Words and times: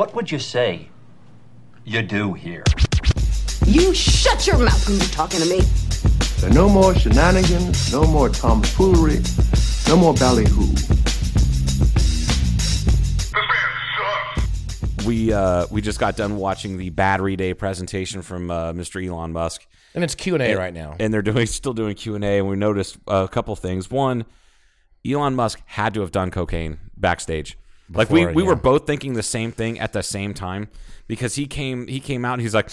What 0.00 0.14
would 0.14 0.32
you 0.32 0.38
say 0.38 0.88
you 1.84 2.00
do 2.00 2.32
here? 2.32 2.64
You 3.66 3.92
shut 3.92 4.46
your 4.46 4.56
mouth 4.56 4.88
when 4.88 4.96
you're 4.96 5.06
talking 5.08 5.40
to 5.40 5.46
me. 5.46 5.60
There 6.40 6.48
are 6.48 6.54
no 6.54 6.70
more 6.70 6.94
shenanigans, 6.94 7.92
no 7.92 8.04
more 8.04 8.30
tomfoolery, 8.30 9.20
no 9.88 9.98
more 9.98 10.14
ballyhoo. 10.14 10.72
We 15.06 15.34
uh, 15.34 15.66
we 15.70 15.82
just 15.82 16.00
got 16.00 16.16
done 16.16 16.38
watching 16.38 16.78
the 16.78 16.88
Battery 16.88 17.36
Day 17.36 17.52
presentation 17.52 18.22
from 18.22 18.50
uh, 18.50 18.72
Mr. 18.72 19.06
Elon 19.06 19.34
Musk, 19.34 19.66
And 19.94 20.02
it's 20.02 20.14
Q 20.14 20.32
and 20.32 20.42
A 20.42 20.54
right 20.54 20.72
now. 20.72 20.96
and 20.98 21.12
they're 21.12 21.20
doing 21.20 21.44
still 21.60 21.74
doing 21.74 21.94
Q 21.94 22.14
and 22.14 22.24
A, 22.24 22.38
and 22.38 22.48
we 22.48 22.56
noticed 22.56 22.96
a 23.06 23.28
couple 23.28 23.54
things. 23.54 23.90
One, 23.90 24.24
Elon 25.06 25.34
Musk 25.34 25.60
had 25.66 25.92
to 25.92 26.00
have 26.00 26.10
done 26.10 26.30
cocaine 26.30 26.78
backstage. 26.96 27.58
Like 27.92 28.10
we, 28.10 28.20
Before, 28.20 28.34
we 28.34 28.42
were 28.42 28.56
both 28.56 28.86
thinking 28.86 29.14
the 29.14 29.22
same 29.22 29.52
thing 29.52 29.78
at 29.80 29.92
the 29.92 30.02
same 30.02 30.34
time 30.34 30.68
because 31.06 31.34
he 31.34 31.46
came 31.46 31.86
he 31.88 31.98
came 32.00 32.24
out 32.24 32.34
and 32.34 32.42
he's 32.42 32.54
like, 32.54 32.66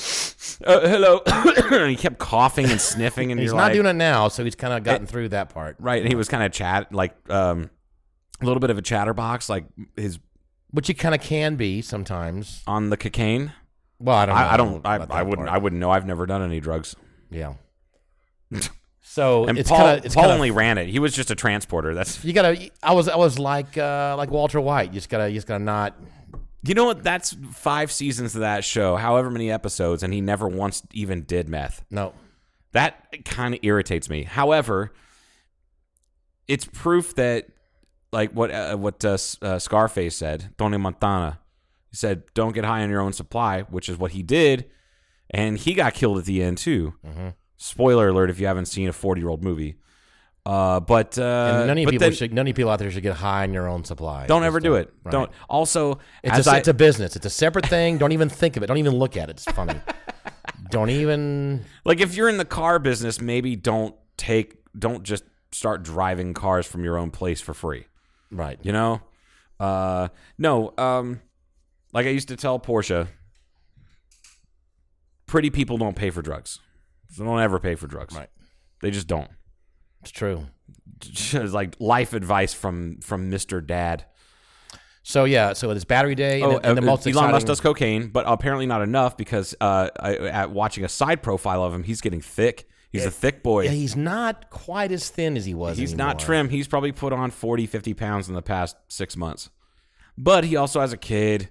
uh, 0.65 0.87
"Hello," 0.87 1.21
and 1.25 1.89
he 1.89 1.95
kept 1.95 2.19
coughing 2.19 2.69
and 2.69 2.79
sniffing, 2.79 3.31
and 3.31 3.39
He's 3.41 3.51
not 3.51 3.57
like, 3.57 3.73
doing 3.73 3.87
it 3.87 3.93
now, 3.93 4.27
so 4.27 4.43
he's 4.43 4.55
kind 4.55 4.73
of 4.73 4.83
gotten 4.83 5.07
through 5.07 5.29
that 5.29 5.49
part. 5.49 5.75
right. 5.79 6.01
And 6.01 6.07
he 6.07 6.15
was 6.15 6.27
kind 6.27 6.43
of 6.43 6.51
chat 6.51 6.93
like 6.93 7.15
um, 7.31 7.69
a 8.41 8.45
little 8.45 8.59
bit 8.59 8.69
of 8.69 8.77
a 8.77 8.81
chatterbox, 8.81 9.49
like 9.49 9.65
his 9.95 10.19
Which 10.71 10.87
you 10.89 10.95
kind 10.95 11.15
of 11.15 11.21
can 11.21 11.55
be 11.55 11.81
sometimes. 11.81 12.61
on 12.67 12.89
the 12.89 12.97
cocaine. 12.97 13.53
Well, 13.99 14.15
I 14.15 14.25
don't. 14.27 14.35
Know 14.35 14.41
I, 14.41 14.53
I 14.53 14.57
don't. 14.99 15.11
I, 15.11 15.19
I 15.19 15.23
wouldn't. 15.23 15.47
part. 15.47 15.55
I 15.55 15.57
wouldn't 15.57 15.79
know. 15.79 15.89
I've 15.89 16.05
never 16.05 16.27
done 16.27 16.43
any 16.43 16.59
drugs. 16.59 16.95
Yeah. 17.31 17.55
So 19.17 19.45
And 19.45 19.57
it's 19.57 19.67
Paul, 19.67 19.79
kind 19.79 19.97
of 19.97 20.05
it's 20.05 20.13
Paul 20.13 20.25
kinda, 20.25 20.35
only 20.35 20.51
ran 20.51 20.77
it. 20.77 20.89
He 20.89 20.99
was 20.99 21.11
just 21.11 21.31
a 21.31 21.35
transporter. 21.35 21.95
That's 21.95 22.23
you 22.23 22.33
gotta. 22.33 22.69
I 22.83 22.93
was 22.93 23.09
I 23.09 23.15
was 23.15 23.39
like 23.39 23.75
uh, 23.75 24.13
like 24.15 24.29
Walter 24.29 24.61
White. 24.61 24.89
You 24.89 24.93
just 24.93 25.09
gotta 25.09 25.27
you 25.27 25.33
just 25.33 25.47
gotta 25.47 25.63
not. 25.63 25.95
you 26.61 26.75
know 26.75 26.85
what? 26.85 27.01
That's 27.01 27.35
five 27.51 27.91
seasons 27.91 28.35
of 28.35 28.41
that 28.41 28.63
show, 28.63 28.95
however 28.95 29.31
many 29.31 29.49
episodes, 29.49 30.03
and 30.03 30.13
he 30.13 30.21
never 30.21 30.47
once 30.47 30.83
even 30.93 31.23
did 31.23 31.49
meth. 31.49 31.83
No. 31.89 32.13
That 32.73 33.25
kind 33.25 33.55
of 33.55 33.59
irritates 33.63 34.07
me. 34.07 34.21
However, 34.21 34.93
it's 36.47 36.65
proof 36.65 37.15
that, 37.15 37.47
like 38.11 38.33
what 38.33 38.51
uh, 38.51 38.77
what 38.77 39.03
uh, 39.03 39.17
uh, 39.41 39.57
Scarface 39.57 40.15
said, 40.15 40.53
Tony 40.59 40.77
Montana, 40.77 41.39
he 41.89 41.95
said, 41.95 42.21
"Don't 42.35 42.53
get 42.53 42.65
high 42.65 42.83
on 42.83 42.91
your 42.91 43.01
own 43.01 43.13
supply," 43.13 43.63
which 43.63 43.89
is 43.89 43.97
what 43.97 44.11
he 44.11 44.21
did, 44.21 44.69
and 45.31 45.57
he 45.57 45.73
got 45.73 45.95
killed 45.95 46.19
at 46.19 46.25
the 46.25 46.43
end 46.43 46.59
too. 46.59 46.93
Mm-hmm. 47.03 47.29
Spoiler 47.57 48.09
alert: 48.09 48.29
if 48.29 48.39
you 48.39 48.47
haven't 48.47 48.67
seen 48.67 48.87
a 48.87 48.93
forty-year-old 48.93 49.43
movie, 49.43 49.75
uh, 50.47 50.79
but 50.79 51.17
uh, 51.17 51.65
none 51.65 51.77
of 51.77 51.85
people 51.85 51.99
then 51.99 52.13
should. 52.13 52.33
None 52.33 52.47
of 52.47 52.55
people 52.55 52.71
out 52.71 52.79
there 52.79 52.89
should 52.89 53.03
get 53.03 53.15
high 53.15 53.43
on 53.43 53.53
your 53.53 53.67
own 53.67 53.83
supply. 53.83 54.27
don't 54.27 54.43
Just 54.43 54.47
ever 54.47 54.59
do 54.61 54.75
it. 54.75 54.93
Right. 55.03 55.11
Don't. 55.11 55.31
Also, 55.49 55.99
It's 56.23 56.47
a, 56.47 56.51
I, 56.51 56.57
it's 56.59 56.69
a 56.69 56.73
business. 56.73 57.17
It's 57.17 57.25
a 57.25 57.29
separate 57.29 57.65
thing. 57.65 57.97
Don't 57.97 58.13
even 58.13 58.29
think 58.29 58.55
of 58.55 58.63
it. 58.63 58.67
Don't 58.67 58.77
even 58.77 58.95
look 58.95 59.17
at 59.17 59.29
it. 59.29 59.33
It's 59.33 59.45
funny. 59.45 59.81
don't 60.69 60.89
even. 60.89 61.65
like 61.83 61.99
if 61.99 62.15
you're 62.15 62.29
in 62.29 62.37
the 62.37 62.45
car 62.45 62.79
business, 62.79 63.19
maybe 63.19 63.57
don't 63.57 63.93
take, 64.15 64.55
don't 64.77 65.03
just 65.03 65.25
start 65.51 65.83
driving 65.83 66.33
cars 66.33 66.65
from 66.65 66.85
your 66.85 66.97
own 66.97 67.11
place 67.11 67.41
for 67.41 67.53
free. 67.53 67.85
Right. 68.31 68.57
You 68.61 68.71
know? 68.71 69.01
Uh 69.59 70.09
no, 70.37 70.73
um 70.77 71.19
like 71.91 72.05
I 72.05 72.09
used 72.09 72.27
to 72.27 72.35
tell 72.35 72.59
Portia, 72.59 73.07
pretty 75.25 75.49
people 75.49 75.77
don't 75.77 75.95
pay 75.95 76.09
for 76.09 76.21
drugs. 76.21 76.59
They 77.17 77.25
don't 77.25 77.39
ever 77.39 77.59
pay 77.59 77.75
for 77.75 77.87
drugs. 77.87 78.15
Right. 78.15 78.29
They 78.81 78.91
just 78.91 79.07
don't. 79.07 79.29
It's 80.01 80.11
true. 80.11 80.45
It's 80.99 81.33
like 81.33 81.75
life 81.79 82.13
advice 82.13 82.53
from 82.55 82.99
from 83.01 83.29
Mr. 83.29 83.63
Dad. 83.65 84.05
So 85.03 85.25
yeah. 85.25 85.53
So 85.53 85.69
it's 85.69 85.85
battery 85.85 86.15
day. 86.15 86.41
And, 86.41 86.51
Oh, 86.53 86.59
the, 86.59 86.69
and 86.69 86.77
the 86.77 86.81
uh, 86.81 86.85
most 86.85 87.05
Elon 87.07 87.31
Musk 87.31 87.45
does 87.47 87.61
cocaine, 87.61 88.07
but 88.07 88.25
apparently 88.27 88.65
not 88.65 88.81
enough 88.81 89.15
because 89.15 89.53
uh, 89.61 89.89
I, 89.99 90.15
at 90.15 90.51
watching 90.51 90.83
a 90.83 90.89
side 90.89 91.21
profile 91.21 91.63
of 91.63 91.73
him, 91.73 91.83
he's 91.83 92.01
getting 92.01 92.21
thick. 92.21 92.67
He's 92.91 93.05
a 93.05 93.11
thick 93.11 93.43
boy. 93.43 93.65
Yeah, 93.65 93.71
he's 93.71 93.95
not 93.95 94.49
quite 94.49 94.91
as 94.91 95.07
thin 95.09 95.37
as 95.37 95.45
he 95.45 95.53
was. 95.53 95.77
He's 95.77 95.93
not 95.93 96.17
trim. 96.17 96.49
He's 96.49 96.67
probably 96.67 96.91
put 96.91 97.13
on 97.13 97.29
40, 97.29 97.67
50 97.67 97.93
pounds 97.93 98.27
in 98.27 98.33
the 98.33 98.41
past 98.41 98.75
six 98.87 99.15
months. 99.15 99.51
But 100.17 100.45
he 100.45 100.55
also 100.55 100.79
has 100.81 100.93
a 100.93 100.97
kid. 100.97 101.49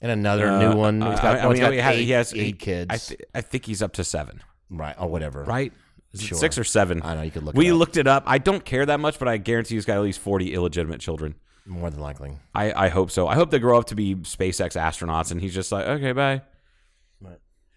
And 0.00 0.10
another 0.10 0.48
Uh, 0.48 0.58
new 0.58 0.76
one. 0.76 1.00
He's 1.00 1.18
uh, 1.20 1.22
got, 1.22 1.36
I 1.36 1.40
oh, 1.42 1.50
he's 1.50 1.60
mean, 1.60 1.66
got 1.68 1.72
he 1.72 1.78
has, 1.78 1.94
eight, 1.94 2.04
he 2.04 2.10
has 2.10 2.34
eight 2.34 2.58
kids. 2.58 2.86
I, 2.90 2.96
th- 2.96 3.20
I 3.32 3.40
think 3.42 3.66
he's 3.66 3.80
up 3.80 3.92
to 3.92 4.02
seven, 4.02 4.42
right. 4.72 4.96
Or 4.98 5.08
whatever. 5.08 5.44
right? 5.44 5.72
Sure. 6.14 6.36
Six 6.36 6.58
or 6.58 6.64
seven? 6.64 7.00
I 7.02 7.14
know, 7.14 7.22
you 7.22 7.30
could 7.30 7.42
look 7.42 7.54
We 7.54 7.68
it 7.68 7.72
up. 7.72 7.78
looked 7.78 7.96
it 7.96 8.06
up. 8.06 8.24
I 8.26 8.36
don't 8.38 8.64
care 8.64 8.84
that 8.84 9.00
much, 9.00 9.18
but 9.18 9.28
I 9.28 9.38
guarantee 9.38 9.76
he's 9.76 9.86
got 9.86 9.96
at 9.96 10.02
least 10.02 10.18
40 10.20 10.52
illegitimate 10.52 11.00
children. 11.00 11.36
More 11.64 11.88
than 11.90 12.00
likely. 12.00 12.32
I, 12.54 12.72
I 12.86 12.88
hope 12.90 13.10
so. 13.10 13.26
I 13.28 13.34
hope 13.34 13.50
they 13.50 13.58
grow 13.60 13.78
up 13.78 13.86
to 13.86 13.94
be 13.94 14.14
SpaceX 14.16 14.76
astronauts 14.78 15.30
and 15.30 15.40
he's 15.40 15.54
just 15.54 15.70
like, 15.72 15.86
okay, 15.86 16.12
bye. 16.12 16.42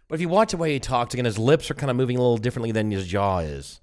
But 0.08 0.16
if 0.16 0.22
you 0.22 0.30
watch 0.30 0.52
the 0.52 0.58
way 0.58 0.72
he 0.74 0.80
talks, 0.80 1.14
again, 1.16 1.26
his 1.26 1.40
lips 1.40 1.72
are 1.72 1.74
kind 1.74 1.90
of 1.90 1.96
moving 1.98 2.16
a 2.16 2.20
little 2.20 2.38
differently 2.38 2.72
than 2.72 2.92
his 2.92 3.08
jaw 3.08 3.40
is. 3.40 3.80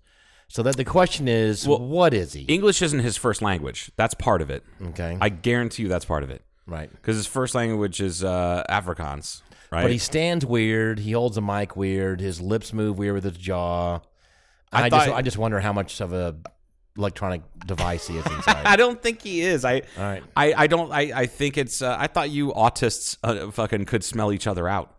So 0.47 0.62
that 0.62 0.77
the 0.77 0.84
question 0.84 1.27
is, 1.27 1.67
well, 1.67 1.81
what 1.81 2.15
is 2.15 2.33
he? 2.33 2.43
English 2.43 2.81
isn't 2.83 3.01
his 3.01 3.17
first 3.17 3.43
language. 3.43 3.91
That's 3.97 4.15
part 4.15 4.41
of 4.43 4.49
it. 4.51 4.62
Okay. 4.89 5.19
I 5.21 5.31
guarantee 5.31 5.83
you 5.83 5.89
that's 5.89 6.05
part 6.05 6.22
of 6.22 6.31
it. 6.31 6.43
right. 6.67 6.91
Because 6.93 7.17
his 7.17 7.27
first 7.27 7.55
language 7.56 8.01
is 8.01 8.22
uh, 8.22 8.62
Afrikaans, 8.71 9.41
right? 9.72 9.83
But 9.83 9.91
he 9.91 9.99
stands 9.99 10.44
weird. 10.44 10.99
He 10.99 11.12
holds 11.12 11.37
a 11.37 11.41
mic 11.41 11.75
weird. 11.77 12.21
His 12.21 12.41
lips 12.41 12.72
move 12.72 12.99
weird 12.99 13.15
with 13.15 13.25
his 13.25 13.37
jaw. 13.37 14.00
I, 14.71 14.84
I 14.84 14.88
just, 14.88 15.09
I 15.09 15.22
just 15.22 15.38
wonder 15.38 15.60
how 15.60 15.72
much 15.72 16.00
of 16.00 16.12
a 16.12 16.37
electronic 16.97 17.43
device 17.66 18.06
he 18.06 18.19
is 18.19 18.27
inside. 18.31 18.66
I 18.66 18.77
don't 18.77 19.03
think 19.03 19.22
he 19.22 19.41
is. 19.41 19.65
I, 19.65 19.83
right. 19.99 20.22
I, 20.37 20.55
I 20.55 20.66
don't. 20.66 20.93
I, 20.93 21.12
I 21.15 21.27
think 21.27 21.59
it's. 21.59 21.83
Uh, 21.83 21.97
I 21.99 22.06
thought 22.06 22.31
you 22.31 22.53
autists 22.53 23.16
uh, 23.25 23.50
fucking 23.50 23.87
could 23.87 24.05
smell 24.05 24.33
each 24.33 24.47
other 24.47 24.69
out. 24.69 24.97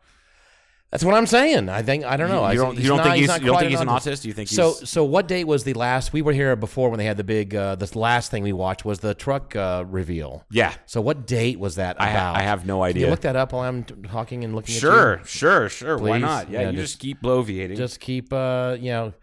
That's 0.94 1.04
what 1.04 1.16
I'm 1.16 1.26
saying. 1.26 1.70
I 1.70 1.82
think 1.82 2.06
I 2.06 2.18
don't 2.18 2.30
know. 2.30 2.42
You- 2.42 2.44
I 2.46 2.52
you 2.54 2.60
think 2.60 2.76
don't- 2.76 2.84
you 2.84 2.88
don't 2.88 3.04
think 3.04 3.16
he's- 3.16 3.28
not 3.28 3.42
you 3.42 3.48
don't 3.48 3.58
think 3.60 3.72
he's 3.72 3.80
an 3.82 3.88
autist? 3.88 4.26
You 4.26 4.32
think 4.34 4.48
so? 4.48 4.74
he's- 4.74 4.90
So 4.92 5.04
what 5.04 5.28
date 5.28 5.46
was 5.46 5.64
the 5.64 5.74
last? 5.74 6.14
We 6.14 6.22
were 6.22 6.34
here 6.34 6.56
before 6.56 6.90
when 6.92 7.00
they 7.00 7.06
had 7.06 7.18
the 7.18 7.24
big. 7.24 7.56
Uh, 7.56 7.74
this 7.74 7.96
last 7.96 8.30
thing 8.30 8.44
we 8.44 8.54
watched 8.54 8.86
was 8.86 9.00
the 9.00 9.16
truck 9.16 9.56
uh, 9.56 9.86
reveal. 9.88 10.46
Yeah. 10.52 10.72
So 10.86 11.02
what 11.02 11.26
date 11.26 11.60
was 11.60 11.76
that 11.78 12.00
I 12.00 12.06
ha- 12.12 12.12
about? 12.12 12.38
I 12.38 12.44
have 12.44 12.68
no 12.68 12.78
Can 12.82 12.90
idea. 12.90 13.06
you 13.06 13.10
look 13.10 13.22
that 13.22 13.36
up 13.36 13.54
while 13.54 13.64
I'm 13.64 13.84
talking 13.84 14.44
and 14.44 14.54
looking 14.54 14.76
Sure, 14.76 15.20
sure, 15.26 15.68
sure. 15.68 15.98
Why 15.98 16.20
not? 16.20 16.52
Yeah, 16.52 16.62
Yeah, 16.62 16.70
you 16.70 16.78
just- 16.78 16.94
just, 16.94 17.00
keep 17.02 17.24
bloviating. 17.24 17.76
Just 17.76 18.00
keep, 18.00 18.32
uh, 18.32 18.78
you 18.80 18.92
know, 18.92 19.14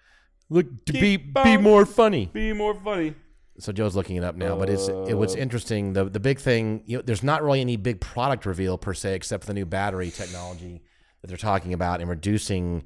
look 0.48 0.66
to 0.86 0.92
be 0.92 1.18
Keep 1.18 1.34
be 1.44 1.56
more 1.56 1.86
funny. 1.86 2.30
be 2.32 2.52
more 2.52 2.74
funny. 2.74 3.14
So 3.60 3.70
Joe's 3.72 3.94
looking 3.94 4.16
it 4.16 4.24
up 4.24 4.34
now, 4.36 4.56
but 4.56 4.68
it's 4.70 4.88
it 4.88 5.14
was 5.16 5.36
Uh. 5.36 5.38
interesting. 5.38 5.92
The 5.92 6.06
the 6.06 6.18
big 6.18 6.40
thing, 6.40 6.82
you 6.86 6.96
know, 6.96 7.02
there's 7.06 7.22
not 7.22 7.44
really 7.44 7.60
any 7.60 7.76
big 7.76 8.00
product 8.00 8.44
reveal 8.44 8.76
per 8.76 8.92
se, 8.94 9.14
except 9.14 9.44
for 9.44 9.46
the 9.48 9.54
new 9.54 9.66
battery 9.66 10.10
technology 10.10 10.82
that 11.22 11.28
they're 11.28 11.36
talking 11.36 11.72
about 11.72 12.00
and 12.00 12.08
reducing, 12.08 12.84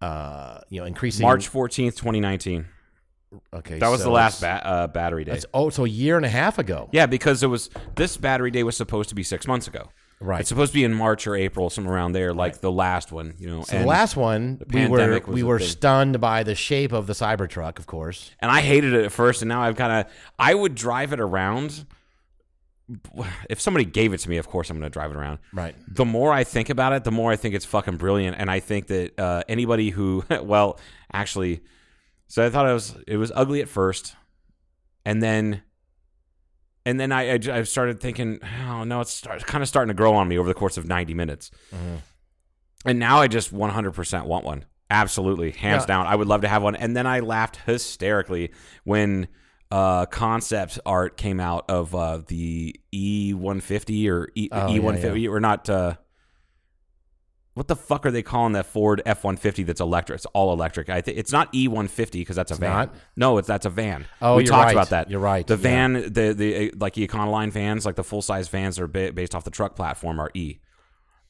uh, 0.00 0.60
you 0.68 0.80
know, 0.80 0.86
increasing 0.86 1.22
March 1.22 1.48
fourteenth, 1.48 1.96
twenty 1.96 2.20
nineteen. 2.20 2.66
Okay, 3.54 3.78
That 3.78 3.88
was 3.88 4.00
so 4.00 4.04
the 4.06 4.10
last 4.10 4.40
ba- 4.42 4.60
uh, 4.66 4.86
battery 4.88 5.24
day. 5.24 5.40
Oh, 5.54 5.70
so 5.70 5.86
a 5.86 5.88
year 5.88 6.16
and 6.18 6.26
a 6.26 6.28
half 6.28 6.58
ago. 6.58 6.90
Yeah, 6.92 7.06
because 7.06 7.42
it 7.42 7.46
was 7.46 7.70
this 7.96 8.18
battery 8.18 8.50
day 8.50 8.62
was 8.62 8.76
supposed 8.76 9.08
to 9.08 9.14
be 9.14 9.22
six 9.22 9.46
months 9.46 9.66
ago. 9.66 9.88
Right. 10.20 10.40
It's 10.40 10.50
supposed 10.50 10.72
to 10.72 10.78
be 10.78 10.84
in 10.84 10.92
March 10.92 11.26
or 11.26 11.34
April, 11.34 11.68
somewhere 11.70 11.94
around 11.96 12.12
there, 12.12 12.32
like 12.34 12.60
the 12.60 12.70
last 12.70 13.10
one. 13.10 13.34
You 13.38 13.48
know, 13.48 13.62
So 13.62 13.78
the 13.78 13.86
last 13.86 14.16
one, 14.16 14.58
the 14.68 14.82
we 14.82 14.86
were 14.86 15.20
we 15.26 15.42
were 15.42 15.58
stunned 15.58 16.20
by 16.20 16.42
the 16.42 16.54
shape 16.54 16.92
of 16.92 17.06
the 17.06 17.12
Cybertruck, 17.14 17.78
of 17.78 17.86
course. 17.86 18.30
and 18.38 18.50
I 18.50 18.60
hated 18.60 18.92
it 18.92 19.04
at 19.06 19.12
first, 19.12 19.40
and 19.42 19.48
now 19.48 19.62
I've 19.62 19.76
kind 19.76 19.92
of 20.06 20.12
I 20.38 20.54
would 20.54 20.74
drive 20.74 21.12
it 21.12 21.18
around. 21.20 21.86
If 23.48 23.60
somebody 23.60 23.84
gave 23.84 24.12
it 24.12 24.18
to 24.18 24.28
me, 24.30 24.36
of 24.38 24.48
course 24.48 24.68
I'm 24.70 24.78
going 24.78 24.90
to 24.90 24.92
drive 24.92 25.10
it 25.10 25.16
around. 25.16 25.38
Right. 25.52 25.74
The 25.88 26.04
more 26.04 26.32
I 26.32 26.44
think 26.44 26.68
about 26.68 26.92
it, 26.92 27.04
the 27.04 27.10
more 27.10 27.30
I 27.32 27.36
think 27.36 27.54
it's 27.54 27.64
fucking 27.64 27.96
brilliant, 27.96 28.36
and 28.38 28.50
I 28.50 28.60
think 28.60 28.88
that 28.88 29.18
uh, 29.18 29.42
anybody 29.48 29.90
who, 29.90 30.24
well, 30.42 30.78
actually, 31.12 31.60
so 32.28 32.44
I 32.44 32.50
thought 32.50 32.68
it 32.68 32.72
was 32.72 32.96
it 33.06 33.16
was 33.16 33.32
ugly 33.34 33.60
at 33.62 33.68
first, 33.68 34.14
and 35.04 35.22
then, 35.22 35.62
and 36.84 36.98
then 36.98 37.12
I 37.12 37.34
I 37.34 37.62
started 37.62 38.00
thinking, 38.00 38.40
oh 38.68 38.84
no, 38.84 39.00
it's 39.00 39.12
start, 39.12 39.46
kind 39.46 39.62
of 39.62 39.68
starting 39.68 39.88
to 39.88 39.94
grow 39.94 40.14
on 40.14 40.28
me 40.28 40.36
over 40.38 40.48
the 40.48 40.54
course 40.54 40.76
of 40.76 40.86
90 40.86 41.14
minutes, 41.14 41.50
and 42.84 42.98
now 42.98 43.18
I 43.20 43.28
just 43.28 43.54
100% 43.54 44.26
want 44.26 44.44
one. 44.44 44.64
Absolutely, 44.90 45.52
hands 45.52 45.82
Yeah. 45.84 45.86
down. 45.86 46.06
I 46.06 46.16
would 46.16 46.28
love 46.28 46.42
to 46.42 46.48
have 46.48 46.62
one. 46.62 46.74
And 46.76 46.94
then 46.94 47.06
I 47.06 47.20
laughed 47.20 47.56
hysterically 47.64 48.50
when 48.84 49.28
uh, 49.72 50.04
concept 50.06 50.78
art 50.84 51.16
came 51.16 51.40
out 51.40 51.64
of 51.70 51.94
uh, 51.94 52.18
the 52.26 52.78
E150 52.94 54.06
or 54.10 54.28
E 54.34 54.48
Oh, 54.52 54.68
yeah, 54.68 54.78
E150 54.78 55.30
or 55.30 55.40
not. 55.40 55.68
Uh, 55.70 55.94
what 57.54 57.68
the 57.68 57.76
fuck 57.76 58.04
are 58.04 58.10
they 58.10 58.22
calling 58.22 58.52
that 58.52 58.66
Ford 58.66 59.00
F150 59.06 59.64
that's 59.64 59.80
electric? 59.80 60.16
It's 60.18 60.26
all 60.26 60.52
electric. 60.52 60.90
I 60.90 61.00
think 61.00 61.16
it's 61.16 61.32
not 61.32 61.50
E150 61.54 62.12
because 62.12 62.36
that's 62.36 62.50
a 62.50 62.56
van. 62.56 62.70
not? 62.70 62.94
No, 63.16 63.38
it's 63.38 63.48
that's 63.48 63.64
a 63.64 63.70
van. 63.70 64.06
Oh, 64.20 64.36
we 64.36 64.44
talked 64.44 64.66
right. 64.66 64.72
about 64.72 64.90
that. 64.90 65.10
You're 65.10 65.20
right. 65.20 65.46
The 65.46 65.54
Yeah. 65.54 65.60
van, 65.62 65.92
the 65.94 66.34
the 66.36 66.68
uh, 66.68 66.76
like 66.78 66.92
the 66.92 67.06
Econoline 67.06 67.50
vans, 67.50 67.86
like 67.86 67.96
the 67.96 68.04
full 68.04 68.22
size 68.22 68.48
vans 68.48 68.76
that 68.76 68.82
are 68.82 68.88
ba- 68.88 69.12
based 69.12 69.34
off 69.34 69.44
the 69.44 69.50
truck 69.50 69.74
platform, 69.74 70.20
are 70.20 70.30
E. 70.34 70.58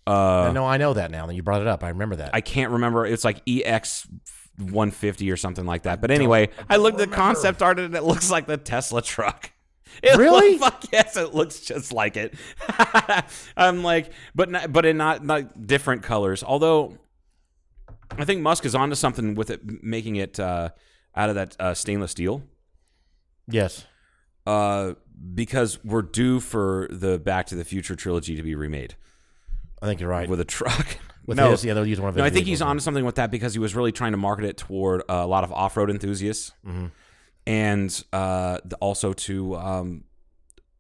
Uh, 0.05 0.51
no, 0.53 0.65
I 0.67 0.79
know 0.79 0.95
that 0.95 1.13
now. 1.13 1.27
That 1.27 1.35
you 1.35 1.45
brought 1.45 1.61
it 1.61 1.69
up, 1.69 1.85
I 1.85 1.91
remember 1.91 2.17
that. 2.17 2.31
I 2.35 2.41
can't 2.41 2.73
remember. 2.73 3.07
It's 3.07 3.25
like 3.25 3.41
EX 3.49 4.09
150 4.59 5.31
or 5.31 5.37
something 5.37 5.65
like 5.67 5.83
that. 5.85 6.01
But 6.01 6.11
anyway, 6.11 6.51
I 6.69 6.77
looked 6.77 7.01
at 7.01 7.11
the 7.11 7.15
concept 7.17 7.63
art 7.63 7.79
and 7.81 7.95
it 7.95 8.03
looks 8.05 8.31
like 8.31 8.47
the 8.47 8.57
Tesla 8.57 9.03
truck. 9.03 9.51
It 10.03 10.17
Really? 10.17 10.53
look- 10.53 10.61
fuck 10.73 10.85
yes, 10.91 11.19
it 11.19 11.35
looks 11.35 11.61
just 11.61 11.93
like 11.93 12.17
it. 12.17 12.33
I'm 13.59 13.83
like, 13.83 14.11
but 14.35 14.49
not, 14.51 14.73
but 14.73 14.87
in 14.87 14.97
not 14.97 15.23
not 15.23 15.67
different 15.67 16.03
colors. 16.03 16.43
Although, 16.43 16.97
I 18.17 18.25
think 18.25 18.41
Musk 18.41 18.65
is 18.65 18.75
onto 18.75 18.95
something 18.95 19.35
with 19.35 19.51
it, 19.51 19.85
making 19.85 20.17
it 20.17 20.41
uh, 20.41 20.71
out 21.15 21.29
of 21.29 21.35
that 21.35 21.57
uh, 21.61 21.75
stainless 21.75 22.11
steel. 22.13 22.43
Yes. 23.47 23.85
Uh, 24.47 24.95
because 25.35 25.79
we're 25.85 26.01
due 26.01 26.41
for 26.41 26.89
the 26.91 27.19
Back 27.19 27.47
to 27.49 27.55
the 27.55 27.65
Future 27.65 27.95
trilogy 27.95 28.35
to 28.35 28.43
be 28.43 28.55
remade 28.55 28.97
I 29.83 29.87
think 29.87 30.01
you're 30.01 30.09
right. 30.09 30.27
with 30.29 30.41
a 30.41 30.45
truck. 30.47 30.97
With 31.27 31.37
no, 31.39 31.53
his, 31.53 31.65
yeah, 31.65 31.75
they'll 31.75 31.87
use 31.87 32.01
one 32.01 32.09
of 32.09 32.17
no, 32.17 32.25
I 32.25 32.31
think 32.31 32.47
he's 32.47 32.59
vehicles. 32.59 32.71
on 32.71 32.81
something 32.81 33.05
with 33.05 33.15
that 33.15 33.31
because 33.31 33.53
he 33.53 33.61
was 33.61 33.77
really 33.77 33.93
trying 33.93 34.13
to 34.13 34.19
market 34.19 34.45
it 34.45 34.57
toward 34.57 35.03
uh, 35.03 35.15
a 35.15 35.27
lot 35.27 35.45
of 35.45 35.53
off-road 35.53 35.89
enthusiasts, 35.91 36.53
Mm-hmm. 36.67 36.87
and 37.47 38.05
uh, 38.13 38.59
also 38.81 39.13
to 39.13 39.55
um, 39.57 40.05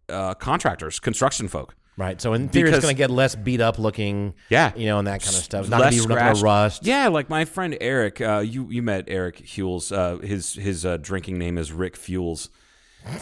uh, 0.08 0.34
contractors, 0.34 0.98
construction 1.00 1.48
folk. 1.48 1.74
Right. 1.96 2.20
So 2.20 2.32
in 2.32 2.48
theory, 2.48 2.70
it's 2.70 2.80
going 2.80 2.94
to 2.94 2.98
get 2.98 3.10
less 3.10 3.34
beat 3.34 3.60
up 3.60 3.78
looking. 3.78 4.32
Yeah. 4.48 4.72
You 4.74 4.86
know, 4.86 4.98
and 4.98 5.06
that 5.06 5.22
kind 5.22 5.36
of 5.36 5.42
stuff. 5.42 5.60
It's 5.62 5.70
not 5.70 5.80
going 5.80 5.92
to 5.92 6.02
be 6.02 6.06
not 6.08 6.18
gonna 6.18 6.20
scratched. 6.36 6.42
rust. 6.42 6.86
Yeah, 6.86 7.08
like 7.08 7.28
my 7.28 7.44
friend 7.44 7.76
Eric. 7.82 8.20
Uh, 8.20 8.38
you 8.38 8.68
you 8.70 8.82
met 8.82 9.04
Eric 9.08 9.36
Hewells. 9.36 9.92
Uh, 9.92 10.16
his 10.18 10.54
his 10.54 10.86
uh, 10.86 10.96
drinking 10.96 11.38
name 11.38 11.58
is 11.58 11.70
Rick 11.70 11.96
Fuels. 11.96 12.48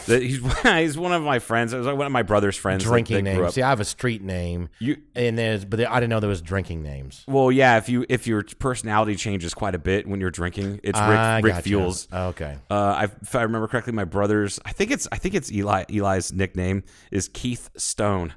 He's 0.05 0.39
he's 0.63 0.97
one 0.97 1.11
of 1.11 1.23
my 1.23 1.39
friends. 1.39 1.73
It 1.73 1.77
was 1.77 1.87
like 1.87 1.97
one 1.97 2.05
of 2.05 2.11
my 2.11 2.23
brother's 2.23 2.55
friends. 2.55 2.83
Drinking 2.83 3.23
that 3.25 3.35
grew 3.35 3.43
names. 3.43 3.55
See, 3.55 3.61
I 3.61 3.69
have 3.69 3.79
a 3.79 3.85
street 3.85 4.21
name. 4.21 4.69
You 4.79 4.97
And 5.15 5.37
there's, 5.37 5.65
but 5.65 5.79
I 5.79 5.99
didn't 5.99 6.09
know 6.09 6.19
there 6.19 6.29
was 6.29 6.41
drinking 6.41 6.83
names. 6.83 7.23
well, 7.27 7.51
yeah. 7.51 7.77
If 7.77 7.89
you 7.89 8.05
if 8.09 8.27
your 8.27 8.43
personality 8.43 9.15
changes 9.15 9.53
quite 9.53 9.75
a 9.75 9.79
bit 9.79 10.07
when 10.07 10.21
you're 10.21 10.31
drinking, 10.31 10.79
it's 10.83 10.99
Rick, 10.99 11.07
I 11.09 11.39
Rick 11.39 11.53
gotcha. 11.53 11.63
Fuels. 11.63 12.07
Okay. 12.13 12.57
Uh, 12.69 12.73
I, 12.73 13.03
if 13.21 13.35
I 13.35 13.43
remember 13.43 13.67
correctly, 13.67 13.93
my 13.93 14.05
brother's 14.05 14.59
I 14.65 14.71
think 14.71 14.91
it's 14.91 15.07
I 15.11 15.17
think 15.17 15.35
it's 15.35 15.51
Eli 15.51 15.85
Eli's 15.89 16.31
nickname 16.31 16.83
is 17.11 17.27
Keith 17.27 17.69
Stone 17.75 18.33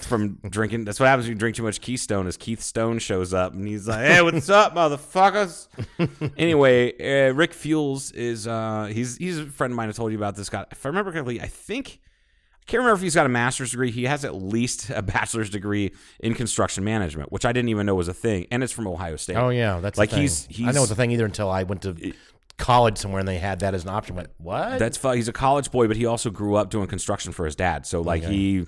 from 0.00 0.38
drinking. 0.48 0.84
That's 0.84 1.00
what 1.00 1.06
happens 1.06 1.26
when 1.26 1.36
you 1.36 1.38
drink 1.38 1.56
too 1.56 1.62
much 1.62 1.80
Keystone. 1.80 2.26
Is 2.26 2.36
Keith 2.36 2.60
Stone 2.60 2.98
shows 2.98 3.34
up 3.34 3.54
and 3.54 3.66
he's 3.66 3.88
like, 3.88 4.06
"Hey, 4.06 4.22
what's 4.22 4.48
up, 4.48 4.74
motherfuckers?" 4.74 5.68
anyway, 6.36 7.28
uh, 7.28 7.32
Rick 7.34 7.52
Fuels 7.54 8.10
is 8.12 8.46
uh, 8.46 8.90
he's 8.92 9.16
he's 9.16 9.38
a 9.38 9.46
friend 9.46 9.72
of 9.72 9.76
mine. 9.76 9.88
I 9.88 9.92
told 9.92 10.12
you 10.12 10.18
about 10.18 10.36
this 10.36 10.48
guy. 10.48 10.64
If 10.70 10.84
I 10.84 10.88
remember 10.88 11.12
correctly, 11.12 11.40
I 11.40 11.46
think. 11.46 12.00
I 12.54 12.64
can't 12.64 12.78
remember 12.78 12.94
if 12.98 13.02
he's 13.02 13.16
got 13.16 13.26
a 13.26 13.28
master's 13.28 13.72
degree. 13.72 13.90
He 13.90 14.04
has 14.04 14.24
at 14.24 14.36
least 14.36 14.88
a 14.90 15.02
bachelor's 15.02 15.50
degree 15.50 15.90
in 16.20 16.32
construction 16.34 16.84
management, 16.84 17.32
which 17.32 17.44
I 17.44 17.50
didn't 17.52 17.70
even 17.70 17.86
know 17.86 17.96
was 17.96 18.06
a 18.06 18.14
thing, 18.14 18.46
and 18.52 18.62
it's 18.62 18.72
from 18.72 18.86
Ohio 18.86 19.16
State. 19.16 19.34
Oh 19.34 19.48
yeah, 19.48 19.80
that's 19.80 19.98
like 19.98 20.12
he's 20.12 20.46
he's 20.46 20.68
I 20.68 20.70
know 20.70 20.82
it's 20.82 20.92
a 20.92 20.94
thing 20.94 21.10
either 21.10 21.24
until 21.24 21.50
I 21.50 21.64
went 21.64 21.82
to 21.82 22.14
college 22.58 22.98
somewhere 22.98 23.18
and 23.18 23.26
they 23.26 23.38
had 23.38 23.60
that 23.60 23.74
as 23.74 23.82
an 23.82 23.90
option. 23.90 24.14
Went 24.14 24.30
what? 24.38 24.78
That's 24.78 24.96
fu- 24.96 25.10
he's 25.10 25.26
a 25.26 25.32
college 25.32 25.72
boy, 25.72 25.88
but 25.88 25.96
he 25.96 26.06
also 26.06 26.30
grew 26.30 26.54
up 26.54 26.70
doing 26.70 26.86
construction 26.86 27.32
for 27.32 27.44
his 27.44 27.56
dad. 27.56 27.84
So 27.84 28.00
like 28.00 28.22
he 28.22 28.66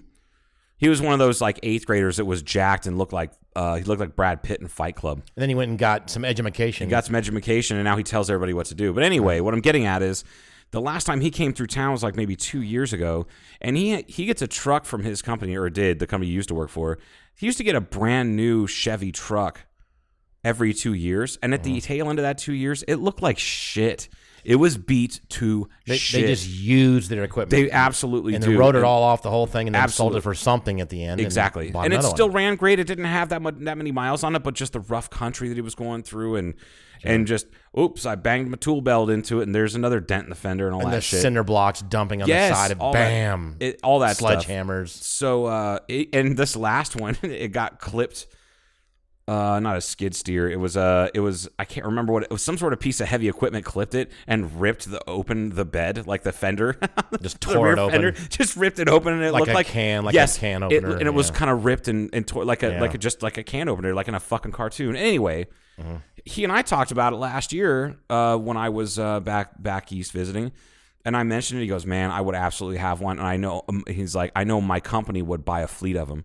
he 0.84 0.88
was 0.90 1.00
one 1.00 1.14
of 1.14 1.18
those 1.18 1.40
like 1.40 1.58
eighth 1.62 1.86
graders 1.86 2.18
that 2.18 2.26
was 2.26 2.42
jacked 2.42 2.86
and 2.86 2.98
looked 2.98 3.14
like 3.14 3.32
uh, 3.56 3.76
he 3.76 3.84
looked 3.84 4.00
like 4.00 4.14
Brad 4.14 4.42
Pitt 4.42 4.60
in 4.60 4.68
Fight 4.68 4.96
Club. 4.96 5.22
and 5.34 5.42
then 5.42 5.48
he 5.48 5.54
went 5.54 5.70
and 5.70 5.78
got 5.78 6.10
some 6.10 6.26
education. 6.26 6.88
He 6.88 6.90
got 6.90 7.06
some 7.06 7.14
education, 7.14 7.78
and 7.78 7.84
now 7.84 7.96
he 7.96 8.02
tells 8.02 8.28
everybody 8.28 8.52
what 8.52 8.66
to 8.66 8.74
do. 8.74 8.92
But 8.92 9.02
anyway, 9.02 9.40
what 9.40 9.54
I'm 9.54 9.62
getting 9.62 9.86
at 9.86 10.02
is 10.02 10.24
the 10.72 10.82
last 10.82 11.04
time 11.04 11.22
he 11.22 11.30
came 11.30 11.54
through 11.54 11.68
town 11.68 11.92
was 11.92 12.02
like 12.02 12.16
maybe 12.16 12.36
two 12.36 12.60
years 12.60 12.92
ago, 12.92 13.26
and 13.62 13.78
he 13.78 14.04
he 14.08 14.26
gets 14.26 14.42
a 14.42 14.46
truck 14.46 14.84
from 14.84 15.04
his 15.04 15.22
company 15.22 15.56
or 15.56 15.70
did 15.70 16.00
the 16.00 16.06
company 16.06 16.28
he 16.28 16.34
used 16.34 16.48
to 16.48 16.54
work 16.54 16.68
for. 16.68 16.98
He 17.34 17.46
used 17.46 17.56
to 17.56 17.64
get 17.64 17.76
a 17.76 17.80
brand 17.80 18.36
new 18.36 18.66
Chevy 18.66 19.10
truck 19.10 19.62
every 20.44 20.74
two 20.74 20.92
years, 20.92 21.38
and 21.42 21.54
at 21.54 21.62
the 21.62 21.80
tail 21.80 22.10
end 22.10 22.18
of 22.18 22.24
that 22.24 22.36
two 22.36 22.52
years, 22.52 22.82
it 22.82 22.96
looked 22.96 23.22
like 23.22 23.38
shit. 23.38 24.10
It 24.44 24.56
was 24.56 24.76
beat 24.76 25.20
to 25.30 25.68
they, 25.86 25.96
shit. 25.96 26.20
they 26.22 26.26
just 26.28 26.48
used 26.48 27.10
their 27.10 27.24
equipment. 27.24 27.50
They 27.50 27.70
absolutely 27.70 28.34
and 28.34 28.44
do. 28.44 28.50
they 28.52 28.56
wrote 28.56 28.74
it 28.74 28.78
And- 28.78 28.86
all 28.86 29.02
off 29.02 29.22
the 29.22 29.30
whole 29.30 29.46
thing 29.46 29.66
and 29.68 29.74
then 29.74 29.88
sold 29.88 30.16
it 30.16 30.20
for 30.20 30.34
something 30.34 30.80
at 30.80 30.90
the 30.90 31.02
end. 31.04 31.20
Exactly, 31.20 31.68
and, 31.68 31.76
and 31.76 31.94
it 31.94 32.02
still 32.02 32.26
one. 32.28 32.36
ran 32.36 32.56
great. 32.56 32.78
It 32.78 32.86
didn't 32.86 33.06
have 33.06 33.30
that 33.30 33.40
much, 33.42 33.54
that 33.60 33.78
many 33.78 33.90
miles 33.92 34.22
on 34.22 34.34
it, 34.36 34.42
but 34.42 34.54
just 34.54 34.72
the 34.74 34.80
rough 34.80 35.08
country 35.10 35.48
that 35.48 35.54
he 35.54 35.60
was 35.62 35.74
going 35.74 36.02
through, 36.02 36.36
and 36.36 36.54
and 37.06 37.26
just 37.26 37.46
oops, 37.78 38.06
I 38.06 38.14
banged 38.14 38.48
my 38.50 38.56
tool 38.56 38.80
belt 38.80 39.10
into 39.10 39.40
it, 39.40 39.44
and 39.44 39.54
there's 39.54 39.74
another 39.74 40.00
dent 40.00 40.24
in 40.24 40.30
the 40.30 40.34
fender 40.36 40.66
and 40.66 40.74
all 40.74 40.82
and 40.82 40.90
that 40.92 40.96
the 40.96 41.00
shit. 41.02 41.20
cinder 41.20 41.42
blocks 41.44 41.82
dumping 41.82 42.22
on 42.22 42.28
Yes, 42.28 42.50
the 42.50 42.54
side 42.56 42.70
of 42.70 42.80
all 42.80 42.92
that- 42.92 43.08
bam, 43.10 43.56
it- 43.60 43.80
all 43.82 43.98
that 44.00 44.16
stuff. 44.16 44.46
sledgehammers. 44.46 44.88
So, 44.88 45.44
uh, 45.46 45.78
it, 45.88 46.14
and 46.14 46.36
this 46.36 46.56
last 46.56 46.96
one, 47.00 47.16
it 47.22 47.48
got 47.52 47.78
clipped. 47.80 48.26
Uh, 49.26 49.58
not 49.58 49.74
a 49.74 49.80
skid 49.80 50.14
steer. 50.14 50.50
It 50.50 50.60
was 50.60 50.76
uh, 50.76 51.08
it 51.14 51.20
was 51.20 51.48
I 51.58 51.64
can't 51.64 51.86
remember 51.86 52.12
what 52.12 52.24
it 52.24 52.30
was. 52.30 52.42
Some 52.42 52.58
sort 52.58 52.74
of 52.74 52.80
piece 52.80 53.00
of 53.00 53.08
heavy 53.08 53.26
equipment 53.26 53.64
clipped 53.64 53.94
it 53.94 54.12
and 54.26 54.60
ripped 54.60 54.90
the 54.90 55.00
open 55.08 55.50
the 55.54 55.64
bed 55.64 56.06
like 56.06 56.24
the 56.24 56.32
fender. 56.32 56.76
Just 57.22 57.40
tore 57.40 57.72
it 57.72 57.78
open. 57.78 57.92
fender, 57.92 58.12
just 58.28 58.54
ripped 58.54 58.78
it 58.80 58.86
open, 58.88 59.14
and 59.14 59.22
it 59.22 59.32
Like 59.32 59.40
looked 59.40 59.52
a 59.52 59.54
like 59.54 59.66
can- 59.68 60.04
like 60.04 60.12
a 60.12 60.16
yes, 60.16 60.36
can 60.36 60.62
it- 60.62 60.66
opener, 60.84 60.96
and 60.98 61.06
it 61.08 61.14
was 61.14 61.30
kind 61.30 61.50
of 61.50 61.64
ripped 61.64 61.88
and, 61.88 62.10
and 62.12 62.26
tore 62.26 62.44
like 62.44 62.62
a 62.62 62.72
Yeah. 62.72 62.80
like 62.82 62.92
a, 62.92 62.98
just 62.98 63.22
like 63.22 63.38
a 63.38 63.42
can 63.42 63.70
opener, 63.70 63.94
like 63.94 64.08
in 64.08 64.14
a 64.14 64.20
fucking 64.20 64.52
cartoon. 64.52 64.94
Anyway, 64.94 65.46
Mm-hmm. 65.80 65.96
he 66.24 66.44
and 66.44 66.52
I 66.52 66.60
talked 66.62 66.92
about 66.92 67.14
it 67.14 67.16
last 67.16 67.52
year 67.52 67.96
uh, 68.10 68.36
when 68.36 68.56
I 68.58 68.68
was 68.68 68.96
uh, 68.98 69.18
back 69.20 69.60
back 69.60 69.90
east 69.90 70.12
visiting, 70.12 70.52
and 71.04 71.16
I 71.16 71.22
mentioned 71.22 71.60
it. 71.60 71.62
He 71.64 71.68
goes, 71.68 71.84
"Man, 71.86 72.10
I 72.12 72.20
would 72.20 72.34
absolutely 72.36 72.78
have 72.78 73.00
one." 73.00 73.18
And 73.18 73.26
I 73.26 73.38
know 73.38 73.64
um, 73.70 73.82
he's 73.88 74.14
like, 74.14 74.30
"I 74.36 74.44
know 74.44 74.60
my 74.60 74.78
company 74.80 75.20
would 75.22 75.44
buy 75.46 75.62
a 75.62 75.66
fleet 75.66 75.96
of 75.96 76.08
them." 76.08 76.24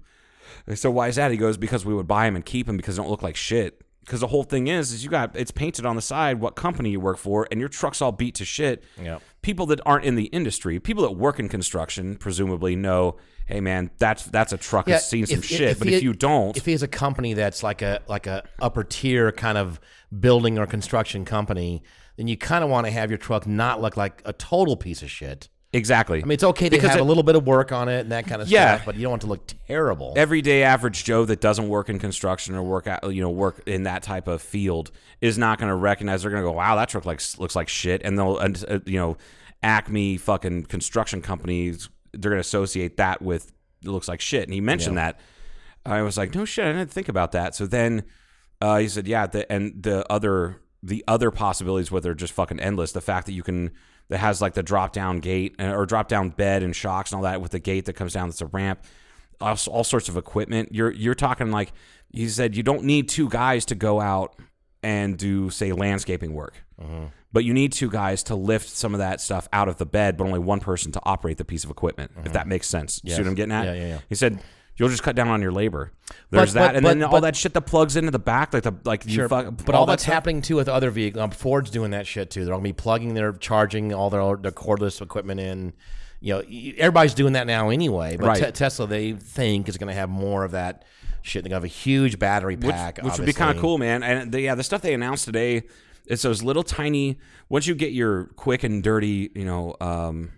Said, 0.73 0.89
"Why 0.89 1.07
is 1.07 1.15
that?" 1.15 1.31
He 1.31 1.37
goes, 1.37 1.57
"Because 1.57 1.85
we 1.85 1.93
would 1.93 2.07
buy 2.07 2.25
them 2.25 2.35
and 2.35 2.45
keep 2.45 2.67
them 2.67 2.77
because 2.77 2.95
they 2.95 3.01
don't 3.01 3.09
look 3.11 3.23
like 3.23 3.35
shit." 3.35 3.81
Because 4.05 4.21
the 4.21 4.27
whole 4.27 4.43
thing 4.43 4.65
is, 4.67 4.91
is 4.91 5.03
you 5.03 5.09
got 5.11 5.35
it's 5.35 5.51
painted 5.51 5.85
on 5.85 5.95
the 5.95 6.01
side 6.01 6.39
what 6.39 6.55
company 6.55 6.89
you 6.89 6.99
work 6.99 7.17
for, 7.17 7.47
and 7.51 7.59
your 7.59 7.69
truck's 7.69 8.01
all 8.01 8.11
beat 8.11 8.33
to 8.35 8.45
shit. 8.45 8.83
Yep. 8.99 9.21
People 9.43 9.65
that 9.67 9.79
aren't 9.85 10.03
in 10.05 10.15
the 10.15 10.25
industry, 10.25 10.79
people 10.79 11.03
that 11.03 11.11
work 11.11 11.39
in 11.39 11.47
construction, 11.47 12.15
presumably 12.15 12.75
know, 12.75 13.17
hey 13.45 13.61
man, 13.61 13.91
that's 13.99 14.23
that's 14.25 14.51
a 14.51 14.57
truck 14.57 14.87
that's 14.87 15.05
seen 15.05 15.27
some 15.27 15.41
shit. 15.41 15.77
but 15.77 15.87
he- 15.87 15.95
if 15.95 16.01
you 16.03 16.13
don't, 16.13 16.57
if 16.57 16.65
he 16.65 16.71
has 16.71 16.81
a 16.81 16.87
company 16.87 17.33
that's 17.35 17.61
like 17.61 17.83
a 17.83 18.01
like 18.07 18.25
a 18.25 18.43
upper 18.59 18.83
tier 18.83 19.31
kind 19.31 19.57
of 19.59 19.79
building 20.19 20.57
or 20.57 20.65
construction 20.65 21.23
company, 21.23 21.83
then 22.15 22.27
you 22.27 22.35
kind 22.35 22.63
of 22.63 22.69
want 22.71 22.87
to 22.87 22.91
have 22.91 23.11
your 23.11 23.17
truck 23.19 23.45
not 23.45 23.79
look 23.79 23.95
like 23.95 24.23
a 24.25 24.33
total 24.33 24.75
piece 24.75 25.03
of 25.03 25.11
shit. 25.11 25.49
Exactly. 25.73 26.19
I 26.21 26.25
mean, 26.25 26.31
it's 26.33 26.43
okay 26.43 26.69
to 26.69 26.75
Because 26.75 26.89
have 26.91 26.99
it- 26.99 27.01
a 27.01 27.05
little 27.05 27.23
bit 27.23 27.35
of 27.35 27.45
work 27.45 27.71
on 27.71 27.89
it 27.89 27.99
and 28.01 28.11
that 28.11 28.25
kind 28.27 28.41
of 28.41 28.47
Yeah. 28.49 28.75
stuff, 28.75 28.85
but 28.85 28.95
you 28.95 29.03
don't 29.03 29.11
want 29.11 29.21
to 29.23 29.27
look 29.27 29.47
terrible. 29.67 30.13
everyday 30.17 30.63
average 30.63 31.03
Joe 31.03 31.25
that 31.25 31.41
doesn't 31.41 31.67
work 31.69 31.89
in 31.89 31.99
construction 31.99 32.55
or 32.55 32.63
work 32.63 32.87
out, 32.87 33.13
you 33.13 33.21
know 33.21 33.29
work 33.29 33.61
in 33.65 33.83
that 33.83 34.03
type 34.03 34.27
of 34.27 34.41
field 34.41 34.91
is 35.21 35.37
not 35.37 35.59
going 35.59 35.69
to 35.69 35.75
recognize. 35.75 36.21
They're 36.23 36.31
going 36.31 36.43
to 36.43 36.49
go, 36.49 36.53
"Wow, 36.53 36.75
that 36.77 36.89
truck 36.89 37.05
like 37.05 37.21
looks 37.37 37.55
like 37.55 37.69
shit," 37.69 38.01
and 38.03 38.17
they'll 38.17 38.37
uh, 38.37 38.79
you 38.85 38.97
know, 38.99 39.17
Acme 39.61 40.17
fucking 40.17 40.63
construction 40.65 41.21
companies. 41.21 41.89
They're 42.13 42.31
going 42.31 42.37
to 42.41 42.47
associate 42.47 42.97
that 42.97 43.21
with 43.21 43.51
it 43.83 43.89
looks 43.89 44.07
like 44.07 44.21
shit. 44.21 44.43
And 44.43 44.53
he 44.53 44.61
mentioned 44.61 44.97
that. 44.97 45.19
I 45.85 46.01
was 46.01 46.17
like, 46.17 46.33
"No 46.35 46.45
shit, 46.45 46.65
I 46.65 46.71
didn't 46.73 46.91
think 46.91 47.09
about 47.09 47.31
that." 47.33 47.55
So 47.55 47.65
then 47.67 48.03
uh, 48.61 48.77
he 48.77 48.87
said, 48.87 49.07
"Yeah," 49.07 49.27
the, 49.27 49.49
and 49.51 49.83
the 49.83 50.05
other 50.11 50.61
the 50.81 51.03
other 51.07 51.29
possibilities 51.31 51.91
are 51.91 52.13
just 52.15 52.33
fucking 52.33 52.59
endless. 52.59 52.91
The 52.93 53.01
fact 53.01 53.25
that 53.27 53.33
you 53.33 53.43
can 53.43 53.71
that 54.09 54.17
has 54.17 54.41
like 54.41 54.53
the 54.53 54.63
drop 54.63 54.91
down 54.93 55.19
gate 55.19 55.55
uh, 55.59 55.71
or 55.73 55.85
drop 55.85 56.07
down 56.07 56.29
bed 56.29 56.63
and 56.63 56.75
shocks 56.75 57.11
and 57.11 57.17
all 57.17 57.23
that 57.23 57.41
with 57.41 57.51
the 57.51 57.59
gate 57.59 57.85
that 57.85 57.93
comes 57.93 58.13
down 58.13 58.27
that's 58.29 58.41
a 58.41 58.45
ramp 58.47 58.83
all, 59.41 59.57
all 59.69 59.83
sorts 59.85 60.09
of 60.09 60.17
equipment. 60.17 60.69
You're 60.73 60.91
you're 60.91 61.15
talking 61.15 61.49
like 61.51 61.71
he 62.11 62.27
said 62.27 62.55
you 62.57 62.63
don't 62.63 62.83
need 62.83 63.07
two 63.07 63.29
guys 63.29 63.65
to 63.65 63.75
go 63.75 64.01
out 64.01 64.35
and 64.83 65.17
do 65.17 65.49
say 65.49 65.71
landscaping 65.71 66.33
work, 66.33 66.55
Mm-hmm. 66.81 67.05
but 67.33 67.43
you 67.43 67.53
need 67.53 67.73
two 67.73 67.89
guys 67.89 68.23
to 68.23 68.35
lift 68.35 68.67
some 68.69 68.93
of 68.93 68.99
that 68.99 69.19
stuff 69.21 69.47
out 69.51 69.67
of 69.67 69.77
the 69.77 69.85
bed, 69.85 70.15
but 70.17 70.23
only 70.25 70.39
one 70.39 70.59
person 70.61 70.91
to 70.93 71.01
operate 71.03 71.37
the 71.37 71.43
piece 71.45 71.63
of 71.65 71.69
equipment. 71.69 72.11
If 72.23 72.31
that 72.33 72.47
makes 72.47 72.67
sense, 72.67 73.01
you 73.03 73.11
see. 73.13 73.21
What 73.21 73.27
I'm 73.27 73.35
getting 73.35 73.51
at? 73.51 73.65
Yeah, 73.65 73.73
yeah, 73.73 73.87
yeah. 73.87 73.99
He 74.09 74.15
said. 74.15 74.39
You'll 74.79 74.89
just 74.89 75.03
cut 75.03 75.15
down 75.15 75.27
on 75.27 75.41
your 75.41 75.51
labor. 75.51 75.91
There's 76.31 76.53
But- 76.53 76.59
that, 76.59 76.67
but- 76.69 76.75
and 76.77 76.85
then 76.85 76.99
but- 77.01 77.11
all 77.13 77.21
that 77.21 77.35
shit 77.35 77.53
that 77.53 77.61
plugs 77.61 77.95
into 77.97 78.11
the 78.11 78.19
back, 78.19 78.53
like 78.53 78.63
the 78.63 78.73
like 78.85 79.05
you 79.05 79.11
Sure, 79.13 79.27
fuck, 79.29 79.53
but 79.65 79.75
all, 79.75 79.85
that 79.85 79.93
that's 79.93 80.03
stuff. 80.03 80.13
happening 80.13 80.41
too 80.41 80.55
with 80.55 80.69
other 80.69 80.89
vehicles. 80.89 81.21
Um, 81.21 81.31
Ford's 81.31 81.69
doing 81.69 81.91
that 81.91 82.07
shit 82.07 82.31
too. 82.31 82.45
They're 82.45 82.53
going 82.53 82.63
to 82.63 82.69
be 82.69 82.73
plugging 82.73 83.13
their 83.13 83.33
charging 83.33 83.93
all 83.93 84.09
their 84.09 84.37
their 84.37 84.51
cordless 84.51 85.01
equipment 85.01 85.39
in. 85.39 85.73
You 86.21 86.33
know, 86.33 86.43
everybody's 86.77 87.13
doing 87.13 87.33
that 87.33 87.45
now 87.47 87.69
anyway. 87.69 88.17
But 88.17 88.25
Right. 88.27 88.43
Te- 88.45 88.51
Tesla, 88.51 88.87
they 88.87 89.13
think 89.13 89.69
is 89.69 89.77
going 89.77 89.87
to 89.87 89.93
have 89.93 90.09
more 90.09 90.43
of 90.43 90.51
that 90.51 90.83
shit. 91.21 91.43
They're 91.43 91.49
going 91.49 91.61
to 91.61 91.65
have 91.67 91.71
a 91.71 91.75
huge 91.75 92.19
battery 92.19 92.57
pack, 92.57 92.99
which 93.01 93.17
would 93.17 93.25
be 93.25 93.31
kind 93.33 93.55
of 93.55 93.61
cool, 93.61 93.77
man. 93.77 94.03
And 94.03 94.31
the, 94.31 94.41
yeah, 94.41 94.55
the 94.55 94.63
stuff 94.63 94.81
they 94.81 94.93
announced 94.93 95.23
today, 95.25 95.63
it's 96.07 96.21
those 96.23 96.43
little 96.43 96.63
tiny. 96.63 97.19
Once 97.47 97.67
you 97.67 97.75
get 97.75 97.93
your 97.93 98.25
quick 98.35 98.63
and 98.63 98.83
dirty, 98.83 99.31
you 99.33 99.45
know, 99.45 99.75
um, 99.79 100.31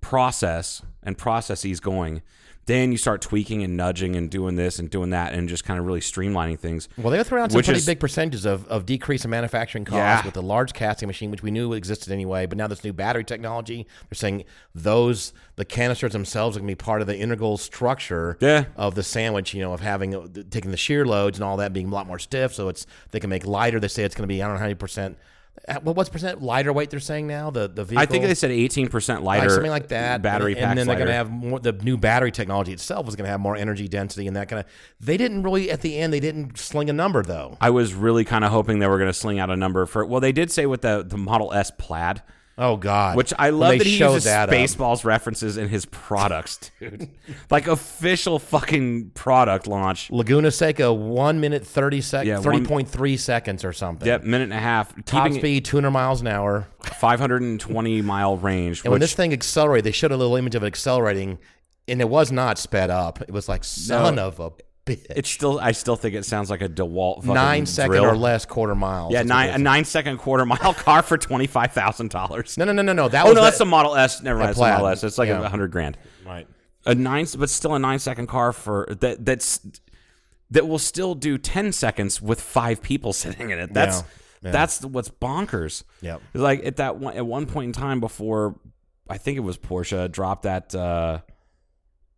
process 0.00 0.82
and 1.02 1.16
processes 1.16 1.80
going, 1.80 2.22
then 2.66 2.90
you 2.92 2.98
start 2.98 3.20
tweaking 3.22 3.62
and 3.62 3.76
nudging 3.76 4.16
and 4.16 4.28
doing 4.30 4.56
this 4.56 4.78
and 4.78 4.90
doing 4.90 5.10
that 5.10 5.32
and 5.32 5.48
just 5.48 5.64
kind 5.64 5.78
of 5.78 5.86
really 5.86 6.00
streamlining 6.00 6.58
things. 6.58 6.88
Well, 6.98 7.10
they 7.12 7.22
throw 7.22 7.42
out 7.42 7.52
some 7.52 7.62
pretty 7.62 7.78
is- 7.78 7.86
big 7.86 8.00
percentages 8.00 8.44
of, 8.44 8.66
of 8.66 8.84
decrease 8.86 9.24
in 9.24 9.30
manufacturing 9.30 9.84
costs 9.84 9.96
Yeah. 9.98 10.24
with 10.24 10.34
the 10.34 10.42
large 10.42 10.72
casting 10.72 11.06
machine, 11.06 11.30
which 11.30 11.42
we 11.42 11.50
knew 11.52 11.72
existed 11.72 12.12
anyway. 12.12 12.46
But 12.46 12.58
now 12.58 12.66
this 12.66 12.82
new 12.82 12.92
battery 12.92 13.24
technology, 13.24 13.86
they're 14.10 14.16
saying 14.16 14.44
those 14.74 15.32
the 15.54 15.64
canisters 15.64 16.12
themselves 16.12 16.56
are 16.56 16.60
going 16.60 16.68
to 16.68 16.72
be 16.72 16.74
part 16.76 17.00
of 17.00 17.06
the 17.06 17.16
integral 17.16 17.56
structure 17.56 18.36
Yeah. 18.40 18.64
of 18.76 18.94
the 18.94 19.02
sandwich. 19.02 19.54
You 19.54 19.62
know, 19.62 19.72
of 19.72 19.80
having 19.80 20.14
uh, 20.14 20.26
taking 20.50 20.70
the 20.72 20.76
shear 20.76 21.06
loads 21.06 21.38
and 21.38 21.44
all 21.44 21.56
that 21.58 21.72
being 21.72 21.86
a 21.88 21.90
lot 21.90 22.06
more 22.06 22.18
stiff, 22.18 22.52
so 22.52 22.68
it's 22.68 22.86
they 23.12 23.20
can 23.20 23.30
make 23.30 23.46
lighter. 23.46 23.78
They 23.80 23.88
say 23.88 24.02
it's 24.02 24.14
going 24.14 24.24
to 24.24 24.32
be 24.34 24.42
I 24.42 24.46
don't 24.46 24.54
know 24.56 24.58
how 24.58 24.64
many 24.64 24.74
percent. 24.74 25.16
What 25.82 25.96
what's 25.96 26.08
percent 26.08 26.42
lighter 26.42 26.72
weight 26.72 26.90
they're 26.90 27.00
saying 27.00 27.26
now? 27.26 27.50
The 27.50 27.68
the 27.68 27.84
vehicle. 27.84 28.02
I 28.02 28.06
think 28.06 28.24
they 28.24 28.34
said 28.34 28.50
18% 28.50 28.92
like 29.22 29.40
lighter. 29.40 29.50
something 29.50 29.70
like 29.70 29.88
that. 29.88 30.22
Battery 30.22 30.54
and, 30.54 30.64
and 30.64 30.78
then 30.78 30.86
they're 30.86 30.96
going 30.96 31.08
to 31.08 31.12
have 31.12 31.30
more. 31.30 31.58
The 31.58 31.72
new 31.72 31.96
battery 31.96 32.30
technology 32.30 32.72
itself 32.72 33.08
is 33.08 33.16
going 33.16 33.24
to 33.24 33.30
have 33.30 33.40
more 33.40 33.56
energy 33.56 33.88
density 33.88 34.26
and 34.26 34.36
that 34.36 34.48
kind 34.48 34.60
of. 34.60 34.66
They 35.00 35.16
didn't 35.16 35.42
really 35.42 35.70
at 35.70 35.80
the 35.80 35.98
end. 35.98 36.12
They 36.12 36.20
didn't 36.20 36.58
sling 36.58 36.88
a 36.88 36.92
number 36.92 37.22
though. 37.22 37.56
I 37.60 37.70
was 37.70 37.94
really 37.94 38.24
kind 38.24 38.44
of 38.44 38.52
hoping 38.52 38.78
they 38.78 38.86
were 38.86 38.98
going 38.98 39.10
to 39.10 39.18
sling 39.18 39.38
out 39.38 39.50
a 39.50 39.56
number 39.56 39.86
for. 39.86 40.04
Well, 40.04 40.20
they 40.20 40.32
did 40.32 40.50
say 40.52 40.66
with 40.66 40.82
the 40.82 41.04
the 41.06 41.18
Model 41.18 41.52
S 41.52 41.72
Plaid, 41.76 42.22
Oh 42.58 42.76
God! 42.78 43.16
which 43.16 43.34
I 43.38 43.50
love 43.50 43.76
that 43.78 43.86
he 43.86 43.98
uses 43.98 44.24
that 44.24 44.48
up. 44.48 45.04
References 45.04 45.56
in 45.58 45.68
his 45.68 45.84
products, 45.84 46.70
dude. 46.80 47.10
like 47.50 47.66
official 47.66 48.38
fucking 48.38 49.10
product 49.10 49.66
launch. 49.66 50.10
Laguna 50.10 50.50
Seca, 50.50 50.92
one 50.92 51.38
minute 51.40 51.66
thirty 51.66 51.98
Yeah, 51.98 52.02
seconds, 52.02 52.46
one- 52.46 52.54
thirty 52.56 52.66
point 52.66 52.88
three 52.88 53.16
seconds 53.18 53.62
or 53.64 53.72
something. 53.74 54.06
Yep, 54.08 54.24
minute 54.24 54.44
and 54.44 54.52
a 54.54 54.58
half. 54.58 54.94
Top 55.04 55.32
speed, 55.32 55.64
two 55.66 55.76
hundred 55.76 55.90
miles 55.90 56.22
an 56.22 56.28
hour. 56.28 56.66
520 56.82 58.00
mile 58.02 58.36
range. 58.36 58.82
And 58.84 58.90
when 58.92 59.00
this 59.00 59.12
thing 59.14 59.32
accelerated, 59.32 59.84
they 59.84 59.92
showed 59.92 60.12
a 60.12 60.16
little 60.16 60.36
image 60.36 60.54
of 60.54 60.62
it 60.62 60.66
accelerating, 60.66 61.38
and 61.88 62.00
it 62.00 62.08
was 62.08 62.32
not 62.32 62.58
sped 62.58 62.90
up. 62.90 63.20
It 63.20 63.30
was 63.32 63.48
like 63.48 63.64
son 63.64 64.18
of 64.18 64.40
a 64.40 64.50
bitch. 64.86 65.04
it's 65.10 65.28
still, 65.28 65.58
I 65.60 65.72
still 65.72 65.96
think 65.96 66.14
it 66.14 66.24
sounds 66.24 66.48
like 66.48 66.62
a 66.62 66.68
DeWalt 66.68 67.16
fucking 67.16 67.34
nine 67.34 67.66
second 67.66 67.90
drill. 67.90 68.04
or 68.06 68.16
less 68.16 68.46
quarter 68.46 68.74
miles. 68.74 69.12
Yeah, 69.12 69.22
nine, 69.22 69.50
a 69.50 69.58
nine 69.58 69.84
second 69.84 70.16
quarter 70.18 70.46
mile 70.46 70.72
car 70.74 71.02
for 71.02 71.18
twenty 71.18 71.46
five 71.46 71.72
thousand 71.72 72.10
dollars. 72.10 72.56
No, 72.56 72.64
no, 72.64 72.72
no, 72.72 72.80
no, 72.82 72.92
no. 72.94 73.08
That 73.08 73.26
Oh 73.26 73.28
was 73.30 73.34
no, 73.34 73.40
the- 73.42 73.44
that's 73.46 73.58
the 73.58 73.66
Model 73.66 73.94
S. 73.96 74.22
Never 74.22 74.38
mind, 74.38 74.52
a 74.52 74.54
the 74.54 74.60
Model 74.60 74.86
S. 74.86 75.04
It's 75.04 75.18
like 75.18 75.28
Yeah. 75.28 75.42
a 75.44 75.48
hundred 75.48 75.72
grand. 75.72 75.98
right. 76.24 76.46
A 76.86 76.94
nine, 76.94 77.26
but 77.36 77.50
still 77.50 77.74
a 77.74 77.78
nine 77.80 77.98
second 77.98 78.28
car 78.28 78.52
for 78.52 78.86
that. 79.00 79.24
That's 79.24 79.60
that 80.52 80.68
will 80.68 80.78
still 80.78 81.14
do 81.16 81.36
ten 81.36 81.72
seconds 81.72 82.22
with 82.22 82.40
five 82.40 82.80
people 82.80 83.12
sitting 83.12 83.50
in 83.50 83.58
it. 83.58 83.74
That's 83.74 83.98
Yeah, 83.98 84.06
yeah. 84.44 84.50
that's 84.52 84.84
what's 84.84 85.08
bonkers. 85.08 85.82
Yep. 86.02 86.22
It's 86.34 86.40
like 86.42 86.64
at 86.64 86.76
that 86.76 86.96
one 86.98 87.16
at 87.16 87.26
one 87.26 87.46
point 87.46 87.66
in 87.66 87.72
time 87.72 87.98
before, 87.98 88.54
I 89.08 89.18
think 89.18 89.36
it 89.36 89.40
was 89.40 89.58
Porsche 89.58 90.10
dropped 90.12 90.44
that. 90.44 90.72
Uh, 90.74 91.20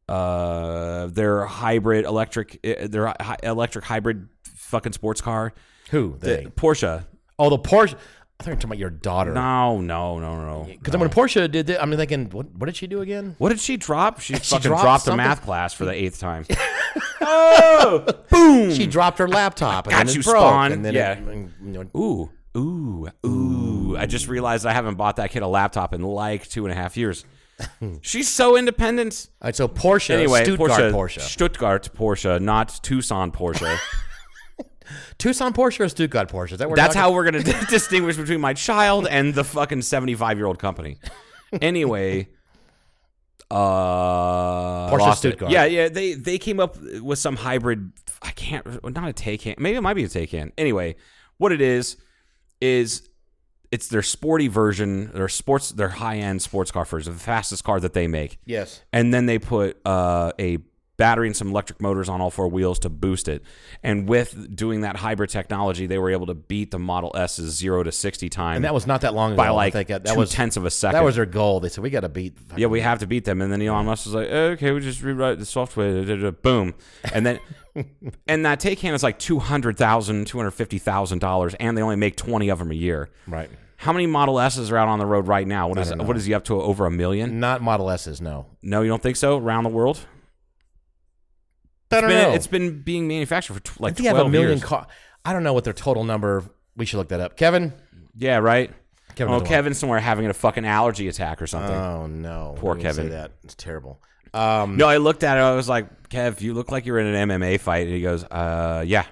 uh, 0.08 1.06
their 1.08 1.44
hybrid 1.46 2.04
electric, 2.04 2.58
uh, 2.64 2.86
their 2.88 3.06
hi- 3.20 3.36
electric 3.42 3.84
hybrid 3.84 4.28
fucking 4.44 4.92
sports 4.92 5.20
car. 5.20 5.52
Who 5.90 6.16
The. 6.18 6.50
Porsche. 6.56 7.04
Oh, 7.38 7.50
the 7.50 7.58
Porsche. 7.58 7.94
I 8.40 8.44
thought 8.44 8.50
you 8.50 8.52
were 8.52 8.56
talking 8.56 8.68
about 8.70 8.78
your 8.78 8.90
daughter. 8.90 9.32
No, 9.32 9.80
no, 9.80 10.20
no, 10.20 10.40
no. 10.40 10.64
Because 10.70 10.96
when 10.96 11.08
Porsche 11.08 11.50
did 11.50 11.68
it, 11.70 11.78
I'm 11.80 11.90
thinking, 11.96 12.30
what, 12.30 12.48
what 12.52 12.66
did 12.66 12.76
she 12.76 12.86
do 12.86 13.00
again? 13.00 13.34
What 13.38 13.48
did 13.48 13.58
she 13.58 13.76
drop? 13.76 14.20
She, 14.20 14.34
fucking 14.36 14.62
dropped 14.68 14.82
dropped, 14.82 15.08
a 15.08 15.16
math 15.16 15.42
class 15.42 15.74
for 15.74 15.84
the 15.84 15.92
eighth 15.92 16.20
time. 16.20 16.44
oh, 17.20 18.06
boom! 18.30 18.72
She 18.72 18.86
dropped 18.86 19.18
her 19.18 19.26
laptop 19.28 19.86
and 19.86 19.92
Got 19.92 20.06
then 20.06 20.14
you, 20.14 20.20
it 20.20 20.24
broke. 20.24 20.36
Spawn. 20.36 20.72
And 20.72 20.84
then 20.84 20.94
Yeah. 20.94 21.12
it, 21.14 21.18
you 21.64 21.72
know, 21.72 21.84
Ooh, 21.96 22.30
ooh, 22.56 23.08
ooh! 23.26 23.96
I 23.96 24.06
just 24.06 24.28
realized 24.28 24.66
I 24.66 24.72
haven't 24.72 24.94
bought 24.96 25.16
that 25.16 25.30
kid 25.30 25.42
a 25.42 25.48
laptop 25.48 25.92
in 25.92 26.02
like 26.02 26.48
two 26.48 26.64
and 26.64 26.72
a 26.72 26.76
half 26.76 26.96
years. 26.96 27.24
She's 28.02 28.28
so 28.28 28.56
independent. 28.56 29.28
All 29.42 29.48
right, 29.48 29.56
so 29.56 29.68
Porsche, 29.68 30.10
Anyway, 30.10 30.44
Stuttgart 30.44 30.70
Porsche, 30.70 30.92
Porsche, 30.92 31.20
Stuttgart 31.20 31.90
Porsche, 31.94 32.40
not 32.40 32.80
Tucson 32.82 33.32
Porsche. 33.32 33.78
Tucson 35.18 35.52
Porsche 35.52 35.80
or 35.80 35.88
Stuttgart 35.88 36.30
Porsche? 36.30 36.52
Is 36.52 36.58
that 36.58 36.74
That's 36.74 36.94
we're 36.94 37.00
how 37.00 37.12
we're 37.12 37.24
gonna 37.24 37.42
distinguish 37.70 38.16
between 38.16 38.40
my 38.40 38.54
child 38.54 39.06
and 39.06 39.34
the 39.34 39.44
fucking 39.44 39.82
seventy-five-year-old 39.82 40.58
company. 40.58 40.98
Anyway, 41.60 42.28
uh, 43.50 43.56
Porsche 44.90 44.98
lost 44.98 45.24
it. 45.24 45.28
Stuttgart. 45.30 45.50
Yeah, 45.50 45.64
yeah. 45.64 45.88
They 45.88 46.14
they 46.14 46.38
came 46.38 46.60
up 46.60 46.76
with 47.00 47.18
some 47.18 47.36
hybrid. 47.36 47.92
I 48.22 48.30
can't. 48.30 48.64
Not 48.66 49.08
a 49.08 49.12
Taycan. 49.12 49.58
Maybe 49.58 49.76
it 49.76 49.80
might 49.80 49.94
be 49.94 50.04
a 50.04 50.08
Taycan. 50.08 50.52
Anyway, 50.58 50.96
what 51.38 51.52
it 51.52 51.60
is 51.60 51.96
is 52.60 53.08
it's 53.70 53.88
their 53.88 54.02
sporty 54.02 54.48
version, 54.48 55.10
their 55.12 55.28
sports, 55.28 55.70
their 55.72 55.88
high-end 55.90 56.40
sports 56.42 56.70
car 56.70 56.84
version, 56.84 57.12
the 57.12 57.18
fastest 57.18 57.64
car 57.64 57.78
that 57.80 57.92
they 57.92 58.06
make 58.06 58.38
Yes. 58.44 58.82
and 58.92 59.12
then 59.12 59.26
they 59.26 59.38
put 59.38 59.76
uh, 59.86 60.32
a 60.38 60.58
battery 60.96 61.28
and 61.28 61.36
some 61.36 61.50
electric 61.50 61.80
motors 61.80 62.08
on 62.08 62.20
all 62.20 62.28
four 62.28 62.48
wheels 62.48 62.80
to 62.80 62.88
boost 62.88 63.28
it. 63.28 63.40
And 63.84 64.08
with 64.08 64.56
doing 64.56 64.80
that 64.80 64.96
hybrid 64.96 65.30
technology, 65.30 65.86
they 65.86 65.96
were 65.96 66.10
able 66.10 66.26
to 66.26 66.34
beat 66.34 66.72
the 66.72 66.78
Model 66.80 67.12
S's 67.14 67.54
zero 67.54 67.84
to 67.84 67.92
sixty 67.92 68.28
time 68.28 68.56
And 68.56 68.64
that 68.64 68.74
was 68.74 68.84
not 68.84 69.02
that 69.02 69.14
long 69.14 69.30
ago. 69.34 69.36
by 69.36 69.50
like 69.50 69.72
think 69.74 69.88
that, 69.90 70.04
two 70.06 70.16
was 70.18 70.32
tenths 70.32 70.56
of 70.56 70.64
a 70.64 70.70
second. 70.72 70.94
that 70.94 71.04
was 71.04 71.14
their 71.14 71.24
goal. 71.24 71.60
They 71.60 71.68
said 71.68 71.84
we 71.84 71.90
got 71.90 72.00
to 72.00 72.08
beat. 72.08 72.36
yeah, 72.56 72.66
we 72.66 72.80
have 72.80 72.98
to 72.98 73.06
beat 73.06 73.24
them. 73.24 73.40
And 73.42 73.52
then 73.52 73.62
Elon 73.62 73.86
Musk 73.86 74.06
was 74.06 74.14
like, 74.16 74.26
okay, 74.28 74.72
we 74.72 74.80
just 74.80 75.00
rewrite 75.00 75.38
the 75.38 75.46
software. 75.46 76.32
Boom. 76.32 76.74
And 77.14 77.24
then, 77.24 77.38
and 78.26 78.44
that 78.44 78.60
Taycan 78.60 78.94
is 78.94 79.02
like 79.02 79.18
$200,000, 79.18 79.76
$250,000, 79.76 81.56
and 81.60 81.76
they 81.76 81.82
only 81.82 81.96
make 81.96 82.16
20 82.16 82.48
of 82.48 82.58
them 82.58 82.70
a 82.70 82.74
year. 82.74 83.10
right. 83.26 83.50
How 83.80 83.92
many 83.92 84.08
Model 84.08 84.40
S's 84.40 84.72
are 84.72 84.76
out 84.76 84.88
on 84.88 84.98
the 84.98 85.06
road 85.06 85.28
right 85.28 85.46
now? 85.46 85.68
What 85.68 85.78
is 85.78 85.94
what 85.94 86.16
is 86.16 86.24
he 86.24 86.34
up 86.34 86.42
to? 86.46 86.60
Over 86.60 86.86
a 86.86 86.90
million? 86.90 87.38
Not 87.38 87.62
Model 87.62 87.90
S's. 87.90 88.20
No. 88.20 88.46
No, 88.60 88.82
you 88.82 88.88
don't 88.88 89.00
think 89.00 89.14
so? 89.14 89.38
Around 89.38 89.62
the 89.62 89.70
world? 89.70 90.00
I 91.92 92.00
don't 92.00 92.10
been, 92.10 92.22
know. 92.22 92.34
It's 92.34 92.48
been 92.48 92.82
being 92.82 93.06
manufactured 93.06 93.54
for 93.54 93.60
tw- 93.60 93.80
I 93.80 93.84
like 93.84 93.94
think 93.94 94.08
12 94.08 94.16
have 94.16 94.26
a 94.26 94.30
million 94.30 94.58
years. 94.58 94.64
car. 94.64 94.88
I 95.24 95.32
don't 95.32 95.44
know 95.44 95.52
what 95.52 95.62
their 95.62 95.72
total 95.72 96.02
number. 96.02 96.42
We 96.76 96.86
should 96.86 96.96
look 96.98 97.10
that 97.10 97.20
up. 97.20 97.36
Kevin. 97.36 97.72
yeah, 98.16 98.38
right. 98.38 98.72
Kevin 99.14 99.34
oh, 99.34 99.38
doesn't 99.38 99.48
Kevin's 99.48 99.78
somewhere 99.78 100.00
having 100.00 100.26
a 100.26 100.34
fucking 100.34 100.66
allergy 100.66 101.08
attack 101.08 101.40
or 101.40 101.46
something. 101.46 101.74
Oh 101.74 102.06
no. 102.06 102.54
Poor 102.58 102.74
We 102.74 102.82
didn't 102.82 102.94
say 102.94 103.02
Kevin. 103.02 103.12
That 103.12 103.32
it's 103.44 103.54
terrible. 103.54 104.00
Um, 104.38 104.76
no, 104.76 104.86
I 104.88 104.98
looked 104.98 105.24
at 105.24 105.36
it. 105.36 105.40
I 105.40 105.56
was 105.56 105.68
like, 105.68 106.10
Kev, 106.10 106.40
you 106.40 106.54
look 106.54 106.70
like 106.70 106.86
you're 106.86 107.00
in 107.00 107.12
an 107.12 107.28
MMA 107.28 107.58
fight. 107.58 107.86
And 107.86 107.96
he 107.96 108.02
goes, 108.02 108.22
uh, 108.22 108.84
yeah. 108.86 109.04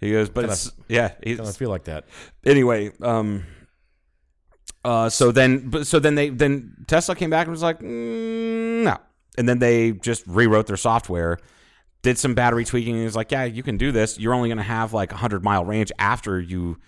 He 0.00 0.10
goes, 0.10 0.28
but 0.28 0.46
it's, 0.46 0.72
yeah. 0.88 1.12
I 1.24 1.34
don't 1.34 1.56
feel 1.56 1.70
like 1.70 1.84
that. 1.84 2.06
anyway, 2.44 2.90
um, 3.00 3.44
uh, 4.84 5.08
so 5.08 5.30
then, 5.30 5.84
so 5.84 6.00
then 6.00 6.16
they, 6.16 6.30
then 6.30 6.84
Tesla 6.88 7.14
came 7.14 7.30
back 7.30 7.46
and 7.46 7.52
was 7.52 7.62
like, 7.62 7.78
mm, 7.78 8.82
no. 8.82 8.98
And 9.38 9.48
then 9.48 9.60
they 9.60 9.92
just 9.92 10.26
rewrote 10.26 10.66
their 10.66 10.76
software, 10.76 11.38
did 12.02 12.18
some 12.18 12.34
battery 12.34 12.64
tweaking, 12.64 12.96
and 12.96 13.04
was 13.04 13.14
like, 13.14 13.30
yeah, 13.30 13.44
you 13.44 13.62
can 13.62 13.76
do 13.76 13.92
this. 13.92 14.18
You're 14.18 14.34
only 14.34 14.48
going 14.48 14.58
to 14.58 14.64
have 14.64 14.92
like 14.92 15.12
a 15.12 15.16
hundred 15.16 15.44
mile 15.44 15.64
range 15.64 15.92
after 16.00 16.40
you 16.40 16.78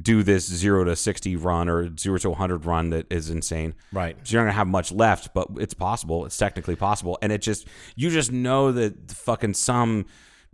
do 0.00 0.22
this 0.22 0.46
zero 0.46 0.84
to 0.84 0.94
60 0.96 1.36
run 1.36 1.68
or 1.68 1.96
zero 1.96 2.18
to 2.18 2.30
100 2.30 2.64
run 2.64 2.90
that 2.90 3.06
is 3.10 3.30
insane. 3.30 3.74
Right. 3.92 4.16
So 4.22 4.32
you're 4.32 4.42
not 4.42 4.46
going 4.46 4.52
to 4.52 4.58
have 4.58 4.68
much 4.68 4.92
left, 4.92 5.34
but 5.34 5.48
it's 5.58 5.74
possible. 5.74 6.26
It's 6.26 6.36
technically 6.36 6.76
possible. 6.76 7.18
And 7.22 7.32
it 7.32 7.42
just, 7.42 7.66
you 7.96 8.10
just 8.10 8.32
know 8.32 8.72
that 8.72 9.10
fucking 9.10 9.54
some 9.54 10.06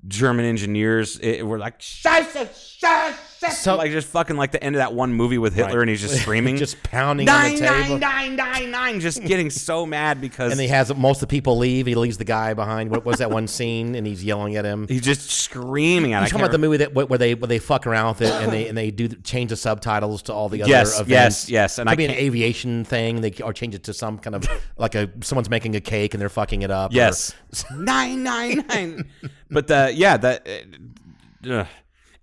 German 0.06 0.44
engineers 0.44 1.18
it, 1.18 1.46
were 1.46 1.58
like, 1.58 1.78
Scheiße, 1.80 2.48
Scheiße. 2.80 3.33
So- 3.50 3.76
like 3.76 3.90
just 3.92 4.08
fucking 4.08 4.36
like 4.36 4.52
the 4.52 4.62
end 4.62 4.74
of 4.76 4.78
that 4.80 4.92
one 4.94 5.12
movie 5.12 5.38
with 5.38 5.54
Hitler 5.54 5.72
Right. 5.78 5.80
and 5.82 5.90
he's 5.90 6.00
just 6.00 6.20
screaming. 6.20 6.56
Just 6.64 6.82
pounding 6.82 7.28
on 7.28 7.44
the 7.52 7.58
table. 7.58 7.98
nine, 7.98 8.00
nine, 8.00 8.36
nine, 8.36 8.70
nine, 8.70 9.00
just 9.00 9.22
getting 9.24 9.50
so 9.50 9.84
mad 9.84 10.20
because 10.20 10.52
And 10.52 10.60
he 10.60 10.68
has 10.68 10.94
most 10.94 11.16
of 11.22 11.28
the 11.28 11.32
people 11.32 11.58
leave. 11.58 11.86
He 11.86 11.94
leaves 11.94 12.16
the 12.16 12.24
guy 12.24 12.54
behind. 12.54 12.90
What 12.90 13.04
was 13.04 13.18
that 13.18 13.30
one 13.30 13.46
scene? 13.48 13.94
And 13.94 14.06
he's 14.06 14.24
yelling 14.24 14.56
at 14.56 14.64
him. 14.64 14.86
he's 14.88 15.02
just 15.02 15.30
screaming 15.30 16.12
at 16.12 16.22
You 16.22 16.28
talking 16.28 16.40
about 16.40 16.52
the 16.52 16.58
movie 16.58 16.78
that 16.78 16.94
where 16.94 17.18
they 17.18 17.34
where 17.34 17.48
they 17.48 17.58
fuck 17.58 17.86
around 17.86 18.18
with 18.18 18.22
it 18.28 18.32
and 18.32 18.52
they 18.52 18.68
and 18.68 18.76
they 18.78 18.90
do 18.90 19.08
change 19.08 19.50
the 19.50 19.56
subtitles 19.56 20.22
to 20.22 20.32
all 20.32 20.48
the 20.48 20.62
other 20.62 20.70
Yes, 20.70 20.94
events. 21.00 21.10
yes, 21.10 21.48
yes, 21.50 21.78
and 21.78 21.88
Could 21.88 21.92
I 21.92 21.96
be 21.96 22.04
an 22.04 22.10
aviation 22.12 22.84
thing. 22.84 23.20
They 23.20 23.32
or 23.42 23.52
change 23.52 23.74
it 23.74 23.84
to 23.84 23.94
some 23.94 24.18
kind 24.18 24.36
of 24.36 24.46
like 24.78 24.94
a 24.94 25.10
someone's 25.22 25.50
making 25.50 25.74
a 25.76 25.80
cake 25.80 26.14
and 26.14 26.20
they're 26.20 26.28
fucking 26.28 26.62
it 26.62 26.70
up. 26.70 26.92
or- 26.92 26.94
Yes. 26.94 27.34
nine 27.76 28.22
nine 28.22 28.64
nine. 28.68 29.10
But 29.50 29.66
the 29.66 29.92
yeah 29.94 30.16
that 30.18 30.46
uh. 31.48 31.64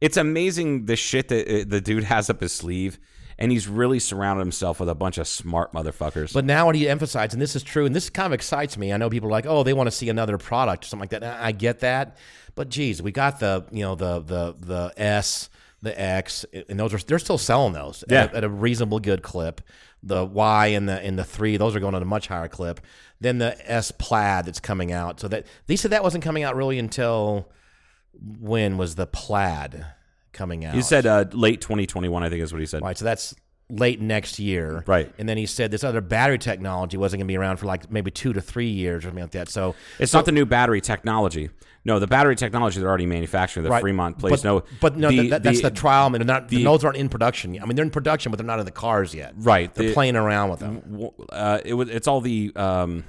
It's 0.02 0.18
amazing 0.18 0.86
the 0.86 0.96
shit 0.96 1.28
that 1.30 1.48
uh, 1.48 1.64
the 1.68 1.80
dude 1.80 2.04
has 2.06 2.30
up 2.30 2.42
his 2.42 2.52
sleeve, 2.52 3.00
and 3.38 3.52
he's 3.52 3.68
really 3.68 4.00
surrounded 4.00 4.42
himself 4.42 4.80
with 4.80 4.90
a 4.90 4.96
bunch 4.96 5.18
of 5.18 5.28
smart 5.28 5.72
motherfuckers. 5.74 6.34
But 6.34 6.46
now 6.46 6.66
what 6.66 6.76
he 6.76 6.90
emphasized, 6.90 7.34
and 7.34 7.42
this 7.42 7.56
is 7.56 7.64
true, 7.64 7.86
and 7.86 7.96
this 7.96 8.10
kind 8.10 8.26
of 8.28 8.34
excites 8.34 8.78
me. 8.78 8.92
I 8.92 8.98
know 8.98 9.10
people 9.10 9.30
are 9.30 9.32
like, 9.32 9.46
oh, 9.48 9.64
they 9.64 9.74
want 9.74 9.88
to 9.88 9.92
see 9.92 10.10
another 10.10 10.38
product 10.38 10.84
or 10.86 10.88
something 10.88 11.04
like 11.04 11.10
that. 11.12 11.24
And 11.24 11.32
I 11.44 11.52
get 11.52 11.80
that, 11.80 12.18
but 12.56 12.70
geez, 12.70 13.02
we 13.02 13.12
got 13.12 13.40
the 13.40 13.66
you 13.72 13.84
know 13.84 13.96
the 13.96 14.20
the 14.20 14.56
the 14.60 14.94
S, 14.98 15.50
the 15.82 16.00
X, 16.00 16.46
and 16.70 16.80
those 16.80 16.94
are 16.94 16.98
they're 16.98 17.20
still 17.20 17.38
selling 17.38 17.74
those 17.74 18.04
Yeah. 18.10 18.24
at, 18.24 18.36
at 18.36 18.44
a 18.44 18.50
reasonable 18.50 19.00
good 19.00 19.22
clip. 19.24 19.62
The 20.04 20.26
Y 20.26 20.68
and 20.68 20.90
the 20.90 21.00
and 21.00 21.18
the 21.18 21.24
three, 21.24 21.58
those 21.58 21.76
are 21.76 21.80
going 21.80 21.94
at 21.94 22.02
a 22.02 22.06
much 22.06 22.28
higher 22.28 22.48
clip 22.48 22.80
than 23.20 23.38
the 23.38 23.56
S 23.72 23.92
Plaid 23.92 24.46
that's 24.46 24.60
coming 24.60 24.92
out. 24.92 25.20
So 25.20 25.28
that 25.28 25.46
they 25.68 25.76
said 25.76 25.92
that 25.92 26.02
wasn't 26.02 26.24
coming 26.24 26.42
out 26.42 26.56
really 26.56 26.80
until 26.80 27.52
when 28.14 28.78
was 28.78 28.96
the 28.96 29.08
Plaid 29.08 29.86
coming 30.34 30.66
out? 30.66 30.76
he 30.76 30.82
said 30.82 31.06
uh, 31.06 31.26
late 31.32 31.62
2021, 31.62 32.24
I 32.24 32.30
think 32.30 32.42
is 32.42 32.52
what 32.54 32.60
he 32.60 32.66
said. 32.66 32.82
Right, 32.82 32.98
so 32.98 33.06
that's 33.06 33.34
late 33.72 34.02
next 34.02 34.38
year. 34.38 34.84
Right. 34.86 35.12
And 35.18 35.28
then 35.28 35.38
he 35.38 35.46
said 35.46 35.72
this 35.72 35.84
other 35.84 36.02
battery 36.02 36.38
technology 36.38 36.98
wasn't 36.98 37.20
going 37.20 37.28
to 37.28 37.32
be 37.32 37.38
around 37.38 37.58
for 37.58 37.66
like 37.66 37.90
maybe 37.92 38.12
two 38.12 38.34
to 38.34 38.42
three 38.42 38.70
years 38.70 39.04
or 39.06 39.08
something 39.08 39.24
like 39.24 39.32
that. 39.32 39.50
So 39.50 39.76
It's 39.98 40.14
not 40.14 40.26
the 40.26 40.32
new 40.32 40.46
battery 40.46 40.82
technology. 40.82 41.50
No, 41.84 41.98
the 41.98 42.08
battery 42.08 42.36
technology 42.36 42.80
they're 42.80 42.90
already 42.90 43.08
manufacturing. 43.08 43.64
The 43.64 43.70
right, 43.72 43.82
Fremont 43.82 44.20
place. 44.20 44.42
But, 44.42 44.44
no, 44.44 44.64
but 44.82 44.98
no, 44.98 45.10
the- 45.10 45.30
that, 45.30 45.44
that's 45.44 45.62
the, 45.62 45.72
trial. 45.72 46.06
I 46.06 46.10
mean, 46.10 46.28
not, 46.28 46.48
the- 46.50 46.64
those 46.64 46.84
aren't 46.84 46.98
in 46.98 47.10
production. 47.10 47.54
yet. 47.56 47.64
I 47.64 47.66
mean, 47.66 47.76
they're 47.76 47.86
in 47.86 47.92
production, 47.92 48.32
but 48.32 48.38
they're 48.38 48.46
not 48.46 48.60
in 48.60 48.66
the 48.66 48.72
cars 48.72 49.16
yet. 49.16 49.34
Right, 49.38 49.74
They're 49.74 49.88
the- 49.88 49.94
playing 49.94 50.16
around 50.16 50.50
with 50.52 50.60
them. 50.60 51.10
uh, 51.30 51.60
it 51.66 51.74
was 51.74 51.90
it's 51.90 52.08
all 52.08 52.22
the 52.22 52.52
um, 52.56 53.04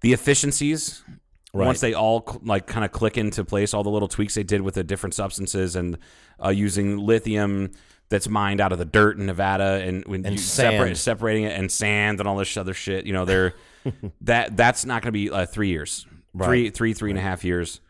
the 0.00 0.12
efficiencies 0.12 1.04
Right. 1.52 1.66
once 1.66 1.80
they 1.80 1.94
all 1.94 2.40
like 2.44 2.66
kind 2.66 2.84
of 2.84 2.92
click 2.92 3.18
into 3.18 3.44
place 3.44 3.74
all 3.74 3.82
the 3.82 3.90
little 3.90 4.06
tweaks 4.06 4.36
they 4.36 4.44
did 4.44 4.60
with 4.60 4.74
the 4.74 4.84
different 4.84 5.14
substances 5.14 5.74
and 5.74 5.98
uh, 6.44 6.50
using 6.50 6.98
lithium 6.98 7.72
that's 8.08 8.28
mined 8.28 8.60
out 8.60 8.72
of 8.72 8.78
the 8.78 8.84
dirt 8.84 9.16
in 9.18 9.26
Nevada 9.26 9.82
and 9.84 10.04
when 10.04 10.24
And 10.26 10.34
you 10.34 10.38
separate 10.38 10.96
separating 10.96 11.44
it 11.44 11.58
and 11.58 11.70
sand 11.70 12.20
and 12.20 12.28
all 12.28 12.36
this 12.36 12.56
other 12.56 12.74
shit. 12.74 13.06
You 13.06 13.12
know, 13.12 13.24
they're 13.24 13.54
that 14.22 14.56
that's 14.56 14.84
not 14.84 15.02
going 15.02 15.08
to 15.08 15.12
be 15.12 15.30
uh, 15.30 15.46
three 15.46 15.68
years, 15.68 16.06
three 16.46 16.70
three 16.70 16.92
three 16.92 17.10
and 17.10 17.18
a 17.18 17.22
half 17.22 17.44
years. 17.44 17.80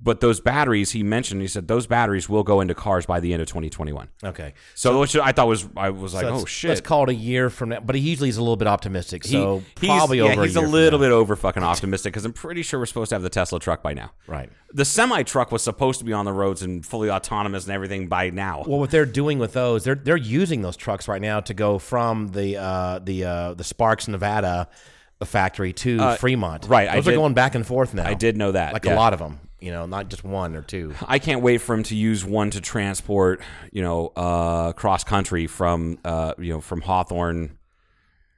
But 0.00 0.20
those 0.20 0.40
batteries, 0.40 0.92
he 0.92 1.02
mentioned, 1.02 1.40
he 1.42 1.48
said 1.48 1.66
those 1.66 1.88
batteries 1.88 2.28
will 2.28 2.44
go 2.44 2.60
into 2.60 2.72
cars 2.72 3.04
by 3.04 3.18
the 3.18 3.32
end 3.32 3.42
of 3.42 3.48
2021. 3.48 4.08
Okay. 4.22 4.54
So, 4.76 5.00
which 5.00 5.16
I 5.16 5.32
thought 5.32 5.48
was, 5.48 5.68
I 5.76 5.90
was 5.90 6.14
like, 6.14 6.22
So 6.22 6.34
oh 6.34 6.44
shit. 6.44 6.68
Let's 6.68 6.80
call 6.80 7.02
it 7.02 7.08
a 7.10 7.14
year 7.14 7.50
from 7.50 7.70
now. 7.70 7.80
But 7.80 7.96
he 7.96 8.02
usually 8.02 8.28
is 8.28 8.36
a 8.36 8.40
little 8.40 8.54
bit 8.56 8.68
optimistic. 8.68 9.24
He- 9.24 9.32
So 9.32 9.64
he's, 9.80 9.88
probably 9.90 10.18
yeah, 10.18 10.24
over. 10.26 10.44
he's 10.44 10.54
a, 10.54 10.60
a, 10.60 10.62
little 10.62 11.00
bit 11.00 11.10
over 11.10 11.34
fucking 11.34 11.64
optimistic 11.64 12.12
because 12.12 12.24
I'm 12.24 12.32
pretty 12.32 12.62
sure 12.62 12.78
we're 12.78 12.86
supposed 12.86 13.08
to 13.08 13.16
have 13.16 13.22
the 13.22 13.28
Tesla 13.28 13.58
truck 13.58 13.82
by 13.82 13.92
now. 13.92 14.12
right. 14.28 14.48
The 14.72 14.84
semi 14.84 15.22
truck 15.24 15.50
was 15.50 15.62
supposed 15.62 15.98
to 15.98 16.04
be 16.04 16.12
on 16.12 16.26
the 16.26 16.32
roads 16.32 16.62
and 16.62 16.84
fully 16.86 17.10
autonomous 17.10 17.64
and 17.64 17.72
everything 17.74 18.06
by 18.06 18.30
now. 18.30 18.64
Well, 18.66 18.78
what 18.78 18.90
they're 18.90 19.06
doing 19.06 19.38
with 19.38 19.54
those, 19.54 19.82
they're 19.82 19.94
they're 19.94 20.16
using 20.16 20.60
those 20.62 20.76
trucks 20.76 21.08
right 21.08 21.22
now 21.22 21.40
to 21.40 21.54
go 21.54 21.78
from 21.78 22.28
the 22.28 22.58
uh, 22.58 22.98
the 23.00 23.24
uh, 23.24 23.54
the 23.54 23.64
Sparks, 23.64 24.06
Nevada 24.08 24.68
factory 25.24 25.72
to 25.72 26.16
Fremont. 26.18 26.66
Uh, 26.66 26.68
right, 26.68 26.88
I 26.88 26.96
Those 26.96 27.08
are 27.08 27.10
did- 27.12 27.16
going 27.16 27.34
back 27.34 27.54
and 27.54 27.66
forth 27.66 27.94
now. 27.94 28.06
I 28.06 28.14
did 28.14 28.36
know 28.36 28.52
that, 28.52 28.72
Like 28.74 28.84
yeah. 28.84 28.94
a 28.94 28.96
lot 28.96 29.12
of 29.14 29.18
them. 29.18 29.40
You 29.60 29.72
know, 29.72 29.86
not 29.86 30.08
just 30.08 30.22
one 30.24 30.54
or 30.54 30.62
two. 30.62 30.94
I 31.06 31.18
can't 31.18 31.42
wait 31.42 31.58
for 31.58 31.74
him 31.74 31.82
to 31.84 31.96
use 31.96 32.24
one 32.24 32.50
to 32.50 32.60
transport, 32.60 33.40
you 33.72 33.82
know, 33.82 34.12
uh, 34.14 34.72
cross 34.72 35.02
country 35.02 35.46
from, 35.48 35.98
uh, 36.04 36.34
you 36.38 36.52
know, 36.52 36.60
from 36.60 36.80
Hawthorne. 36.80 37.58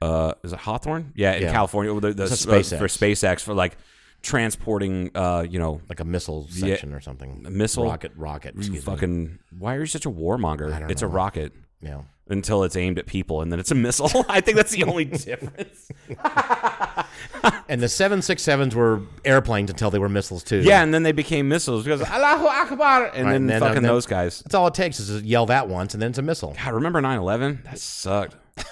Uh, 0.00 0.32
is 0.42 0.54
it 0.54 0.58
Hawthorne? 0.60 1.12
Yeah, 1.14 1.34
in 1.34 1.42
Yeah. 1.42 1.52
California. 1.52 1.92
The, 2.00 2.14
the, 2.14 2.24
uh, 2.24 2.26
SpaceX. 2.28 2.78
for 2.78 2.86
SpaceX 2.86 3.40
for 3.42 3.52
like 3.52 3.76
transporting, 4.22 5.10
uh, 5.14 5.44
you 5.48 5.58
know, 5.58 5.80
Like 5.88 6.00
a 6.00 6.04
missile 6.04 6.46
section 6.48 6.94
or 6.94 7.00
something. 7.00 7.42
a 7.46 7.50
missile? 7.50 7.84
rocket, 7.84 8.12
rocket. 8.16 8.54
Excuse 8.56 8.86
me. 8.86 9.30
Why 9.58 9.74
are 9.76 9.80
you 9.80 9.86
such 9.86 10.06
a 10.06 10.10
warmonger? 10.10 10.90
It's 10.90 11.02
a 11.02 11.06
rocket 11.08 11.52
Yeah. 11.82 12.02
Until 12.30 12.62
it's 12.64 12.76
aimed 12.76 12.98
at 12.98 13.06
people, 13.06 13.40
and 13.42 13.50
then 13.52 13.58
it's 13.60 13.70
a 13.70 13.74
missile. 13.74 14.24
I 14.28 14.40
think 14.40 14.56
that's 14.56 14.72
the 14.72 14.84
only 14.84 15.04
difference. 15.06 15.88
And 17.68 17.80
the 17.80 17.88
seven 17.88 18.20
six 18.20 18.42
sevens 18.42 18.74
were 18.74 19.00
airplanes 19.24 19.70
until 19.70 19.90
they 19.90 19.98
were 20.00 20.08
missiles 20.08 20.42
too. 20.42 20.58
Yeah, 20.60 20.82
and 20.82 20.92
then 20.92 21.04
they 21.04 21.12
became 21.12 21.48
missiles 21.48 21.84
because 21.84 22.02
Allahu 22.02 22.46
Akbar, 22.46 23.06
and 23.06 23.24
Right, 23.26 23.32
then, 23.32 23.34
and 23.42 23.48
then- 23.50 23.60
fucking 23.60 23.76
and 23.78 23.84
then- 23.86 23.92
those 23.94 24.06
guys. 24.06 24.40
That's 24.40 24.54
all 24.56 24.66
it 24.66 24.74
takes 24.74 24.98
is 25.00 25.20
to 25.20 25.26
yell 25.26 25.46
that 25.46 25.68
once, 25.68 25.94
and 25.94 26.02
then 26.02 26.10
it's 26.10 26.18
a 26.18 26.22
missile. 26.22 26.54
God, 26.62 26.74
remember 26.74 27.00
9-11? 27.00 27.62
That 27.64 27.78
sucked. 27.78 28.36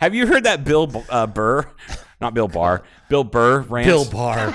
Have 0.00 0.14
you 0.14 0.26
heard 0.26 0.44
that 0.44 0.64
Bill 0.64 1.04
uh, 1.08 1.26
Burr, 1.26 1.68
not 2.20 2.32
Bill 2.34 2.46
Barr, 2.48 2.82
Bill 3.08 3.24
Burr 3.24 3.60
rant? 3.62 3.86
Bill 3.86 4.04
Barr. 4.04 4.54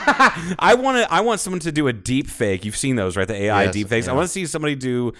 I 0.59 0.75
want 0.79 0.97
to. 0.99 1.11
I 1.13 1.19
want 1.21 1.41
someone 1.41 1.59
to 1.61 1.71
do 1.71 1.87
a 1.89 1.93
deep 1.93 2.27
fake. 2.27 2.63
You've 2.63 2.77
seen 2.77 2.95
those, 2.95 3.17
right? 3.17 3.27
The 3.27 3.35
AI 3.35 3.63
Yes, 3.65 3.73
deep 3.73 3.89
fakes. 3.89 4.07
I 4.07 4.13
want 4.13 4.25
to 4.25 4.31
see 4.31 4.45
somebody 4.45 4.75
do 4.75 5.11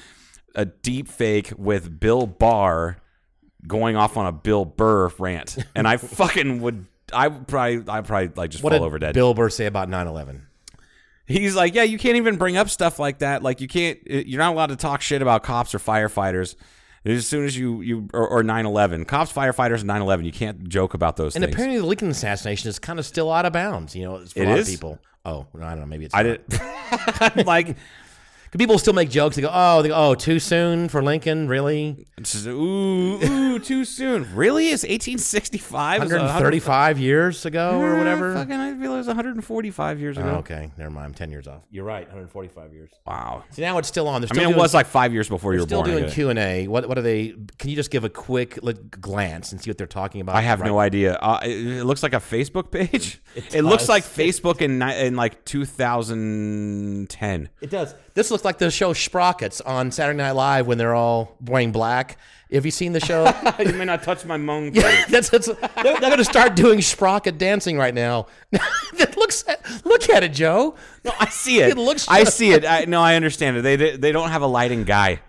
a 0.55 0.65
deep 0.65 1.07
fake 1.07 1.51
with 1.57 2.00
Bill 2.00 2.27
Barr 2.27 2.98
going 3.67 3.95
off 3.95 4.17
on 4.17 4.25
a 4.25 4.31
Bill 4.31 4.65
Burr 4.65 5.10
rant, 5.19 5.57
and 5.75 5.88
I 5.88 5.98
fucking 5.98 6.62
would. 6.62 6.86
I 7.12 7.27
would 7.27 7.48
probably. 7.48 7.83
I 7.88 8.01
probably 8.01 8.29
like 8.36 8.50
just 8.51 8.63
what 8.63 8.72
fall 8.72 8.79
did 8.79 8.86
over 8.86 9.00
dead. 9.00 9.13
Bill 9.13 9.33
Burr 9.33 9.50
say 9.50 9.65
about 9.65 9.89
9-11? 9.89 10.41
He's 11.25 11.55
like, 11.55 11.74
yeah, 11.74 11.83
you 11.83 11.98
can't 11.98 12.17
even 12.17 12.36
bring 12.38 12.57
up 12.57 12.69
stuff 12.69 13.00
like 13.00 13.19
that. 13.19 13.41
Like, 13.43 13.62
you 13.62 13.67
can't. 13.67 13.98
Uh, 14.10 14.15
you're 14.25 14.39
not 14.39 14.53
allowed 14.53 14.67
to 14.67 14.75
talk 14.75 15.01
shit 15.01 15.22
about 15.22 15.43
cops 15.43 15.74
or 15.74 15.79
firefighters. 15.79 16.55
As 17.05 17.27
soon 17.27 17.45
as 17.45 17.57
you 17.57 17.81
you 17.81 18.07
or, 18.13 18.27
or 18.27 18.43
9/11, 18.43 19.07
cops, 19.07 19.31
firefighters, 19.31 19.81
and 19.81 19.89
9/11, 19.89 20.25
you 20.25 20.31
can't 20.31 20.67
joke 20.69 20.93
about 20.93 21.17
those 21.17 21.36
And 21.36 21.43
things. 21.43 21.53
apparently, 21.53 21.79
the 21.79 21.86
Lincoln 21.86 22.10
assassination 22.10 22.69
is 22.69 22.79
kind 22.79 22.98
of 23.00 23.05
still 23.05 23.31
out 23.31 23.45
of 23.45 23.51
bounds. 23.53 23.95
You 23.95 24.03
know, 24.05 24.15
it's 24.17 24.33
for 24.33 24.39
It 24.41 24.48
a 24.48 24.50
lot 24.51 24.60
is? 24.60 24.67
of 24.67 24.74
people. 24.74 25.00
Oh, 25.25 25.45
I 25.55 25.69
don't 25.72 25.79
know. 25.81 25.86
Maybe 25.86 26.05
it's. 26.05 26.15
I 26.15 26.24
not. 26.24 27.36
did 27.36 27.45
like 27.48 27.75
People 28.57 28.77
still 28.77 28.93
make 28.93 29.10
jokes. 29.10 29.36
They 29.36 29.41
go, 29.41 29.51
"Oh, 29.51 29.81
they 29.81 29.89
go, 29.89 29.95
oh, 29.95 30.15
too 30.15 30.39
soon 30.39 30.89
for 30.89 31.01
Lincoln, 31.01 31.48
really? 31.48 32.05
just, 32.22 32.48
ooh 32.48 33.19
ooh 33.24 33.60
too 33.60 33.83
soon. 33.83 34.33
Really? 34.36 34.67
It's 34.67 34.83
1865? 34.83 36.00
135 36.00 37.00
years 37.00 37.45
ago 37.45 37.79
or 37.79 37.98
whatever." 37.98 38.33
Fucking, 38.33 38.53
I 38.53 38.74
feel 38.74 38.93
it 38.93 38.98
was 38.98 39.07
145 39.07 40.00
years 40.00 40.17
ago. 40.17 40.29
Oh, 40.29 40.39
okay, 40.39 40.72
never 40.77 40.89
mind. 40.89 41.05
I'm 41.05 41.13
10 41.13 41.31
years 41.31 41.48
off. 41.48 41.62
You're 41.72 41.86
right. 41.86 42.05
145 42.05 42.74
years. 42.74 42.91
Wow. 43.05 43.43
See, 43.51 43.62
now 43.62 43.77
it's 43.77 43.88
still 43.88 44.07
on. 44.07 44.22
They're 44.22 44.29
I 44.31 44.36
still 44.36 44.49
mean, 44.49 44.56
it 44.56 44.60
was 44.60 44.73
like 44.73 44.86
five 44.86 45.13
years 45.13 45.30
before 45.30 45.54
you 45.54 45.60
were 45.60 45.65
still 45.65 45.84
born. 45.84 45.97
Doing. 45.97 46.12
Q 46.12 46.30
and 46.30 46.39
A. 46.39 46.67
What 46.67 46.88
what 46.88 46.97
are 46.97 47.01
they? 47.01 47.36
Can 47.58 47.69
you 47.69 47.75
just 47.75 47.91
give 47.91 48.04
a 48.04 48.10
quick 48.10 48.60
like, 48.62 49.01
glance 49.01 49.51
and 49.51 49.62
see 49.62 49.69
what 49.69 49.77
they're 49.77 49.88
talking 49.88 50.21
about? 50.21 50.36
I 50.36 50.41
have 50.41 50.62
right 50.62 50.67
no 50.67 50.80
idea. 50.80 51.15
Uh, 51.15 51.39
it, 51.43 51.49
it 51.49 51.86
looks 51.86 52.04
like 52.04 52.13
a 52.13 52.17
Facebook 52.17 52.71
page. 52.71 53.21
It, 53.51 53.63
looks 53.63 53.89
like 53.89 54.04
Facebook 54.04 54.62
in 54.62 54.80
in 54.82 55.15
like 55.15 55.43
2010. 55.43 57.49
It 57.62 57.71
does. 57.71 57.95
This 58.13 58.30
looks 58.30 58.42
like 58.45 58.58
the 58.58 58.69
show 58.71 58.93
Sprockets 58.93 59.62
on 59.62 59.91
Saturday 59.91 60.17
Night 60.17 60.32
Live 60.32 60.67
when 60.67 60.77
they're 60.77 60.95
all 60.95 61.38
wearing 61.41 61.71
black. 61.71 62.17
Have 62.51 62.65
you 62.65 62.71
seen 62.71 62.93
the 62.93 62.99
show? 62.99 63.25
you 63.60 63.73
may 63.73 63.86
not 63.86 64.03
touch 64.03 64.25
my 64.25 64.38
mong. 64.38 64.75
Yeah, 64.75 65.06
that's, 65.10 65.29
that's 65.29 65.47
they're, 65.47 65.60
they're 65.84 65.99
going 65.99 66.17
to 66.17 66.23
start 66.23 66.56
doing 66.56 66.82
Sprocket 66.82 67.39
dancing 67.39 67.77
right 67.77 67.93
now. 67.93 68.27
that 68.51 69.15
looks 69.17 69.43
look 69.84 70.08
at 70.10 70.23
it, 70.23 70.34
Joe. 70.34 70.75
No, 71.03 71.12
I 71.19 71.29
see 71.29 71.62
it. 71.62 71.69
It 71.77 71.77
looks 71.77 72.08
I 72.08 72.23
just- 72.25 72.38
see 72.38 72.51
it. 72.51 72.63
I, 72.63 72.86
no, 72.86 73.01
I 73.01 73.15
understand 73.15 73.58
it. 73.58 73.62
They 73.62 73.97
they 73.97 74.12
don't 74.12 74.29
have 74.29 74.43
a 74.43 74.47
lighting 74.47 74.84
guy. 74.84 75.19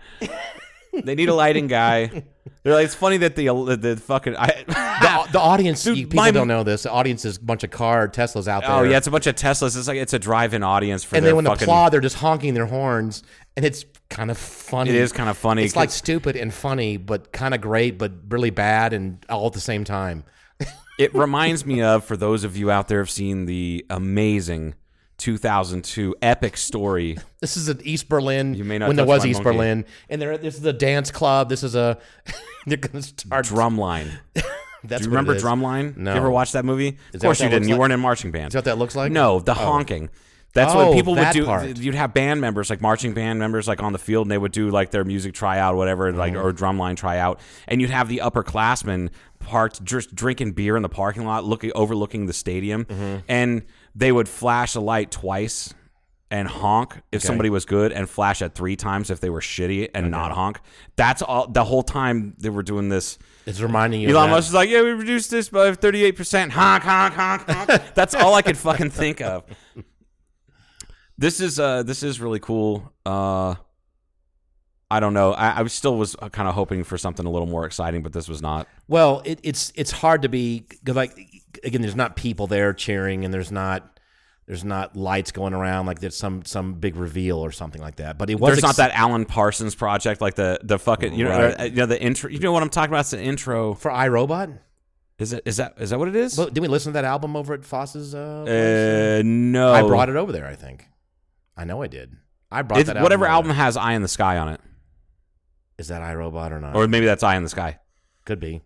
They 0.93 1.15
need 1.15 1.29
a 1.31 1.35
lighting 1.35 1.67
guy. 1.67 2.25
They're 2.65 2.73
like, 2.73 2.87
it's 2.87 2.95
funny 2.95 3.19
that 3.19 3.37
the 3.37 3.51
uh, 3.51 3.77
the 3.77 3.97
fucking 3.97 4.37
I, 4.37 4.65
The, 4.67 5.11
uh, 5.11 5.27
the 5.27 5.41
audience, 5.41 5.85
Dude, 5.85 5.99
you, 5.99 6.07
people 6.07 6.25
my- 6.25 6.31
don't 6.31 6.49
know 6.49 6.63
this. 6.63 6.85
The 6.85 6.91
audience 6.91 7.27
is 7.27 7.37
a 7.37 7.41
bunch 7.41 7.63
of 7.63 7.71
car 7.71 8.09
Teslas 8.09 8.49
out 8.49 8.63
there. 8.63 8.71
oh 8.71 8.83
yeah, 8.83 8.97
it's 8.97 9.07
a 9.07 9.11
bunch 9.11 9.27
of 9.27 9.35
Teslas. 9.35 9.77
It's 9.77 9.87
like 9.87 9.99
it's 9.99 10.15
a 10.15 10.19
drive-in 10.19 10.63
audience 10.63 11.05
for 11.05 11.17
and 11.17 11.27
then 11.27 11.37
when 11.37 11.45
fucking. 11.45 11.59
the 11.59 11.65
applaud, 11.65 11.91
they're 11.91 12.01
just 12.01 12.17
honking 12.17 12.55
their 12.55 12.67
horns, 12.67 13.23
and 13.57 13.67
it's 13.67 13.85
kind 14.09 14.31
of 14.31 14.39
funny. 14.39 14.91
It 14.91 14.97
is 14.97 15.13
kind 15.13 15.29
of 15.29 15.37
funny. 15.37 15.63
It's 15.65 15.77
like 15.77 15.91
stupid 15.91 16.37
and 16.37 16.55
funny, 16.55 16.97
but 16.97 17.33
kind 17.33 17.55
of 17.55 17.61
great, 17.61 17.99
but 17.99 18.13
really 18.31 18.51
bad, 18.51 18.95
and 18.95 19.25
all 19.29 19.47
at 19.49 19.53
the 19.53 19.61
same 19.61 19.85
time. 19.85 20.25
it 20.99 21.15
reminds 21.15 21.67
me 21.67 21.83
of 21.83 22.05
for 22.05 22.17
those 22.17 22.45
of 22.45 22.57
you 22.57 22.71
out 22.71 22.89
there 22.89 22.99
have 22.99 23.11
seen 23.11 23.45
the 23.45 23.85
amazing 23.91 24.75
2002 25.19 26.17
epic 26.23 26.57
story. 26.57 27.19
This 27.45 27.59
is 27.59 27.69
at 27.69 27.85
East 27.85 28.09
Berlin. 28.09 28.55
You 28.55 28.65
may 28.65 28.79
not 28.79 28.87
when 28.89 28.97
there 28.97 29.05
was 29.05 29.27
East 29.27 29.45
monkey. 29.45 29.59
Berlin, 29.59 29.85
and 30.09 30.23
there 30.23 30.39
this 30.39 30.57
is 30.57 30.65
a 30.65 30.73
dance 30.73 31.11
club. 31.11 31.51
This 31.51 31.63
is 31.63 31.75
a 31.75 31.99
they're 32.67 32.79
gonna 32.79 33.03
start. 33.03 33.45
Drumline. 33.45 34.11
That's 34.83 35.03
Do 35.03 35.11
you 35.11 35.15
remember. 35.15 35.35
Drumline? 35.35 35.95
No. 35.95 36.13
You 36.13 36.17
ever 36.17 36.31
watch 36.31 36.53
that 36.53 36.65
movie? 36.65 36.97
Is 37.13 37.17
of 37.17 37.21
course 37.21 37.41
what 37.41 37.45
you 37.45 37.51
didn't. 37.51 37.65
looks 37.65 37.69
You 37.69 37.79
weren't 37.79 37.93
in 37.93 38.01
marching 38.01 38.31
band. 38.31 38.47
Is 38.47 38.53
that 38.55 38.61
what 38.61 38.65
that 38.65 38.79
looks 38.79 38.97
like? 38.97 39.13
No, 39.13 39.41
the 39.41 39.53
oh. 39.53 39.55
honking. 39.57 40.09
That's 40.55 40.73
Oh, 40.75 40.93
people 40.95 41.15
would 41.17 41.31
do. 41.33 41.45
part. 41.45 41.77
You'd 41.79 41.95
have 41.97 42.15
band 42.15 42.41
members, 42.41 42.71
like 42.71 42.81
marching 42.81 43.13
band 43.13 43.39
members, 43.39 43.67
like 43.69 43.83
on 43.83 43.93
the 43.93 43.99
field, 43.99 44.27
and 44.27 44.31
they 44.31 44.39
would 44.39 44.53
do 44.53 44.71
like 44.71 44.91
their 44.93 45.05
music 45.05 45.35
tryout, 45.35 45.75
or 45.75 45.77
whatever, 45.77 46.13
like 46.13 46.33
Mm-hmm. 46.35 46.47
or 46.47 46.53
drumline 46.53 46.97
tryout, 46.97 47.41
and 47.69 47.81
you'd 47.81 47.91
have 47.91 48.09
the 48.09 48.19
upperclassmen 48.25 49.11
parked 49.41 49.85
just 49.85 50.15
drinking 50.15 50.53
beer 50.53 50.77
in 50.77 50.83
the 50.83 50.89
parking 50.89 51.25
lot, 51.25 51.45
looking 51.45 51.73
overlooking 51.75 52.27
the 52.27 52.33
stadium, 52.33 52.85
Mm-hmm. 52.85 53.17
and 53.29 53.63
they 53.95 54.11
would 54.13 54.29
flash 54.29 54.75
a 54.75 54.81
light 54.81 55.11
twice 55.11 55.75
and 56.31 56.49
honk 56.49 57.01
if 57.13 57.23
somebody 57.23 57.49
was 57.51 57.65
good, 57.65 57.93
and 57.93 58.09
flash 58.09 58.43
it 58.43 58.55
three 58.55 58.75
times 58.77 59.11
if 59.11 59.21
they 59.21 59.31
were 59.31 59.41
shitty, 59.41 59.89
and 59.95 60.11
not 60.11 60.33
honk. 60.33 60.59
That's 60.97 61.21
all. 61.23 61.47
The 61.47 61.63
whole 61.65 61.83
time 61.85 62.35
they 62.39 62.49
were 62.51 62.63
doing 62.65 62.89
this. 62.89 63.19
It's 63.47 63.61
reminding 63.61 64.01
you. 64.01 64.09
Elon. 64.09 64.31
Musk 64.31 64.49
is 64.49 64.55
like, 64.55 64.69
yeah, 64.71 64.83
we 64.83 64.91
reduced 64.93 65.31
this 65.31 65.49
by 65.51 65.71
38%. 65.73 66.51
Honk, 66.51 66.83
honk, 66.83 67.15
honk, 67.15 67.43
honk. 67.49 67.83
That's 67.95 68.15
all 68.17 68.35
I 68.35 68.43
could 68.43 68.57
fucking 68.57 68.91
think 68.91 69.21
of. 69.21 69.45
This 71.17 71.41
is 71.41 71.61
uh 71.61 71.83
this 71.83 72.03
is 72.03 72.21
really 72.21 72.41
cool. 72.41 72.93
Uh 73.07 73.55
I 74.91 75.01
don't 75.01 75.15
know. 75.15 75.33
I, 75.33 75.61
I 75.61 75.67
still 75.67 75.97
was 75.97 76.15
kind 76.33 76.49
of 76.49 76.55
hoping 76.55 76.85
for 76.85 76.97
something 76.99 77.27
a 77.27 77.31
little 77.31 77.49
more 77.49 77.65
exciting, 77.67 78.03
but 78.03 78.13
this 78.13 78.29
was 78.29 78.41
not. 78.43 78.69
Well, 78.87 79.23
it, 79.25 79.41
it's 79.43 79.73
it's 79.75 79.91
hard 79.91 80.23
to 80.23 80.29
be 80.29 80.67
like 80.87 81.17
again, 81.65 81.81
there's 81.83 81.97
not 81.97 82.17
people 82.17 82.47
there 82.47 82.73
cheering, 82.73 83.25
and 83.25 83.33
there's 83.33 83.51
not 83.51 83.99
there's 84.47 84.65
not 84.65 84.95
lights 84.95 85.33
going 85.33 85.55
around 85.55 85.87
like 85.87 86.01
there's 86.01 86.17
some 86.17 86.45
some 86.45 86.75
big 86.75 86.97
reveal 86.97 87.39
or 87.39 87.51
something 87.51 87.81
like 87.81 87.97
that. 87.97 88.19
But 88.19 88.29
it 88.31 88.39
was 88.39 88.53
There's 88.53 88.63
not 88.63 88.77
that 88.77 88.93
Alan 88.93 89.25
Parsons 89.25 89.75
project 89.75 90.21
like 90.21 90.35
the 90.35 90.61
the 90.63 90.79
fucking 90.79 91.15
you 91.15 91.25
know 91.25 91.31
Right. 91.31 91.61
uh, 91.61 91.65
you 91.65 91.77
know 91.77 91.87
the 91.87 92.01
intro. 92.01 92.31
You 92.31 92.39
know 92.41 92.53
what 92.53 92.63
I'm 92.63 92.69
talking 92.69 92.93
about? 92.93 93.01
It's 93.01 93.11
the 93.11 93.23
intro. 93.23 93.75
for 93.75 93.91
I 93.91 94.09
Robot. 94.09 94.51
Is 95.19 95.33
it 95.33 95.43
is 95.47 95.57
that 95.57 95.75
is 95.79 95.91
that 95.91 95.99
what 95.99 96.09
it 96.09 96.17
is? 96.17 96.37
Well, 96.37 96.49
did 96.51 96.61
we 96.61 96.69
listen 96.69 96.93
to 96.93 96.95
that 96.95 97.05
album 97.05 97.37
over 97.37 97.55
at 97.55 97.65
Foss's? 97.65 98.15
Uh? 98.15 98.43
Uh, 98.43 99.23
no. 99.25 99.73
I 99.73 99.83
brought 99.83 100.09
it 100.09 100.17
over 100.17 100.31
there. 100.31 100.47
I 100.47 100.57
think. 100.57 100.89
I 101.57 101.65
know 101.65 101.83
I 101.83 101.87
did. 101.87 102.17
I 102.51 102.63
brought 102.63 102.81
It's, 102.81 102.89
that 102.93 103.03
whatever 103.03 103.27
album 103.27 103.49
there. 103.51 103.57
has 103.57 103.77
"Eye 103.77 103.93
in 103.93 104.03
the 104.03 104.09
Sky" 104.09 104.39
on 104.39 104.49
it, 104.49 104.61
is 105.79 105.89
that 105.89 106.03
I 106.03 106.15
Robot 106.15 106.53
or 106.53 106.61
not? 106.61 106.75
or 106.77 106.87
maybe 106.89 107.07
that's 107.07 107.23
"Eye 107.23 107.37
in 107.37 107.43
the 107.43 107.49
Sky." 107.49 107.79
could 108.25 108.41
be. 108.41 108.63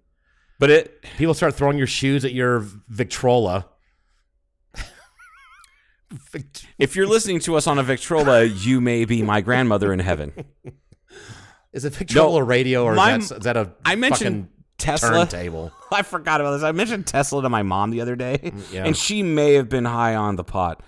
But 0.60 0.70
it 0.70 1.02
People 1.16 1.34
start 1.34 1.54
throwing 1.54 1.78
your 1.78 1.86
shoes 1.86 2.24
at 2.24 2.32
your 2.32 2.60
Victrola. 2.88 3.66
If 6.78 6.96
you're 6.96 7.06
listening 7.06 7.40
to 7.40 7.56
us 7.56 7.66
on 7.66 7.78
a 7.78 7.82
Victrola, 7.82 8.44
you 8.44 8.80
may 8.80 9.04
be 9.04 9.22
my 9.22 9.40
grandmother 9.42 9.92
in 9.92 9.98
heaven. 9.98 10.32
Is 11.72 11.84
it 11.84 11.92
Victrola 11.94 12.42
radio 12.42 12.84
or 12.84 12.94
my- 12.94 13.16
is 13.16 13.28
that, 13.28 13.38
is 13.38 13.44
that 13.44 13.56
a 13.58 13.72
I 13.84 13.94
mentioned 13.96 14.48
Tesla. 14.78 15.26
turntable? 15.26 15.70
I 15.92 16.00
forgot 16.02 16.40
about 16.40 16.52
this. 16.52 16.62
I 16.62 16.72
mentioned 16.72 17.06
Tesla 17.06 17.42
to 17.42 17.48
my 17.50 17.62
mom 17.62 17.90
the 17.90 18.00
other 18.00 18.16
day, 18.16 18.38
mm, 18.42 18.72
yeah. 18.72 18.86
and 18.86 18.96
she 18.96 19.22
may 19.22 19.54
have 19.54 19.68
been 19.68 19.84
high 19.84 20.14
on 20.14 20.36
the 20.36 20.44
pot. 20.44 20.82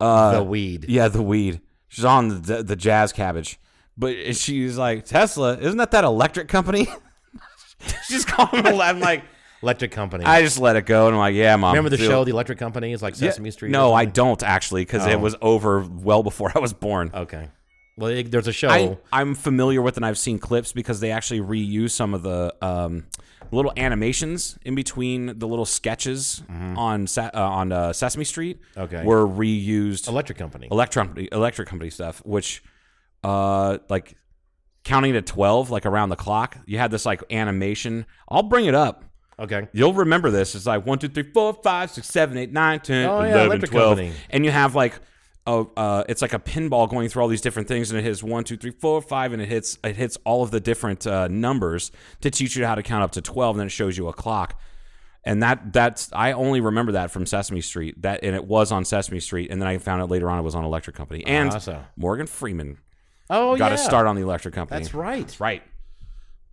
Uh, 0.00 0.32
the 0.36 0.42
weed. 0.44 0.86
yeah, 0.88 1.08
the 1.08 1.22
weed. 1.22 1.60
She's 1.88 2.04
on 2.04 2.42
the 2.42 2.62
the 2.62 2.76
jazz 2.76 3.12
cabbage. 3.12 3.58
but 3.96 4.34
she's 4.36 4.76
like 4.76 5.04
Tesla, 5.04 5.56
isn't 5.58 5.76
that 5.78 5.90
that 5.92 6.04
electric 6.04 6.48
company? 6.48 6.88
she's 8.08 8.24
calling 8.24 8.64
me. 8.64 8.80
I'm 8.80 9.00
like, 9.00 9.24
Electric 9.62 9.92
Company. 9.92 10.24
I 10.24 10.42
just 10.42 10.58
let 10.58 10.76
it 10.76 10.84
go, 10.84 11.06
and 11.06 11.14
I'm 11.14 11.20
like, 11.20 11.34
yeah, 11.34 11.56
mom. 11.56 11.72
Remember 11.72 11.88
the 11.88 11.96
show, 12.02 12.22
The 12.24 12.32
Electric 12.32 12.58
Company? 12.58 12.92
It's 12.92 13.02
like 13.02 13.14
Yeah. 13.18 13.30
Sesame 13.30 13.50
Street. 13.50 13.70
No, 13.70 13.94
I 13.94 14.04
don't 14.04 14.42
actually, 14.42 14.82
because 14.82 15.06
it 15.06 15.14
Oh. 15.14 15.18
was 15.18 15.36
over 15.40 15.80
well 15.80 16.22
before 16.22 16.52
I 16.54 16.58
was 16.58 16.72
born. 16.74 17.10
Okay. 17.14 17.48
Well, 17.96 18.10
it, 18.10 18.30
there's 18.30 18.46
a 18.48 18.52
show. 18.52 18.68
I, 18.68 18.98
I'm 19.12 19.34
familiar 19.34 19.80
with 19.80 19.96
and 19.96 20.04
I've 20.04 20.18
seen 20.18 20.38
clips 20.38 20.72
because 20.72 21.00
they 21.00 21.12
actually 21.12 21.40
reuse 21.40 21.92
some 21.92 22.12
of 22.12 22.22
the 22.22 22.54
um, 22.60 23.06
little 23.54 23.72
animations 23.76 24.58
in 24.64 24.74
between 24.74 25.38
the 25.38 25.46
little 25.48 25.64
sketches 25.64 26.42
on 26.48 27.06
Sa- 27.06 27.30
uh, 27.32 27.40
on 27.40 27.72
uh, 27.72 27.92
Sesame 27.92 28.24
Street. 28.24 28.60
Mm-hmm. 28.72 28.80
Okay. 28.82 29.04
were 29.04 29.26
reused 29.26 30.08
Electric 30.08 30.36
Company. 30.38 30.68
electric 30.70 31.28
electric 31.32 31.68
company 31.68 31.90
stuff, 31.90 32.20
which 32.24 32.62
uh 33.22 33.78
like 33.88 34.16
counting 34.84 35.14
to 35.14 35.22
twelve, 35.22 35.70
like 35.70 35.86
around 35.86 36.10
the 36.10 36.16
clock. 36.16 36.58
You 36.66 36.78
had 36.78 36.90
this 36.90 37.06
like 37.06 37.22
animation. 37.30 38.06
I'll 38.28 38.42
bring 38.42 38.66
it 38.66 38.74
up. 38.74 39.04
okay. 39.38 39.68
You'll 39.72 39.94
remember 39.94 40.30
this. 40.30 40.54
It's 40.54 40.66
like 40.66 40.84
one, 40.84 40.98
two, 40.98 41.08
three, 41.08 41.30
four, 41.32 41.54
five, 41.62 41.90
six, 41.90 42.08
seven, 42.08 42.36
eight, 42.36 42.52
nine, 42.52 42.80
ten, 42.80 43.08
Oh, 43.08 43.20
yeah, 43.22 43.28
eleven, 43.30 43.46
Electric 43.46 43.70
twelve, 43.70 43.98
Company. 43.98 44.12
and 44.30 44.44
you 44.44 44.50
have 44.50 44.74
like. 44.74 45.00
Oh, 45.46 45.70
uh, 45.76 46.04
it's 46.08 46.22
like 46.22 46.32
a 46.32 46.38
pinball 46.38 46.88
going 46.88 47.08
through 47.10 47.20
all 47.20 47.28
these 47.28 47.42
different 47.42 47.68
things, 47.68 47.90
and 47.90 48.00
it 48.00 48.02
hits 48.02 48.22
one, 48.22 48.44
two, 48.44 48.56
three, 48.56 48.70
four, 48.70 49.02
five, 49.02 49.32
and 49.34 49.42
it 49.42 49.48
hits 49.48 49.78
it 49.84 49.94
hits 49.96 50.16
all 50.24 50.42
of 50.42 50.50
the 50.50 50.60
different 50.60 51.06
uh, 51.06 51.28
numbers 51.28 51.92
to 52.22 52.30
teach 52.30 52.56
you 52.56 52.64
how 52.64 52.74
to 52.74 52.82
count 52.82 53.02
up 53.04 53.10
to 53.12 53.20
twelve. 53.20 53.56
And 53.56 53.60
then 53.60 53.66
it 53.66 53.70
shows 53.70 53.98
you 53.98 54.08
a 54.08 54.12
clock, 54.14 54.58
and 55.22 55.42
that 55.42 55.70
that's 55.72 56.08
I 56.14 56.32
only 56.32 56.62
remember 56.62 56.92
that 56.92 57.10
from 57.10 57.26
Sesame 57.26 57.60
Street. 57.60 58.00
That 58.00 58.20
and 58.22 58.34
it 58.34 58.46
was 58.46 58.72
on 58.72 58.86
Sesame 58.86 59.20
Street, 59.20 59.50
and 59.50 59.60
then 59.60 59.68
I 59.68 59.76
found 59.76 60.00
out 60.00 60.10
later 60.10 60.30
on 60.30 60.38
it 60.38 60.42
was 60.42 60.54
on 60.54 60.64
Electric 60.64 60.96
Company. 60.96 61.26
And 61.26 61.50
Awesome. 61.50 61.82
Morgan 61.96 62.26
Freeman 62.26 62.78
Oh, 63.28 63.54
got 63.56 63.70
yeah. 63.70 63.76
to 63.76 63.82
start 63.82 64.06
on 64.06 64.16
the 64.16 64.22
Electric 64.22 64.54
Company. 64.54 64.80
That's 64.80 64.94
right. 64.94 65.36
Right. 65.38 65.62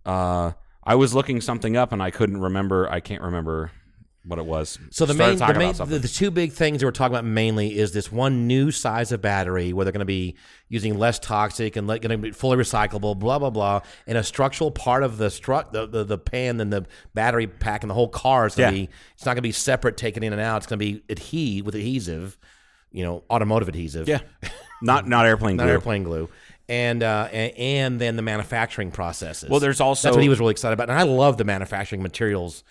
Uh, 0.04 0.52
I 0.84 0.96
was 0.96 1.14
looking 1.14 1.40
something 1.40 1.76
up 1.76 1.92
and 1.92 2.02
I 2.02 2.10
couldn't 2.10 2.40
remember. 2.40 2.90
I 2.90 3.00
can't 3.00 3.22
remember 3.22 3.70
what 4.24 4.38
it 4.38 4.46
was. 4.46 4.78
So 4.90 5.04
the 5.04 5.14
Started 5.14 5.38
main, 5.40 5.72
the, 5.72 5.84
main 5.84 5.90
the, 5.90 5.98
the 5.98 6.08
two 6.08 6.30
big 6.30 6.52
things 6.52 6.78
that 6.78 6.86
we're 6.86 6.92
talking 6.92 7.12
about 7.14 7.24
mainly 7.24 7.76
is 7.76 7.92
this 7.92 8.12
one 8.12 8.46
new 8.46 8.70
size 8.70 9.10
of 9.10 9.20
battery 9.20 9.72
where 9.72 9.84
they're 9.84 9.92
going 9.92 9.98
to 9.98 10.04
be 10.04 10.36
using 10.68 10.96
less 10.96 11.18
toxic 11.18 11.74
and 11.74 11.88
going 11.88 12.00
to 12.02 12.16
be 12.18 12.30
fully 12.30 12.56
recyclable, 12.56 13.18
blah 13.18 13.38
blah 13.40 13.50
blah, 13.50 13.80
and 14.06 14.16
a 14.16 14.22
structural 14.22 14.70
part 14.70 15.02
of 15.02 15.18
the 15.18 15.26
stru- 15.26 15.70
the, 15.72 15.86
the 15.86 16.04
the 16.04 16.18
pan 16.18 16.60
and 16.60 16.72
the 16.72 16.86
battery 17.14 17.48
pack 17.48 17.82
and 17.82 17.90
the 17.90 17.94
whole 17.94 18.08
car 18.08 18.46
is 18.46 18.54
going 18.54 18.72
to 18.72 18.78
Yeah. 18.80 18.86
be 18.86 18.92
it's 19.14 19.24
not 19.26 19.30
going 19.32 19.42
to 19.42 19.42
be 19.42 19.52
separate, 19.52 19.96
taken 19.96 20.22
in 20.22 20.32
and 20.32 20.40
out. 20.40 20.58
It's 20.58 20.66
going 20.66 20.78
to 20.78 20.84
be 20.84 21.02
adhe 21.10 21.64
with 21.64 21.74
adhesive, 21.74 22.38
you 22.92 23.02
know, 23.04 23.24
automotive 23.28 23.68
adhesive. 23.68 24.06
yeah, 24.08 24.20
not 24.82 25.08
not 25.08 25.26
airplane 25.26 25.56
not 25.56 25.64
glue. 25.64 25.72
airplane 25.72 26.04
glue. 26.04 26.28
And, 26.68 27.02
uh, 27.02 27.28
and 27.32 27.52
and 27.58 28.00
then 28.00 28.14
the 28.16 28.22
manufacturing 28.22 28.92
processes. 28.92 29.50
Well, 29.50 29.58
there's 29.58 29.80
also- 29.80 30.06
that's 30.08 30.16
what 30.16 30.22
he 30.22 30.28
was 30.28 30.38
really 30.38 30.52
excited 30.52 30.74
about, 30.74 30.88
and 30.90 30.98
I 30.98 31.02
love 31.02 31.36
the 31.36 31.44
manufacturing 31.44 32.02
materials. 32.02 32.62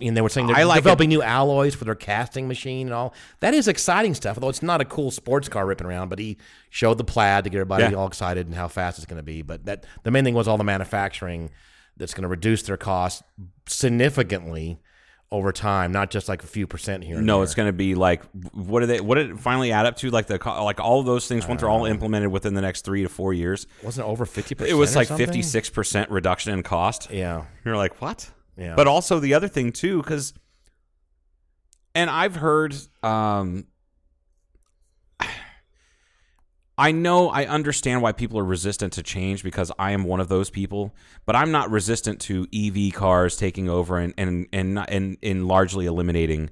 And 0.00 0.16
they 0.16 0.20
were 0.20 0.28
saying 0.28 0.46
they're 0.46 0.64
like 0.64 0.78
developing 0.78 1.08
new 1.08 1.22
alloys 1.22 1.74
for 1.74 1.84
their 1.84 1.96
casting 1.96 2.46
machine 2.46 2.86
and 2.86 2.94
all. 2.94 3.14
That 3.40 3.52
is 3.52 3.66
exciting 3.66 4.14
stuff. 4.14 4.36
Although 4.36 4.48
it's 4.50 4.62
not 4.62 4.80
a 4.80 4.84
cool 4.84 5.10
sports 5.10 5.48
car 5.48 5.66
ripping 5.66 5.86
around, 5.88 6.08
but 6.08 6.20
he 6.20 6.36
showed 6.70 6.98
the 6.98 7.04
plaid 7.04 7.44
to 7.44 7.50
get 7.50 7.58
everybody 7.58 7.84
Yeah. 7.84 7.94
all 7.94 8.06
excited 8.06 8.46
and 8.46 8.54
how 8.54 8.68
fast 8.68 8.98
it's 8.98 9.06
going 9.06 9.16
to 9.18 9.24
be. 9.24 9.42
But 9.42 9.64
that 9.64 9.84
the 10.04 10.10
main 10.12 10.22
thing 10.22 10.34
was 10.34 10.46
all 10.46 10.56
the 10.56 10.62
manufacturing 10.64 11.50
that's 11.96 12.14
going 12.14 12.22
to 12.22 12.28
reduce 12.28 12.62
their 12.62 12.76
cost 12.76 13.22
significantly 13.66 14.78
over 15.32 15.50
time, 15.50 15.92
not 15.92 16.10
just 16.10 16.28
like 16.28 16.42
a 16.42 16.46
few 16.46 16.66
percent 16.66 17.02
here. 17.02 17.20
No, 17.20 17.36
there. 17.38 17.44
it's 17.44 17.54
going 17.54 17.68
to 17.68 17.72
be 17.72 17.94
like 17.94 18.22
what 18.52 18.80
did 18.80 18.88
they? 18.90 19.00
What 19.00 19.16
did 19.16 19.30
it 19.30 19.38
finally 19.40 19.72
add 19.72 19.86
up 19.86 19.96
to? 19.96 20.10
Like 20.10 20.26
the 20.26 20.38
like 20.62 20.78
all 20.78 21.00
of 21.00 21.06
those 21.06 21.26
things 21.26 21.48
once 21.48 21.60
they're 21.60 21.70
all 21.70 21.84
uh, 21.84 21.88
implemented 21.88 22.30
within 22.30 22.54
the 22.54 22.60
next 22.60 22.84
three 22.84 23.02
to 23.02 23.08
four 23.08 23.32
years. 23.32 23.66
wasn't 23.82 24.06
it 24.06 24.10
over 24.10 24.26
fifty 24.26 24.54
percent. 24.54 24.70
It 24.70 24.74
was 24.78 24.94
like 24.94 25.08
fifty 25.08 25.42
six 25.42 25.70
percent 25.70 26.10
reduction 26.10 26.52
in 26.52 26.62
cost. 26.62 27.10
Yeah, 27.10 27.46
You're 27.64 27.76
like, 27.76 28.00
what? 28.00 28.30
Yeah. 28.56 28.74
But 28.74 28.86
also 28.86 29.18
the 29.18 29.34
other 29.34 29.48
thing 29.48 29.72
too, 29.72 30.02
because, 30.02 30.34
and 31.94 32.10
I've 32.10 32.36
heard, 32.36 32.74
um, 33.02 33.66
I 36.78 36.90
know 36.90 37.28
I 37.28 37.44
understand 37.46 38.02
why 38.02 38.12
people 38.12 38.38
are 38.38 38.44
resistant 38.44 38.94
to 38.94 39.02
change 39.02 39.42
because 39.42 39.70
I 39.78 39.92
am 39.92 40.04
one 40.04 40.20
of 40.20 40.28
those 40.28 40.50
people, 40.50 40.94
but 41.26 41.36
I'm 41.36 41.50
not 41.50 41.70
resistant 41.70 42.20
to 42.22 42.46
EV 42.52 42.94
cars 42.94 43.36
taking 43.36 43.68
over 43.68 43.98
and 43.98 44.14
and 44.16 44.46
and 44.52 44.78
and, 44.88 45.18
and 45.22 45.46
largely 45.46 45.86
eliminating 45.86 46.50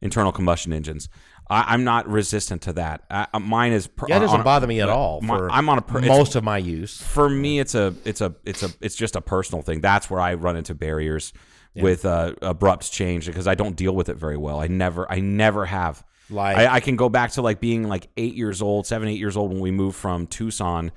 internal 0.00 0.32
combustion 0.32 0.72
engines. 0.72 1.08
I, 1.50 1.64
I'm 1.74 1.84
not 1.84 2.08
resistant 2.08 2.62
to 2.62 2.72
that. 2.74 3.02
I, 3.10 3.26
uh, 3.34 3.38
mine 3.40 3.72
is 3.72 3.86
per, 3.88 4.06
yeah, 4.08 4.16
it 4.18 4.20
doesn't 4.20 4.40
a- 4.40 4.44
bother 4.44 4.66
me 4.66 4.80
at 4.80 4.88
all. 4.88 5.20
my- 5.20 5.36
For 5.36 5.50
I'm 5.50 5.68
on 5.68 5.78
a 5.78 5.82
per, 5.82 6.00
most 6.00 6.36
of 6.36 6.44
my 6.44 6.58
use. 6.58 7.00
for 7.02 7.28
me 7.28 7.58
it's 7.60 7.74
a 7.74 7.94
it's 8.04 8.20
a 8.20 8.34
it's 8.44 8.62
a 8.62 8.70
it's 8.80 8.94
just 8.94 9.16
a 9.16 9.20
personal 9.20 9.60
thing 9.62 9.80
that's 9.80 10.08
where 10.08 10.20
i 10.20 10.34
run 10.34 10.56
into 10.56 10.74
barriers 10.74 11.32
with 11.74 12.04
uh, 12.04 12.34
abrupt 12.42 12.90
change 12.92 13.26
because 13.26 13.46
i 13.46 13.54
don't 13.54 13.76
deal 13.76 13.94
with 13.94 14.08
it 14.08 14.16
very 14.16 14.36
well 14.36 14.60
i 14.60 14.66
never 14.66 15.10
i 15.10 15.20
never 15.20 15.66
have 15.66 16.04
Like- 16.30 16.56
I, 16.56 16.74
I 16.76 16.80
can 16.80 16.96
go 16.96 17.08
back 17.08 17.32
to 17.32 17.42
like 17.42 17.60
being 17.60 17.84
like 17.88 18.08
eight 18.16 18.34
years 18.34 18.60
old 18.62 18.86
seven 18.86 19.08
eight 19.08 19.18
years 19.18 19.36
old 19.36 19.50
when 19.52 19.60
we 19.60 19.70
moved 19.70 19.96
from 19.96 20.26
tucson 20.26 20.92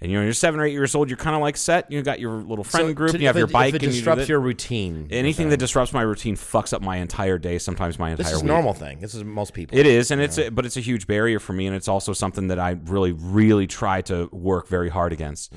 and 0.00 0.10
you 0.10 0.18
know 0.18 0.24
you're 0.24 0.32
seven 0.32 0.60
or 0.60 0.64
eight 0.66 0.72
years 0.72 0.94
old 0.94 1.08
you're 1.08 1.16
kind 1.16 1.34
of 1.36 1.40
like 1.42 1.56
set 1.56 1.90
you 1.90 2.02
got 2.02 2.20
your 2.20 2.42
little 2.42 2.64
friend 2.64 2.88
So 2.88 2.94
group 2.94 3.12
to- 3.12 3.18
you 3.18 3.26
have 3.26 3.36
your 3.36 3.46
it- 3.46 3.52
bike 3.52 3.68
If 3.74 3.74
it 3.76 3.82
and 3.84 3.92
you 3.94 3.98
disrupts 4.00 4.22
that. 4.22 4.28
your 4.28 4.40
routine, 4.40 5.08
anything 5.10 5.48
that 5.50 5.58
disrupts 5.58 5.92
my 5.92 6.02
routine 6.02 6.36
fucks 6.36 6.72
up 6.72 6.82
my 6.82 6.96
entire 6.98 7.38
day 7.38 7.58
sometimes 7.58 7.98
my 7.98 8.10
entire 8.10 8.24
this 8.24 8.32
is 8.32 8.42
week. 8.42 8.48
normal 8.48 8.74
thing. 8.74 9.00
This 9.00 9.14
is 9.14 9.24
most 9.24 9.54
people. 9.54 9.78
It 9.78 9.86
is, 9.86 10.10
and 10.10 10.20
it's 10.20 10.36
a, 10.38 10.50
but 10.50 10.66
it's 10.66 10.76
a 10.76 10.80
huge 10.80 11.06
barrier 11.06 11.38
for 11.38 11.52
me, 11.52 11.66
and 11.66 11.74
it's 11.76 11.88
also 11.88 12.12
something 12.12 12.48
that 12.48 12.58
I 12.58 12.70
really, 12.86 13.12
really 13.12 13.66
try 13.66 14.02
to 14.02 14.28
work 14.32 14.68
very 14.68 14.88
hard 14.88 15.12
against. 15.12 15.52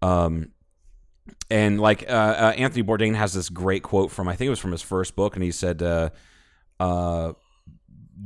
Um, 0.00 0.50
and 1.50 1.80
like 1.80 2.04
uh, 2.08 2.12
uh, 2.12 2.54
Anthony 2.56 2.82
Bourdain 2.82 3.14
has 3.14 3.32
this 3.32 3.48
great 3.48 3.82
quote 3.82 4.10
from 4.10 4.28
I 4.28 4.34
think 4.36 4.46
it 4.46 4.50
was 4.50 4.58
from 4.58 4.72
his 4.72 4.82
first 4.82 5.14
book, 5.16 5.34
and 5.36 5.42
he 5.42 5.50
said, 5.52 5.82
uh, 5.82 6.10
uh, 6.80 7.32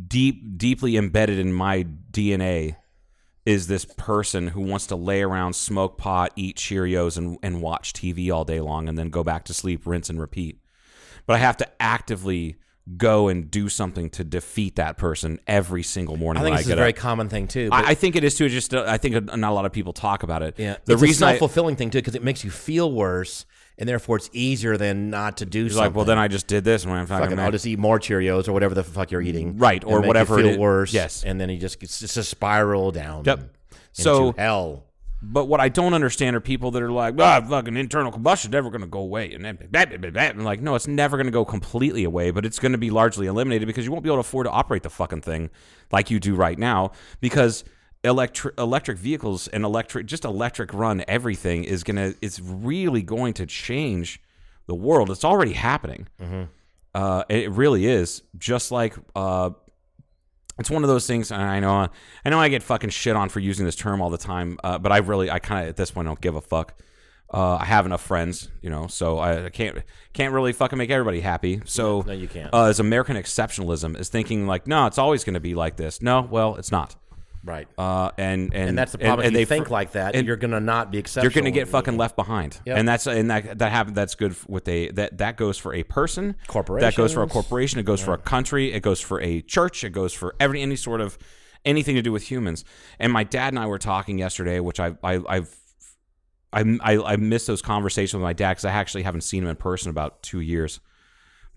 "Deep, 0.09 0.59
deeply 0.59 0.97
embedded 0.97 1.39
in 1.39 1.53
my 1.53 1.87
DNA." 2.11 2.77
Is 3.47 3.69
this 3.69 3.85
person 3.85 4.49
who 4.49 4.61
wants 4.61 4.89
to 4.89 4.97
lay 4.97 5.23
around, 5.23 5.55
smoke 5.55 5.97
pot, 5.97 6.33
eat 6.37 6.57
Cheerios, 6.57 7.17
and, 7.17 7.39
and 7.43 7.63
watch 7.63 7.93
TV 7.95 8.31
all 8.31 8.45
day 8.45 8.61
long, 8.61 8.89
and 8.89 8.99
then 8.99 9.09
go 9.09 9.25
back 9.25 9.45
to 9.45 9.55
sleep, 9.55 9.87
rinse 9.87 10.11
and 10.11 10.21
repeat? 10.21 10.59
but 11.27 11.35
I 11.35 11.39
have 11.39 11.57
to 11.59 11.69
actively 11.81 12.57
go 12.97 13.27
and 13.27 13.51
do 13.51 13.69
something 13.69 14.11
to 14.11 14.23
defeat 14.23 14.77
that 14.77 14.97
person 14.97 15.41
every 15.49 15.83
single 15.83 16.17
morning 16.17 16.45
I 16.45 16.47
think 16.47 16.61
is 16.61 16.71
a 16.71 16.77
very 16.77 16.91
up. 16.91 16.97
common 16.97 17.29
thing 17.29 17.49
too. 17.49 17.69
I, 17.73 17.91
I 17.91 17.95
think 17.95 18.15
it 18.15 18.23
is 18.23 18.37
too. 18.37 18.49
Just 18.49 18.73
uh, 18.73 18.85
I 18.87 18.97
think 18.97 19.35
not 19.35 19.51
a 19.51 19.55
lot 19.55 19.67
of 19.67 19.73
people 19.73 19.93
talk 19.93 20.23
about 20.23 20.43
it. 20.43 20.55
yeah, 20.57 20.77
the 20.85 20.93
it's 20.93 21.03
reason 21.03 21.27
a 21.27 21.31
self 21.31 21.39
fulfilling 21.39 21.75
thing 21.75 21.91
too 21.91 21.99
because 21.99 22.15
it 22.15 22.23
makes 22.23 22.45
you 22.45 22.51
feel 22.51 22.91
worse, 22.93 23.45
and 23.79 23.89
therefore 23.89 24.17
it's 24.17 24.31
easier 24.33 24.77
than 24.77 25.11
not 25.11 25.37
to 25.39 25.47
do 25.47 25.69
something. 25.69 25.87
like, 25.87 25.95
well, 25.95 26.05
then 26.05 26.19
I 26.19 26.29
just 26.29 26.47
did 26.47 26.65
this, 26.65 26.85
and 26.85 26.93
I'm 26.93 27.07
Fucking, 27.07 27.25
fucking. 27.25 27.39
I'll 27.41 27.51
just 27.53 27.67
eat 27.67 27.79
more 27.79 27.99
Cheerios 27.99 28.49
or 28.49 28.53
whatever 28.53 28.75
the 28.75 28.85
fuck 28.85 29.11
you're 29.11 29.23
eating, 29.23 29.57
Right, 29.59 29.85
or 29.85 30.01
whatever 30.01 30.39
it 30.39 30.43
feel 30.43 30.51
is. 30.53 30.59
worse. 30.59 30.93
Yes. 30.95 31.25
and 31.25 31.41
then 31.41 31.51
you 31.51 31.59
just 31.59 31.83
it's 31.83 32.01
just 32.01 32.17
a 32.17 32.23
spiral 32.23 32.91
down. 32.93 33.25
Yep. 33.25 33.39
into 33.39 33.51
So- 33.93 34.35
hell. 34.37 34.83
But 35.23 35.47
what 35.47 35.61
I 35.61 35.71
don't 35.71 35.95
understand 35.95 36.37
are 36.37 36.41
people 36.41 36.71
that 36.73 36.83
are 36.83 36.91
like, 36.93 37.15
ah, 37.19 37.41
fucking 37.41 37.75
internal 37.75 38.12
combustion 38.12 38.51
never 38.51 38.69
going 38.69 38.83
to 38.83 38.87
go 38.87 38.99
away, 39.01 39.33
and 39.33 39.43
then 39.43 39.57
blah, 39.71 39.87
blah, 39.87 39.97
blah, 39.97 40.11
blah. 40.11 40.23
I'm 40.23 40.45
like, 40.45 40.61
no, 40.61 40.75
it's 40.75 40.87
never 40.87 41.17
going 41.17 41.27
to 41.27 41.33
go 41.33 41.43
completely 41.45 42.05
away, 42.05 42.31
but 42.31 42.45
it's 42.45 42.59
going 42.59 42.73
to 42.73 42.79
be 42.79 42.91
largely 42.91 43.27
eliminated 43.27 43.67
because 43.67 43.87
you 43.87 43.91
won't 43.93 44.05
be 44.05 44.11
able 44.11 44.19
to 44.19 44.21
afford 44.21 44.45
to 44.47 44.51
operate 44.51 44.83
the 44.83 44.91
fucking 44.91 45.23
thing 45.23 45.49
like 45.91 46.11
you 46.11 46.21
do 46.21 46.35
right 46.35 46.59
now 46.59 46.93
because 47.23 47.65
electric 48.07 48.59
electric 48.59 48.99
vehicles 48.99 49.49
and 49.49 49.64
electric 49.64 50.07
just 50.07 50.25
electric 50.25 50.73
run 50.73 51.05
everything 51.09 51.64
is 51.64 51.85
gonna 51.85 52.14
it's 52.23 52.40
really 52.40 53.03
going 53.03 53.35
to 53.35 53.47
change 53.47 54.21
the 54.66 54.75
world. 54.75 55.11
It's 55.11 55.25
already 55.25 55.53
happening. 55.53 56.09
Uh, 56.95 57.25
it 57.29 57.51
really 57.51 57.87
is. 57.87 58.23
Just 58.38 58.73
like 58.73 58.95
uh, 59.14 59.51
it's 60.59 60.71
one 60.71 60.83
of 60.83 60.88
those 60.88 61.07
things. 61.07 61.31
And 61.31 61.42
I 61.42 61.61
know, 61.61 61.88
I 62.25 62.31
know, 62.31 62.40
I 62.40 62.49
get 62.49 62.62
fucking 62.62 62.90
shit 62.90 63.14
on 63.16 63.29
for 63.29 63.40
using 63.40 63.66
this 63.66 63.77
term 63.77 64.01
all 64.01 64.11
the 64.11 64.19
time. 64.19 64.59
Uh, 64.64 64.79
but 64.79 64.92
I 64.92 64.99
really, 64.99 65.31
I 65.31 65.38
kind 65.38 65.62
of 65.62 65.69
at 65.69 65.77
this 65.77 65.90
point 65.90 66.07
don't 66.07 66.21
give 66.21 66.35
a 66.35 66.40
fuck. 66.40 66.81
Uh, 67.33 67.57
I 67.57 67.64
have 67.64 67.87
enough 67.87 68.03
friends, 68.03 68.49
you 68.62 68.71
know, 68.71 68.87
so 68.87 69.19
I, 69.19 69.47
I 69.47 69.51
can't 69.51 69.83
can't 70.12 70.33
really 70.33 70.53
fucking 70.53 70.79
make 70.79 70.90
everybody 70.90 71.21
happy. 71.21 71.61
So 71.64 72.03
No, 72.07 72.12
you 72.12 72.29
can't. 72.29 72.55
Uh, 72.55 72.66
as 72.66 72.79
American 72.79 73.16
exceptionalism 73.16 73.99
is 73.99 74.09
thinking 74.09 74.47
like, 74.47 74.66
no, 74.66 74.87
it's 74.87 74.97
always 74.97 75.25
going 75.25 75.35
to 75.35 75.40
be 75.40 75.55
like 75.55 75.77
this. 75.77 76.01
No, 76.01 76.23
well, 76.23 76.55
it's 76.55 76.71
not. 76.71 76.95
Right. 77.47 77.69
Uh, 77.79 78.11
and 78.19 78.53
and 78.53 78.71
and 78.71 78.79
that's 78.79 78.93
the 78.93 78.99
problem. 78.99 79.25
if 79.25 79.33
you 79.33 79.39
they 79.39 79.45
think 79.45 79.71
like 79.71 79.93
that, 79.93 80.17
and- 80.17 80.27
you're 80.27 80.37
gonna 80.37 80.59
not 80.61 80.91
be 80.91 80.99
exceptional. 80.99 81.25
you're 81.33 81.41
going 81.43 81.45
to 81.45 81.57
get 81.57 81.69
in- 81.69 81.73
fucking 81.73 81.97
left 81.97 82.17
behind, 82.17 82.61
Yep. 82.67 82.77
and 82.77 82.89
that's 82.89 83.07
and 83.07 83.31
that 83.31 83.59
that 83.61 83.71
happen. 83.71 83.95
That's 83.95 84.17
good 84.17 84.35
with 84.49 84.67
a 84.69 84.91
that 84.91 85.19
that 85.19 85.37
goes 85.37 85.57
for 85.57 85.73
a 85.73 85.85
person, 85.85 86.35
corporation. 86.49 86.85
that 86.87 86.97
goes 86.97 87.13
for 87.15 87.23
a 87.23 87.29
corporation, 87.29 87.79
it 87.79 87.85
goes 87.87 88.01
for 88.03 88.13
a 88.15 88.19
country, 88.19 88.73
it 88.73 88.81
goes 88.81 89.01
for 89.01 89.21
a 89.21 89.43
church, 89.43 89.85
it 89.85 89.91
goes 89.91 90.13
for 90.13 90.35
every 90.41 90.61
any 90.61 90.75
sort 90.77 91.01
of 91.01 91.17
anything 91.65 91.95
to 91.95 92.03
do 92.03 92.11
with 92.13 92.25
humans. 92.31 92.65
And 92.99 93.13
my 93.13 93.23
dad 93.25 93.53
and 93.53 93.59
I 93.61 93.67
were 93.67 93.79
talking 93.79 94.19
yesterday, 94.19 94.59
which 94.61 94.81
I, 94.81 94.97
I 95.05 95.21
I've 95.29 95.57
I 96.53 96.79
I, 96.83 97.13
I 97.13 97.17
missed 97.17 97.47
those 97.47 97.63
conversations 97.63 98.15
with 98.15 98.23
my 98.23 98.33
dad 98.33 98.51
because 98.55 98.65
I 98.65 98.71
actually 98.73 99.03
haven't 99.05 99.23
seen 99.23 99.45
him 99.45 99.49
in 99.51 99.57
person 99.57 99.89
in 99.89 99.91
about 99.91 100.23
two 100.23 100.41
years. 100.41 100.81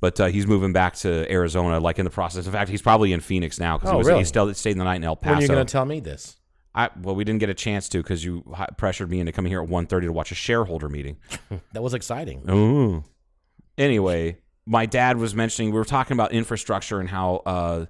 But 0.02 0.20
uh, 0.20 0.26
he's 0.28 0.48
moving 0.48 0.72
back 0.74 0.96
to 0.98 1.30
Arizona, 1.32 1.80
like 1.80 2.00
in 2.00 2.06
the 2.06 2.10
process. 2.12 2.46
In 2.46 2.52
fact, 2.54 2.70
he's 2.70 2.82
probably 2.82 3.12
in 3.12 3.20
Phoenix 3.20 3.60
now 3.60 3.78
because 3.78 3.90
Oh, 3.90 3.94
he 3.94 3.98
was 3.98 4.08
really? 4.08 4.20
he 4.20 4.26
still 4.26 4.54
stayed 4.54 4.78
the 4.78 4.84
night 4.86 4.96
in 4.98 5.04
El 5.04 5.16
Paso. 5.18 5.32
When 5.34 5.40
are 5.40 5.42
you 5.42 5.48
going 5.50 5.66
to 5.66 5.72
tell 5.72 5.86
me 5.86 6.00
this? 6.00 6.38
I 6.74 6.90
well, 7.02 7.16
we 7.16 7.24
didn't 7.24 7.40
get 7.40 7.50
a 7.50 7.54
chance 7.56 7.90
to 7.90 7.98
because 7.98 8.24
you 8.24 8.44
pressured 8.78 9.10
me 9.10 9.20
into 9.20 9.32
coming 9.32 9.52
here 9.52 9.62
at 9.62 9.68
1.30 9.68 10.02
to 10.02 10.10
watch 10.14 10.32
a 10.32 10.36
shareholder 10.36 10.88
meeting. 10.88 11.18
That 11.74 11.82
was 11.84 11.94
exciting. 11.94 12.50
Ooh. 12.50 13.04
Anyway, 13.78 14.38
my 14.66 14.86
dad 14.86 15.18
was 15.18 15.34
mentioning 15.34 15.72
we 15.72 15.78
were 15.80 15.86
talking 15.86 16.14
about 16.16 16.32
infrastructure 16.32 17.00
and 17.00 17.10
how 17.10 17.42
uh, 17.46 17.86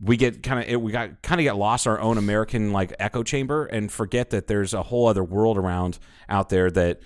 we 0.00 0.16
get 0.16 0.42
kind 0.42 0.68
of 0.74 0.80
we 0.80 0.90
got 0.92 1.22
kind 1.22 1.40
of 1.40 1.44
get 1.44 1.56
lost 1.56 1.86
our 1.86 2.00
own 2.00 2.18
American 2.18 2.72
like 2.72 2.92
echo 2.98 3.22
chamber 3.22 3.66
and 3.66 3.90
forget 3.92 4.30
that 4.30 4.46
there's 4.46 4.74
a 4.74 4.82
whole 4.82 5.06
other 5.08 5.24
world 5.24 5.58
around 5.58 5.98
out 6.28 6.48
there 6.48 6.70
that 6.70 7.00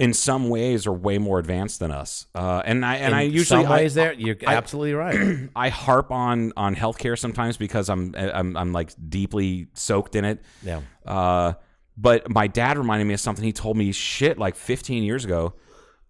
in 0.00 0.14
some 0.14 0.48
ways 0.48 0.86
are 0.86 0.92
way 0.92 1.18
more 1.18 1.38
advanced 1.38 1.78
than 1.78 1.90
us. 1.90 2.26
Uh, 2.34 2.62
and 2.64 2.86
I 2.86 2.96
and 2.96 3.12
In 3.12 3.18
I 3.18 3.22
usually 3.22 3.64
some 3.64 3.70
ways 3.70 3.96
I, 3.98 4.00
there, 4.02 4.12
you're 4.14 4.36
absolutely 4.46 4.94
right. 4.94 5.50
I 5.54 5.68
harp 5.68 6.10
on 6.10 6.54
on 6.56 6.74
healthcare 6.74 7.18
sometimes 7.18 7.58
because 7.58 7.90
I'm 7.90 8.14
I'm 8.16 8.56
I'm 8.56 8.72
like 8.72 8.92
deeply 9.10 9.68
soaked 9.74 10.16
in 10.16 10.24
it. 10.24 10.42
Yeah. 10.62 10.80
Uh, 11.04 11.52
but 11.98 12.30
my 12.30 12.46
dad 12.46 12.78
reminded 12.78 13.04
me 13.04 13.12
of 13.12 13.20
something 13.20 13.44
he 13.44 13.52
told 13.52 13.76
me 13.76 13.92
shit 13.92 14.38
like 14.38 14.56
15 14.56 15.02
years 15.02 15.26
ago. 15.26 15.52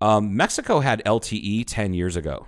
Um, 0.01 0.37
Mexico 0.37 0.79
had 0.79 1.03
LTE 1.05 1.65
10 1.67 1.93
years 1.93 2.15
ago, 2.15 2.47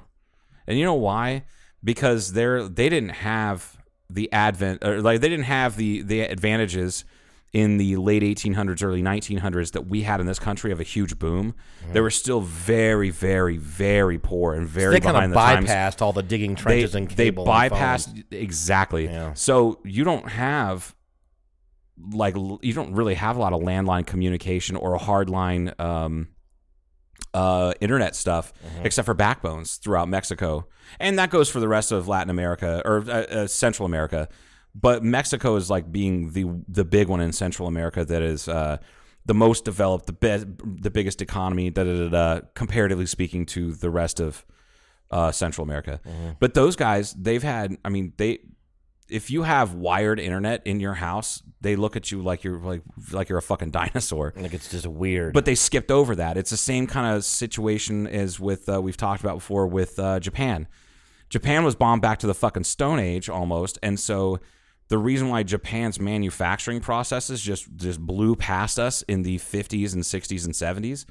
and 0.68 0.78
you 0.78 0.84
know 0.84 0.94
why? 0.94 1.42
Because 1.82 2.34
they're 2.34 2.68
they 2.68 2.88
didn't 2.88 3.10
have 3.10 3.78
the 4.08 4.32
advent 4.32 4.84
or 4.84 5.02
like 5.02 5.20
they 5.20 5.28
didn't 5.28 5.46
have 5.46 5.76
the 5.76 6.02
the 6.02 6.20
advantages 6.20 7.04
in 7.52 7.76
the 7.76 7.96
late 7.96 8.22
1800s, 8.22 8.82
early 8.82 9.02
1900s 9.02 9.72
that 9.72 9.86
we 9.86 10.02
had 10.02 10.20
in 10.20 10.26
this 10.26 10.38
country 10.38 10.72
of 10.72 10.80
a 10.80 10.84
huge 10.84 11.18
boom. 11.18 11.54
They 11.92 12.00
were 12.00 12.10
still 12.10 12.40
very, 12.40 13.10
very, 13.10 13.58
very 13.58 14.18
poor 14.18 14.54
and 14.54 14.66
very 14.66 14.94
they 14.94 15.00
kind 15.00 15.14
behind 15.14 15.32
of 15.32 15.34
the 15.34 15.40
times 15.40 15.70
bypassed 15.70 16.00
all 16.02 16.14
the 16.14 16.22
digging 16.22 16.54
they, 16.54 16.60
trenches 16.62 16.94
and 16.94 17.10
they 17.10 17.28
and 17.28 17.36
bypassed 17.36 18.06
phones. 18.06 18.24
exactly. 18.30 19.04
Yeah. 19.04 19.34
So 19.34 19.80
you 19.84 20.02
don't 20.04 20.28
have 20.30 20.94
like 22.12 22.34
you 22.36 22.72
don't 22.72 22.94
really 22.94 23.14
have 23.14 23.36
a 23.36 23.40
lot 23.40 23.52
of 23.52 23.60
landline 23.60 24.06
communication 24.06 24.74
or 24.76 24.94
a 24.94 24.98
hardline 24.98 25.78
um, 25.78 26.28
uh, 27.34 27.74
internet 27.80 28.16
stuff 28.16 28.52
Mm-hmm. 28.54 28.86
except 28.86 29.06
for 29.06 29.14
backbones 29.14 29.76
throughout 29.76 30.08
Mexico, 30.08 30.66
and 30.98 31.18
that 31.18 31.30
goes 31.30 31.48
for 31.50 31.60
the 31.60 31.68
rest 31.68 31.92
of 31.92 32.08
Latin 32.08 32.30
America 32.30 32.80
or 32.84 33.04
uh, 33.08 33.12
uh, 33.12 33.46
Central 33.46 33.84
America. 33.86 34.28
But 34.74 35.04
Mexico 35.04 35.56
is 35.56 35.68
like 35.68 35.92
being 35.92 36.30
the 36.30 36.46
the 36.68 36.84
big 36.84 37.08
one 37.08 37.20
in 37.20 37.32
Central 37.32 37.68
America 37.68 38.04
that 38.04 38.22
is. 38.22 38.48
Uh, 38.48 38.78
the 39.24 39.34
most 39.34 39.64
developed, 39.64 40.06
the 40.06 40.12
best, 40.12 40.46
the 40.64 40.90
biggest 40.90 41.22
economy, 41.22 41.70
da, 41.70 41.84
da, 41.84 42.08
da, 42.08 42.40
comparatively 42.54 43.06
speaking 43.06 43.46
to 43.46 43.72
the 43.72 43.88
rest 43.88 44.18
of 44.18 44.44
uh, 45.12 45.30
Central 45.30 45.64
America. 45.64 46.00
But 46.40 46.54
those 46.54 46.74
guys, 46.74 47.12
they've 47.12 47.42
had. 47.42 47.76
I 47.84 47.88
mean, 47.88 48.14
they. 48.16 48.40
If 49.08 49.30
you 49.30 49.42
have 49.42 49.74
wired 49.74 50.18
internet 50.18 50.66
in 50.66 50.80
your 50.80 50.94
house, 50.94 51.42
they 51.60 51.76
look 51.76 51.96
at 51.96 52.10
you 52.10 52.22
like 52.22 52.44
you're 52.44 52.58
like 52.58 52.82
like 53.12 53.28
you're 53.28 53.38
a 53.38 53.42
fucking 53.42 53.70
dinosaur. 53.72 54.32
Like 54.36 54.54
it's 54.54 54.70
just 54.70 54.86
weird. 54.86 55.34
But 55.34 55.44
they 55.44 55.54
skipped 55.54 55.90
over 55.90 56.16
that. 56.16 56.36
It's 56.36 56.50
the 56.50 56.56
same 56.56 56.86
kind 56.86 57.14
of 57.14 57.24
situation 57.24 58.06
as 58.06 58.40
with 58.40 58.68
uh, 58.68 58.80
we've 58.80 58.96
talked 58.96 59.20
about 59.22 59.36
before 59.36 59.66
with 59.66 59.98
uh, 59.98 60.18
Japan. 60.18 60.66
Japan 61.28 61.64
was 61.64 61.74
bombed 61.74 62.02
back 62.02 62.18
to 62.20 62.26
the 62.26 62.34
fucking 62.34 62.64
Stone 62.64 62.98
Age 62.98 63.28
almost, 63.28 63.78
and 63.82 64.00
so 64.00 64.40
the 64.92 64.98
reason 64.98 65.30
why 65.30 65.42
Japan's 65.42 65.98
manufacturing 65.98 66.80
processes 66.80 67.40
just 67.40 67.66
just 67.76 67.98
blew 67.98 68.36
past 68.36 68.78
us 68.78 69.00
in 69.00 69.22
the 69.22 69.38
50s 69.38 69.94
and 69.94 70.02
60s 70.02 70.44
and 70.44 70.52
70s, 70.52 71.06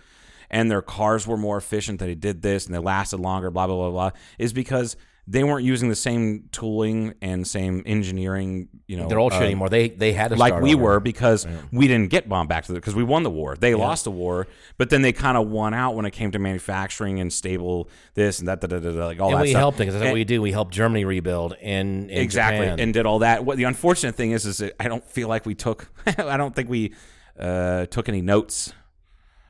and 0.51 0.69
their 0.69 0.83
cars 0.83 1.25
were 1.25 1.35
more 1.35 1.57
efficient. 1.57 1.99
They 1.99 2.13
did 2.13 2.43
this 2.43 2.67
and 2.67 2.75
they 2.75 2.79
lasted 2.79 3.19
longer. 3.19 3.49
Blah 3.49 3.65
blah 3.65 3.77
blah 3.77 3.89
blah. 3.89 4.11
Is 4.37 4.53
because 4.53 4.97
they 5.31 5.45
weren't 5.45 5.63
using 5.63 5.87
the 5.87 5.95
same 5.95 6.49
tooling 6.51 7.13
and 7.21 7.47
same 7.47 7.83
engineering. 7.85 8.67
You 8.85 8.97
know, 8.97 9.07
they're 9.07 9.17
all 9.19 9.27
uh, 9.31 9.37
shit 9.37 9.43
anymore. 9.43 9.69
They 9.69 9.87
they 9.87 10.11
had 10.11 10.31
to 10.31 10.35
like 10.35 10.59
we 10.61 10.73
over. 10.75 10.83
were 10.83 10.99
because 10.99 11.47
we 11.71 11.87
didn't 11.87 12.09
get 12.09 12.27
bombed 12.27 12.49
back 12.49 12.65
to 12.65 12.73
the 12.73 12.79
because 12.79 12.95
we 12.95 13.03
won 13.03 13.23
the 13.23 13.29
war. 13.29 13.55
They 13.55 13.73
lost 13.73 14.03
the 14.03 14.11
war, 14.11 14.47
but 14.77 14.89
then 14.89 15.01
they 15.01 15.13
kind 15.13 15.37
of 15.37 15.47
won 15.47 15.73
out 15.73 15.95
when 15.95 16.05
it 16.05 16.11
came 16.11 16.31
to 16.31 16.39
manufacturing 16.39 17.21
and 17.21 17.31
stable 17.31 17.89
this 18.13 18.39
and 18.39 18.47
that, 18.49 18.59
da, 18.59 18.67
da, 18.67 18.79
da, 18.79 18.91
da, 18.91 19.05
like 19.05 19.21
all 19.21 19.29
And 19.29 19.37
that 19.37 19.43
we 19.43 19.49
stuff. 19.51 19.59
helped 19.59 19.77
because 19.77 19.93
that's 19.93 20.01
And- 20.03 20.11
what 20.11 20.15
we 20.15 20.25
do. 20.25 20.41
We 20.41 20.51
helped 20.51 20.73
Germany 20.73 21.05
rebuild 21.05 21.53
and, 21.61 22.11
and 22.11 22.19
exactly 22.19 22.65
Japan. 22.65 22.79
and 22.81 22.93
did 22.93 23.05
all 23.05 23.19
that. 23.19 23.45
What 23.45 23.55
the 23.57 23.63
unfortunate 23.63 24.15
thing 24.15 24.31
is, 24.31 24.45
is 24.45 24.57
that 24.57 24.75
I 24.81 24.89
don't 24.89 25.03
feel 25.09 25.29
like 25.29 25.45
we 25.45 25.55
took. 25.55 25.87
I 26.05 26.35
don't 26.35 26.53
think 26.53 26.69
we 26.69 26.93
uh, 27.39 27.85
took 27.85 28.09
any 28.09 28.21
notes 28.21 28.73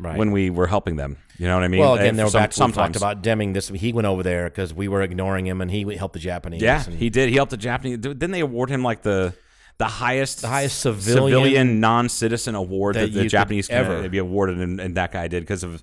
right. 0.02 0.18
when 0.18 0.32
we 0.32 0.50
were 0.50 0.68
helping 0.68 0.96
them. 0.98 1.18
You 1.38 1.48
know 1.48 1.56
what 1.56 1.64
I 1.64 1.68
mean? 1.70 1.80
well, 1.82 1.94
Uh, 1.94 1.98
again, 1.98 2.16
they 2.18 2.24
were 2.24 2.30
some- 2.30 2.42
back. 2.42 2.56
We 2.58 2.72
talked 2.74 2.96
about 2.96 3.22
Deming. 3.24 3.54
This 3.54 3.70
he 3.70 3.94
went 3.94 4.06
over 4.08 4.22
there 4.24 4.50
because 4.50 4.74
we 4.74 4.88
were 4.88 5.02
ignoring 5.02 5.48
him, 5.48 5.62
and 5.62 5.72
he 5.72 5.96
helped 5.96 6.14
the 6.14 6.20
Japanese. 6.20 6.62
Yeah, 6.62 6.84
and 6.86 6.96
he 6.96 7.10
did. 7.10 7.30
He 7.30 7.36
helped 7.36 7.52
the 7.52 7.58
Japanese. 7.58 7.98
Didn't 8.00 8.32
they 8.32 8.42
award 8.42 8.70
him 8.70 8.84
like 8.84 9.02
the 9.04 9.34
the 9.78 9.86
highest 9.86 10.42
The 10.42 10.48
highest 10.48 10.80
civilian 10.80 11.80
non-citizen 11.80 12.54
award 12.54 12.96
that 12.96 13.12
that, 13.14 13.20
the 13.20 13.28
Japanese 13.28 13.68
can 13.68 13.78
ever- 13.78 14.10
be 14.10 14.18
awarded, 14.20 14.60
and, 14.60 14.80
and 14.80 14.96
that 14.96 15.12
guy 15.12 15.28
did 15.28 15.42
because 15.42 15.64
of 15.64 15.82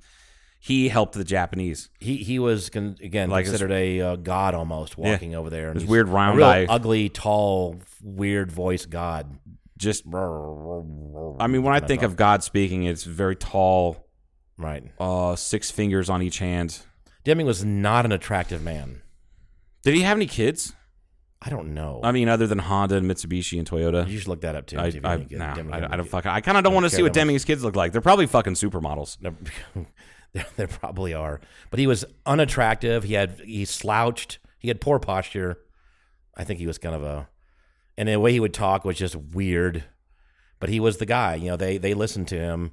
he 0.60 0.88
helped 0.88 1.14
the 1.14 1.24
Japanese. 1.24 1.88
he 1.98 2.16
he 2.18 2.38
was 2.38 2.68
con- 2.70 2.96
again 3.02 3.30
Like 3.30 3.46
considered 3.46 3.72
a 3.72 4.00
uh, 4.00 4.16
god 4.16 4.54
almost 4.54 4.98
walking 4.98 5.34
over 5.34 5.50
there. 5.50 5.68
And 5.68 5.74
His 5.74 5.82
he's 5.84 5.90
weird 5.90 6.08
round 6.08 6.42
eye. 6.42 6.66
ugly, 6.68 7.08
tall, 7.08 7.76
weird 8.02 8.52
voice 8.52 8.84
god. 8.86 9.38
Just, 9.76 10.04
I 10.12 11.46
mean, 11.46 11.62
when 11.62 11.72
I 11.72 11.78
think 11.78 12.02
of 12.02 12.16
God 12.16 12.42
speaking, 12.42 12.82
it's 12.84 13.04
very 13.04 13.36
tall, 13.36 14.07
Right. 14.58 14.82
uh, 14.98 15.36
six 15.36 15.70
fingers 15.70 16.10
on 16.10 16.22
each 16.22 16.38
hand. 16.38 16.80
Deming 17.24 17.46
was 17.46 17.64
not 17.64 18.04
an 18.04 18.12
attractive 18.12 18.62
man. 18.62 19.02
Did 19.82 19.94
he 19.94 20.02
have 20.02 20.16
any 20.18 20.26
kids? 20.26 20.74
I 21.40 21.50
don't 21.50 21.72
know. 21.72 22.00
I 22.02 22.10
mean, 22.10 22.28
other 22.28 22.46
than 22.48 22.58
Honda 22.58 22.96
and 22.96 23.08
Mitsubishi 23.08 23.58
and 23.58 23.68
Toyota. 23.68 24.08
you 24.08 24.18
should 24.18 24.28
look 24.28 24.40
that 24.40 24.56
up 24.56 24.66
too. 24.66 24.78
I, 24.78 24.86
I, 25.04 25.26
nah, 25.30 25.54
I, 25.70 25.92
I 25.92 25.96
don't 25.96 26.08
fucking. 26.08 26.30
I 26.30 26.40
kind 26.40 26.58
of 26.58 26.64
don't 26.64 26.74
want 26.74 26.84
to 26.84 26.90
see 26.90 27.02
what. 27.02 27.12
Deming's 27.12 27.44
kids 27.44 27.62
look 27.62 27.76
like. 27.76 27.92
They're 27.92 28.00
probably 28.00 28.26
fucking 28.26 28.54
supermodels. 28.54 29.18
there 30.56 30.66
probably 30.66 31.14
are, 31.14 31.40
but 31.70 31.78
he 31.78 31.86
was 31.86 32.04
unattractive. 32.26 33.04
He 33.04 33.14
had 33.14 33.40
he 33.44 33.64
slouched. 33.64 34.40
He 34.58 34.66
had 34.66 34.80
poor 34.80 34.98
posture. 34.98 35.58
I 36.36 36.42
think 36.42 36.58
he 36.58 36.66
was 36.66 36.78
kind 36.78 36.94
of 36.94 37.04
a, 37.04 37.28
and 37.96 38.08
the 38.08 38.18
way 38.18 38.32
he 38.32 38.40
would 38.40 38.54
talk 38.54 38.84
was 38.84 38.98
just 38.98 39.14
weird. 39.14 39.84
But 40.60 40.70
he 40.70 40.80
was 40.80 40.96
the 40.96 41.06
guy. 41.06 41.36
You 41.36 41.50
know, 41.50 41.56
they 41.56 41.78
they 41.78 41.94
listened 41.94 42.26
to 42.28 42.36
him 42.38 42.72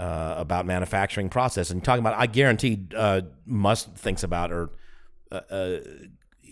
uh, 0.00 0.34
about 0.38 0.64
manufacturing 0.64 1.28
process 1.28 1.70
and 1.70 1.84
talking 1.84 2.00
about. 2.00 2.18
I 2.18 2.26
guarantee 2.26 2.86
uh, 2.96 3.20
Musk 3.44 3.94
thinks 3.96 4.22
about 4.22 4.50
or 4.50 4.70
uh, 5.30 5.40
uh, 5.50 5.78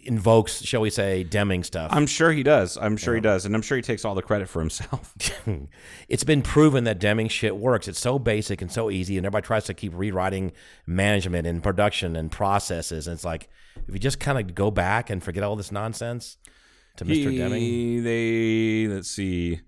invokes, 0.04 0.61
shall 0.62 0.82
we 0.82 0.90
say, 0.90 1.24
Deming 1.24 1.64
stuff. 1.64 1.90
I'm 1.94 2.06
sure 2.06 2.30
he 2.30 2.42
does. 2.42 2.76
I'm 2.76 2.98
sure 2.98 3.14
he 3.14 3.22
does, 3.22 3.46
and 3.46 3.54
I'm 3.54 3.62
sure 3.62 3.76
he 3.76 3.82
takes 3.82 4.04
all 4.04 4.14
the 4.14 4.22
credit 4.22 4.50
for 4.50 4.61
himself. 4.61 5.14
it's 6.08 6.24
been 6.24 6.42
proven 6.42 6.84
that 6.84 6.98
Deming 6.98 7.28
shit 7.28 7.56
works. 7.56 7.88
It's 7.88 7.98
so 7.98 8.18
basic 8.18 8.61
and 8.61 8.70
so 8.70 8.90
easy, 8.90 9.16
and 9.16 9.24
everybody 9.24 9.46
tries 9.46 9.64
to 9.64 9.74
keep 9.74 9.92
rewriting 9.94 10.52
management 10.87 11.46
and 11.46 11.62
production 11.62 12.16
and 12.16 12.30
processes. 12.30 13.06
And 13.06 13.14
it's 13.14 13.24
like 13.24 13.48
if 13.87 13.94
you 13.94 13.98
just 13.98 14.20
kind 14.20 14.38
of 14.38 14.54
go 14.54 14.70
back 14.70 15.08
and 15.08 15.22
forget 15.22 15.42
all 15.42 15.56
this 15.56 15.72
nonsense 15.72 16.37
to 16.98 17.06
Mr. 17.06 17.34
Deming. 17.34 18.04
They 18.04 18.88
let's 18.88 19.11
see, 19.11 19.54
him 19.54 19.62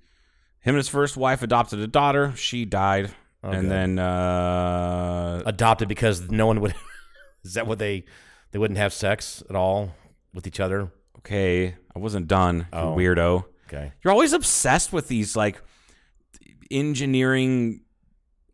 and 0.75 0.77
his 0.77 0.89
first 0.89 1.17
wife 1.17 1.43
adopted 1.43 1.79
a 1.79 1.87
daughter. 1.87 2.35
She 2.37 2.67
died, 2.67 3.13
Oh, 3.43 3.51
and 3.51 3.71
then 3.71 3.99
uh, 3.99 5.43
Adopted 5.47 5.89
because 5.89 6.31
no 6.31 6.47
one 6.47 6.61
would. 6.61 6.75
is 7.45 7.55
that 7.55 7.67
what 7.67 7.79
they? 7.79 8.05
They 8.53 8.59
wouldn't 8.59 8.79
have 8.79 8.93
sex 8.93 9.43
at 9.49 9.57
all 9.57 9.95
with 10.35 10.47
each 10.47 10.61
other. 10.61 10.91
okay, 11.19 11.75
I 11.95 11.99
wasn't 11.99 12.29
done. 12.29 12.59
you 12.59 12.79
Oh. 12.79 12.95
weirdo. 12.97 13.45
Okay. 13.69 13.93
You're 14.03 14.13
always 14.13 14.33
obsessed 14.33 14.93
with 14.93 15.09
these 15.09 15.37
like 15.37 15.63
engineering 16.71 17.81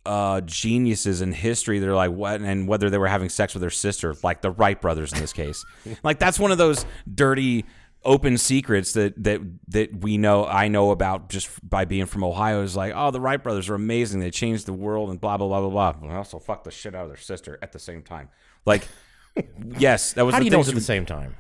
uh 0.05 0.41
geniuses 0.43 1.21
in 1.21 1.33
history 1.33 1.81
they're 1.81 1.95
like 1.95 2.13
what 2.13 2.41
and 2.41 2.69
whether 2.69 2.89
they 2.91 2.97
were 2.99 3.09
having 3.09 3.29
sex 3.29 3.55
with 3.55 3.61
their 3.61 3.71
sister 3.71 4.15
like 4.23 4.41
the 4.41 4.51
Wright 4.53 4.81
brothers 4.81 5.13
in 5.13 5.19
this 5.19 5.33
case 5.33 5.65
like 6.05 6.21
that's 6.21 6.39
one 6.39 6.53
of 6.53 6.59
those 6.59 6.87
dirty 7.13 7.65
open 8.07 8.39
secrets 8.39 8.93
that 8.95 9.23
that 9.23 9.41
that 9.69 10.01
we 10.01 10.17
know 10.17 10.47
I 10.47 10.69
know 10.69 10.91
about 10.93 11.29
just 11.29 11.49
by 11.69 11.85
being 11.85 12.07
from 12.07 12.25
Ohio 12.25 12.63
is 12.63 12.75
like 12.77 12.93
oh 12.97 13.11
the 13.11 13.21
Wright 13.21 13.43
brothers 13.43 13.69
are 13.69 13.75
amazing 13.75 14.21
they 14.21 14.31
changed 14.31 14.65
the 14.67 14.73
world 14.73 15.11
and 15.11 15.21
blah 15.21 15.37
blah 15.37 15.47
blah 15.49 15.61
blah 15.69 15.93
blah 15.93 16.09
and 16.09 16.17
also 16.17 16.39
fuck 16.39 16.65
the 16.65 16.71
shit 16.71 16.95
out 16.95 17.03
of 17.03 17.09
their 17.09 17.17
sister 17.19 17.59
at 17.61 17.73
the 17.73 17.79
same 17.79 18.03
time 18.03 18.29
like 18.65 18.89
yes 19.79 20.13
that 20.15 20.25
was 20.25 20.33
How 20.33 20.39
the 20.39 20.45
do 20.45 20.47
you 20.47 20.51
know 20.57 20.61
at 20.67 20.75
the 20.75 20.81
same 20.81 21.05
time? 21.05 21.37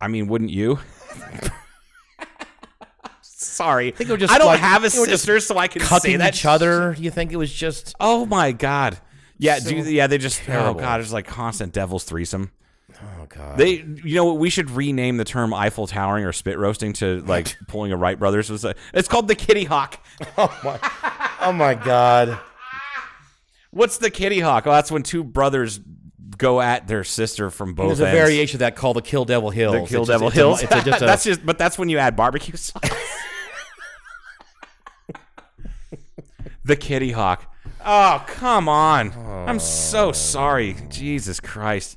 I 0.00 0.08
mean, 0.08 0.26
wouldn't 0.28 0.50
you? 0.50 0.78
Sorry, 3.22 3.88
I 3.88 3.90
think 3.90 4.10
it 4.10 4.12
was 4.12 4.20
just 4.20 4.32
I 4.32 4.38
don't 4.38 4.46
like- 4.46 4.60
have 4.60 4.84
a 4.84 4.90
sister, 4.90 5.40
so 5.40 5.56
I 5.58 5.68
can 5.68 5.82
say 5.82 6.16
that. 6.16 6.34
each 6.34 6.44
other? 6.46 6.94
You 6.98 7.10
think 7.10 7.32
it 7.32 7.36
was 7.36 7.52
just? 7.52 7.94
Oh 8.00 8.26
my 8.26 8.52
god. 8.52 8.98
Yeah, 9.38 9.58
So 9.58 9.70
do, 9.70 9.76
yeah. 9.90 10.06
They 10.06 10.18
just 10.18 10.40
terrible. 10.40 10.70
oh 10.70 10.74
god, 10.74 11.00
it's 11.00 11.12
like 11.12 11.26
constant 11.26 11.72
devil's 11.72 12.04
threesome. 12.04 12.50
Oh 13.02 13.26
god. 13.28 13.58
They, 13.58 13.84
you 14.04 14.14
know, 14.16 14.24
what? 14.26 14.38
we 14.38 14.50
should 14.50 14.70
rename 14.70 15.16
the 15.16 15.24
term 15.24 15.52
Eiffel 15.52 15.86
towering 15.86 16.24
or 16.24 16.32
spit 16.32 16.58
roasting 16.58 16.92
to 16.94 17.20
like 17.26 17.56
pulling 17.68 17.92
a 17.92 17.96
Wright 17.96 18.18
brothers. 18.18 18.50
Was 18.50 18.64
uh, 18.64 18.72
it's 18.94 19.08
called 19.08 19.28
the 19.28 19.34
Kitty 19.34 19.64
Hawk. 19.64 19.98
oh 20.38 20.60
my 20.64 20.90
Oh 21.42 21.52
my 21.52 21.74
god. 21.74 22.38
What's 23.70 23.98
the 23.98 24.10
Kitty 24.10 24.40
Hawk? 24.40 24.66
Oh, 24.66 24.72
that's 24.72 24.90
when 24.90 25.02
two 25.02 25.22
brothers 25.22 25.80
go 26.38 26.60
at 26.60 26.86
their 26.86 27.04
sister 27.04 27.50
from 27.50 27.74
both 27.74 27.88
There's 27.88 28.00
a 28.00 28.08
ends. 28.08 28.18
variation 28.18 28.56
of 28.56 28.60
that 28.60 28.76
called 28.76 28.96
the 28.96 29.02
Kill 29.02 29.24
Devil 29.24 29.50
Hills. 29.50 29.74
The 29.74 29.82
It's 29.82 29.90
Kill 29.90 30.00
just- 30.04 30.10
Devil 30.10 30.28
it's 30.28 30.36
a- 30.36 30.38
Hills. 30.40 30.62
It's 30.62 30.72
a, 30.74 30.82
just 30.82 31.02
a, 31.02 31.04
that's 31.06 31.24
just, 31.24 31.46
but 31.46 31.58
that's 31.58 31.78
when 31.78 31.88
you 31.88 31.98
add 31.98 32.16
barbecue 32.16 32.56
sauce. 32.56 32.80
the 36.64 36.76
Kitty 36.76 37.12
Hawk. 37.12 37.52
Oh, 37.84 38.24
come 38.26 38.68
on. 38.68 39.12
I'm 39.48 39.60
so 39.60 40.12
sorry. 40.12 40.76
Jesus 40.88 41.38
Christ. 41.40 41.96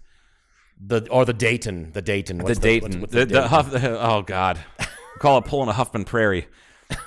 The 0.79 1.07
or 1.09 1.25
the 1.25 1.33
Dayton, 1.33 1.91
the 1.93 2.01
Dayton, 2.01 2.37
The 2.37 2.43
What's 2.45 2.59
Dayton. 2.59 3.01
what's- 3.01 3.01
what's 3.01 3.13
the, 3.13 3.19
the, 3.19 3.25
Dayton? 3.25 3.49
Huff, 3.49 3.71
the, 3.71 3.99
oh, 4.01 4.21
God. 4.21 4.59
Call 5.19 5.37
it 5.39 5.45
pulling 5.45 5.67
a 5.69 5.73
Huffman 5.73 6.05
Prairie. 6.05 6.47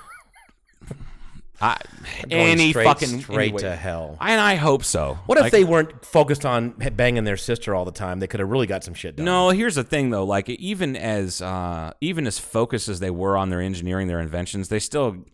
I, 1.61 1.79
any 2.29 2.71
straight- 2.71 2.85
fucking 2.85 3.21
straight 3.23 3.45
anyway. 3.55 3.61
to 3.63 3.77
hell. 3.77 4.17
And 4.21 4.41
I 4.41 4.57
hope 4.57 4.83
so. 4.85 5.17
What 5.27 5.39
if 5.39 5.43
Like- 5.45 5.53
they 5.53 5.63
weren't 5.65 6.05
focused 6.05 6.45
on 6.45 6.71
banging 6.71 7.23
their 7.25 7.37
sister 7.37 7.75
all 7.75 7.85
the 7.85 7.93
time? 7.93 8.19
They 8.19 8.27
could 8.27 8.41
have 8.41 8.49
really 8.51 8.67
got 8.67 8.83
some 8.83 8.95
shit 8.95 9.15
done. 9.17 9.25
No, 9.27 9.51
here's 9.51 9.77
the 9.77 9.85
thing 9.85 10.11
though. 10.11 10.25
Like 10.25 10.49
even 10.51 10.97
as 10.97 11.41
uh, 11.41 11.93
even 12.01 12.27
as 12.27 12.39
focused 12.41 12.89
as 12.89 12.99
they 12.99 13.11
were 13.11 13.37
on 13.37 13.51
their 13.51 13.61
engineering, 13.61 14.09
their 14.09 14.21
inventions, 14.21 14.69
they 14.71 14.81
still, 14.81 15.25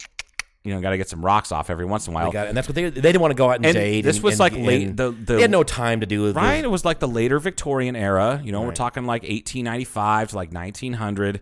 you 0.65 0.75
know, 0.75 0.81
got 0.81 0.91
to 0.91 0.97
get 0.99 1.09
some 1.09 1.25
rocks 1.25 1.51
off 1.53 1.71
every 1.71 1.87
once 1.87 2.07
in 2.07 2.13
a 2.13 2.15
while. 2.15 2.31
Got 2.33 2.47
it. 2.47 2.49
and 2.51 2.57
that's 2.57 2.69
what 2.69 2.75
they 2.75 2.91
they 2.91 3.01
didn't 3.01 3.21
want 3.21 3.31
to 3.31 3.37
go 3.37 3.49
out 3.51 3.57
and, 3.57 3.67
And 3.67 3.75
date. 3.75 4.03
this 4.03 4.17
and- 4.17 4.25
was 4.25 4.35
and- 4.35 4.41
like 4.41 4.53
late- 4.55 4.97
the- 4.97 5.11
the- 5.13 5.35
they 5.37 5.41
had 5.43 5.51
no 5.51 5.63
time 5.63 6.01
to 6.01 6.07
do 6.07 6.31
right? 6.33 6.63
It 6.65 6.71
was 6.71 6.85
like 6.85 6.99
the 6.99 7.09
later 7.09 7.39
Victorian 7.39 7.97
era. 7.97 8.41
You 8.45 8.53
know, 8.53 8.63
we're 8.63 8.73
talking 8.73 9.05
like 9.05 9.23
1895 9.23 10.31
to 10.31 10.37
like 10.37 10.53
1900. 10.53 11.41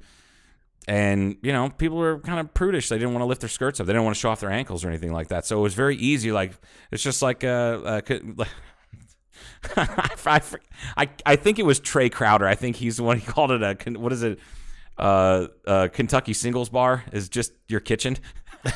And 0.88 1.36
you 1.42 1.52
know, 1.52 1.70
people 1.70 1.96
were 1.98 2.20
kind 2.20 2.38
of 2.38 2.54
prudish. 2.54 2.88
They 2.88 2.96
didn't 2.98 3.12
want 3.12 3.22
to 3.22 3.26
lift 3.26 3.40
their 3.40 3.48
skirts 3.50 3.80
up. 3.80 3.86
They 3.86 3.92
didn't 3.92 4.04
want 4.04 4.14
to 4.14 4.20
show 4.20 4.30
off 4.30 4.38
their 4.38 4.52
ankles 4.52 4.84
or 4.84 4.88
anything 4.88 5.12
like 5.12 5.28
that. 5.28 5.44
So 5.44 5.58
it 5.58 5.62
was 5.62 5.74
very 5.74 5.96
easy. 5.96 6.30
Like 6.30 6.52
it's 6.92 7.02
just 7.02 7.22
like 7.22 7.42
uh, 7.42 7.46
uh 7.48 8.00
could- 8.06 8.38
I, 9.76 10.40
I, 10.96 11.08
I 11.24 11.36
think 11.36 11.58
it 11.58 11.64
was 11.64 11.80
Trae 11.80 12.10
Crowder. 12.12 12.46
I 12.46 12.54
think 12.54 12.76
he's 12.76 12.98
the 12.98 13.02
one. 13.02 13.18
He 13.18 13.26
called 13.26 13.50
it 13.50 13.62
a 13.62 13.98
what 13.98 14.12
is 14.12 14.22
it? 14.22 14.38
Uh, 14.96 15.48
uh, 15.66 15.88
Kentucky 15.92 16.32
singles 16.32 16.68
bar 16.68 17.04
is 17.12 17.28
just 17.28 17.52
your 17.68 17.80
kitchen. 17.80 18.16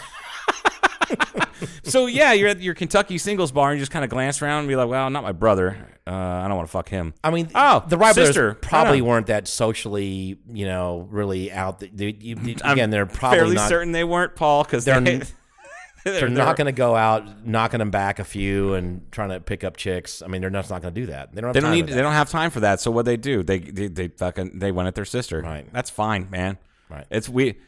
so 1.83 2.07
yeah, 2.07 2.33
you're 2.33 2.49
at 2.49 2.61
your 2.61 2.75
Kentucky 2.75 3.19
singles 3.19 3.53
bar 3.53 3.71
and 3.71 3.79
you 3.79 3.83
just 3.83 3.93
kind 3.93 4.05
of 4.05 4.11
glance 4.11 4.41
around 4.43 4.61
and 4.61 4.69
be 4.69 4.77
like, 4.77 4.89
"Well, 4.89 5.11
not 5.11 5.23
my 5.23 5.33
brother. 5.33 5.77
Uh, 6.07 6.13
I 6.13 6.49
don't 6.49 6.57
want 6.57 6.69
to 6.69 6.73
fuck 6.73 6.89
him." 6.89 7.15
I 7.23 7.31
mean, 7.31 7.49
Oh, 7.55 7.85
the 7.89 7.99
Wright 7.99 8.15
sister. 8.15 8.55
probably 8.55 9.03
weren't 9.03 9.27
that 9.29 9.47
socially, 9.49 10.39
you 10.49 10.67
know, 10.67 11.07
really 11.11 11.53
out. 11.53 11.81
They, 11.81 12.17
you- 12.19 12.57
again, 12.65 12.91
they're 12.91 13.07
probably 13.07 13.39
fairly 13.39 13.55
not. 13.57 13.69
certain 13.69 13.93
they 13.93 14.05
weren't 14.05 14.35
Paul 14.37 14.65
because 14.65 14.85
They're 14.85 15.01
they, 15.01 15.15
n- 15.17 15.27
They're 16.05 16.29
not 16.31 16.57
going 16.57 16.65
to 16.65 16.73
go 16.73 16.97
out 16.97 17.47
knocking 17.47 17.79
them 17.79 17.91
back 17.91 18.19
a 18.21 18.25
few 18.25 18.73
and 18.73 19.13
trying 19.13 19.29
to 19.29 19.39
pick 19.41 19.65
up 19.65 19.77
chicks. 19.77 20.23
I 20.23 20.29
mean, 20.29 20.41
they're 20.41 20.49
just 20.49 20.71
not 20.71 20.81
going 20.81 20.95
to 20.95 21.01
do 21.03 21.07
that. 21.09 21.35
They 21.35 21.43
don't. 21.43 21.49
Have 21.49 21.55
They 21.55 21.61
don't 21.61 21.69
time 21.69 21.75
need. 21.77 21.85
for 21.85 21.91
They 21.91 21.97
that. 21.97 22.03
don't 22.03 22.13
have 22.15 22.31
time 22.31 22.51
for 22.51 22.61
that. 22.61 22.81
So 22.81 22.91
what 22.91 23.05
they 23.05 23.19
do? 23.19 23.43
They 23.43 23.59
they, 23.59 23.89
they 23.89 24.09
fucking 24.09 24.59
they 24.59 24.73
went 24.73 24.87
at 24.89 24.95
their 24.95 25.05
sister. 25.05 25.43
Right. 25.43 25.71
That's 25.75 25.91
fine, 25.91 26.31
man. 26.31 26.57
Right. 26.89 27.07
It's 27.11 27.29
we. 27.29 27.59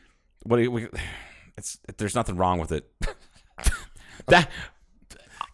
What 0.45 0.57
do 0.57 0.63
you- 0.63 0.71
we? 0.71 0.89
It's 1.59 1.79
there's 1.99 2.15
nothing 2.15 2.39
wrong 2.39 2.59
with 2.59 2.73
it. 2.73 2.91
that. 4.29 4.51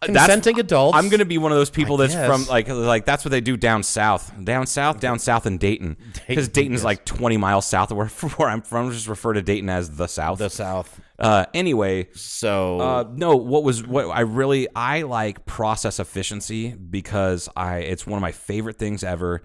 Consenting 0.01 0.59
adults. 0.59 0.97
I'm 0.97 1.09
gonna 1.09 1.25
be 1.25 1.37
one 1.37 1.51
of 1.51 1.57
those 1.57 1.69
people 1.69 2.01
I 2.01 2.07
that's 2.07 2.15
from 2.15 2.45
like 2.45 2.69
like 2.69 3.03
that's 3.03 3.25
what 3.25 3.31
they 3.31 3.41
do 3.41 3.57
down 3.57 3.83
south, 3.83 4.31
down 4.41 4.65
south, 4.65 5.01
down 5.01 5.19
south 5.19 5.45
in 5.45 5.57
Dayton, 5.57 5.97
because 6.25 6.47
Dayton, 6.47 6.51
Dayton's 6.53 6.79
yes. 6.79 6.83
like 6.85 7.05
20 7.05 7.35
miles 7.35 7.65
south 7.65 7.91
of 7.91 7.97
where, 7.97 8.07
where 8.37 8.47
I'm 8.47 8.61
from. 8.61 8.91
Just 8.91 9.09
refer 9.09 9.33
to 9.33 9.41
Dayton 9.41 9.69
as 9.69 9.97
the 9.97 10.07
South. 10.07 10.39
the 10.39 10.49
South. 10.49 11.01
uh, 11.19 11.45
anyway, 11.53 12.07
So 12.13 12.79
uh, 12.79 13.09
no, 13.13 13.35
what 13.35 13.63
was 13.63 13.85
what 13.85 14.05
I 14.05 14.21
really 14.21 14.69
I 14.73 15.01
like 15.01 15.45
process 15.45 15.99
efficiency 15.99 16.69
because 16.69 17.49
I 17.57 17.79
it's 17.79 18.07
one 18.07 18.17
of 18.17 18.21
my 18.21 18.31
favorite 18.31 18.77
things 18.77 19.03
ever. 19.03 19.43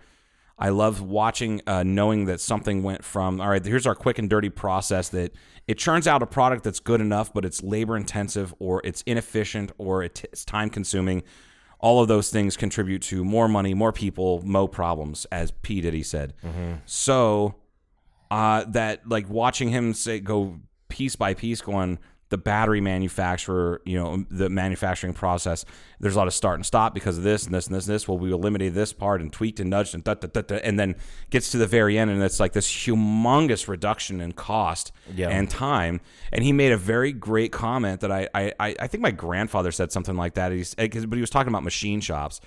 I 0.59 0.69
love 0.69 1.01
watching, 1.03 1.63
uh, 1.67 1.83
knowing 1.83 2.27
that 2.27 2.41
something 2.41 2.83
went 2.83 3.05
from 3.05 3.41
all 3.41 3.49
right. 3.49 3.65
Here's 3.65 3.87
our 3.87 3.95
quick 3.95 4.19
and 4.19 4.31
dirty 4.31 4.51
process 4.51 5.09
that 5.11 5.33
it 5.67 5.79
churns 5.79 6.07
out 6.07 6.23
a 6.23 6.27
product 6.27 6.63
that's 6.65 6.81
good 6.81 7.01
enough, 7.01 7.33
but 7.33 7.45
it's 7.45 7.63
labor 7.63 7.97
intensive 7.97 8.55
or 8.59 8.81
it's 8.85 9.03
inefficient 9.03 9.73
or 9.79 10.03
it's 10.05 10.45
time 10.45 10.71
consuming. 10.71 11.23
All 11.81 12.01
of 12.01 12.09
those 12.09 12.31
things 12.31 12.57
contribute 12.57 13.03
to 13.03 13.25
more 13.25 13.49
money, 13.49 13.75
more 13.75 13.93
people, 13.93 14.43
mo 14.45 14.67
problems, 14.69 15.27
as 15.33 15.51
P 15.51 15.81
Diddy 15.81 16.03
said. 16.03 16.35
So 16.87 17.57
uh, 18.31 18.65
that 18.69 19.09
like 19.09 19.29
watching 19.29 19.71
him 19.71 19.93
say 19.93 20.21
go 20.21 20.61
piece 20.89 21.17
by 21.17 21.35
piece 21.35 21.61
going 21.61 21.99
the 22.35 22.39
battery 22.39 22.81
manufacturer 22.81 23.81
you 23.85 23.97
know 23.97 24.25
the 24.29 24.49
manufacturing 24.49 25.15
process 25.15 25.65
there's 26.01 26.17
a 26.17 26.19
lot 26.19 26.27
of 26.27 26.35
start 26.35 26.57
and 26.57 26.67
stop 26.67 26.93
because 26.93 27.17
of 27.17 27.23
this 27.23 27.45
and 27.47 27.55
this 27.55 27.67
and 27.69 27.77
this 27.77 27.87
and 27.87 27.95
this. 27.95 28.09
Well 28.09 28.19
we 28.19 28.33
eliminated 28.33 28.75
this 28.75 28.93
part 28.93 29.21
and 29.21 29.33
tweaked 29.33 29.61
and 29.61 29.71
nudged 29.71 29.95
and 29.95 30.03
da, 30.03 30.15
da, 30.15 30.27
da, 30.27 30.43
da, 30.43 30.57
and 30.57 30.79
then 30.81 30.97
gets 31.31 31.51
to 31.53 31.59
the 31.59 31.67
very 31.69 31.97
end 31.97 32.11
and 32.11 32.21
it's 32.23 32.41
like 32.41 32.53
this 32.53 32.69
humongous 32.69 33.69
reduction 33.69 34.21
in 34.21 34.33
cost 34.33 34.91
Yeah. 35.15 35.29
and 35.29 35.49
time. 35.49 36.01
And 36.33 36.43
he 36.43 36.53
made 36.53 36.73
a 36.73 36.77
very 36.77 37.13
great 37.13 37.53
comment 37.53 38.01
that 38.01 38.11
I 38.11 38.29
I, 38.35 38.53
I 38.59 38.77
I 38.81 38.87
think 38.89 39.03
my 39.03 39.13
grandfather 39.13 39.71
said 39.71 39.93
something 39.93 40.17
like 40.17 40.35
that. 40.35 40.51
He's, 40.51 40.75
but 40.75 40.93
he 41.15 41.21
was 41.21 41.31
talking 41.31 41.49
about 41.53 41.63
machine 41.63 42.01
shops 42.01 42.41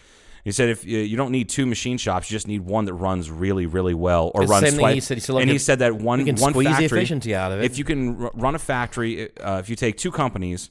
he 0.47 0.53
said 0.53 0.69
if 0.69 0.85
you, 0.85 0.99
you 0.99 1.17
don't 1.17 1.31
need 1.31 1.49
two 1.49 1.65
machine 1.65 1.97
shops, 1.97 2.31
you 2.31 2.35
just 2.35 2.47
need 2.47 2.61
one 2.61 2.85
that 2.85 2.93
runs 2.93 3.29
really, 3.29 3.65
really 3.65 3.93
well 3.93 4.31
or 4.33 4.43
It's 4.43 4.49
runs 4.49 4.69
same 4.69 4.79
twice. 4.79 4.93
he 4.93 4.99
said. 5.01 5.17
He 5.17 5.21
said, 5.21 5.35
and 5.35 5.49
he 5.49 5.57
said 5.57 5.79
that 5.79 5.93
one 5.93 6.23
can 6.23 6.37
one 6.37 6.53
squeeze 6.53 6.67
the 6.67 6.71
factory, 6.83 6.99
efficiency 6.99 7.35
out 7.35 7.51
of 7.51 7.59
it. 7.59 7.65
If 7.65 7.77
you 7.77 7.83
can 7.83 8.23
r- 8.23 8.31
run 8.33 8.55
a 8.55 8.59
factory, 8.59 9.37
uh, 9.37 9.59
if 9.59 9.69
you 9.69 9.75
take 9.75 9.97
two 9.97 10.09
companies, 10.11 10.69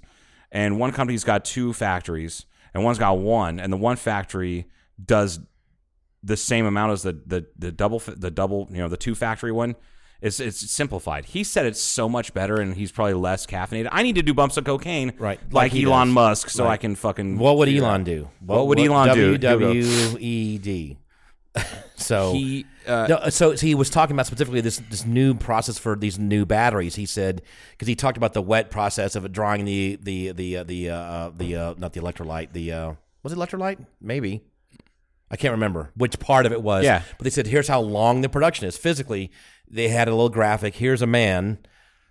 and 0.50 0.78
one 0.80 0.92
company's 0.92 1.24
got 1.24 1.44
two 1.44 1.74
factories, 1.74 2.46
and 2.72 2.84
one's 2.84 2.98
got 2.98 3.18
one, 3.18 3.60
and 3.60 3.70
the 3.70 3.76
one 3.76 3.96
factory 3.96 4.66
does 5.04 5.40
the 6.22 6.36
same 6.38 6.64
amount 6.64 6.92
as 6.92 7.02
the 7.02 7.12
the, 7.26 7.46
the 7.58 7.70
double 7.70 7.98
the 7.98 8.30
double 8.30 8.66
you 8.70 8.78
know 8.78 8.88
the 8.88 8.96
two 8.96 9.14
factory 9.14 9.52
one. 9.52 9.76
It's, 10.20 10.40
it's 10.40 10.70
simplified. 10.70 11.26
He 11.26 11.44
said 11.44 11.66
it's 11.66 11.80
so 11.80 12.08
much 12.08 12.32
better, 12.32 12.60
and 12.60 12.74
he's 12.74 12.90
probably 12.90 13.14
less 13.14 13.46
caffeinated. 13.46 13.88
I 13.92 14.02
need 14.02 14.14
to 14.14 14.22
do 14.22 14.32
bumps 14.32 14.56
of 14.56 14.64
cocaine, 14.64 15.12
Right, 15.18 15.38
Like, 15.52 15.72
like 15.72 15.82
Elon 15.84 16.08
does. 16.08 16.14
Musk, 16.14 16.50
so 16.50 16.64
Right. 16.64 16.72
I 16.72 16.76
can 16.78 16.94
fucking. 16.94 17.38
what 17.38 17.58
would 17.58 17.68
Elon 17.68 18.04
do? 18.04 18.28
What 18.40 18.66
would 18.68 18.78
Elon 18.80 19.14
do? 19.14 19.38
W 19.38 19.82
E 20.18 20.58
D. 20.58 20.98
So 21.98 22.32
He 22.34 22.66
uh, 22.86 23.06
no, 23.08 23.28
so, 23.30 23.54
so 23.54 23.66
he 23.66 23.74
was 23.74 23.90
talking 23.90 24.14
about 24.14 24.26
specifically 24.26 24.60
this 24.60 24.80
this 24.90 25.04
new 25.06 25.34
process 25.34 25.78
for 25.78 25.96
these 25.96 26.18
new 26.18 26.44
batteries. 26.44 26.94
He 26.94 27.06
said 27.06 27.42
because 27.70 27.88
he 27.88 27.94
talked 27.96 28.16
about 28.16 28.34
the 28.34 28.42
wet 28.42 28.70
process 28.70 29.16
of 29.16 29.32
drawing 29.32 29.64
the 29.64 29.98
the 30.00 30.32
the 30.32 30.58
uh, 30.58 30.62
the 30.64 30.90
uh, 30.90 31.30
the 31.34 31.56
uh, 31.56 31.74
not 31.78 31.94
the 31.94 32.00
electrolyte 32.00 32.52
the 32.52 32.72
uh, 32.72 32.92
was 33.22 33.32
it 33.32 33.38
electrolyte 33.38 33.84
maybe 34.00 34.42
I 35.30 35.36
can't 35.36 35.52
remember 35.52 35.90
which 35.96 36.18
part 36.20 36.46
of 36.46 36.52
it 36.52 36.62
was. 36.62 36.84
Yeah. 36.84 37.02
but 37.18 37.24
they 37.24 37.30
said 37.30 37.46
here's 37.48 37.66
how 37.68 37.80
long 37.80 38.20
the 38.20 38.28
production 38.28 38.68
is 38.68 38.76
physically. 38.76 39.32
They 39.68 39.88
had 39.88 40.08
a 40.08 40.12
little 40.12 40.28
graphic. 40.28 40.74
Here's 40.74 41.02
a 41.02 41.06
man. 41.06 41.58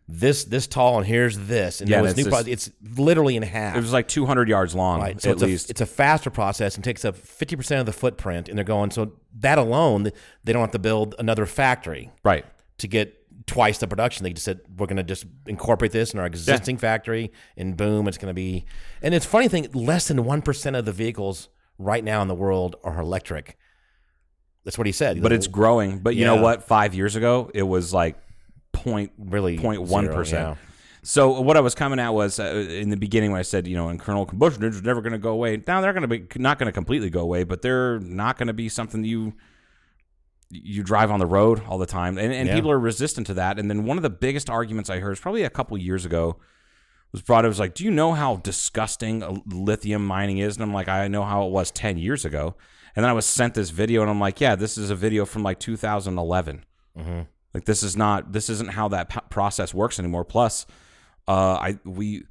This 0.07 0.43
this 0.43 0.67
tall 0.67 0.97
and 0.97 1.07
here's 1.07 1.35
this 1.35 1.81
and 1.81 1.89
Yeah, 1.89 2.03
and 2.03 2.15
new 2.15 2.27
it's 2.27 2.29
pro- 2.29 2.51
it's 2.51 2.69
literally 2.95 3.35
in 3.35 3.41
half 3.41 3.75
it 3.75 3.79
was 3.79 3.91
like 3.91 4.07
200 4.07 4.47
yards 4.47 4.75
long, 4.75 5.01
Right. 5.01 5.19
So 5.19 5.31
at 5.31 5.33
it's 5.33 5.41
a, 5.41 5.45
least. 5.47 5.69
it's 5.71 5.81
a 5.81 5.87
faster 5.87 6.29
process 6.29 6.75
and 6.75 6.83
takes 6.83 7.03
up 7.03 7.15
50% 7.17 7.79
of 7.79 7.87
the 7.87 7.91
footprint. 7.91 8.47
And 8.47 8.55
they're 8.55 8.63
going, 8.65 8.91
so 8.91 9.13
that 9.39 9.57
alone, 9.57 10.11
they 10.43 10.53
don't 10.53 10.61
have 10.61 10.71
to 10.71 10.79
build 10.79 11.15
another 11.17 11.47
factory 11.47 12.11
right. 12.23 12.45
to 12.77 12.87
get 12.87 13.19
twice 13.47 13.79
the 13.79 13.87
production. 13.87 14.23
They 14.23 14.33
just 14.33 14.45
said, 14.45 14.61
we're 14.77 14.85
going 14.85 14.97
to 14.97 15.03
just 15.03 15.25
incorporate 15.47 15.91
this 15.91 16.13
in 16.13 16.19
our 16.19 16.25
existing 16.27 16.77
factory 16.77 17.31
and 17.57 17.75
boom, 17.75 18.07
it's 18.07 18.19
going 18.19 18.29
to 18.29 18.35
be. 18.35 18.65
And 19.01 19.13
it's 19.15 19.25
funny 19.25 19.47
thing, 19.47 19.67
less 19.73 20.07
than 20.07 20.17
1% 20.17 20.77
of 20.77 20.85
the 20.85 20.91
vehicles 20.91 21.49
right 21.77 22.03
now 22.03 22.21
in 22.21 22.27
the 22.27 22.35
world 22.35 22.75
are 22.83 22.99
electric. 22.99 23.57
That's 24.65 24.77
what 24.77 24.87
he 24.87 24.93
said. 24.93 25.21
but 25.21 25.31
it's 25.31 25.47
growing. 25.47 25.99
But 25.99 26.15
you 26.15 26.25
know 26.25 26.35
Yeah. 26.35 26.41
what? 26.41 26.63
Five 26.63 26.93
years 26.93 27.15
ago, 27.15 27.49
it 27.53 27.63
was 27.63 27.93
like 27.93 28.17
point 28.73 29.11
Really 29.17 29.57
point 29.57 29.81
one 29.83 30.03
zero, 30.05 30.15
percent. 30.15 30.47
yeah. 30.49 30.55
So 31.03 31.39
what 31.39 31.55
I 31.55 31.59
was 31.59 31.75
coming 31.75 31.99
at 31.99 32.09
was 32.15 32.39
uh, 32.39 32.45
in 32.67 32.89
the 32.89 32.97
beginning 32.97 33.31
when 33.31 33.39
I 33.39 33.43
said 33.43 33.67
you 33.67 33.75
know 33.75 33.89
and 33.89 33.99
internal 33.99 34.25
combustion 34.25 34.63
engines 34.63 34.81
are 34.83 34.85
never 34.87 35.01
going 35.01 35.13
to 35.13 35.19
go 35.19 35.29
away. 35.31 35.61
Now 35.67 35.79
they're 35.81 35.93
going 35.93 36.01
to 36.01 36.07
be 36.07 36.25
not 36.41 36.57
going 36.59 36.65
to 36.65 36.71
completely 36.73 37.09
go 37.11 37.21
away, 37.21 37.43
but 37.43 37.61
they're 37.61 37.99
not 37.99 38.37
going 38.39 38.47
to 38.47 38.53
be 38.53 38.67
something 38.69 39.01
that 39.03 39.07
you 39.07 39.33
you 40.49 40.83
drive 40.83 41.09
on 41.11 41.19
the 41.19 41.25
road 41.25 41.61
all 41.67 41.77
the 41.77 41.85
time, 41.85 42.17
and, 42.17 42.31
and 42.33 42.47
Yeah. 42.47 42.55
people 42.55 42.71
are 42.71 42.79
resistant 42.79 43.27
to 43.27 43.33
that. 43.35 43.57
And 43.59 43.69
then 43.69 43.83
one 43.83 43.97
of 43.97 44.03
the 44.03 44.09
biggest 44.11 44.49
arguments 44.49 44.89
I 44.89 44.99
heard 44.99 45.11
is 45.13 45.19
probably 45.19 45.43
a 45.43 45.49
couple 45.49 45.77
years 45.77 46.05
ago 46.05 46.37
was 47.11 47.21
brought. 47.21 47.45
It 47.45 47.49
was 47.49 47.59
like, 47.59 47.73
do 47.73 47.83
you 47.83 47.91
know 47.91 48.13
how 48.13 48.37
disgusting 48.37 49.23
uh, 49.23 49.35
lithium 49.47 50.05
mining 50.05 50.37
is? 50.37 50.55
And 50.55 50.63
I'm 50.63 50.73
like, 50.73 50.87
I 50.87 51.07
know 51.07 51.23
how 51.23 51.45
it 51.45 51.51
was 51.51 51.71
ten 51.71 51.97
years 51.97 52.25
ago. 52.25 52.55
And 52.95 53.03
then 53.03 53.09
I 53.09 53.13
was 53.13 53.25
sent 53.25 53.53
this 53.55 53.71
video, 53.71 54.01
and 54.01 54.09
I'm 54.09 54.19
like, 54.19 54.39
yeah, 54.39 54.55
this 54.55 54.77
is 54.77 54.89
a 54.89 54.95
video 54.95 55.25
from 55.25 55.43
like 55.43 55.59
2011. 55.59 56.63
Like 57.53 57.65
this 57.65 57.83
is 57.83 57.95
not 57.97 58.31
this 58.33 58.49
isn't 58.49 58.71
how 58.71 58.87
that 58.89 59.09
p- 59.09 59.19
process 59.29 59.73
works 59.73 59.99
anymore. 59.99 60.25
Plus, 60.25 60.65
uh, 61.27 61.53
I 61.55 61.79
we 61.85 62.23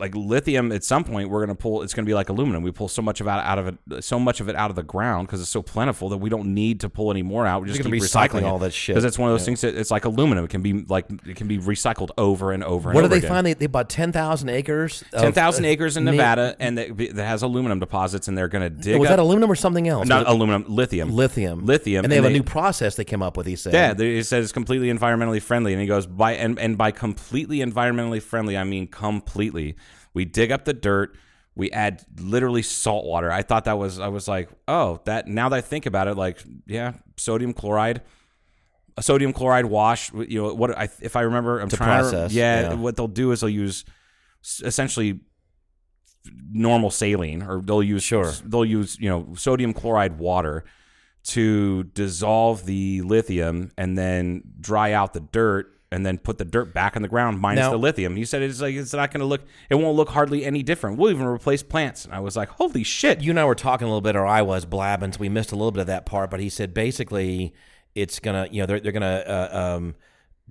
like 0.00 0.14
lithium 0.14 0.72
at 0.72 0.82
some 0.82 1.04
point 1.04 1.30
we're 1.30 1.40
gonna 1.44 1.54
pull. 1.54 1.82
It's 1.82 1.94
gonna 1.94 2.06
be 2.06 2.14
like 2.14 2.28
aluminum. 2.30 2.62
We 2.62 2.72
pull 2.72 2.88
so 2.88 3.02
much 3.02 3.20
of 3.20 3.26
it 3.26 3.30
out 3.30 3.58
of 3.58 3.68
it, 3.68 4.02
so 4.04 4.18
much 4.18 4.40
of 4.40 4.48
it 4.48 4.56
out 4.56 4.70
of 4.70 4.76
the 4.76 4.82
ground 4.82 5.28
because 5.28 5.40
it's 5.40 5.50
so 5.50 5.62
plentiful 5.62 6.08
that 6.08 6.16
we 6.18 6.30
don't 6.30 6.54
need 6.54 6.80
to 6.80 6.88
pull 6.88 7.10
any 7.10 7.22
more 7.22 7.46
out. 7.46 7.60
we're 7.60 7.68
just 7.68 7.78
gonna 7.82 7.90
keep 7.94 8.00
be 8.02 8.06
recycling 8.06 8.40
recycling 8.40 8.42
all 8.46 8.58
that 8.58 8.72
shit. 8.72 8.94
because 8.94 9.04
it's 9.04 9.18
one 9.18 9.30
of 9.30 9.34
those 9.34 9.44
things 9.44 9.60
that 9.60 9.74
it's 9.76 9.90
like 9.90 10.04
aluminum. 10.06 10.44
It 10.44 10.50
can 10.50 10.62
be 10.62 10.72
like 10.88 11.06
it 11.26 11.36
can 11.36 11.46
be 11.46 11.58
recycled 11.58 12.10
over 12.18 12.52
and 12.52 12.64
over. 12.64 12.90
What 12.92 12.96
and 13.04 13.04
did 13.04 13.04
over 13.04 13.08
they 13.08 13.18
again. 13.18 13.28
find? 13.30 13.46
They, 13.46 13.54
they 13.54 13.66
bought 13.66 13.88
10,000 13.90 14.48
acres. 14.48 15.04
Ten 15.12 15.32
thousand 15.32 15.64
uh, 15.64 15.68
acres 15.68 15.96
in 15.96 16.04
ne- 16.04 16.12
Nevada, 16.12 16.56
and 16.58 16.78
that, 16.78 16.96
that 16.96 17.24
has 17.26 17.42
aluminum 17.42 17.78
deposits, 17.78 18.26
and 18.28 18.36
they're 18.38 18.48
going 18.48 18.62
to 18.62 18.70
dig 18.70 18.98
Was 18.98 19.10
up 19.10 19.16
that 19.16 19.22
aluminum 19.22 19.50
or 19.50 19.54
something 19.54 19.86
else? 19.86 20.08
not 20.08 20.24
Was 20.26 20.34
aluminum, 20.34 20.64
lithium, 20.68 21.10
lithium. 21.10 21.66
lithium, 21.66 22.04
And 22.04 22.10
they 22.10 22.16
have 22.16 22.24
and 22.24 22.30
a 22.34 22.38
they- 22.38 22.38
new 22.40 22.44
process 22.44 22.94
they 22.96 23.04
came 23.04 23.22
up 23.22 23.36
with, 23.36 23.46
he 23.46 23.56
said. 23.56 23.72
Yeah, 23.74 23.92
they- 23.92 24.14
he 24.16 24.22
says 24.22 24.44
it's 24.44 24.52
completely 24.52 24.90
environmentally 24.90 25.42
friendly, 25.42 25.72
and 25.74 25.80
he 25.82 25.86
goes 25.86 26.06
by 26.06 26.32
and 26.32 26.58
and 26.58 26.78
by 26.78 26.90
completely 26.90 27.58
environmentally 27.58 28.22
friendly, 28.22 28.56
I 28.56 28.64
mean 28.64 28.86
completely. 28.86 29.76
We 30.14 30.24
dig 30.24 30.50
up 30.52 30.64
the 30.64 30.72
dirt. 30.72 31.16
We 31.54 31.70
add 31.72 32.04
literally 32.18 32.62
salt 32.62 33.04
water. 33.04 33.30
I 33.30 33.42
thought 33.42 33.64
that 33.64 33.78
was 33.78 33.98
I 33.98 34.08
was 34.08 34.26
like, 34.28 34.48
oh, 34.68 35.00
that 35.04 35.26
now 35.28 35.48
that 35.48 35.56
I 35.56 35.60
think 35.60 35.86
about 35.86 36.08
it, 36.08 36.16
like, 36.16 36.38
yeah, 36.66 36.94
sodium 37.16 37.52
chloride, 37.52 38.02
a 38.96 39.02
sodium 39.02 39.32
chloride 39.32 39.66
wash. 39.66 40.12
You 40.12 40.42
know 40.42 40.54
what? 40.54 40.76
I 40.78 40.88
if 41.00 41.16
I 41.16 41.22
remember, 41.22 41.60
I'm 41.60 41.68
To 41.68 41.76
trying 41.76 42.00
process, 42.02 42.30
to. 42.30 42.36
Yeah, 42.36 42.60
yeah. 42.70 42.74
what 42.74 42.96
they'll 42.96 43.08
do 43.08 43.32
is 43.32 43.40
they'll 43.40 43.50
use 43.50 43.84
essentially 44.62 45.20
normal 46.50 46.90
saline, 46.90 47.42
or 47.42 47.60
they'll 47.62 47.82
use 47.82 48.02
Sure. 48.02 48.30
they'll 48.44 48.64
use 48.64 48.98
you 49.00 49.08
know 49.08 49.34
sodium 49.36 49.72
chloride 49.72 50.18
water 50.18 50.64
to 51.22 51.84
dissolve 51.84 52.64
the 52.64 53.02
lithium 53.02 53.70
and 53.76 53.96
then 53.98 54.42
dry 54.60 54.92
out 54.92 55.12
the 55.12 55.20
dirt 55.20 55.74
and 55.92 56.06
then 56.06 56.18
put 56.18 56.38
the 56.38 56.44
dirt 56.44 56.72
back 56.72 56.94
in 56.94 57.02
the 57.02 57.08
ground 57.08 57.40
minus 57.40 57.62
Now- 57.62 57.70
the 57.72 57.78
lithium. 57.78 58.16
He 58.16 58.24
said 58.24 58.42
it's 58.42 58.60
like 58.60 58.74
it's 58.74 58.92
not 58.92 59.10
going 59.10 59.20
to 59.20 59.26
look 59.26 59.42
it 59.68 59.74
won't 59.74 59.96
look 59.96 60.10
hardly 60.10 60.44
any 60.44 60.62
different. 60.62 60.98
We'll 60.98 61.10
even 61.10 61.26
replace 61.26 61.62
plants. 61.62 62.04
And 62.04 62.14
I 62.14 62.20
was 62.20 62.36
like, 62.36 62.48
"Holy 62.50 62.84
shit." 62.84 63.20
you 63.20 63.30
and 63.30 63.40
I 63.40 63.44
were 63.44 63.54
talking 63.54 63.86
a 63.86 63.88
little 63.88 64.00
bit, 64.00 64.16
or 64.16 64.26
I 64.26 64.42
was 64.42 64.64
blabbing, 64.64 65.12
so 65.12 65.18
we 65.20 65.28
missed 65.28 65.52
a 65.52 65.56
little 65.56 65.72
bit 65.72 65.80
of 65.80 65.86
that 65.88 66.06
part. 66.06 66.30
But 66.30 66.40
he 66.40 66.48
said 66.48 66.72
basically, 66.74 67.52
it's 67.94 68.18
gonna, 68.20 68.48
you 68.50 68.62
know, 68.62 68.66
they're 68.66 68.80
they're 68.80 68.92
gonna 68.92 69.24
uh, 69.26 69.76
um, 69.76 69.94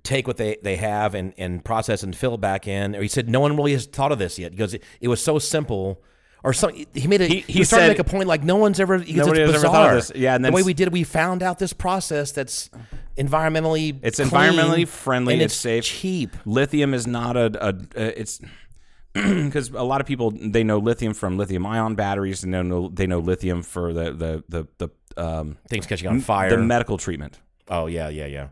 take 0.02 0.26
what 0.26 0.36
they, 0.36 0.56
they 0.62 0.76
have 0.76 1.14
and, 1.14 1.34
and 1.36 1.64
process 1.64 2.02
and 2.02 2.14
fill 2.16 2.36
back 2.36 2.66
in. 2.66 2.94
Or 2.96 3.02
he 3.02 3.08
said 3.08 3.28
no 3.28 3.40
one 3.40 3.56
really 3.56 3.72
has 3.72 3.86
thought 3.86 4.12
of 4.12 4.18
this 4.18 4.38
yet 4.38 4.50
because 4.52 4.74
it, 4.74 4.82
it 5.00 5.08
was 5.08 5.22
so 5.22 5.38
simple. 5.38 6.02
Or 6.42 6.52
something. 6.54 6.86
he 6.94 7.06
made 7.06 7.20
a 7.20 7.26
He- 7.26 7.40
he, 7.40 7.52
he 7.52 7.64
trying 7.64 7.82
to 7.82 7.88
make 7.88 7.98
a 7.98 8.04
point 8.04 8.26
like 8.26 8.42
no 8.42 8.56
one's 8.56 8.80
ever 8.80 8.98
because 8.98 9.14
Nobody 9.14 9.40
has 9.42 9.50
ever 9.50 9.60
thought 9.60 9.90
of 9.90 9.96
this. 9.96 10.12
Yeah, 10.14 10.34
and 10.34 10.44
then 10.44 10.52
the 10.52 10.56
way 10.56 10.62
we 10.62 10.72
did 10.74 10.86
it, 10.88 10.92
we 10.92 11.04
found 11.04 11.42
out 11.42 11.58
this 11.58 11.72
process 11.74 12.32
that's 12.32 12.70
environmentally 13.18 13.98
It's 14.02 14.16
clean, 14.18 14.30
environmentally 14.30 14.88
friendly, 14.88 15.34
and 15.34 15.42
it's 15.42 15.54
it's 15.54 15.60
safe. 15.60 15.84
cheap. 15.84 16.36
Lithium 16.46 16.94
is 16.94 17.06
not 17.06 17.36
a, 17.36 17.68
a, 17.68 17.74
a 17.96 18.20
it's 18.20 18.40
because 19.12 19.70
a 19.70 19.82
lot 19.82 20.00
of 20.00 20.06
people 20.06 20.30
they 20.30 20.62
know 20.64 20.78
lithium 20.78 21.12
from 21.14 21.36
lithium 21.36 21.66
ion 21.66 21.94
batteries 21.94 22.44
and 22.44 22.54
they 22.54 22.62
know 22.62 22.88
they 22.88 23.06
know 23.06 23.18
lithium 23.18 23.62
for 23.62 23.92
the 23.92 24.12
the 24.12 24.44
the, 24.48 24.68
the 25.16 25.22
um 25.22 25.58
Things 25.68 25.86
catching 25.86 26.08
on 26.08 26.20
fire. 26.20 26.48
the 26.50 26.58
medical 26.58 26.96
treatment. 26.96 27.38
oh 27.68 27.86
yeah, 27.86 28.08
yeah, 28.08 28.26
yeah. 28.26 28.48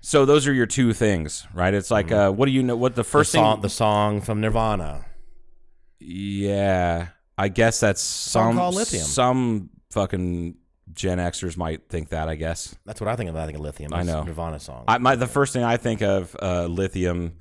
So 0.00 0.24
those 0.24 0.48
are 0.48 0.52
your 0.52 0.66
two 0.66 0.92
things, 0.92 1.46
right? 1.54 1.72
It's 1.72 1.90
like 1.90 2.10
uh, 2.10 2.32
what 2.32 2.46
do 2.46 2.52
you 2.52 2.62
know? 2.64 2.74
What 2.74 2.96
the 2.96 3.02
The 3.02 3.08
first 3.08 3.30
song, 3.30 3.56
thing? 3.56 3.62
the 3.62 3.68
song 3.68 4.20
from 4.20 4.40
Nirvana. 4.40 5.04
Yeah, 6.04 7.08
I 7.38 7.48
guess 7.48 7.80
that's 7.80 8.02
some 8.02 8.56
called 8.56 8.74
Lithium. 8.74 9.04
Some 9.04 9.70
fucking 9.90 10.56
Gen 10.92 11.18
Xers 11.18 11.56
might 11.56 11.88
think 11.88 12.10
that. 12.10 12.28
I 12.28 12.34
guess 12.34 12.74
That's 12.84 13.00
what 13.00 13.08
I 13.08 13.16
think 13.16 13.30
of. 13.30 13.36
I 13.36 13.46
think 13.46 13.56
of 13.56 13.62
lithium. 13.64 13.92
I 13.94 14.00
It's 14.00 14.06
know. 14.06 14.22
Nirvana 14.24 14.60
song. 14.60 14.84
I, 14.88 14.98
my 14.98 15.16
the 15.16 15.26
first 15.26 15.52
thing 15.52 15.62
I 15.64 15.76
think 15.76 16.02
of 16.02 16.36
uh, 16.42 16.66
lithium 16.66 17.34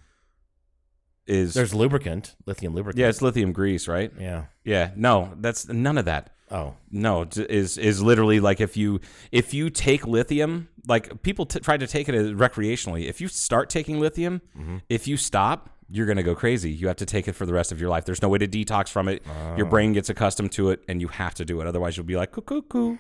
is 1.28 1.53
There's 1.53 1.74
lubricant, 1.74 2.36
lithium 2.45 2.74
lubricant. 2.74 2.99
yeah, 2.99 3.07
it's 3.09 3.22
lithium 3.22 3.51
grease, 3.53 3.88
right? 3.88 4.12
Yeah. 4.20 4.45
Yeah, 4.64 4.91
no, 4.95 5.34
that's 5.39 5.68
none 5.68 5.97
of 5.97 6.05
that. 6.05 6.34
Oh. 6.49 6.76
No, 6.89 7.24
t- 7.26 7.43
is 7.43 7.78
is 7.78 8.01
literally 8.03 8.39
like 8.41 8.59
if 8.59 8.76
you 8.76 8.99
if 9.32 9.53
you 9.53 9.70
take 9.70 10.05
lithium, 10.05 10.68
like 10.88 11.22
people 11.24 11.45
t- 11.45 11.59
try 11.59 11.78
to 11.78 11.88
take 11.88 12.09
it 12.09 12.16
as 12.16 12.28
recreationally. 12.32 13.07
If 13.07 13.22
you 13.22 13.28
start 13.30 13.70
taking 13.70 13.99
lithium, 13.99 14.41
Mm-hmm. 14.57 14.78
if 14.89 15.07
you 15.07 15.16
stop, 15.16 15.70
you're 15.91 16.07
gonna 16.07 16.23
go 16.23 16.33
crazy. 16.35 16.71
You 16.71 16.87
have 16.87 16.97
to 16.97 17.05
take 17.05 17.27
it 17.27 17.33
for 17.33 17.45
the 17.45 17.53
rest 17.53 17.71
of 17.71 17.79
your 17.81 17.89
life. 17.89 18.05
There's 18.05 18.21
no 18.21 18.29
way 18.29 18.37
to 18.37 18.47
detox 18.47 18.89
from 18.89 19.07
it. 19.07 19.23
Your 19.57 19.65
brain 19.65 19.93
gets 19.93 20.09
accustomed 20.09 20.51
to 20.53 20.69
it, 20.69 20.81
and 20.87 21.01
you 21.01 21.09
have 21.09 21.33
to 21.35 21.45
do 21.45 21.59
it. 21.61 21.67
Otherwise, 21.67 21.97
you'll 21.97 22.05
be 22.05 22.15
like 22.15 22.31
cuckoo. 22.31 22.61
coo. 22.61 22.97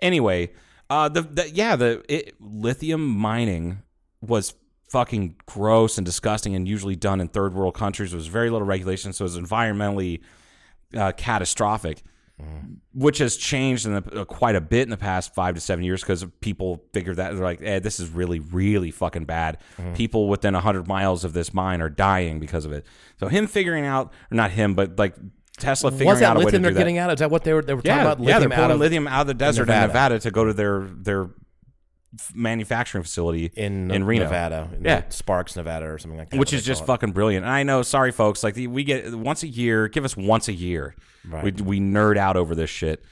Anyway, 0.00 0.50
uh, 0.90 1.08
the, 1.08 1.22
the 1.22 1.50
yeah, 1.50 1.76
the 1.76 2.04
it, 2.08 2.34
lithium 2.40 3.06
mining 3.06 3.82
was 4.20 4.54
fucking 4.90 5.36
gross 5.46 5.96
and 5.96 6.04
disgusting, 6.04 6.54
and 6.54 6.68
usually 6.68 6.96
done 6.96 7.20
in 7.20 7.28
third 7.28 7.54
world 7.54 7.74
countries. 7.74 8.10
There 8.10 8.18
was 8.18 8.26
very 8.26 8.50
little 8.50 8.66
regulation, 8.66 9.12
so 9.12 9.24
it 9.24 9.26
was 9.26 9.38
environmentally 9.38 10.20
uh, 10.96 11.12
catastrophic, 11.12 12.02
which 12.92 13.18
has 13.18 13.36
changed 13.36 13.86
in 13.86 13.94
the, 13.94 14.20
uh, 14.20 14.24
quite 14.24 14.56
a 14.56 14.60
bit 14.60 14.82
in 14.82 14.90
the 14.90 14.96
past 14.96 15.34
five 15.34 15.54
to 15.54 15.60
seven 15.60 15.84
years 15.84 16.00
because 16.00 16.24
people 16.40 16.82
figured 16.92 17.16
that 17.16 17.32
they're 17.34 17.44
like, 17.44 17.62
eh, 17.62 17.78
this 17.78 18.00
is 18.00 18.08
really, 18.10 18.40
really 18.40 18.90
fucking 18.90 19.24
bad. 19.24 19.58
People 19.94 20.28
within 20.28 20.54
hundred 20.54 20.88
miles 20.88 21.24
of 21.24 21.32
this 21.32 21.54
mine 21.54 21.80
are 21.80 21.88
dying 21.88 22.40
because 22.40 22.64
of 22.64 22.72
it. 22.72 22.84
So 23.20 23.28
him 23.28 23.46
figuring 23.46 23.86
out, 23.86 24.12
or 24.32 24.36
not 24.36 24.50
him, 24.50 24.74
but 24.74 24.98
like 24.98 25.14
Tesla 25.58 25.90
figuring 25.92 26.10
Was 26.10 26.20
that 26.20 26.30
out 26.30 26.36
a 26.36 26.40
way 26.40 26.44
to 26.44 26.46
lithium 26.46 26.62
they're 26.62 26.72
that. 26.72 26.78
getting 26.78 26.98
out? 26.98 27.12
Is 27.12 27.20
that 27.20 27.30
what 27.30 27.44
they 27.44 27.52
were, 27.52 27.62
they 27.62 27.74
were 27.74 27.82
yeah, 27.84 28.02
talking 28.02 28.12
about? 28.12 28.18
yeah, 28.26 28.38
they're 28.38 28.48
Lithium 28.48 28.50
pulling 28.50 28.64
out 28.64 28.70
of, 28.72 28.80
lithium 28.80 29.08
out 29.08 29.20
of 29.20 29.26
the 29.28 29.34
desert 29.34 29.62
in 29.62 29.68
Nevada. 29.68 29.86
Nevada. 29.86 30.18
to 30.20 30.30
go 30.32 30.44
to 30.44 30.52
their 30.52 30.80
their 30.80 31.30
manufacturing 32.34 33.02
facility 33.02 33.50
in, 33.54 33.90
in 33.90 34.04
Reno, 34.04 34.24
Nevada. 34.24 34.68
in 34.76 34.84
Yeah. 34.84 35.02
Sparks, 35.08 35.56
Nevada, 35.56 35.86
or 35.86 35.98
something 35.98 36.18
like 36.18 36.30
that. 36.30 36.38
which 36.38 36.52
is 36.52 36.64
just 36.64 36.86
fucking 36.86 37.12
brilliant. 37.12 37.44
And 37.44 37.52
I 37.52 37.62
know, 37.62 37.82
sorry 37.82 38.12
folks, 38.12 38.42
like 38.42 38.54
the, 38.54 38.66
we 38.66 38.84
get 38.84 39.14
once 39.14 39.42
a 39.42 39.48
year. 39.48 39.88
Give 39.88 40.04
us 40.04 40.16
once 40.16 40.48
a 40.48 40.52
year. 40.52 40.94
Right. 41.28 41.44
We 41.44 41.62
we 41.62 41.80
nerd 41.80 42.16
out 42.16 42.36
over 42.36 42.54
this 42.54 42.70
shit. 42.70 43.04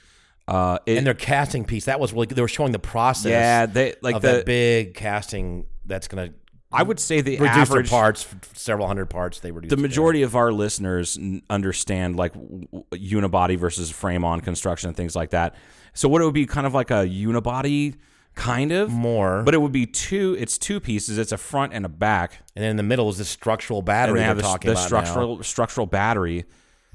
Uh, 0.48 0.78
it, 0.86 0.98
And 0.98 1.06
their 1.06 1.14
casting 1.14 1.64
piece 1.64 1.84
that 1.86 2.00
was 2.00 2.12
really 2.12 2.26
good. 2.26 2.36
They 2.36 2.42
were 2.42 2.48
showing 2.48 2.72
the 2.72 2.78
process. 2.78 3.30
yeah, 3.30 3.66
they 3.66 3.94
like 4.02 4.16
of 4.16 4.22
the. 4.22 4.28
that 4.28 4.46
big 4.46 4.94
casting 4.94 5.66
that's 5.86 6.08
going 6.08 6.28
to 6.28 6.34
I 6.72 6.82
would 6.82 6.98
say 6.98 7.20
the 7.20 7.38
reduce 7.38 7.56
average 7.70 7.90
parts, 7.90 8.26
several 8.54 8.86
hundred 8.86 9.06
parts. 9.10 9.40
They 9.40 9.50
reduced 9.50 9.70
the 9.70 9.76
majority 9.76 10.22
of 10.22 10.34
our 10.34 10.50
listeners 10.52 11.18
understand 11.50 12.16
like 12.16 12.32
unibody 12.34 13.58
versus 13.58 13.90
frame 13.90 14.24
on 14.24 14.40
construction 14.40 14.88
and 14.88 14.96
things 14.96 15.14
like 15.14 15.30
that. 15.30 15.54
So 15.92 16.08
what 16.08 16.22
it 16.22 16.24
would 16.24 16.34
be 16.34 16.46
kind 16.46 16.66
of 16.66 16.72
like 16.72 16.90
a 16.90 17.06
unibody 17.06 17.96
kind 18.34 18.72
of 18.72 18.90
more, 18.90 19.42
but 19.44 19.54
it 19.54 19.60
would 19.60 19.72
be 19.72 19.86
two 19.86 20.36
it's 20.38 20.56
two 20.58 20.80
pieces. 20.80 21.18
It's 21.18 21.32
a 21.32 21.38
front 21.38 21.72
and 21.74 21.84
a 21.84 21.88
back. 21.88 22.38
and 22.56 22.62
then 22.62 22.70
in 22.70 22.76
the 22.76 22.82
middle 22.82 23.08
is 23.10 23.18
the 23.18 23.24
structural 23.24 23.80
And 23.80 23.86
battery 23.86 24.14
they 24.14 24.18
they're 24.20 24.28
have 24.28 24.36
the, 24.36 24.42
talking 24.42 24.68
the 24.68 24.72
about 24.72 24.84
structural 24.86 25.42
structural 25.42 25.86
battery. 25.86 26.44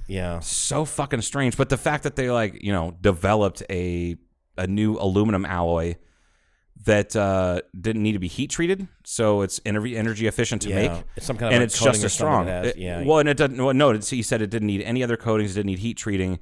Yeah, 0.07 0.39
So 0.39 0.85
fucking 0.85 1.21
strange. 1.21 1.57
But 1.57 1.67
the 1.69 1.75
fact 1.77 2.03
that 2.03 2.15
they 2.15 2.31
like, 2.31 2.63
you 2.63 2.71
know, 2.71 2.95
developed 3.01 3.61
a 3.69 4.15
a 4.57 4.65
new 4.65 4.97
aluminum 4.97 5.45
alloy 5.45 5.95
that 6.85 7.15
uh, 7.15 7.59
didn't 7.79 8.03
need 8.03 8.13
to 8.13 8.19
be 8.19 8.27
heat 8.29 8.49
treated, 8.49 8.87
so 9.03 9.41
it's 9.41 9.59
energy 9.65 9.97
energy 9.97 10.25
efficient 10.27 10.61
to 10.61 10.69
Yeah. 10.69 10.75
make. 10.75 11.03
It's 11.17 11.25
some 11.25 11.35
kind 11.37 11.47
of 11.49 11.55
and 11.55 11.63
it's 11.63 11.77
just 11.83 12.03
as 12.03 12.13
strong. 12.13 12.47
It- 12.47 12.77
yeah. 12.77 13.03
Well, 13.03 13.19
and 13.19 13.27
it 13.27 13.35
doesn't. 13.35 13.61
Well, 13.61 13.73
no, 13.73 13.91
he 13.93 14.21
said 14.23 14.41
it 14.41 14.49
didn't 14.49 14.67
need 14.67 14.81
any 14.83 15.03
other 15.03 15.17
coatings. 15.17 15.51
It 15.51 15.55
didn't 15.55 15.67
need 15.67 15.79
heat 15.79 15.97
treating 15.97 16.39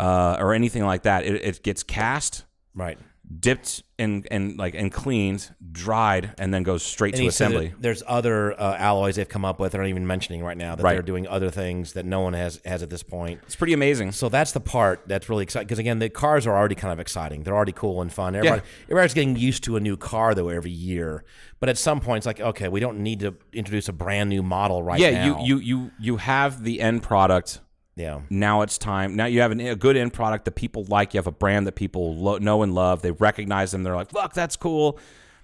uh, 0.00 0.36
or 0.40 0.54
anything 0.54 0.84
like 0.84 1.02
that. 1.02 1.24
It, 1.24 1.44
it 1.44 1.62
gets 1.62 1.82
cast, 1.82 2.44
right. 2.74 2.98
Dipped, 3.40 3.82
and 3.98 4.26
and 4.30 4.58
like 4.58 4.74
and 4.74 4.92
cleaned, 4.92 5.54
dried, 5.72 6.34
and 6.38 6.52
then 6.52 6.62
goes 6.62 6.82
straight 6.82 7.14
to 7.16 7.26
assembly. 7.26 7.72
there's 7.78 8.02
other 8.06 8.58
uh, 8.60 8.76
alloys 8.76 9.16
they've 9.16 9.28
come 9.28 9.44
up 9.44 9.58
with. 9.58 9.72
They're 9.72 9.80
not 9.80 9.88
even 9.88 10.06
mentioning 10.06 10.42
right 10.42 10.56
now 10.56 10.74
that 10.74 10.82
Right. 10.82 10.94
they're 10.94 11.02
doing 11.02 11.26
other 11.26 11.50
things 11.50 11.94
that 11.94 12.04
no 12.04 12.20
one 12.20 12.34
has 12.34 12.60
has 12.64 12.82
at 12.82 12.90
this 12.90 13.02
point. 13.02 13.40
It's 13.44 13.56
pretty 13.56 13.72
amazing. 13.72 14.12
So 14.12 14.28
that's 14.28 14.52
the 14.52 14.60
part 14.60 15.02
that's 15.06 15.28
really 15.28 15.42
exciting 15.44 15.66
because 15.66 15.78
again, 15.78 15.98
the 15.98 16.08
cars 16.08 16.46
are 16.46 16.56
already 16.56 16.74
kind 16.74 16.92
of 16.92 17.00
exciting. 17.00 17.42
They're 17.42 17.56
already 17.56 17.72
cool 17.72 18.02
and 18.02 18.12
fun. 18.12 18.34
Everybody, 18.34 18.62
everybody's 18.84 19.14
getting 19.14 19.36
used 19.36 19.64
to 19.64 19.76
a 19.76 19.80
new 19.80 19.96
car 19.96 20.34
though 20.34 20.48
every 20.48 20.70
year. 20.70 21.24
But 21.60 21.68
at 21.68 21.78
some 21.78 22.00
point, 22.00 22.18
it's 22.18 22.26
like 22.26 22.40
okay, 22.40 22.68
we 22.68 22.80
don't 22.80 22.98
need 22.98 23.20
to 23.20 23.36
introduce 23.52 23.88
a 23.88 23.92
brand 23.92 24.28
new 24.28 24.42
model 24.42 24.82
right 24.82 25.00
yeah, 25.00 25.26
now. 25.26 25.44
you 25.44 25.56
you 25.56 25.58
you 25.58 25.90
you 25.98 26.16
have 26.18 26.62
the 26.62 26.80
end 26.80 27.02
product. 27.02 27.60
Yeah. 27.96 28.20
now 28.30 28.62
it's 28.62 28.78
time. 28.78 29.16
Now 29.16 29.26
you 29.26 29.40
have 29.40 29.50
an, 29.50 29.60
a 29.60 29.76
good 29.76 29.96
end 29.96 30.12
product 30.12 30.44
that 30.46 30.52
people 30.52 30.84
like. 30.88 31.14
You 31.14 31.18
have 31.18 31.26
a 31.26 31.32
brand 31.32 31.66
that 31.66 31.74
people 31.74 32.16
lo- 32.16 32.38
know 32.38 32.62
and 32.62 32.74
love. 32.74 33.02
They 33.02 33.12
recognize 33.12 33.70
them. 33.72 33.82
They're 33.82 33.94
like, 33.94 34.10
"Fuck, 34.10 34.34
that's 34.34 34.56
cool." 34.56 34.98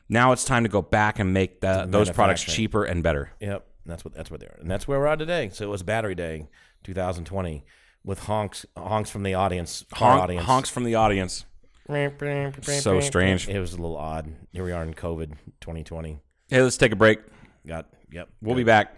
Now 0.08 0.32
it's 0.32 0.44
time 0.44 0.64
to 0.64 0.68
go 0.68 0.82
back 0.82 1.20
and 1.20 1.32
make 1.32 1.60
the, 1.60 1.86
those 1.88 2.10
products 2.10 2.42
cheaper 2.42 2.84
and 2.84 3.02
better. 3.02 3.30
Yep, 3.40 3.64
that's 3.86 4.04
what 4.04 4.12
that's 4.14 4.30
what 4.30 4.40
they 4.40 4.46
are, 4.46 4.58
and 4.60 4.70
that's 4.70 4.88
where 4.88 4.98
we're 4.98 5.06
at 5.06 5.20
today. 5.20 5.50
So 5.52 5.64
it 5.64 5.70
was 5.70 5.82
Battery 5.84 6.16
Day, 6.16 6.48
2020, 6.82 7.64
with 8.04 8.20
honks 8.20 8.66
honks 8.76 9.10
from 9.10 9.22
the 9.22 9.34
audience. 9.34 9.84
audience. 9.92 10.44
honks 10.46 10.68
from 10.68 10.84
the 10.84 10.96
audience. 10.96 11.44
So 12.82 13.00
strange. 13.00 13.48
It 13.48 13.60
was 13.60 13.72
a 13.72 13.76
little 13.76 13.96
odd. 13.96 14.32
Here 14.52 14.64
we 14.64 14.72
are 14.72 14.82
in 14.82 14.94
COVID 14.94 15.34
2020. 15.60 16.20
Hey, 16.48 16.62
let's 16.62 16.76
take 16.76 16.92
a 16.92 16.96
break. 16.96 17.20
Got 17.66 17.86
yep. 18.10 18.28
We'll 18.42 18.56
be 18.56 18.64
back. 18.64 18.96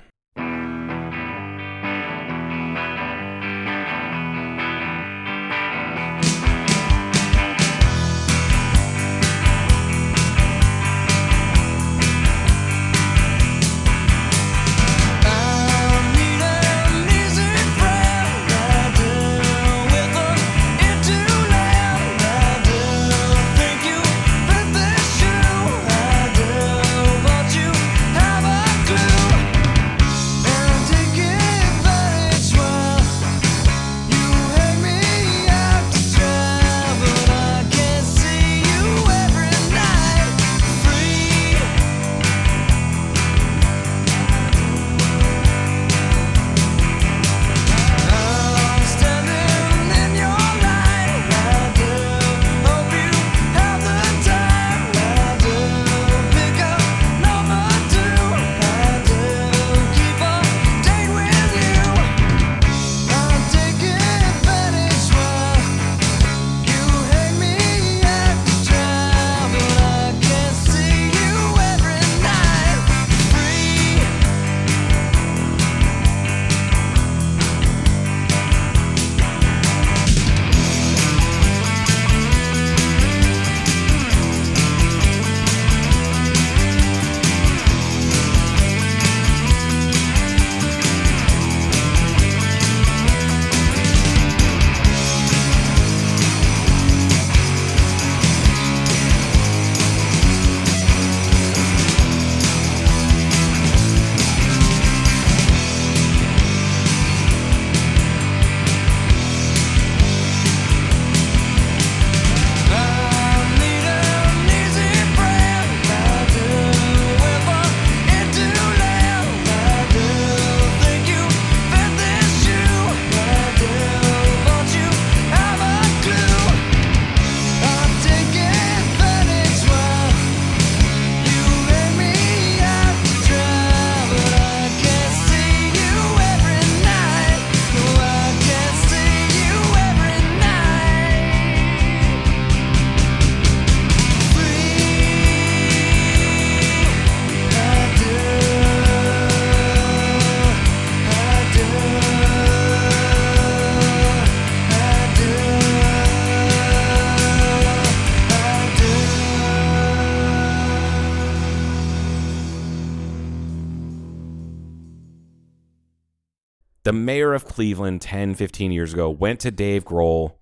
The 166.92 166.98
mayor 166.98 167.32
of 167.32 167.46
Cleveland 167.46 168.02
10, 168.02 168.34
15 168.34 168.70
years 168.70 168.92
ago 168.92 169.08
went 169.08 169.40
to 169.40 169.50
Dave 169.50 169.84
Grohl 169.84 170.34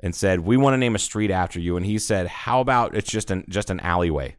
and 0.00 0.14
said, 0.14 0.40
"We 0.40 0.56
want 0.56 0.72
to 0.72 0.78
name 0.78 0.94
a 0.94 0.98
street 0.98 1.30
after 1.30 1.60
you." 1.60 1.76
And 1.76 1.84
he 1.84 1.98
said, 1.98 2.26
"How 2.26 2.60
about 2.60 2.94
it's 2.94 3.10
just 3.10 3.30
an 3.30 3.44
just 3.48 3.68
an 3.68 3.78
alleyway?" 3.80 4.36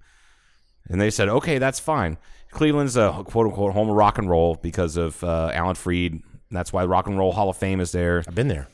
And 0.89 0.99
they 0.99 1.11
said, 1.11 1.29
"Okay, 1.29 1.59
that's 1.59 1.79
fine." 1.79 2.17
Cleveland's 2.49 2.97
a 2.97 3.23
quote 3.25 3.45
unquote 3.45 3.73
home 3.73 3.89
of 3.89 3.95
rock 3.95 4.17
and 4.17 4.27
roll 4.29 4.55
because 4.55 4.97
of 4.97 5.23
uh, 5.23 5.51
Alan 5.53 5.75
Freed. 5.75 6.23
That's 6.49 6.73
why 6.73 6.85
Rock 6.85 7.07
and 7.07 7.17
Roll 7.17 7.31
Hall 7.31 7.49
of 7.49 7.57
Fame 7.57 7.79
is 7.79 7.91
there. 7.91 8.23
I've 8.27 8.35
been 8.35 8.47
there. 8.47 8.67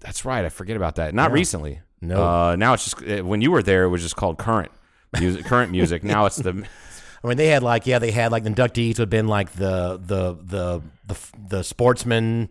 That's 0.00 0.24
right. 0.24 0.44
I 0.44 0.48
forget 0.48 0.76
about 0.76 0.96
that. 0.96 1.14
Not 1.14 1.32
recently. 1.32 1.80
No. 2.00 2.22
Uh, 2.22 2.56
now 2.56 2.72
it's 2.74 2.84
just 2.84 3.02
uh, 3.02 3.24
when 3.24 3.42
you 3.42 3.50
were 3.50 3.62
there, 3.62 3.84
it 3.84 3.88
was 3.88 4.02
just 4.02 4.16
called 4.16 4.38
current 4.38 4.70
music. 5.18 5.44
current 5.44 5.70
music. 5.70 6.02
Now 6.02 6.24
it's 6.26 6.36
the 6.36 6.66
I 7.22 7.28
mean, 7.28 7.36
they 7.36 7.48
had 7.48 7.62
like 7.62 7.86
yeah, 7.86 7.98
they 7.98 8.10
had 8.10 8.32
like 8.32 8.44
the 8.44 8.50
inductees 8.50 8.98
would 8.98 8.98
have 8.98 9.10
been 9.10 9.28
like 9.28 9.52
the 9.52 10.00
the 10.02 10.34
the 10.42 10.82
the 11.06 11.18
the 11.48 11.64
sportsmen, 11.64 12.50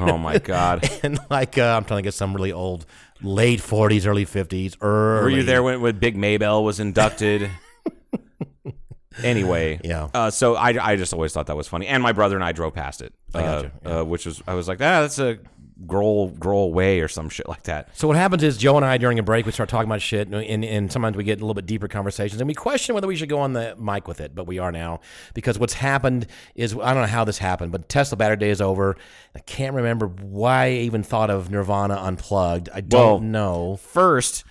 oh 0.00 0.18
my 0.18 0.38
god. 0.44 0.88
and 1.02 1.18
like 1.30 1.58
uh, 1.58 1.76
I'm 1.76 1.84
trying 1.84 1.98
to 1.98 2.02
get 2.02 2.14
some 2.14 2.34
really 2.34 2.52
old, 2.52 2.86
late 3.22 3.60
40s, 3.60 4.06
early 4.06 4.26
50s. 4.26 4.76
Early. 4.80 5.22
Were 5.22 5.30
you 5.30 5.42
there 5.42 5.62
when, 5.62 5.80
when 5.80 5.98
Big 5.98 6.16
Maybelle 6.16 6.62
was 6.64 6.80
inducted? 6.80 7.50
anyway, 9.22 9.80
Yeah. 9.84 10.08
Uh, 10.12 10.30
so 10.30 10.54
I, 10.56 10.92
I 10.92 10.96
just 10.96 11.12
always 11.12 11.32
thought 11.32 11.46
that 11.46 11.56
was 11.56 11.68
funny, 11.68 11.86
and 11.86 12.02
my 12.02 12.12
brother 12.12 12.34
and 12.36 12.44
I 12.44 12.52
drove 12.52 12.74
past 12.74 13.00
it. 13.00 13.14
I 13.34 13.40
gotcha, 13.40 13.72
uh, 13.84 14.00
uh, 14.00 14.04
which 14.04 14.26
was 14.26 14.42
I 14.46 14.54
was 14.54 14.68
like, 14.68 14.78
ah, 14.80 15.02
that's 15.02 15.18
a 15.18 15.38
Grohl 15.86 16.38
Grohl 16.38 16.70
way 16.70 17.00
or 17.00 17.08
some 17.08 17.28
shit 17.28 17.48
like 17.48 17.64
that. 17.64 17.88
So 17.96 18.06
what 18.06 18.16
happens 18.16 18.42
is 18.44 18.56
Joe 18.56 18.76
and 18.76 18.84
I 18.86 18.96
during 18.96 19.18
a 19.18 19.22
break 19.24 19.44
we 19.44 19.50
start 19.50 19.68
talking 19.68 19.88
about 19.88 20.00
shit, 20.00 20.28
and, 20.28 20.36
and, 20.36 20.64
and 20.64 20.92
sometimes 20.92 21.16
we 21.16 21.24
get 21.24 21.38
a 21.38 21.40
little 21.40 21.54
bit 21.54 21.66
deeper 21.66 21.88
conversations, 21.88 22.40
and 22.40 22.46
we 22.46 22.54
question 22.54 22.94
whether 22.94 23.08
we 23.08 23.16
should 23.16 23.28
go 23.28 23.40
on 23.40 23.54
the 23.54 23.74
mic 23.76 24.06
with 24.06 24.20
it, 24.20 24.34
but 24.36 24.46
we 24.46 24.58
are 24.60 24.70
now 24.70 25.00
because 25.34 25.58
what's 25.58 25.74
happened 25.74 26.26
is 26.54 26.74
I 26.74 26.94
don't 26.94 27.02
know 27.02 27.08
how 27.08 27.24
this 27.24 27.38
happened, 27.38 27.72
but 27.72 27.88
Tesla 27.88 28.16
Battery 28.16 28.36
Day 28.36 28.50
is 28.50 28.60
over. 28.60 28.96
I 29.34 29.40
can't 29.40 29.74
remember 29.74 30.06
why 30.06 30.66
I 30.66 30.70
even 30.70 31.02
thought 31.02 31.28
of 31.30 31.50
Nirvana 31.50 31.94
unplugged. 31.96 32.68
I 32.72 32.80
don't 32.80 33.00
Well, 33.00 33.20
know. 33.20 33.76
First, 33.76 34.44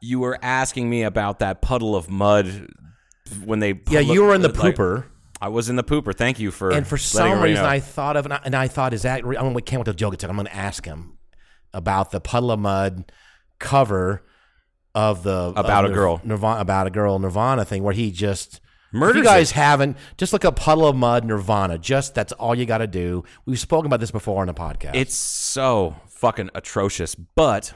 you 0.00 0.20
were 0.20 0.38
asking 0.42 0.88
me 0.88 1.02
about 1.02 1.40
that 1.40 1.60
Puddle 1.60 1.96
of 1.96 2.08
Mudd 2.08 2.68
when 3.44 3.58
they 3.58 3.80
Yeah, 3.90 3.98
you 4.00 4.22
were 4.22 4.32
in 4.34 4.42
the 4.42 4.48
like- 4.48 4.76
pooper. 4.76 5.06
I 5.40 5.48
was 5.48 5.68
in 5.68 5.76
the 5.76 5.84
pooper. 5.84 6.14
Thank 6.14 6.40
you 6.40 6.50
for 6.50 6.70
And 6.70 6.86
for 6.86 6.98
some 6.98 7.40
reason. 7.40 7.64
I 7.64 7.80
thought 7.80 8.16
of, 8.16 8.26
and 8.26 8.34
I, 8.34 8.40
and 8.44 8.54
I 8.54 8.68
thought, 8.68 8.92
is 8.92 9.02
that? 9.02 9.24
re- 9.24 9.36
I 9.36 9.42
mean, 9.42 9.58
can't 9.60 9.80
with 9.80 9.86
the 9.86 9.94
joke. 9.94 10.14
It's 10.14 10.24
I'm 10.24 10.34
going 10.34 10.46
to 10.46 10.54
ask 10.54 10.84
him 10.84 11.18
about 11.72 12.10
the 12.10 12.20
Puddle 12.20 12.50
of 12.50 12.58
Mudd 12.58 13.12
cover 13.58 14.24
of 14.94 15.22
the 15.22 15.52
About 15.54 15.84
of 15.84 15.92
a 15.92 15.94
girl. 15.94 16.20
Nirvana, 16.24 16.60
about 16.60 16.86
a 16.86 16.90
girl 16.90 17.18
Nirvana 17.18 17.64
thing, 17.64 17.82
where 17.82 17.94
he 17.94 18.10
just. 18.10 18.60
If 18.90 19.16
you 19.16 19.22
guys 19.22 19.50
it. 19.50 19.54
haven't, 19.54 19.98
just 20.16 20.32
look 20.32 20.46
up 20.46 20.56
Puddle 20.56 20.88
of 20.88 20.96
Mudd 20.96 21.24
Nirvana. 21.24 21.76
Just 21.76 22.14
that's 22.14 22.32
all 22.32 22.54
you 22.54 22.64
got 22.64 22.78
to 22.78 22.86
do. 22.86 23.22
We've 23.44 23.60
spoken 23.60 23.86
about 23.86 24.00
this 24.00 24.10
before 24.10 24.40
on 24.40 24.46
the 24.46 24.54
podcast. 24.54 24.94
It's 24.94 25.14
so 25.14 25.96
fucking 26.08 26.50
atrocious, 26.54 27.14
but 27.14 27.74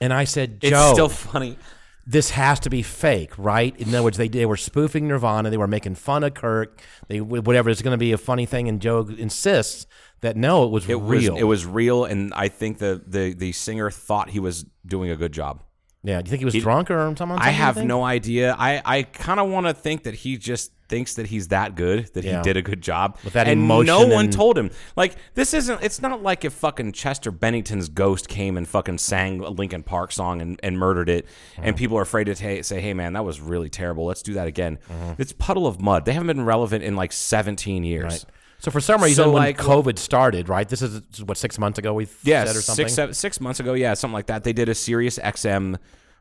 and 0.00 0.12
I 0.12 0.24
said, 0.24 0.58
it's 0.62 0.70
Joe, 0.70 0.92
still 0.92 1.08
funny. 1.08 1.58
This 2.06 2.30
has 2.30 2.60
to 2.60 2.70
be 2.70 2.82
fake, 2.82 3.32
right? 3.38 3.74
In 3.78 3.88
other 3.88 4.02
words, 4.02 4.18
they 4.18 4.28
they 4.28 4.44
were 4.46 4.56
spoofing 4.58 5.08
Nirvana. 5.08 5.48
They 5.50 5.56
were 5.56 5.66
making 5.66 5.94
fun 5.94 6.22
of 6.22 6.34
Kurt. 6.34 6.80
They 7.08 7.20
whatever. 7.20 7.70
It's 7.70 7.80
going 7.82 7.92
to 7.94 7.98
be 7.98 8.12
a 8.12 8.18
funny 8.18 8.44
thing, 8.46 8.68
and 8.68 8.80
Joe 8.80 9.08
insists 9.18 9.86
that 10.20 10.36
no, 10.36 10.64
it 10.64 10.70
was 10.70 10.88
It 10.88 10.96
real. 10.96 11.32
was 11.32 11.40
it 11.40 11.44
was 11.44 11.64
real, 11.66 12.04
and 12.04 12.32
I 12.34 12.48
think 12.48 12.78
the 12.78 13.02
the 13.06 13.32
the 13.32 13.52
singer 13.52 13.90
thought 13.90 14.30
he 14.30 14.38
was 14.40 14.66
doing 14.86 15.10
a 15.10 15.16
good 15.16 15.32
job. 15.32 15.62
Yeah, 16.02 16.20
do 16.20 16.26
you 16.26 16.30
think 16.30 16.40
he 16.40 16.44
was 16.44 16.54
drunk 16.54 16.90
or 16.90 17.14
something? 17.16 17.38
I 17.38 17.48
have 17.48 17.82
no 17.82 18.04
idea. 18.04 18.54
I, 18.58 18.82
I 18.84 19.02
kind 19.04 19.40
of 19.40 19.48
want 19.48 19.66
to 19.68 19.72
think 19.72 20.02
that 20.02 20.12
he 20.12 20.36
just 20.36 20.72
thinks 20.88 21.14
that 21.14 21.26
he's 21.26 21.48
that 21.48 21.74
good 21.76 22.12
that 22.14 22.24
Yeah. 22.24 22.38
he 22.38 22.42
did 22.42 22.56
a 22.56 22.62
good 22.62 22.82
job 22.82 23.16
With 23.24 23.32
that 23.32 23.48
and 23.48 23.60
emotion 23.62 23.86
no 23.86 24.06
one 24.06 24.26
and- 24.26 24.32
told 24.32 24.58
him. 24.58 24.70
Like 24.96 25.16
this 25.34 25.54
isn't. 25.54 25.82
It's 25.82 26.02
not 26.02 26.22
like 26.22 26.44
if 26.44 26.52
fucking 26.52 26.92
Chester 26.92 27.30
Bennington's 27.30 27.88
ghost 27.88 28.28
came 28.28 28.56
and 28.56 28.68
fucking 28.68 28.98
sang 28.98 29.40
a 29.40 29.48
Linkin 29.50 29.82
Park 29.82 30.12
song 30.12 30.42
and, 30.42 30.60
and 30.62 30.78
murdered 30.78 31.08
it, 31.08 31.26
Mm-hmm. 31.54 31.62
and 31.64 31.76
people 31.76 31.96
are 31.98 32.02
afraid 32.02 32.24
to 32.24 32.34
ta 32.34 32.62
say, 32.62 32.80
"Hey 32.80 32.92
man, 32.94 33.14
that 33.14 33.24
was 33.24 33.40
really 33.40 33.68
terrible. 33.70 34.04
Let's 34.06 34.22
do 34.22 34.34
that 34.34 34.46
again." 34.46 34.78
Mm-hmm. 34.90 35.20
It's 35.22 35.32
Puddle 35.32 35.66
of 35.66 35.80
Mudd. 35.80 36.04
They 36.04 36.12
haven't 36.12 36.26
been 36.28 36.44
relevant 36.44 36.84
in 36.84 36.96
like 36.96 37.12
seventeen 37.12 37.84
years. 37.84 38.04
Right. 38.12 38.24
So 38.60 38.70
for 38.70 38.80
some 38.80 39.02
reason, 39.02 39.24
So, 39.24 39.30
when 39.30 39.42
like, 39.42 39.58
COVID 39.58 39.98
started, 39.98 40.48
right? 40.48 40.66
This 40.66 40.80
is 40.80 41.02
what 41.22 41.36
six 41.36 41.58
months 41.58 41.78
ago 41.78 41.92
we 41.92 42.06
Yeah, 42.22 42.44
said 42.44 42.56
or 42.56 42.60
something 42.62 42.84
six 42.86 42.94
seven, 42.94 43.14
six 43.14 43.40
months 43.40 43.60
ago. 43.60 43.74
Yeah, 43.74 43.92
something 43.94 44.14
like 44.14 44.26
that. 44.26 44.44
They 44.44 44.54
did 44.54 44.68
a 44.70 44.74
Sirius 44.74 45.18
XM 45.18 45.76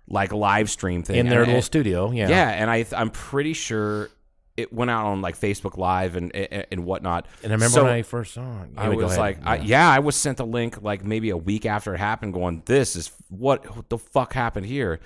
like 0.09 0.33
live 0.33 0.69
stream 0.69 1.03
thing 1.03 1.15
in 1.15 1.29
their 1.29 1.39
And- 1.43 1.47
little 1.47 1.61
studio. 1.61 2.11
Yeah, 2.11 2.27
Yeah, 2.27 2.49
and 2.49 2.69
I 2.69 2.85
I'm 2.97 3.09
pretty 3.11 3.53
sure 3.53 4.09
it 4.55 4.71
went 4.71 4.91
out 4.91 5.05
on 5.07 5.21
like 5.21 5.37
Facebook 5.39 5.77
Live 5.77 6.15
and 6.15 6.35
and, 6.35 6.65
and 6.71 6.85
whatnot. 6.85 7.27
And 7.43 7.51
I 7.51 7.55
remember 7.55 7.73
So 7.73 7.83
when 7.83 7.93
I 7.93 8.01
first 8.03 8.33
saw 8.33 8.63
it. 8.63 8.69
I 8.77 8.89
was 8.89 9.17
like, 9.17 9.39
I, 9.43 9.57
yeah, 9.57 9.89
I 9.89 9.99
was 9.99 10.15
sent 10.15 10.37
the 10.37 10.45
link 10.45 10.81
like 10.81 11.03
maybe 11.03 11.29
a 11.31 11.37
week 11.37 11.65
after 11.65 11.93
it 11.95 11.97
happened, 11.97 12.33
going, 12.33 12.63
"This 12.65 12.95
is 12.95 13.11
what, 13.29 13.75
what 13.75 13.89
the 13.89 13.97
fuck 13.97 14.33
happened 14.33 14.65
here," 14.65 14.99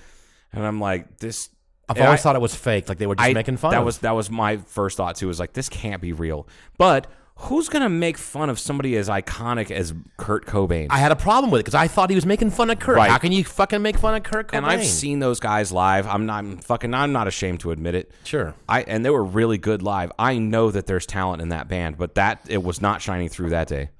and 0.52 0.64
I'm 0.64 0.80
like, 0.80 1.18
"This." 1.18 1.50
I've 1.90 1.98
always 2.02 2.20
I- 2.20 2.22
thought 2.22 2.36
it 2.36 2.42
was 2.42 2.54
fake. 2.54 2.86
Like 2.90 2.98
they 2.98 3.06
were 3.06 3.14
just 3.14 3.26
I- 3.30 3.32
making 3.32 3.56
fun. 3.56 3.70
That 3.70 3.78
of. 3.80 3.86
was 3.86 3.98
that 4.00 4.10
was 4.14 4.30
my 4.30 4.58
first 4.58 4.98
thought 4.98 5.16
too. 5.16 5.26
Was 5.26 5.40
like, 5.40 5.54
this 5.54 5.70
can't 5.70 6.02
be 6.02 6.12
real. 6.12 6.46
But 6.76 7.06
who's 7.42 7.68
gonna 7.68 7.88
make 7.88 8.18
fun 8.18 8.50
of 8.50 8.58
somebody 8.58 8.96
as 8.96 9.08
iconic 9.08 9.70
as 9.70 9.94
Kurt 10.16 10.46
Cobain? 10.46 10.88
I 10.90 10.98
had 10.98 11.12
a 11.12 11.16
problem 11.16 11.50
with 11.50 11.60
it 11.60 11.64
because 11.64 11.74
I 11.74 11.88
thought 11.88 12.10
he 12.10 12.16
was 12.16 12.26
making 12.26 12.50
fun 12.50 12.70
of 12.70 12.78
Kurt. 12.78 12.96
Right. 12.96 13.10
How 13.10 13.18
can 13.18 13.32
you 13.32 13.44
fucking 13.44 13.80
make 13.82 13.96
fun 13.98 14.14
of 14.14 14.22
Kurt 14.22 14.48
Cobain? 14.48 14.58
and 14.58 14.66
I've 14.66 14.84
seen 14.84 15.18
those 15.20 15.40
guys 15.40 15.72
live. 15.72 16.06
I'm 16.06 16.26
not 16.26 16.38
I'm 16.38 16.58
fucking. 16.58 16.94
I'm 16.94 17.12
not 17.12 17.26
ashamed 17.28 17.60
to 17.60 17.70
admit 17.70 17.94
it. 17.94 18.10
Sure. 18.24 18.54
I 18.68 18.82
and 18.82 19.04
they 19.04 19.10
were 19.10 19.24
really 19.24 19.58
good 19.58 19.82
live. 19.82 20.12
I 20.18 20.38
know 20.38 20.70
that 20.70 20.86
there's 20.86 21.06
talent 21.06 21.40
in 21.42 21.48
that 21.50 21.68
band, 21.68 21.96
but 21.98 22.14
that 22.16 22.40
it 22.48 22.62
was 22.62 22.80
not 22.80 23.00
shining 23.02 23.28
through 23.28 23.50
that 23.50 23.68
day. 23.68 23.90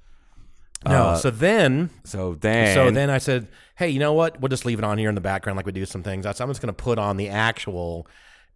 no. 0.85 1.07
Uh, 1.09 1.15
so 1.17 1.29
then, 1.29 1.89
So 2.03 2.35
then, 2.35 2.73
so 2.73 2.91
then 2.91 3.09
I 3.09 3.17
said, 3.17 3.47
hey, 3.75 3.89
you 3.89 3.99
know 3.99 4.13
what? 4.13 4.39
We'll 4.39 4.49
just 4.49 4.65
leave 4.65 4.79
it 4.79 4.85
on 4.85 4.97
here 4.97 5.09
in 5.09 5.15
the 5.15 5.21
background 5.21 5.57
like 5.57 5.65
we 5.65 5.71
do 5.73 5.85
some 5.85 6.03
things. 6.03 6.25
I 6.25 6.31
said, 6.31 6.43
I'm 6.43 6.49
just 6.49 6.61
going 6.61 6.73
to 6.73 6.83
put 6.83 6.97
on 6.99 7.17
the 7.17 7.27
actual 7.29 8.07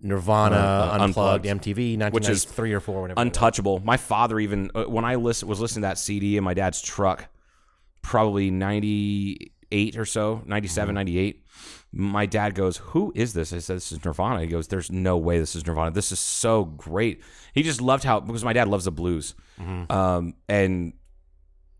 Nirvana 0.03 0.55
Uh, 0.55 0.59
uh, 0.59 0.97
Unplugged, 1.01 1.45
Unplugged. 1.45 1.45
MTV, 1.45 2.11
Which 2.13 2.27
is 2.29 2.45
1993 2.45 2.73
or 2.73 2.79
four, 2.79 3.01
whatever. 3.01 3.19
untouchable. 3.21 3.79
My 3.83 3.97
father 3.97 4.39
even 4.39 4.69
uh, 4.75 4.83
when 4.83 5.05
I 5.05 5.15
listen, 5.15 5.47
was 5.47 5.59
listening 5.59 5.81
to 5.83 5.87
that 5.87 5.97
CD 5.97 6.37
in 6.37 6.43
my 6.43 6.53
dad's 6.53 6.81
truck, 6.81 7.29
probably 8.01 8.51
98 8.51 9.97
or 9.97 10.05
so, 10.05 10.41
97, 10.45 10.89
Mm-hmm. 10.89 10.95
98. 10.95 11.39
My 11.95 12.25
dad 12.25 12.55
goes, 12.55 12.77
"Who 12.77 13.11
is 13.15 13.33
this?" 13.33 13.53
I 13.53 13.59
said, 13.59 13.77
"This 13.77 13.91
is 13.91 14.03
Nirvana." 14.03 14.41
He 14.41 14.47
goes, 14.47 14.67
"There's 14.67 14.91
no 14.91 15.15
way 15.15 15.37
this 15.37 15.55
is 15.55 15.65
Nirvana. 15.67 15.91
This 15.91 16.11
is 16.11 16.19
so 16.19 16.65
great." 16.65 17.21
He 17.53 17.61
just 17.61 17.81
loved 17.81 18.03
how 18.03 18.19
because 18.19 18.43
my 18.43 18.51
dad 18.53 18.67
loves 18.67 18.85
the 18.85 18.91
blues, 18.91 19.35
Mm-hmm. 19.61 19.91
um, 19.91 20.33
and 20.49 20.93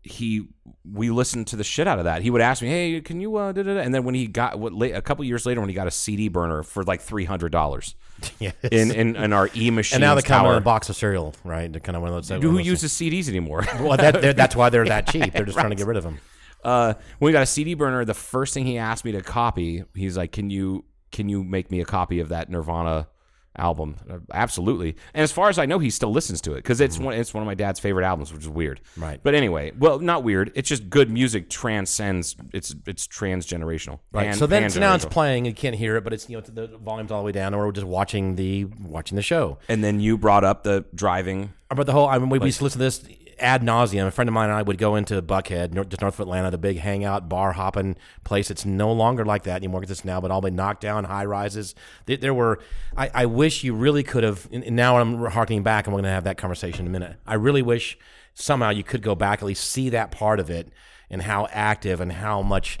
he 0.04 0.46
we 0.84 1.08
listened 1.10 1.46
to 1.48 1.56
the 1.56 1.64
shit 1.64 1.88
out 1.88 1.98
of 1.98 2.04
that. 2.04 2.20
He 2.22 2.30
would 2.30 2.42
ask 2.42 2.60
me, 2.62 2.68
"Hey, 2.68 3.00
can 3.00 3.20
you?" 3.20 3.34
Uh, 3.36 3.52
da, 3.52 3.62
da, 3.62 3.74
da?" 3.74 3.80
And 3.80 3.94
then 3.94 4.04
when 4.04 4.14
he 4.14 4.26
got 4.26 4.58
what 4.58 4.72
late, 4.74 4.92
a 4.94 5.00
couple 5.00 5.24
years 5.24 5.46
later, 5.46 5.60
when 5.60 5.68
he 5.70 5.74
got 5.74 5.86
a 5.86 5.90
CD 5.90 6.28
burner 6.28 6.62
for 6.62 6.82
like 6.84 7.00
three 7.00 7.24
hundred 7.24 7.52
dollars 7.52 7.94
Yes. 8.38 8.54
in, 8.70 8.90
in 8.90 9.16
in 9.16 9.32
our 9.32 9.48
e 9.56 9.70
machine, 9.70 9.96
and 9.96 10.02
now 10.02 10.14
they 10.14 10.20
come 10.22 10.44
in 10.46 10.52
a 10.54 10.60
box 10.60 10.88
of 10.90 10.96
cereal, 10.96 11.34
right? 11.42 11.72
They're 11.72 11.80
kind 11.80 11.96
of 11.96 12.02
one 12.02 12.12
of 12.12 12.28
those. 12.28 12.42
Who 12.42 12.58
uses 12.58 12.92
CDs 12.92 13.28
anymore? 13.28 13.64
Well, 13.80 13.96
that, 13.96 14.36
that's 14.36 14.54
why 14.54 14.68
they're 14.68 14.84
that 14.88 15.08
cheap. 15.08 15.32
They're 15.32 15.44
just 15.46 15.56
trying 15.58 15.70
to 15.70 15.76
get 15.76 15.86
rid 15.86 15.96
of 15.96 16.04
them. 16.04 16.18
uh, 16.62 16.94
when 17.18 17.28
we 17.28 17.32
got 17.32 17.42
a 17.42 17.46
CD 17.46 17.74
burner, 17.74 18.04
the 18.04 18.14
first 18.14 18.52
thing 18.54 18.66
he 18.66 18.76
asked 18.78 19.04
me 19.04 19.12
to 19.12 19.22
copy, 19.22 19.84
he's 19.94 20.16
like, 20.18 20.32
"Can 20.32 20.50
you 20.50 20.84
can 21.12 21.28
you 21.28 21.42
make 21.42 21.70
me 21.70 21.80
a 21.80 21.84
copy 21.84 22.20
of 22.20 22.28
that 22.28 22.50
Nirvana 22.50 23.08
album?" 23.56 23.96
Absolutely. 24.32 24.96
And 25.12 25.22
as 25.22 25.32
far 25.32 25.48
as 25.48 25.58
I 25.58 25.66
know, 25.66 25.78
he 25.78 25.90
still 25.90 26.12
listens 26.12 26.40
to 26.42 26.52
it 26.52 26.56
because 26.56 26.80
it's 26.80 26.96
mm-hmm. 26.96 27.06
one 27.06 27.14
it's 27.14 27.34
one 27.34 27.42
of 27.42 27.46
my 27.46 27.54
dad's 27.54 27.80
favorite 27.80 28.04
albums, 28.04 28.32
which 28.32 28.42
is 28.42 28.48
weird. 28.48 28.80
Right. 28.96 29.20
But 29.22 29.34
anyway, 29.34 29.72
well, 29.78 29.98
not 29.98 30.24
weird. 30.24 30.52
It's 30.54 30.68
just 30.68 30.88
good 30.90 31.10
music 31.10 31.50
transcends. 31.50 32.36
It's 32.52 32.74
it's 32.86 33.06
transgenerational. 33.06 34.00
Right. 34.12 34.28
Pan- 34.28 34.36
so 34.36 34.46
then, 34.46 34.70
so 34.70 34.80
now 34.80 34.94
it's 34.94 35.04
playing. 35.04 35.44
You 35.44 35.54
can't 35.54 35.76
hear 35.76 35.96
it, 35.96 36.04
but 36.04 36.12
it's 36.12 36.28
you 36.28 36.36
know 36.36 36.42
the 36.42 36.78
volume's 36.78 37.10
all 37.10 37.20
the 37.20 37.26
way 37.26 37.32
down, 37.32 37.54
or 37.54 37.66
we're 37.66 37.72
just 37.72 37.86
watching 37.86 38.36
the 38.36 38.64
watching 38.64 39.16
the 39.16 39.22
show. 39.22 39.58
and 39.68 39.82
then 39.82 40.00
you 40.00 40.18
brought 40.18 40.44
up 40.44 40.62
the 40.62 40.84
driving. 40.94 41.52
But 41.74 41.86
the 41.86 41.92
whole, 41.92 42.06
I 42.06 42.18
mean, 42.18 42.28
we, 42.28 42.38
we 42.38 42.46
used 42.46 42.58
to 42.58 42.64
listen 42.64 42.78
to 42.78 42.84
this 42.84 43.04
ad 43.38 43.62
nauseum. 43.62 44.06
A 44.06 44.10
friend 44.10 44.28
of 44.28 44.34
mine 44.34 44.48
and 44.48 44.58
I 44.58 44.62
would 44.62 44.78
go 44.78 44.96
into 44.96 45.20
Buckhead, 45.22 45.72
just 45.88 46.00
north 46.00 46.14
of 46.14 46.20
Atlanta, 46.20 46.50
the 46.50 46.58
big 46.58 46.78
hangout, 46.78 47.28
bar 47.28 47.52
hopping 47.52 47.96
place. 48.24 48.50
It's 48.50 48.64
no 48.64 48.92
longer 48.92 49.24
like 49.24 49.44
that 49.44 49.56
anymore 49.56 49.80
because 49.80 49.98
it's 49.98 50.04
now, 50.04 50.20
but 50.20 50.30
all 50.30 50.40
the 50.40 50.50
knocked 50.50 50.80
down, 50.80 51.04
high 51.04 51.24
rises. 51.24 51.74
There, 52.06 52.16
there 52.16 52.34
were, 52.34 52.60
I, 52.96 53.10
I 53.14 53.26
wish 53.26 53.64
you 53.64 53.74
really 53.74 54.02
could 54.02 54.24
have, 54.24 54.48
and 54.52 54.76
now 54.76 54.98
I'm 54.98 55.24
harkening 55.26 55.62
back, 55.62 55.86
and 55.86 55.94
we're 55.94 55.98
going 56.02 56.10
to 56.10 56.14
have 56.14 56.24
that 56.24 56.38
conversation 56.38 56.80
in 56.80 56.86
a 56.86 56.90
minute. 56.98 57.16
I 57.26 57.34
really 57.34 57.62
wish 57.62 57.98
somehow 58.34 58.70
you 58.70 58.82
could 58.84 59.02
go 59.02 59.14
back, 59.14 59.40
at 59.40 59.44
least 59.44 59.70
see 59.70 59.90
that 59.90 60.10
part 60.10 60.40
of 60.40 60.50
it 60.50 60.68
and 61.10 61.22
how 61.22 61.46
active 61.52 62.00
and 62.00 62.10
how 62.12 62.42
much 62.42 62.78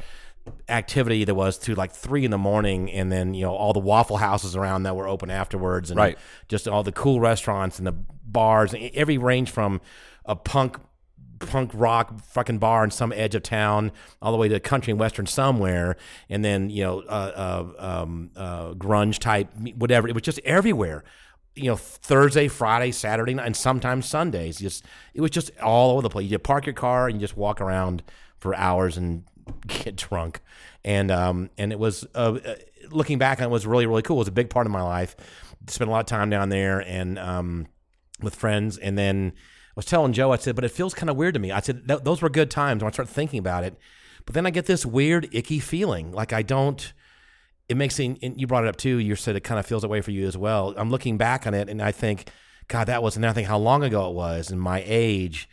activity 0.68 1.24
there 1.24 1.34
was 1.34 1.56
to 1.58 1.74
like 1.74 1.90
three 1.90 2.24
in 2.24 2.30
the 2.30 2.36
morning 2.38 2.90
and 2.92 3.10
then 3.10 3.32
you 3.32 3.42
know 3.42 3.54
all 3.54 3.72
the 3.72 3.78
waffle 3.78 4.18
houses 4.18 4.54
around 4.54 4.82
that 4.82 4.94
were 4.94 5.08
open 5.08 5.30
afterwards 5.30 5.90
and 5.90 5.96
Right. 5.98 6.18
just 6.48 6.68
all 6.68 6.82
the 6.82 6.92
cool 6.92 7.18
restaurants 7.18 7.78
and 7.78 7.86
the 7.86 7.92
bars 8.26 8.74
every 8.92 9.16
range 9.16 9.50
from 9.50 9.80
a 10.24 10.36
punk 10.36 10.78
punk 11.40 11.70
rock 11.74 12.24
fucking 12.24 12.58
bar 12.58 12.84
in 12.84 12.90
some 12.90 13.12
edge 13.12 13.34
of 13.34 13.42
town 13.42 13.92
all 14.22 14.32
the 14.32 14.38
way 14.38 14.48
to 14.48 14.58
country 14.60 14.92
and 14.92 15.00
western 15.00 15.26
somewhere 15.26 15.96
and 16.30 16.44
then 16.44 16.70
you 16.70 16.82
know 16.82 17.00
uh, 17.00 17.66
uh, 17.78 18.02
um, 18.02 18.30
uh, 18.36 18.72
grunge 18.74 19.18
type 19.18 19.48
whatever 19.76 20.08
it 20.08 20.14
was 20.14 20.22
just 20.22 20.38
everywhere 20.44 21.04
you 21.56 21.70
know 21.70 21.76
Thursday, 21.76 22.48
Friday, 22.48 22.90
Saturday, 22.90 23.34
night, 23.34 23.46
and 23.46 23.56
sometimes 23.56 24.06
Sundays. 24.06 24.58
Just 24.58 24.84
it 25.14 25.20
was 25.20 25.30
just 25.30 25.50
all 25.60 25.92
over 25.92 26.02
the 26.02 26.10
place. 26.10 26.30
You 26.30 26.38
park 26.38 26.66
your 26.66 26.74
car 26.74 27.06
and 27.06 27.16
you 27.16 27.20
just 27.20 27.36
walk 27.36 27.60
around 27.60 28.02
for 28.38 28.54
hours 28.54 28.96
and 28.96 29.24
get 29.66 29.96
drunk. 29.96 30.40
And 30.84 31.10
um 31.10 31.50
and 31.56 31.72
it 31.72 31.78
was 31.78 32.06
uh, 32.14 32.38
uh, 32.44 32.54
looking 32.90 33.18
back 33.18 33.40
on 33.40 33.44
it 33.44 33.50
was 33.50 33.66
really 33.66 33.86
really 33.86 34.02
cool. 34.02 34.16
It 34.16 34.20
was 34.20 34.28
a 34.28 34.32
big 34.32 34.50
part 34.50 34.66
of 34.66 34.72
my 34.72 34.82
life. 34.82 35.16
Spent 35.68 35.88
a 35.88 35.92
lot 35.92 36.00
of 36.00 36.06
time 36.06 36.30
down 36.30 36.48
there 36.48 36.80
and 36.80 37.18
um 37.18 37.66
with 38.20 38.34
friends. 38.34 38.78
And 38.78 38.98
then 38.98 39.32
was 39.76 39.86
telling 39.86 40.12
Joe, 40.12 40.32
I 40.32 40.36
said, 40.36 40.54
but 40.54 40.64
it 40.64 40.70
feels 40.70 40.94
kind 40.94 41.10
of 41.10 41.16
weird 41.16 41.34
to 41.34 41.40
me. 41.40 41.50
I 41.52 41.60
said 41.60 41.86
those 41.86 42.22
were 42.22 42.28
good 42.30 42.50
times 42.50 42.82
when 42.82 42.90
I 42.90 42.92
start 42.92 43.08
thinking 43.08 43.38
about 43.38 43.64
it. 43.64 43.76
But 44.26 44.34
then 44.34 44.46
I 44.46 44.50
get 44.50 44.66
this 44.66 44.86
weird 44.86 45.28
icky 45.32 45.58
feeling 45.60 46.12
like 46.12 46.32
I 46.32 46.42
don't 46.42 46.92
it 47.66 47.78
makes 47.78 47.98
me, 47.98 48.18
and 48.22 48.38
you 48.38 48.46
brought 48.46 48.64
it 48.64 48.68
up 48.68 48.76
too. 48.76 48.98
You 48.98 49.16
said 49.16 49.36
it 49.36 49.40
kind 49.40 49.58
of 49.58 49.64
feels 49.64 49.80
that 49.82 49.88
way 49.88 50.02
for 50.02 50.10
you 50.10 50.26
as 50.26 50.36
well. 50.36 50.74
I'm 50.76 50.90
looking 50.90 51.16
back 51.16 51.46
on 51.46 51.54
it 51.54 51.70
and 51.70 51.80
I 51.80 51.92
think, 51.92 52.28
God, 52.68 52.88
that 52.88 53.02
was, 53.02 53.16
and 53.16 53.24
I 53.24 53.32
think 53.32 53.48
how 53.48 53.56
long 53.56 53.82
ago 53.82 54.10
it 54.10 54.14
was 54.14 54.50
and 54.50 54.60
my 54.60 54.82
age 54.86 55.48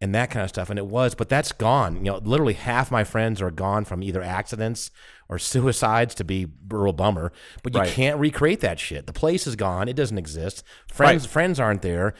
and 0.00 0.14
that 0.14 0.30
kind 0.30 0.42
of 0.42 0.48
stuff. 0.48 0.70
And 0.70 0.78
it 0.78 0.86
was, 0.86 1.14
but 1.14 1.28
that's 1.28 1.52
gone. 1.52 1.96
You 1.96 2.12
know, 2.12 2.16
literally 2.24 2.54
half 2.54 2.90
my 2.90 3.04
friends 3.04 3.42
are 3.42 3.50
gone 3.50 3.84
from 3.84 4.02
either 4.02 4.22
accidents 4.22 4.90
or 5.28 5.38
suicides 5.50 6.14
to 6.14 6.24
be 6.24 6.44
a 6.44 6.74
real 6.74 6.94
bummer. 6.94 7.30
But 7.62 7.74
you 7.74 7.80
Right. 7.80 7.90
can't 7.90 8.18
recreate 8.18 8.60
that 8.60 8.80
shit. 8.80 9.06
The 9.06 9.12
place 9.12 9.46
is 9.46 9.54
gone. 9.54 9.86
It 9.86 9.96
doesn't 9.96 10.16
exist. 10.16 10.64
Friends, 10.88 11.24
Right. 11.24 11.30
friends 11.30 11.60
aren't 11.60 11.82
there. 11.82 12.14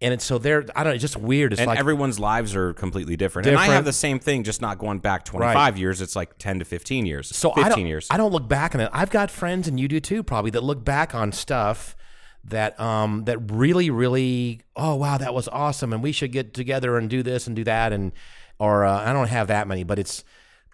And 0.00 0.12
it's 0.12 0.24
so 0.24 0.36
they're, 0.36 0.66
I 0.76 0.84
don't 0.84 0.90
know, 0.90 0.94
it's 0.94 1.02
just 1.02 1.16
weird. 1.16 1.52
It's 1.52 1.60
and 1.60 1.68
like, 1.68 1.78
everyone's 1.78 2.20
lives 2.20 2.54
are 2.54 2.74
completely 2.74 3.16
different. 3.16 3.44
different. 3.44 3.62
And 3.62 3.72
I 3.72 3.74
have 3.74 3.86
the 3.86 3.94
same 3.94 4.18
thing, 4.18 4.44
just 4.44 4.60
not 4.60 4.78
going 4.78 4.98
back 4.98 5.24
25 5.24 5.78
years. 5.78 6.02
It's 6.02 6.14
like 6.14 6.36
10 6.36 6.58
to 6.58 6.64
15 6.66 7.06
years. 7.06 7.34
So 7.34 7.48
15 7.48 7.64
I 7.64 7.68
don't, 7.70 7.86
years. 7.86 8.06
I 8.10 8.18
don't 8.18 8.30
look 8.30 8.46
back 8.46 8.74
on 8.74 8.82
it. 8.82 8.90
I've 8.92 9.08
got 9.08 9.30
friends, 9.30 9.68
and 9.68 9.80
you 9.80 9.88
do 9.88 9.98
too, 9.98 10.22
probably, 10.22 10.50
that 10.50 10.62
look 10.62 10.84
back 10.84 11.14
on 11.14 11.32
stuff 11.32 11.96
that 12.44 12.78
um 12.78 13.24
that 13.24 13.50
really, 13.50 13.90
really, 13.90 14.60
oh 14.76 14.94
wow, 14.96 15.18
that 15.18 15.34
was 15.34 15.48
awesome, 15.48 15.92
and 15.92 16.02
we 16.02 16.12
should 16.12 16.30
get 16.30 16.54
together 16.54 16.96
and 16.98 17.08
do 17.10 17.22
this 17.22 17.46
and 17.46 17.56
do 17.56 17.64
that, 17.64 17.92
and 17.92 18.12
or 18.58 18.84
uh, 18.84 19.02
I 19.02 19.12
don't 19.12 19.28
have 19.28 19.48
that 19.48 19.66
many, 19.66 19.82
but 19.82 19.98
it's, 19.98 20.24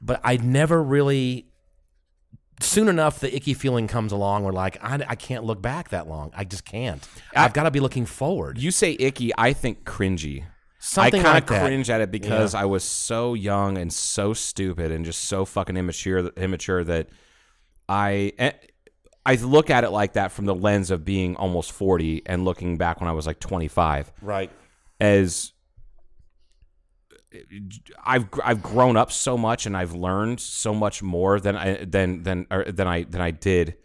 but 0.00 0.20
I 0.24 0.36
never 0.36 0.82
really. 0.82 1.46
Soon 2.60 2.88
enough, 2.88 3.18
the 3.20 3.34
icky 3.34 3.54
feeling 3.54 3.88
comes 3.88 4.12
along. 4.12 4.44
we're 4.44 4.52
like 4.52 4.78
I, 4.82 5.04
I 5.08 5.14
can't 5.16 5.44
look 5.44 5.60
back 5.60 5.88
that 5.90 6.06
long. 6.08 6.30
I 6.36 6.44
just 6.44 6.64
can't. 6.64 7.06
I've 7.34 7.52
got 7.52 7.64
to 7.64 7.70
be 7.70 7.80
looking 7.80 8.06
forward. 8.06 8.58
you 8.58 8.70
say 8.70 8.96
icky, 8.98 9.32
I 9.36 9.52
think 9.52 9.84
cringy. 9.84 10.44
Something 10.78 11.20
I 11.20 11.22
kind 11.24 11.38
of 11.38 11.46
that. 11.48 11.62
cringe 11.64 11.90
at 11.90 12.00
it 12.00 12.10
because 12.10 12.54
I 12.54 12.64
was 12.64 12.82
so 12.82 13.34
young 13.34 13.78
and 13.78 13.92
so 13.92 14.34
stupid 14.34 14.90
and 14.90 15.04
just 15.04 15.24
so 15.24 15.44
fucking 15.44 15.76
immature 15.76 16.26
immature 16.36 16.82
that 16.84 17.08
I 17.88 18.32
eh, 18.38 18.52
I 19.24 19.36
look 19.36 19.70
at 19.70 19.84
it 19.84 19.90
like 19.90 20.14
that 20.14 20.32
from 20.32 20.46
the 20.46 20.54
lens 20.54 20.90
of 20.90 21.04
being 21.04 21.36
almost 21.36 21.70
40 21.70 22.22
and 22.26 22.44
looking 22.44 22.78
back 22.78 23.00
when 23.00 23.08
I 23.08 23.12
was 23.12 23.26
like 23.28 23.38
25 23.38 24.12
Right. 24.20 24.50
as 25.00 25.52
I've 28.04 28.26
I've 28.42 28.62
grown 28.62 28.96
up 28.96 29.12
so 29.12 29.36
much 29.36 29.66
and 29.66 29.76
I've 29.76 29.94
learned 29.94 30.40
so 30.40 30.74
much 30.74 31.02
more 31.02 31.40
than 31.40 31.56
I 31.56 31.84
than 31.84 32.22
than 32.22 32.46
or 32.50 32.64
than 32.64 32.86
I 32.86 33.04
than 33.04 33.20
I 33.20 33.30
did 33.30 33.76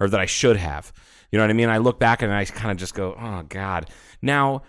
or 0.00 0.08
that 0.08 0.20
I 0.20 0.26
should 0.26 0.56
have. 0.56 0.92
You 1.30 1.38
know 1.38 1.44
what 1.44 1.50
I 1.50 1.54
mean? 1.54 1.68
I 1.68 1.78
look 1.78 1.98
back 1.98 2.22
and 2.22 2.32
I 2.32 2.44
kind 2.44 2.70
of 2.70 2.76
just 2.76 2.94
go, 2.94 3.16
"Oh 3.18 3.42
god." 3.48 3.90
Now, 4.22 4.62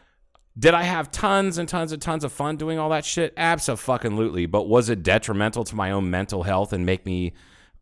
did 0.57 0.73
I 0.73 0.83
have 0.83 1.11
tons 1.11 1.57
and 1.57 1.69
tons 1.69 1.91
and 1.91 2.01
tons 2.01 2.23
of 2.23 2.31
fun 2.31 2.57
doing 2.57 2.79
all 2.79 2.89
that 2.89 3.05
shit? 3.05 3.33
Absolutely. 3.37 4.45
But 4.45 4.67
was 4.67 4.89
it 4.89 5.03
detrimental 5.03 5.63
to 5.65 5.75
my 5.75 5.91
own 5.91 6.09
mental 6.09 6.43
health 6.43 6.73
and 6.73 6.85
make 6.85 7.05
me 7.05 7.33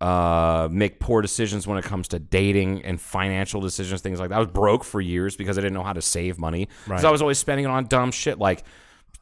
uh, 0.02 0.68
make 0.70 1.00
poor 1.00 1.22
decisions 1.22 1.66
when 1.66 1.78
it 1.78 1.86
comes 1.86 2.10
to 2.10 2.20
dating 2.20 2.84
and 2.84 3.00
financial 3.00 3.62
decisions, 3.62 4.02
things 4.02 4.20
like 4.20 4.30
that? 4.30 4.36
I 4.36 4.40
was 4.40 4.50
broke 4.50 4.84
for 4.84 5.00
years 5.00 5.38
because 5.38 5.58
I 5.58 5.62
didn't 5.62 5.74
know 5.74 5.84
how 5.84 5.94
to 5.94 6.02
save 6.02 6.38
money. 6.38 6.68
Because 6.84 7.06
I 7.06 7.12
was 7.12 7.22
always 7.22 7.38
spending 7.38 7.66
it 7.66 7.70
on 7.70 7.86
dumb 7.86 8.12
shit 8.12 8.40
like 8.40 8.66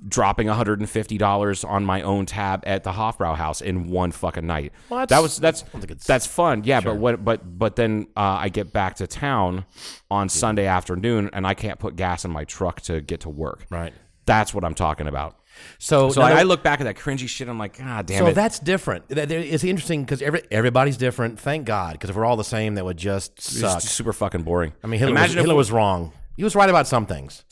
dropping 0.08 0.48
$150 0.48 1.70
on 1.70 1.86
my 1.86 2.02
own 2.02 2.26
tab 2.26 2.64
at 2.66 2.84
the 2.84 2.92
Hofbrau 2.92 3.36
house 3.36 3.62
in 3.62 3.90
one 3.90 4.12
fucking 4.12 4.46
night. 4.46 4.74
Well, 4.90 5.00
that 5.02 5.10
that's- 5.10 5.22
was 5.24 5.38
that's 5.38 6.06
that's 6.06 6.26
fun. 6.26 6.64
Yeah, 6.66 6.82
but 6.82 6.98
what 6.98 7.24
but 7.24 7.58
but 7.58 7.76
then 7.76 8.08
uh, 8.16 8.38
I 8.42 8.50
get 8.50 8.74
back 8.74 8.96
to 8.98 9.08
town 9.08 9.66
on 10.12 10.30
Sunday 10.30 10.66
afternoon 10.68 11.30
and 11.34 11.46
I 11.48 11.54
can't 11.54 11.80
put 11.80 11.96
gas 11.96 12.26
in 12.26 12.32
my 12.32 12.44
truck 12.44 12.82
to 12.82 13.02
get 13.02 13.22
to 13.22 13.30
work. 13.30 13.66
Right. 13.70 13.94
That's 14.26 14.54
what 14.54 14.64
I'm 14.64 14.74
talking 14.76 15.08
about. 15.08 15.38
So, 15.78 16.10
So 16.10 16.22
now 16.22 16.28
I, 16.28 16.40
I 16.40 16.44
look 16.44 16.64
back 16.64 16.82
at 16.82 16.86
that 16.86 16.96
cringy 16.96 17.28
shit. 17.28 17.48
I'm 17.48 17.60
like, 17.60 17.78
God 17.78 18.06
damn 18.08 18.20
so 18.20 18.28
it. 18.28 18.34
that's 18.34 18.58
different. 18.58 19.06
It's 19.10 19.64
interesting 19.64 20.04
because 20.04 20.22
every, 20.22 20.42
everybody's 20.50 20.98
different. 20.98 21.40
Thank 21.40 21.66
God, 21.66 21.94
because 21.94 22.10
if 22.10 22.16
we're 22.16 22.26
all 22.26 22.38
the 22.38 22.44
same, 22.44 22.74
that 22.76 22.86
would 22.86 22.98
just 22.98 23.34
It's 23.38 23.60
suck. 23.60 23.82
just 23.82 23.94
super 23.94 24.14
fucking 24.14 24.44
boring. 24.44 24.74
I 24.84 24.88
mean, 24.88 25.00
Hitler, 25.00 25.12
imagine 25.12 25.28
was, 25.28 25.36
if 25.36 25.42
Hitler 25.42 25.56
was 25.56 25.72
wrong. 25.72 26.12
He 26.38 26.44
was 26.44 26.56
right 26.56 26.70
about 26.70 26.88
some 26.88 27.06
things, 27.06 27.44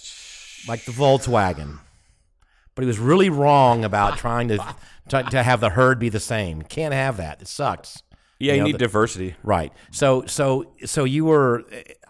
like 0.67 0.83
the 0.85 0.91
Volkswagen, 0.91 1.77
but 2.75 2.83
he 2.83 2.87
was 2.87 2.99
really 2.99 3.29
wrong 3.29 3.83
about 3.83 4.17
trying 4.25 4.47
to 4.49 4.57
try, 5.09 5.21
to 5.23 5.43
have 5.43 5.59
the 5.59 5.69
herd 5.71 5.99
be 5.99 6.09
the 6.09 6.19
same. 6.19 6.61
Can't 6.61 6.93
have 6.93 7.17
that. 7.17 7.41
It 7.41 7.47
sucks. 7.47 8.01
yeah, 8.39 8.53
you, 8.53 8.59
know, 8.59 8.65
need 8.67 8.75
the- 8.75 8.79
diversity. 8.79 9.35
Right. 9.43 9.71
So 9.91 10.25
so 10.25 10.73
so 10.85 11.03
you 11.03 11.25
were. 11.25 11.63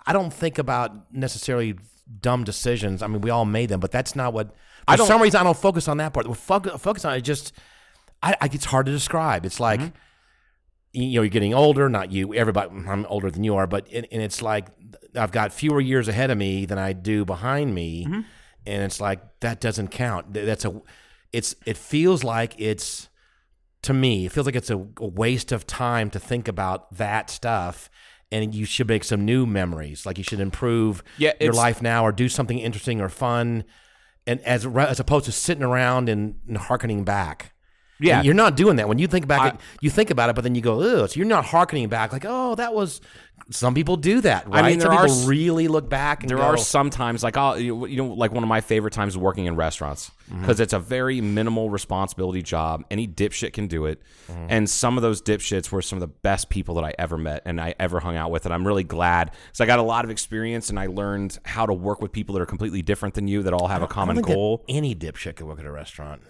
I 0.05 0.14
don't 0.14 0.34
think 0.34 0.57
about 0.57 1.14
necessarily 1.14 1.76
dumb 2.20 2.43
decisions. 2.43 3.01
I 3.03 3.07
mean, 3.07 3.22
we 3.22 3.30
all 3.30 3.45
made 3.45 3.70
them, 3.70 3.80
but 3.80 3.91
that's 3.91 4.16
not 4.16 4.34
what. 4.34 4.47
For 4.49 4.55
I 4.88 4.95
don't- 4.95 5.07
some 5.07 5.22
reason, 5.22 5.39
I 5.39 5.43
don't 5.43 5.57
focus 5.57 5.88
on 5.88 5.97
that 5.97 6.14
part. 6.14 6.28
What 6.28 6.38
focus, 6.38 6.74
focus 6.82 7.05
on 7.05 7.16
it 7.16 7.22
just. 7.22 7.53
I, 8.24 8.36
I 8.41 8.45
it's 8.51 8.66
hard 8.66 8.86
to 8.88 8.91
describe. 8.91 9.45
It's 9.45 9.59
like. 9.59 9.80
Mm-hmm. 9.80 9.95
You 10.93 11.05
know, 11.05 11.22
you're 11.22 11.30
getting 11.30 11.53
older. 11.53 11.88
Not 11.88 12.12
you. 12.12 12.34
Everybody. 12.34 12.70
I'm 12.86 13.05
older 13.05 13.32
than 13.32 13.45
you 13.45 13.55
are, 13.55 13.66
but 13.66 13.88
and, 13.93 14.05
and 14.12 14.22
it's 14.22 14.41
like 14.41 14.68
I've 15.16 15.32
got 15.32 15.53
fewer 15.53 15.80
years 15.80 16.09
ahead 16.09 16.32
of 16.32 16.38
me 16.38 16.66
than 16.66 16.78
I 16.78 16.91
do 16.91 17.24
behind 17.24 17.74
me, 17.74 18.05
Mm-hmm. 18.05 18.22
And 18.66 18.84
it's 18.84 19.01
like 19.01 19.22
that 19.39 19.59
doesn't 19.59 19.89
count. 19.89 20.34
That's 20.34 20.66
a. 20.66 20.82
It's. 21.32 21.55
It 21.66 21.78
feels 21.78 22.24
like 22.24 22.53
it's 22.59 23.09
to 23.84 23.93
me, 23.93 24.26
it 24.26 24.32
feels 24.32 24.45
like 24.45 24.55
it's 24.55 24.70
a, 24.70 24.78
a 24.78 25.07
waste 25.07 25.51
of 25.51 25.66
time 25.66 26.09
to 26.12 26.20
think 26.20 26.47
about 26.47 26.95
that 26.97 27.30
stuff. 27.30 27.89
And 28.32 28.55
you 28.55 28.64
should 28.64 28.88
make 28.88 29.03
some 29.03 29.26
new 29.26 29.45
memories. 29.45 30.05
Like 30.05 30.18
you 30.18 30.24
should 30.24 30.39
improve 30.39 31.03
Yeah, 31.18 31.34
your 31.41 31.51
life 31.51 31.82
now, 31.82 32.05
or 32.05 32.14
do 32.14 32.30
something 32.30 32.59
interesting 32.59 33.01
or 33.01 33.09
fun, 33.09 33.66
and 34.26 34.39
as 34.41 34.66
as 34.66 35.01
opposed 35.01 35.26
to 35.26 35.34
sitting 35.34 35.64
around 35.64 36.07
and, 36.07 36.36
and 36.47 36.57
harkening 36.57 37.03
back. 37.03 37.51
Yeah. 38.02 38.22
You're 38.24 38.34
not 38.34 38.58
doing 38.58 38.76
that 38.78 38.88
when 38.89 38.99
you 38.99 39.08
think 39.08 39.28
back. 39.28 39.41
I- 39.41 39.47
at- 39.49 39.62
you 39.80 39.89
think 39.89 40.10
about 40.10 40.30
it, 40.30 40.36
but 40.36 40.43
then 40.43 40.56
you 40.56 40.62
go, 40.62 40.82
"Ugh." 40.82 41.10
So 41.10 41.18
you're 41.18 41.28
not 41.28 41.45
harkening 41.45 41.88
back. 41.88 42.12
Like, 42.12 42.26
oh, 42.28 42.56
that 42.56 42.74
was. 42.74 42.99
Some 43.49 43.74
people 43.74 43.97
do 43.97 44.22
that, 44.22 44.47
right? 44.47 44.64
I 44.64 44.70
mean, 44.70 44.80
some 44.80 44.91
there 44.91 44.99
are 44.99 45.08
people 45.08 45.26
really 45.28 45.68
look 45.68 45.89
back 45.89 46.22
and 46.22 46.30
There 46.30 46.38
go, 46.38 46.43
are 46.43 46.58
some 46.58 46.89
times 46.89 47.22
like 47.24 47.36
I'll 47.38 47.60
you 47.60 47.97
know 47.97 48.06
like 48.14 48.32
one 48.32 48.43
of 48.43 48.47
my 48.47 48.62
favorite 48.62 48.93
times 48.93 49.18
working 49.18 49.45
in 49.45 49.56
restaurants 49.56 50.12
Mm-hmm. 50.32 50.41
because 50.41 50.62
it's 50.62 50.72
a 50.72 50.80
very 50.80 51.20
minimal 51.20 51.70
responsibility 51.70 52.41
job. 52.41 52.86
Any 52.89 53.06
dipshit 53.08 53.52
can 53.52 53.68
do 53.68 53.86
it, 53.88 54.02
Mm-hmm. 54.32 54.45
and 54.49 54.70
some 54.70 54.95
of 54.97 55.02
those 55.02 55.22
dipshits 55.22 55.70
were 55.72 55.82
some 55.82 55.97
of 55.97 56.02
the 56.02 56.08
best 56.08 56.49
people 56.49 56.76
that 56.76 56.86
I 56.86 56.93
ever 56.97 57.18
met 57.18 57.41
and 57.45 57.60
I 57.60 57.74
ever 57.80 57.99
hung 57.99 58.16
out 58.16 58.32
with, 58.32 58.45
and 58.45 58.54
I'm 58.54 58.66
really 58.66 58.84
glad 58.86 59.32
because 59.47 59.60
I 59.60 59.66
got 59.66 59.80
a 59.80 59.84
lot 59.84 60.06
of 60.06 60.12
experience 60.12 60.70
and 60.70 60.80
I 60.80 60.86
learned 60.86 61.38
how 61.43 61.66
to 61.66 61.74
work 61.74 62.02
with 62.02 62.12
people 62.14 62.34
that 62.36 62.41
are 62.41 62.45
completely 62.45 62.82
different 62.82 63.16
than 63.16 63.28
you 63.28 63.43
that 63.43 63.54
all 63.54 63.68
have 63.68 63.82
a 63.82 63.88
common 63.88 64.22
goal. 64.22 64.64
Any 64.70 64.95
dipshit 64.95 65.36
could 65.36 65.47
work 65.47 65.60
at 65.60 65.66
a 65.66 65.72
restaurant. 65.72 66.22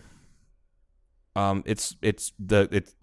Um, 1.35 1.63
it's 1.65 1.95
it's 2.01 2.33
the 2.39 2.67
it's 2.71 2.93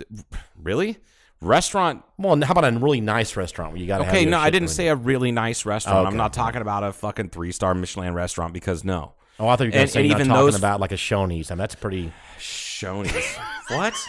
really 0.61 0.99
restaurant 1.41 2.03
Well, 2.19 2.41
how 2.43 2.53
about 2.53 2.65
a 2.73 2.79
really 2.79 3.01
nice 3.01 3.37
restaurant 3.37 3.73
where 3.73 3.81
you 3.81 3.87
got 3.87 4.03
Okay, 4.03 4.25
no, 4.25 4.39
I 4.39 4.51
didn't 4.51 4.69
say 4.69 4.89
a 4.89 4.95
really 4.97 5.33
nice 5.33 5.65
restaurant. 5.65 6.01
Okay. 6.01 6.09
I'm 6.09 6.17
not 6.17 6.33
talking 6.33 6.61
about 6.61 6.85
a 6.85 6.93
fucking 6.93 7.31
three 7.31 7.53
star 7.53 7.75
Michelin 7.75 8.13
restaurant 8.15 8.53
because 8.53 8.85
no. 8.85 9.13
Oh, 9.41 9.49
I 9.49 9.57
thought 9.57 9.65
you 9.65 9.71
were 9.71 9.79
And- 9.79 9.91
say 9.91 10.01
and 10.01 10.09
you're 10.09 10.19
not 10.19 10.21
even 10.23 10.29
talking 10.35 10.47
those- 10.47 10.57
about 10.57 10.81
like 10.81 10.93
a 10.93 10.97
Shoney's, 10.97 11.51
I 11.51 11.55
and 11.55 11.61
that's 11.61 11.75
pretty. 11.75 12.13
Shoney's. 12.39 13.37
what? 13.69 13.95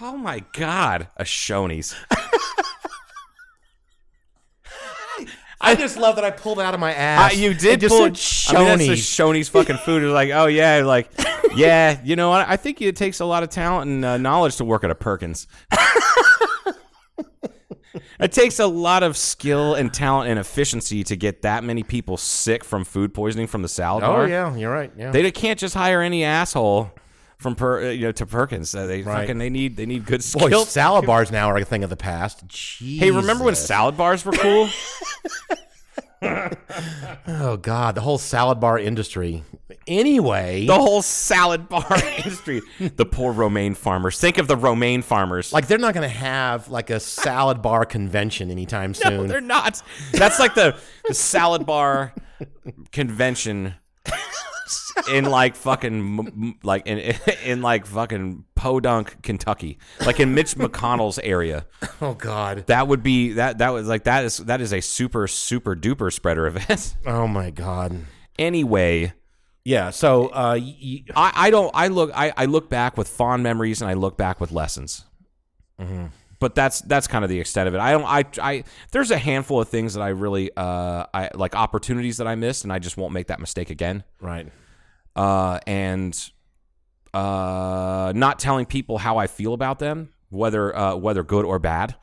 Oh 0.00 0.16
my 0.16 0.44
god, 0.52 1.08
a 1.16 1.24
Shoney's. 1.24 1.92
I 5.60 5.74
just 5.74 5.96
love 5.96 6.16
that 6.16 6.24
I 6.24 6.30
pulled 6.30 6.60
it 6.60 6.62
out 6.62 6.74
of 6.74 6.80
my 6.80 6.92
ass. 6.94 7.32
Uh, 7.32 7.36
you 7.36 7.52
did 7.52 7.80
just 7.80 7.92
pull 7.92 8.14
said 8.14 8.54
it. 8.54 8.56
I 8.56 8.58
mean, 8.58 8.78
that's 8.78 8.82
Shoney's. 8.82 9.00
Shoney's 9.00 9.48
fucking 9.48 9.78
food. 9.78 10.04
It's 10.04 10.12
like, 10.12 10.30
oh 10.30 10.46
yeah, 10.46 10.82
like, 10.84 11.10
yeah, 11.54 12.00
you 12.04 12.16
know 12.16 12.30
what? 12.30 12.48
I 12.48 12.56
think 12.56 12.80
it 12.80 12.96
takes 12.96 13.20
a 13.20 13.24
lot 13.24 13.42
of 13.42 13.50
talent 13.50 13.90
and 13.90 14.04
uh, 14.04 14.16
knowledge 14.18 14.56
to 14.56 14.64
work 14.64 14.84
at 14.84 14.90
a 14.90 14.94
Perkins. 14.94 15.48
it 18.20 18.32
takes 18.32 18.60
a 18.60 18.66
lot 18.66 19.02
of 19.02 19.16
skill 19.16 19.74
and 19.74 19.92
talent 19.92 20.30
and 20.30 20.38
efficiency 20.38 21.02
to 21.04 21.16
get 21.16 21.42
that 21.42 21.64
many 21.64 21.82
people 21.82 22.16
sick 22.16 22.64
from 22.64 22.84
food 22.84 23.12
poisoning 23.12 23.48
from 23.48 23.62
the 23.62 23.68
salad 23.68 24.02
bar. 24.02 24.10
oh 24.10 24.14
bar. 24.18 24.28
yeah, 24.28 24.54
you're 24.54 24.72
right. 24.72 24.92
Yeah. 24.96 25.10
They 25.10 25.28
can't 25.32 25.58
just 25.58 25.74
hire 25.74 26.00
any 26.02 26.22
asshole 26.24 26.92
from 27.38 27.54
per, 27.54 27.86
uh, 27.86 27.90
you 27.90 28.02
know 28.06 28.12
to 28.12 28.26
Perkins. 28.26 28.74
Uh, 28.74 28.86
they 28.86 29.02
Right. 29.02 29.20
fucking 29.22 29.38
they 29.38 29.50
need 29.50 29.76
they 29.76 29.86
need 29.86 30.04
good 30.06 30.22
Boy, 30.32 30.50
salad 30.64 31.06
bars 31.06 31.30
now 31.30 31.48
are 31.50 31.56
a 31.58 31.64
thing 31.64 31.84
of 31.84 31.90
the 31.90 31.96
past. 31.96 32.42
Hey, 32.80 33.10
remember 33.10 33.44
when 33.44 33.54
salad 33.54 33.96
bars 33.96 34.24
were 34.24 34.32
cool? 34.32 34.68
Oh 36.20 37.56
God, 37.56 37.94
the 37.94 38.00
whole 38.00 38.18
salad 38.18 38.58
bar 38.58 38.76
industry. 38.78 39.44
Anyway, 39.86 40.66
The 40.66 40.74
whole 40.74 41.00
salad 41.02 41.68
bar 41.68 41.86
industry. 42.16 42.60
The 42.78 43.06
poor 43.06 43.32
romaine 43.32 43.74
farmers. 43.74 44.18
Think 44.18 44.38
of 44.38 44.48
the 44.48 44.56
romaine 44.56 45.02
farmers. 45.02 45.52
like 45.52 45.68
they're 45.68 45.78
not 45.78 45.94
going 45.94 46.08
to 46.08 46.14
have 46.14 46.68
like 46.68 46.90
a 46.90 46.98
salad 47.00 47.62
bar 47.62 47.84
convention 47.84 48.50
anytime 48.50 48.90
no, 49.04 49.10
soon. 49.10 49.26
they're 49.28 49.40
not. 49.40 49.80
That's 50.12 50.38
like 50.40 50.54
the, 50.54 50.76
the 51.06 51.14
salad 51.14 51.64
bar 51.66 52.12
convention 52.90 53.74
in 55.12 55.24
like 55.24 55.56
fucking 55.56 56.58
like 56.62 56.86
in 56.86 56.98
in 57.44 57.62
like 57.62 57.86
fucking 57.86 58.44
Podunk, 58.54 59.22
Kentucky, 59.22 59.78
like 60.04 60.20
in 60.20 60.34
Mitch 60.34 60.54
McConnell's 60.56 61.18
area. 61.20 61.66
oh 62.00 62.14
God. 62.14 62.66
That 62.66 62.88
would 62.88 63.02
be 63.02 63.32
that 63.34 63.58
that 63.58 63.70
was 63.70 63.86
like 63.88 64.04
that 64.04 64.24
is 64.24 64.38
that 64.38 64.60
is 64.60 64.72
a 64.72 64.80
super 64.80 65.26
super 65.28 65.74
duper 65.76 66.12
spreader 66.12 66.46
event. 66.46 66.96
Oh 67.06 67.26
my 67.26 67.50
God. 67.50 68.04
anyway, 68.38 69.12
Yeah. 69.64 69.90
So 69.90 70.28
uh, 70.28 70.58
y- 70.60 71.04
I, 71.14 71.32
I 71.34 71.50
don't 71.50 71.70
I 71.74 71.88
look 71.88 72.10
I, 72.14 72.32
I 72.36 72.44
look 72.46 72.68
back 72.68 72.96
with 72.96 73.08
fond 73.08 73.42
memories 73.42 73.80
and 73.82 73.90
I 73.90 73.94
look 73.94 74.16
back 74.16 74.40
with 74.40 74.50
lessons. 74.52 75.04
But 76.40 76.54
that's 76.54 76.80
that's 76.82 77.08
kind 77.08 77.24
of 77.24 77.30
the 77.30 77.40
extent 77.40 77.66
of 77.68 77.74
it. 77.74 77.80
I 77.80 77.90
don't 77.92 78.04
I 78.04 78.24
I 78.40 78.64
there's 78.92 79.10
a 79.10 79.18
handful 79.18 79.60
of 79.60 79.68
things 79.68 79.94
that 79.94 80.02
I 80.02 80.08
really 80.10 80.50
uh 80.56 81.04
I 81.12 81.30
like 81.34 81.56
opportunities 81.56 82.18
that 82.18 82.28
I 82.28 82.36
missed 82.36 82.62
and 82.64 82.72
I 82.72 82.78
just 82.78 82.96
won't 82.96 83.12
make 83.12 83.26
that 83.26 83.40
mistake 83.40 83.70
again. 83.70 84.04
right. 84.20 84.46
Uh 85.16 85.58
and 85.66 86.30
uh 87.14 88.12
not 88.14 88.38
telling 88.38 88.66
people 88.66 88.98
how 88.98 89.16
I 89.18 89.26
feel 89.26 89.54
about 89.54 89.78
them, 89.78 90.10
whether 90.30 90.76
uh 90.76 90.94
whether 90.96 91.22
good 91.22 91.44
or 91.44 91.58
bad. 91.58 91.94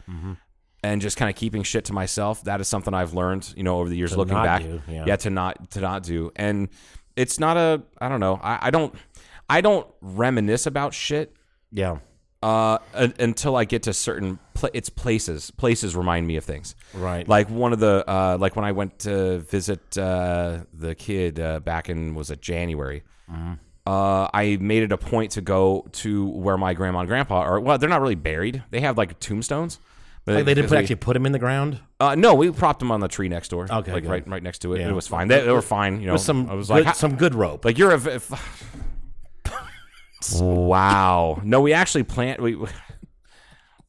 And 0.83 1.01
just 1.01 1.17
kind 1.17 1.31
of 1.31 1.35
keeping 1.35 1.63
shit 1.63 1.85
to 1.85 1.93
myself. 1.93 2.43
That 2.43 2.61
is 2.61 2.67
something 2.67 2.93
I've 2.93 3.15
learned, 3.15 3.51
you 3.57 3.63
know, 3.63 3.79
over 3.79 3.89
the 3.89 3.95
years 3.97 4.11
To 4.11 4.17
looking 4.17 4.35
back. 4.35 4.61
do, 4.61 4.81
yeah. 4.87 5.15
to 5.15 5.29
not 5.31 5.71
to 5.71 5.81
not 5.81 6.03
do. 6.03 6.31
And 6.35 6.69
it's 7.15 7.39
not 7.39 7.57
a 7.57 7.81
I 7.99 8.07
don't 8.07 8.19
know. 8.19 8.39
I, 8.43 8.59
I 8.67 8.69
don't 8.71 8.93
I 9.49 9.61
don't 9.61 9.87
reminisce 10.01 10.67
about 10.67 10.93
shit 10.93 11.35
Yeah. 11.71 11.97
Uh, 12.45 12.77
un- 12.93 13.13
until 13.19 13.55
I 13.55 13.65
get 13.65 13.83
to 13.83 13.93
certain 13.93 14.37
pla 14.53 14.69
it's 14.73 14.89
places. 14.89 15.51
Places 15.51 15.95
remind 15.95 16.27
me 16.27 16.35
of 16.37 16.43
things. 16.45 16.75
Right. 16.93 17.27
Like 17.27 17.49
one 17.49 17.73
of 17.73 17.79
the 17.79 18.03
uh, 18.07 18.37
like 18.39 18.55
when 18.55 18.65
I 18.65 18.71
went 18.71 18.99
to 18.99 19.39
visit 19.39 19.97
uh, 19.97 20.59
the 20.73 20.93
kid 20.95 21.39
uh, 21.39 21.59
back 21.61 21.89
in 21.89 22.13
was 22.13 22.29
it 22.31 22.41
January. 22.41 23.03
Uh, 23.87 24.27
I 24.33 24.57
made 24.59 24.81
it 24.83 24.91
a 24.91 24.97
point 24.97 25.31
to 25.33 25.41
go 25.41 25.85
to 26.03 26.27
where 26.29 26.57
my 26.57 26.73
grandma 26.73 26.99
and 26.99 27.07
grandpa 27.07 27.41
are. 27.41 27.59
Well, 27.59 27.77
they're 27.77 27.89
not 27.89 28.01
really 28.01 28.15
buried. 28.15 28.63
They 28.71 28.81
have 28.81 28.97
like 28.97 29.19
tombstones. 29.19 29.79
Like 30.27 30.45
they 30.45 30.55
didn't 30.55 30.69
put, 30.69 30.75
we- 30.75 30.77
actually 30.79 30.95
put 30.95 31.13
them 31.13 31.25
in 31.27 31.31
the 31.33 31.39
ground. 31.39 31.79
Uh, 31.99 32.15
no, 32.15 32.33
we 32.33 32.49
propped 32.51 32.79
them 32.79 32.91
on 32.91 32.99
the 32.99 33.07
tree 33.07 33.29
next 33.29 33.49
door. 33.49 33.67
Okay, 33.71 33.93
like 33.93 34.03
good. 34.03 34.09
right, 34.11 34.27
right 34.27 34.43
next 34.43 34.59
to 34.59 34.73
it. 34.73 34.79
Yeah. 34.81 34.89
It 34.89 34.93
was 34.93 35.07
fine. 35.07 35.27
They, 35.27 35.41
they 35.41 35.51
were 35.51 35.61
fine. 35.61 36.01
You 36.01 36.07
know, 36.07 36.17
some 36.17 36.49
I 36.49 36.55
was 36.55 36.67
good, 36.67 36.73
like, 36.73 36.85
"Ha- 36.85 36.93
some 36.93 37.15
good 37.15 37.35
rope. 37.35 37.63
like 37.63 37.77
you're 37.77 37.91
a, 37.91 37.95
If, 38.15 38.31
wow. 40.39 41.39
No, 41.43 41.61
we 41.61 41.73
actually 41.73 42.03
plant. 42.03 42.41
We. 42.41 42.57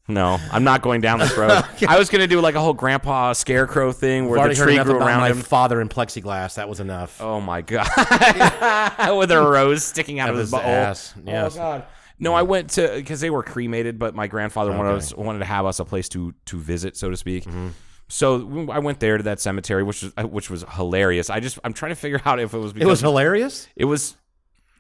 No, 0.09 0.39
I'm 0.53 0.63
not 0.63 0.83
going 0.83 1.01
down 1.01 1.19
this 1.19 1.37
road. 1.37 1.51
I 1.89 1.99
was 1.99 2.11
gonna 2.11 2.29
do 2.29 2.41
like 2.41 2.55
a 2.55 2.61
whole 2.61 2.75
grandpa 2.75 3.33
scarecrow 3.33 3.91
thing 3.91 4.29
where 4.29 4.49
the 4.49 4.55
tree 4.55 4.79
grew 4.79 4.99
around 4.99 5.19
my 5.21 5.31
him. 5.31 5.39
father 5.43 5.81
in 5.81 5.89
plexiglass. 5.89 6.55
That 6.55 6.69
was 6.69 6.79
enough. 6.79 7.21
Oh 7.21 7.41
my 7.41 7.61
god! 7.61 7.89
With 9.19 9.33
a 9.33 9.41
rose 9.41 9.83
sticking 9.83 10.21
out 10.21 10.31
of 10.31 10.37
his 10.37 10.53
his 10.53 10.61
butthole. 10.61 10.65
ass, 10.65 11.15
Oh 11.17 11.23
yes. 11.27 11.57
god! 11.57 11.87
No, 12.21 12.35
I 12.35 12.43
went 12.43 12.71
to 12.71 12.93
because 12.95 13.21
they 13.21 13.31
were 13.31 13.43
cremated, 13.43 13.99
but 13.99 14.15
my 14.15 14.29
grandfather 14.29 14.71
wanted 14.71 14.93
us 14.95 15.13
wanted 15.13 15.41
to 15.41 15.45
have 15.45 15.67
us 15.67 15.81
a 15.81 15.85
place 15.85 16.09
to 16.11 16.33
to 16.45 16.57
visit, 16.57 16.97
so 16.97 17.11
to 17.11 17.17
speak. 17.17 17.43
Mm-hmm. 17.43 17.71
So 18.09 18.69
I 18.71 18.79
went 18.79 19.01
there 19.01 19.17
to 19.17 19.25
that 19.25 19.41
cemetery, 19.41 19.83
which 19.83 20.05
was 20.05 20.13
which 20.31 20.51
was 20.51 20.65
hilarious. 20.71 21.31
I 21.31 21.41
just 21.41 21.59
I'm 21.65 21.73
trying 21.73 21.91
to 21.91 21.97
figure 21.97 22.21
out 22.25 22.39
if 22.39 22.55
it 22.55 22.59
was 22.59 22.73
it 22.77 22.87
was 22.87 23.01
hilarious. 23.01 23.67
it 23.75 23.87
was 23.87 24.17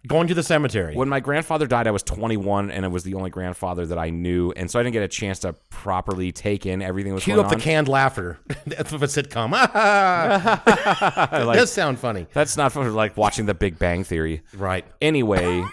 Going 0.06 0.28
to 0.28 0.34
the 0.34 0.42
cemetery. 0.42 0.94
when 0.94 1.08
my 1.08 1.20
grandfather 1.20 1.66
died. 1.66 1.86
I 1.86 1.90
was 1.90 2.02
21, 2.02 2.70
and 2.70 2.84
it 2.84 2.88
was 2.88 3.02
the 3.02 3.14
only 3.14 3.30
grandfather 3.30 3.86
that 3.86 3.98
I 3.98 4.10
knew, 4.10 4.52
and 4.52 4.70
so 4.70 4.78
I 4.78 4.82
didn't 4.82 4.92
get 4.92 5.02
a 5.02 5.08
chance 5.08 5.40
to 5.40 5.54
properly 5.70 6.32
take 6.32 6.66
in 6.66 6.82
everything 6.82 7.10
that 7.12 7.16
was 7.16 7.24
Cue 7.24 7.34
going 7.34 7.46
up 7.46 7.52
the 7.52 7.58
canned 7.58 7.88
laughter. 7.88 8.38
That's 8.66 8.92
of 8.92 9.02
a 9.02 9.06
sitcom. 9.06 9.52
it 9.52 9.72
Like- 11.46 11.58
does 11.58 11.72
sound 11.72 11.98
funny. 11.98 12.26
That's 12.32 12.56
not 12.56 12.72
for 12.72 12.88
like 12.90 13.16
watching 13.16 13.46
The 13.46 13.54
Big 13.54 13.78
Bang 13.78 14.04
Theory. 14.04 14.42
Right. 14.54 14.84
anyway, 15.00 15.64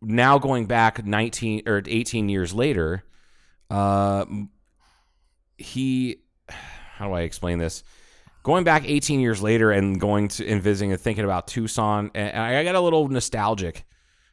now 0.00 0.38
going 0.38 0.66
back 0.66 1.04
19 1.04 1.62
or 1.66 1.82
18 1.86 2.28
years 2.28 2.54
later, 2.54 3.04
uh, 3.70 4.24
he, 5.58 6.18
how 6.48 7.08
do 7.08 7.14
I 7.14 7.22
explain 7.22 7.58
this? 7.58 7.82
Going 8.44 8.62
back 8.62 8.84
18 8.86 9.20
years 9.20 9.42
later 9.42 9.72
and 9.72 9.98
going 9.98 10.28
to 10.28 10.46
and 10.46 10.62
visiting 10.62 10.92
and 10.92 11.00
thinking 11.00 11.24
about 11.24 11.48
Tucson, 11.48 12.10
and 12.14 12.36
I 12.38 12.62
got 12.62 12.74
a 12.76 12.80
little 12.80 13.08
nostalgic, 13.08 13.84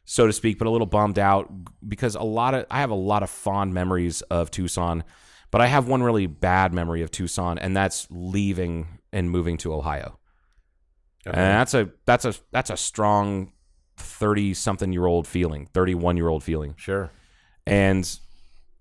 so 0.04 0.26
to 0.26 0.32
speak, 0.32 0.58
but 0.58 0.66
a 0.66 0.70
little 0.70 0.86
bummed 0.86 1.18
out 1.18 1.50
because 1.88 2.14
a 2.14 2.22
lot 2.22 2.54
of 2.54 2.66
I 2.70 2.80
have 2.80 2.90
a 2.90 2.94
lot 2.94 3.22
of 3.22 3.30
fond 3.30 3.72
memories 3.72 4.20
of 4.22 4.50
Tucson, 4.50 5.02
but 5.50 5.60
I 5.62 5.66
have 5.66 5.88
one 5.88 6.02
really 6.02 6.26
bad 6.26 6.72
memory 6.74 7.02
of 7.02 7.10
Tucson, 7.10 7.58
and 7.58 7.74
that's 7.76 8.06
leaving 8.10 8.86
and 9.12 9.30
moving 9.30 9.56
to 9.58 9.72
Ohio. 9.74 10.18
And 11.24 11.34
that's 11.34 11.72
a 11.72 11.90
that's 12.04 12.24
a 12.26 12.34
that's 12.50 12.68
a 12.70 12.76
strong 12.76 13.52
thirty 13.96 14.52
something 14.54 14.92
year 14.92 15.06
old 15.06 15.26
feeling, 15.26 15.66
thirty 15.72 15.94
one 15.94 16.16
year 16.18 16.28
old 16.28 16.44
feeling, 16.44 16.74
Sure. 16.76 17.10
and 17.66 18.18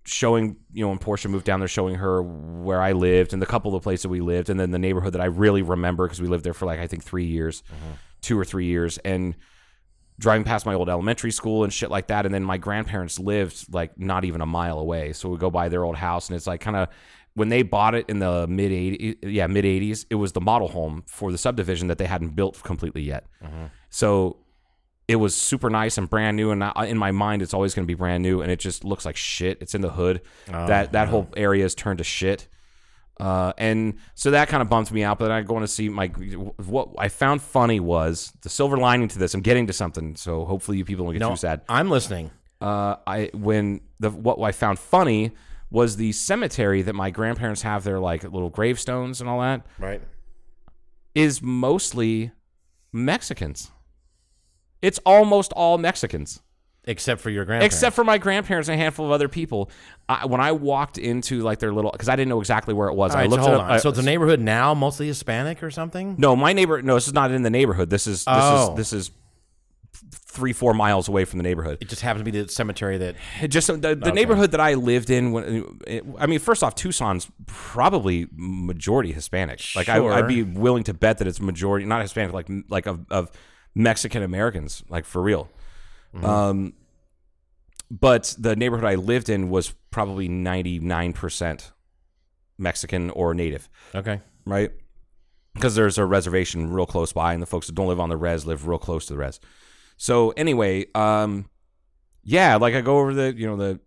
showing 0.05 0.57
you 0.73 0.83
know 0.83 0.89
when 0.89 0.97
Portia 0.97 1.29
moved 1.29 1.45
down 1.45 1.59
there, 1.59 1.67
showing 1.67 1.95
her 1.95 2.21
where 2.21 2.81
I 2.81 2.93
lived 2.93 3.33
and 3.33 3.41
the 3.41 3.45
couple 3.45 3.75
of 3.75 3.83
places 3.83 4.07
we 4.07 4.21
lived, 4.21 4.49
and 4.49 4.59
then 4.59 4.71
the 4.71 4.79
neighborhood 4.79 5.13
that 5.13 5.21
I 5.21 5.25
really 5.25 5.61
remember 5.61 6.05
because 6.05 6.21
we 6.21 6.27
lived 6.27 6.43
there 6.43 6.53
for 6.53 6.65
like 6.65 6.79
I 6.79 6.87
think 6.87 7.03
three 7.03 7.25
years, 7.25 7.61
mm-hmm. 7.63 7.93
two 8.21 8.37
or 8.37 8.45
three 8.45 8.65
years, 8.65 8.97
and 8.99 9.35
driving 10.19 10.43
past 10.43 10.65
my 10.65 10.73
old 10.73 10.89
elementary 10.89 11.31
school 11.31 11.63
and 11.63 11.73
shit 11.73 11.89
like 11.89 12.07
that, 12.07 12.25
and 12.25 12.33
then 12.33 12.43
my 12.43 12.57
grandparents 12.57 13.19
lived 13.19 13.73
like 13.73 13.97
not 13.99 14.25
even 14.25 14.41
a 14.41 14.45
mile 14.45 14.79
away, 14.79 15.13
so 15.13 15.29
we 15.29 15.37
go 15.37 15.49
by 15.49 15.69
their 15.69 15.83
old 15.83 15.95
house, 15.95 16.29
and 16.29 16.35
it's 16.35 16.47
like 16.47 16.61
kind 16.61 16.77
of 16.77 16.89
when 17.33 17.49
they 17.49 17.63
bought 17.63 17.95
it 17.95 18.05
in 18.09 18.19
the 18.19 18.45
mid 18.47 18.71
80s 18.71 19.17
yeah 19.23 19.47
mid 19.47 19.63
80s 19.63 20.05
it 20.09 20.15
was 20.15 20.33
the 20.33 20.41
model 20.41 20.67
home 20.67 21.03
for 21.07 21.31
the 21.31 21.37
subdivision 21.37 21.87
that 21.87 21.97
they 21.97 22.05
hadn't 22.05 22.35
built 22.35 22.61
completely 22.63 23.01
yet. 23.01 23.25
Mm-hmm. 23.43 23.65
So 23.89 24.37
it 25.11 25.15
was 25.17 25.33
super 25.35 25.69
nice 25.69 25.97
and 25.97 26.09
brand 26.09 26.35
new 26.37 26.51
and 26.51 26.63
I, 26.63 26.85
in 26.93 26.97
my 26.97 27.11
mind 27.11 27.41
it's 27.41 27.53
always 27.53 27.73
going 27.75 27.85
to 27.85 27.87
be 27.87 27.97
brand 28.03 28.23
new 28.23 28.41
and 28.41 28.49
it 28.51 28.59
just 28.59 28.83
looks 28.83 29.05
like 29.05 29.17
shit 29.17 29.57
it's 29.61 29.75
in 29.75 29.81
the 29.81 29.89
hood 29.99 30.21
that 30.47 30.91
that 30.93 31.07
whole 31.09 31.27
area 31.35 31.65
is 31.65 31.75
turned 31.75 31.97
to 31.97 32.03
shit 32.03 32.47
uh, 33.19 33.53
and 33.57 33.95
so 34.15 34.31
that 34.31 34.47
kind 34.47 34.61
of 34.63 34.69
bumps 34.69 34.91
me 34.91 35.03
out 35.03 35.19
but 35.19 35.25
then 35.27 35.37
i 35.39 35.41
go 35.41 35.59
to 35.59 35.67
see 35.67 35.89
my 35.89 36.07
what 36.07 36.89
i 36.97 37.07
found 37.09 37.41
funny 37.41 37.79
was 37.79 38.31
the 38.41 38.49
silver 38.49 38.77
lining 38.77 39.07
to 39.07 39.19
this 39.19 39.33
i'm 39.35 39.41
getting 39.41 39.67
to 39.67 39.73
something 39.73 40.15
so 40.15 40.45
hopefully 40.45 40.77
you 40.77 40.85
people 40.85 41.05
don't 41.05 41.13
get 41.13 41.19
No, 41.19 41.31
too 41.31 41.35
sad 41.35 41.61
I'm 41.69 41.89
listening. 41.89 42.31
uh, 42.61 42.95
I 43.05 43.29
when 43.33 43.81
the 43.99 44.09
what 44.11 44.39
I 44.41 44.51
found 44.51 44.79
funny 44.79 45.31
was 45.69 45.95
the 45.97 46.11
cemetery 46.11 46.81
that 46.83 46.93
my 46.95 47.09
grandparents 47.11 47.61
have 47.63 47.83
their 47.83 47.99
like 47.99 48.23
little 48.23 48.49
gravestones 48.49 49.19
and 49.21 49.29
all 49.29 49.41
that 49.41 49.65
Right. 49.79 50.01
is 51.15 51.41
mostly 51.41 52.31
Mexicans. 52.93 53.71
It's 54.81 54.99
almost 55.05 55.51
all 55.53 55.77
Mexicans, 55.77 56.41
Except 56.85 57.21
for 57.21 57.29
your 57.29 57.45
grandparents. 57.45 57.75
except 57.75 57.95
for 57.95 58.03
my 58.03 58.17
grandparents 58.17 58.67
and 58.67 58.79
a 58.79 58.83
handful 58.83 59.05
of 59.05 59.11
other 59.11 59.27
people. 59.29 59.69
I, 60.09 60.25
when 60.25 60.41
I 60.41 60.51
walked 60.51 60.97
into 60.97 61.41
like 61.41 61.59
their 61.59 61.71
little, 61.71 61.91
because 61.91 62.09
I 62.09 62.15
didn't 62.15 62.29
know 62.29 62.39
exactly 62.39 62.73
where 62.73 62.87
it 62.87 62.95
was. 62.95 63.11
All 63.11 63.17
I 63.17 63.21
right, 63.21 63.29
so 63.29 63.31
looked 63.35 63.43
hold 63.43 63.53
it 63.53 63.59
up. 63.59 63.65
on. 63.65 63.71
I- 63.73 63.77
so 63.77 63.91
the 63.91 64.01
neighborhood 64.01 64.39
now 64.39 64.73
mostly 64.73 65.05
Hispanic 65.07 65.61
or 65.61 65.69
something? 65.69 66.15
no, 66.17 66.35
my 66.35 66.53
neighbor. 66.53 66.81
No, 66.81 66.95
this 66.95 67.07
is 67.07 67.13
not 67.13 67.29
in 67.31 67.43
the 67.43 67.49
neighborhood. 67.51 67.89
This 67.91 68.07
is 68.07 68.19
this 68.25 68.27
Oh. 68.27 68.71
is 68.71 68.77
this 68.77 68.93
is 68.93 69.11
three 70.13 70.53
four 70.53 70.73
miles 70.73 71.07
away 71.07 71.25
from 71.25 71.37
the 71.37 71.43
neighborhood. 71.43 71.77
It 71.81 71.89
just 71.89 72.01
happens 72.01 72.21
to 72.25 72.31
be 72.31 72.41
the 72.41 72.47
cemetery 72.49 72.97
that. 72.97 73.15
It 73.41 73.49
just 73.49 73.67
the, 73.67 73.95
the 73.95 74.11
neighborhood 74.11 74.51
that 74.51 74.59
I 74.61 74.73
lived 74.75 75.09
in. 75.09 75.31
When 75.33 75.77
it, 75.85 76.03
I 76.17 76.25
mean, 76.25 76.39
first 76.39 76.63
off, 76.63 76.73
Tucson's 76.75 77.29
probably 77.45 78.27
majority 78.33 79.11
Hispanic. 79.11 79.61
Like 79.75 79.89
I, 79.89 80.03
I'd 80.03 80.27
be 80.27 80.43
willing 80.43 80.83
to 80.85 80.93
bet 80.93 81.17
that 81.19 81.27
it's 81.27 81.39
majority 81.41 81.85
not 81.85 82.01
Hispanic, 82.01 82.33
like 82.33 82.47
like 82.69 82.85
of, 82.87 83.05
of 83.11 83.29
Mexican 83.75 84.23
Americans, 84.23 84.83
like 84.89 85.05
for 85.05 85.21
real. 85.21 85.49
Um, 86.23 86.73
but 87.89 88.35
the 88.37 88.55
neighborhood 88.55 88.85
I 88.85 88.95
lived 88.95 89.29
in 89.29 89.49
was 89.49 89.73
probably 89.91 90.27
ninety 90.27 90.79
nine 90.79 91.13
percent 91.13 91.71
Mexican 92.57 93.09
or 93.11 93.33
native 93.33 93.69
Okay. 93.95 94.19
right? 94.45 94.71
Because 95.53 95.75
there's 95.75 95.97
a 95.97 96.05
reservation 96.05 96.71
real 96.71 96.85
close 96.85 97.11
by, 97.13 97.33
and 97.33 97.41
the 97.41 97.45
folks 97.47 97.67
that 97.67 97.73
don't 97.75 97.87
live 97.87 97.99
on 97.99 98.09
the 98.09 98.17
res 98.17 98.45
live 98.45 98.67
real 98.67 98.77
close 98.79 99.05
to 99.07 99.13
the 99.13 99.19
res. 99.19 99.39
So 99.97 100.29
anyway, 100.31 100.85
um, 100.95 101.49
yeah, 102.23 102.55
like 102.57 102.73
I 102.75 102.81
go 102.81 102.99
over 102.99 103.13
the 103.13 103.33
you 103.35 103.47
know 103.47 103.55
the 103.57 103.79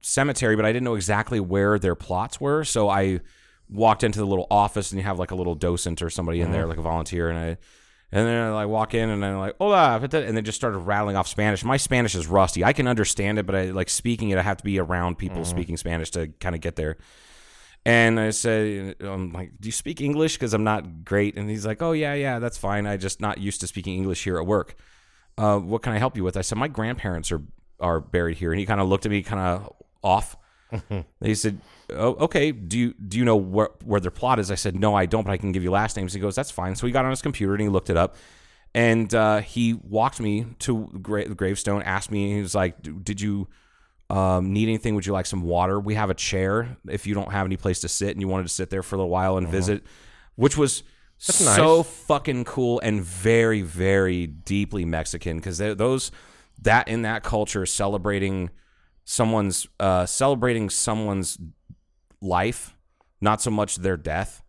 cemetery, 0.00 0.56
but 0.56 0.64
I 0.64 0.72
didn't 0.72 0.84
know 0.84 0.94
exactly 0.94 1.38
where 1.40 1.78
their 1.78 1.94
plots 1.94 2.40
were, 2.40 2.64
so 2.64 2.88
I 2.88 3.20
walked 3.68 4.02
into 4.04 4.18
the 4.18 4.26
little 4.26 4.46
office, 4.50 4.90
and 4.92 4.98
you 5.00 5.04
have 5.04 5.18
like 5.18 5.30
a 5.30 5.36
little 5.36 5.54
docent 5.54 6.02
or 6.02 6.10
somebody 6.10 6.40
in 6.40 6.50
there, 6.52 6.66
like 6.66 6.78
a 6.78 6.82
volunteer, 6.82 7.28
and 7.28 7.38
I. 7.38 7.56
And 8.14 8.26
then 8.26 8.42
I 8.42 8.50
like 8.50 8.68
walk 8.68 8.92
in 8.92 9.08
and 9.08 9.24
I'm 9.24 9.38
like, 9.38 9.56
hola, 9.58 9.98
and 9.98 10.36
then 10.36 10.44
just 10.44 10.56
started 10.56 10.78
rattling 10.78 11.16
off 11.16 11.26
Spanish. 11.26 11.64
My 11.64 11.78
Spanish 11.78 12.14
is 12.14 12.26
rusty. 12.26 12.62
I 12.62 12.74
can 12.74 12.86
understand 12.86 13.38
it, 13.38 13.46
but 13.46 13.54
I 13.54 13.70
like 13.70 13.88
speaking 13.88 14.28
it. 14.28 14.38
I 14.38 14.42
have 14.42 14.58
to 14.58 14.64
be 14.64 14.78
around 14.78 15.16
people 15.16 15.46
speaking 15.46 15.78
Spanish 15.78 16.10
to 16.10 16.28
kind 16.38 16.54
of 16.54 16.60
get 16.60 16.76
there. 16.76 16.98
And 17.84 18.20
I 18.20 18.30
said, 18.30 18.96
I'm 19.00 19.32
like, 19.32 19.52
do 19.58 19.66
you 19.66 19.72
speak 19.72 20.00
English? 20.00 20.34
Because 20.34 20.54
I'm 20.54 20.62
not 20.62 21.04
great. 21.04 21.36
And 21.36 21.50
he's 21.50 21.66
like, 21.66 21.82
oh, 21.82 21.92
yeah, 21.92 22.14
yeah, 22.14 22.38
that's 22.38 22.56
fine. 22.58 22.86
I 22.86 22.96
just 22.96 23.20
not 23.20 23.38
used 23.38 23.60
to 23.62 23.66
speaking 23.66 23.96
English 23.96 24.22
here 24.22 24.38
at 24.38 24.46
work. 24.46 24.76
Uh, 25.36 25.58
what 25.58 25.82
can 25.82 25.92
I 25.92 25.98
help 25.98 26.16
you 26.16 26.22
with? 26.22 26.36
I 26.36 26.42
said, 26.42 26.58
my 26.58 26.68
grandparents 26.68 27.32
are, 27.32 27.42
are 27.80 27.98
buried 27.98 28.36
here. 28.36 28.52
And 28.52 28.60
he 28.60 28.66
kind 28.66 28.80
of 28.80 28.88
looked 28.88 29.06
at 29.06 29.10
me 29.10 29.22
kind 29.22 29.40
of 29.40 29.72
off. 30.02 30.36
he 31.20 31.34
said, 31.34 31.60
oh, 31.94 32.16
okay, 32.20 32.52
do 32.52 32.78
you, 32.78 32.94
do 32.94 33.18
you 33.18 33.24
know 33.24 33.36
where, 33.36 33.70
where 33.84 34.00
their 34.00 34.10
plot 34.10 34.38
is? 34.38 34.50
I 34.50 34.54
said, 34.54 34.78
no, 34.78 34.94
I 34.94 35.06
don't, 35.06 35.24
but 35.24 35.32
I 35.32 35.36
can 35.36 35.52
give 35.52 35.62
you 35.62 35.70
last 35.70 35.96
names. 35.96 36.12
He 36.12 36.20
goes, 36.20 36.34
that's 36.34 36.50
fine. 36.50 36.74
So 36.74 36.86
he 36.86 36.92
got 36.92 37.04
on 37.04 37.10
his 37.10 37.22
computer 37.22 37.52
and 37.54 37.62
he 37.62 37.68
looked 37.68 37.90
it 37.90 37.96
up. 37.96 38.16
And 38.74 39.14
uh, 39.14 39.40
he 39.40 39.74
walked 39.74 40.18
me 40.20 40.46
to 40.60 40.88
the 40.92 40.98
gra- 40.98 41.28
the 41.28 41.34
gravestone, 41.34 41.82
asked 41.82 42.10
me, 42.10 42.34
he 42.34 42.40
was 42.40 42.54
like, 42.54 42.76
did 43.04 43.20
you 43.20 43.48
um, 44.08 44.52
need 44.52 44.68
anything? 44.68 44.94
Would 44.94 45.04
you 45.04 45.12
like 45.12 45.26
some 45.26 45.42
water? 45.42 45.78
We 45.78 45.94
have 45.94 46.08
a 46.08 46.14
chair 46.14 46.76
if 46.88 47.06
you 47.06 47.14
don't 47.14 47.32
have 47.32 47.44
any 47.46 47.56
place 47.56 47.80
to 47.80 47.88
sit 47.88 48.10
and 48.12 48.20
you 48.20 48.28
wanted 48.28 48.44
to 48.44 48.48
sit 48.48 48.70
there 48.70 48.82
for 48.82 48.96
a 48.96 48.98
little 48.98 49.10
while 49.10 49.36
and 49.36 49.46
visit, 49.48 49.84
which 50.36 50.56
was 50.56 50.84
so 51.18 51.82
fucking 51.82 52.44
cool 52.44 52.80
and 52.80 53.02
very, 53.02 53.62
very 53.62 54.26
deeply 54.26 54.84
Mexican 54.84 55.36
because 55.36 55.58
those 55.58 56.10
that 56.62 56.88
in 56.88 57.02
that 57.02 57.22
culture 57.22 57.64
celebrating 57.66 58.50
someone's 59.04 59.66
uh, 59.80 60.06
celebrating 60.06 60.70
someone's 60.70 61.38
life, 62.22 62.74
not 63.20 63.42
so 63.42 63.50
much 63.50 63.76
their 63.76 63.96
death, 63.96 64.42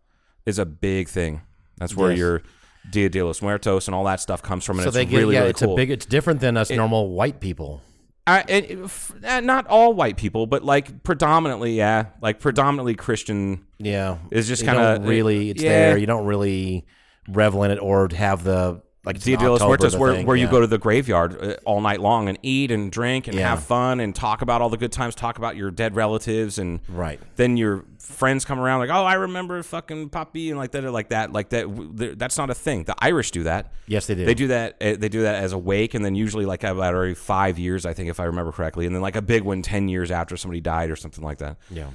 is 0.46 0.58
a 0.58 0.64
big 0.66 1.08
thing. 1.08 1.42
That's 1.78 1.94
where 1.96 2.10
Yes. 2.10 2.18
your 2.18 2.42
Dia 2.90 3.08
de 3.08 3.22
los 3.22 3.40
Muertos 3.42 3.88
and 3.88 3.94
all 3.94 4.04
that 4.04 4.20
stuff 4.20 4.42
comes 4.42 4.64
from, 4.64 4.76
and 4.78 4.84
So 4.84 4.88
it's 4.88 4.94
they 4.94 5.06
get 5.06 5.16
really, 5.18 5.34
yeah, 5.34 5.40
really 5.40 5.50
it's 5.50 5.62
cool. 5.62 5.72
a 5.72 5.76
big. 5.76 5.90
It's 5.90 6.04
different 6.06 6.40
than 6.40 6.56
us 6.56 6.70
normal 6.70 7.10
white 7.10 7.40
people. 7.40 7.80
I, 8.26 8.44
it- 8.48 8.78
f- 8.84 9.12
uh, 9.24 9.40
not 9.40 9.66
all 9.66 9.92
white 9.94 10.16
people, 10.16 10.46
but 10.46 10.64
like 10.64 11.02
predominantly, 11.02 11.74
yeah, 11.74 12.06
like 12.22 12.40
predominantly 12.40 12.94
Christian. 12.94 13.64
Yeah, 13.78 14.18
It's 14.30 14.48
just 14.48 14.64
kinda- 14.64 14.98
don't 14.98 15.06
really. 15.06 15.50
It's 15.50 15.62
yeah. 15.62 15.70
there. 15.90 15.98
You 15.98 16.06
don't 16.06 16.24
really 16.26 16.86
revel 17.28 17.64
in 17.64 17.70
it 17.70 17.78
or 17.80 18.08
have 18.14 18.44
the 18.44 18.82
like 19.04 19.20
Dia 19.20 19.36
de 19.36 19.50
los 19.50 19.60
Muertos, 19.60 19.96
where, 19.96 20.14
thing, 20.14 20.26
where 20.26 20.36
you 20.36 20.46
yeah. 20.46 20.50
go 20.50 20.60
to 20.60 20.66
the 20.66 20.78
graveyard 20.78 21.40
uh, 21.42 21.54
all 21.64 21.80
night 21.80 22.00
long 22.00 22.28
and 22.28 22.38
eat 22.42 22.70
and 22.70 22.90
drink 22.90 23.26
and 23.28 23.36
Yeah. 23.36 23.50
have 23.50 23.62
fun 23.62 24.00
and 24.00 24.14
talk 24.14 24.42
about 24.42 24.62
all 24.62 24.70
the 24.70 24.76
good 24.76 24.92
times, 24.92 25.14
talk 25.14 25.38
about 25.38 25.56
your 25.56 25.70
dead 25.70 25.94
relatives, 25.96 26.58
and 26.58 26.80
Right. 26.88 27.20
then 27.36 27.56
your 27.56 27.84
friends 27.98 28.44
come 28.44 28.60
around 28.60 28.80
like, 28.80 28.90
oh, 28.90 29.04
I 29.04 29.14
remember 29.14 29.62
fucking 29.62 30.10
Poppy 30.10 30.50
and 30.50 30.58
like 30.58 30.70
that, 30.72 30.84
like 30.92 31.08
that, 31.08 31.32
like 31.32 31.48
that. 31.50 32.14
That's 32.18 32.36
not 32.38 32.50
a 32.50 32.54
thing. 32.54 32.84
The 32.84 32.94
Irish 32.98 33.30
do 33.30 33.42
that. 33.44 33.72
Yes, 33.86 34.06
they 34.06 34.14
do. 34.14 34.24
They 34.24 34.34
do 34.34 34.48
that. 34.48 34.76
uh, 34.80 34.94
They 34.98 35.08
do 35.08 35.22
that 35.22 35.36
as 35.42 35.52
a 35.52 35.58
wake, 35.58 35.94
and 35.94 36.04
then 36.04 36.14
usually 36.14 36.44
like 36.46 36.64
about 36.64 36.94
every 36.94 37.14
five 37.14 37.58
years, 37.58 37.84
I 37.86 37.92
think, 37.94 38.08
if 38.10 38.20
I 38.20 38.24
remember 38.24 38.52
correctly, 38.52 38.86
and 38.86 38.94
then 38.94 39.02
like 39.02 39.16
a 39.16 39.22
big 39.22 39.42
one 39.42 39.62
ten 39.62 39.88
years 39.88 40.10
after 40.10 40.36
somebody 40.36 40.60
died 40.60 40.90
or 40.90 40.96
something 40.96 41.24
like 41.24 41.38
that. 41.38 41.56
Yeah. 41.70 41.86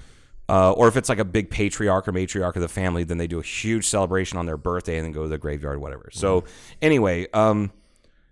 Uh, 0.50 0.72
or 0.72 0.88
if 0.88 0.98
it's 0.98 1.10
like 1.10 1.20
a 1.20 1.26
big 1.26 1.50
patriarch 1.50 2.08
or 2.08 2.12
matriarch 2.12 2.56
of 2.56 2.62
the 2.62 2.68
family, 2.68 3.04
then 3.04 3.18
they 3.18 3.28
do 3.28 3.40
a 3.40 3.44
huge 3.44 3.86
celebration 3.86 4.38
on 4.38 4.46
their 4.46 4.58
birthday 4.58 4.98
and 4.98 5.06
then 5.06 5.12
go 5.12 5.24
to 5.24 5.30
the 5.30 5.38
graveyard 5.38 5.80
whatever. 5.80 6.10
So 6.12 6.44
anyway, 6.82 7.28
um, 7.34 7.72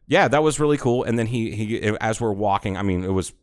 yeah, 0.08 0.28
that 0.28 0.42
was 0.42 0.60
really 0.60 0.78
cool. 0.78 1.04
And 1.04 1.20
then 1.20 1.28
he 1.28 1.52
he 1.52 1.98
as 2.02 2.20
we're 2.20 2.32
walking, 2.32 2.78
I 2.78 2.82
mean, 2.82 3.04
it 3.04 3.12
was 3.12 3.34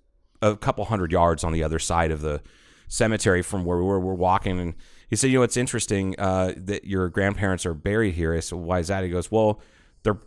a 0.42 0.56
couple 0.56 0.84
hundred 0.86 1.12
yards 1.12 1.44
on 1.44 1.52
the 1.52 1.62
other 1.62 1.78
side 1.78 2.10
of 2.10 2.20
the 2.20 2.40
cemetery 2.88 3.42
from 3.42 3.64
where 3.64 3.78
we 3.78 3.84
were. 3.84 4.00
We're 4.00 4.14
walking, 4.14 4.58
and 4.58 4.74
he 5.08 5.16
said, 5.16 5.30
"You 5.30 5.38
know, 5.38 5.42
it's 5.44 5.56
interesting 5.56 6.14
uh, 6.18 6.54
that 6.56 6.84
your 6.84 7.08
grandparents 7.08 7.66
are 7.66 7.74
buried 7.74 8.14
here." 8.14 8.34
I 8.34 8.40
said, 8.40 8.58
"Why 8.58 8.78
is 8.80 8.88
that?" 8.88 9.04
He 9.04 9.10
goes, 9.10 9.30
"Well, 9.30 9.60
they're 10.02 10.18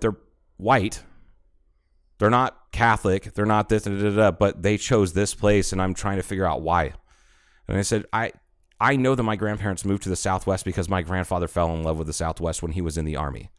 they're 0.00 0.16
white." 0.56 1.02
They're 2.18 2.30
not 2.30 2.70
Catholic. 2.70 3.34
They're 3.34 3.46
not 3.46 3.68
this, 3.68 3.82
da, 3.82 3.90
da, 3.90 4.10
da, 4.10 4.30
but 4.30 4.62
they 4.62 4.76
chose 4.76 5.12
this 5.12 5.34
place, 5.34 5.72
and 5.72 5.82
I'm 5.82 5.92
trying 5.92 6.18
to 6.18 6.22
figure 6.22 6.46
out 6.46 6.62
why. 6.62 6.92
And 7.68 7.78
I 7.78 7.82
said, 7.82 8.04
I 8.12 8.32
I 8.80 8.96
know 8.96 9.14
that 9.14 9.22
my 9.22 9.36
grandparents 9.36 9.84
moved 9.84 10.02
to 10.04 10.08
the 10.08 10.16
Southwest 10.16 10.64
because 10.64 10.88
my 10.88 11.02
grandfather 11.02 11.46
fell 11.46 11.72
in 11.74 11.84
love 11.84 11.98
with 11.98 12.08
the 12.08 12.12
Southwest 12.12 12.62
when 12.62 12.72
he 12.72 12.80
was 12.80 12.98
in 12.98 13.04
the 13.04 13.14
army. 13.14 13.50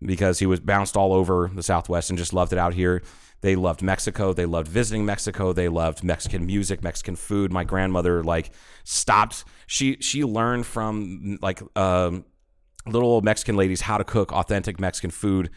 Because 0.00 0.38
he 0.38 0.46
was 0.46 0.60
bounced 0.60 0.96
all 0.96 1.12
over 1.12 1.50
the 1.52 1.62
Southwest 1.62 2.10
and 2.10 2.18
just 2.18 2.32
loved 2.32 2.52
it 2.52 2.58
out 2.58 2.74
here. 2.74 3.02
They 3.40 3.56
loved 3.56 3.82
Mexico. 3.82 4.32
They 4.32 4.46
loved 4.46 4.68
visiting 4.68 5.04
Mexico. 5.04 5.52
They 5.52 5.68
loved 5.68 6.04
Mexican 6.04 6.46
music, 6.46 6.82
Mexican 6.82 7.16
food. 7.16 7.52
My 7.52 7.64
grandmother 7.64 8.22
like 8.22 8.50
stopped. 8.84 9.44
She 9.66 9.96
she 10.00 10.24
learned 10.24 10.66
from 10.66 11.38
like 11.42 11.60
um, 11.76 12.24
little 12.86 13.08
old 13.08 13.24
Mexican 13.24 13.56
ladies 13.56 13.80
how 13.80 13.98
to 13.98 14.04
cook 14.04 14.32
authentic 14.32 14.78
Mexican 14.78 15.10
food, 15.10 15.50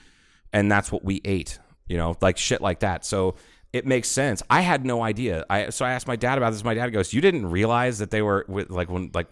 and 0.51 0.71
that's 0.71 0.91
what 0.91 1.03
we 1.03 1.21
ate. 1.23 1.59
You 1.87 1.97
know, 1.97 2.15
like 2.21 2.37
shit 2.37 2.61
like 2.61 2.79
that. 2.79 3.05
So 3.05 3.35
it 3.73 3.85
makes 3.85 4.07
sense. 4.07 4.41
I 4.49 4.61
had 4.61 4.85
no 4.85 5.01
idea. 5.03 5.45
I 5.49 5.69
so 5.69 5.85
I 5.85 5.91
asked 5.91 6.07
my 6.07 6.15
dad 6.15 6.37
about 6.37 6.51
this. 6.53 6.63
My 6.63 6.73
dad 6.73 6.89
goes, 6.89 7.13
"You 7.13 7.21
didn't 7.21 7.49
realize 7.49 7.99
that 7.99 8.11
they 8.11 8.21
were 8.21 8.45
with 8.47 8.69
like 8.69 8.89
when 8.89 9.11
like 9.13 9.27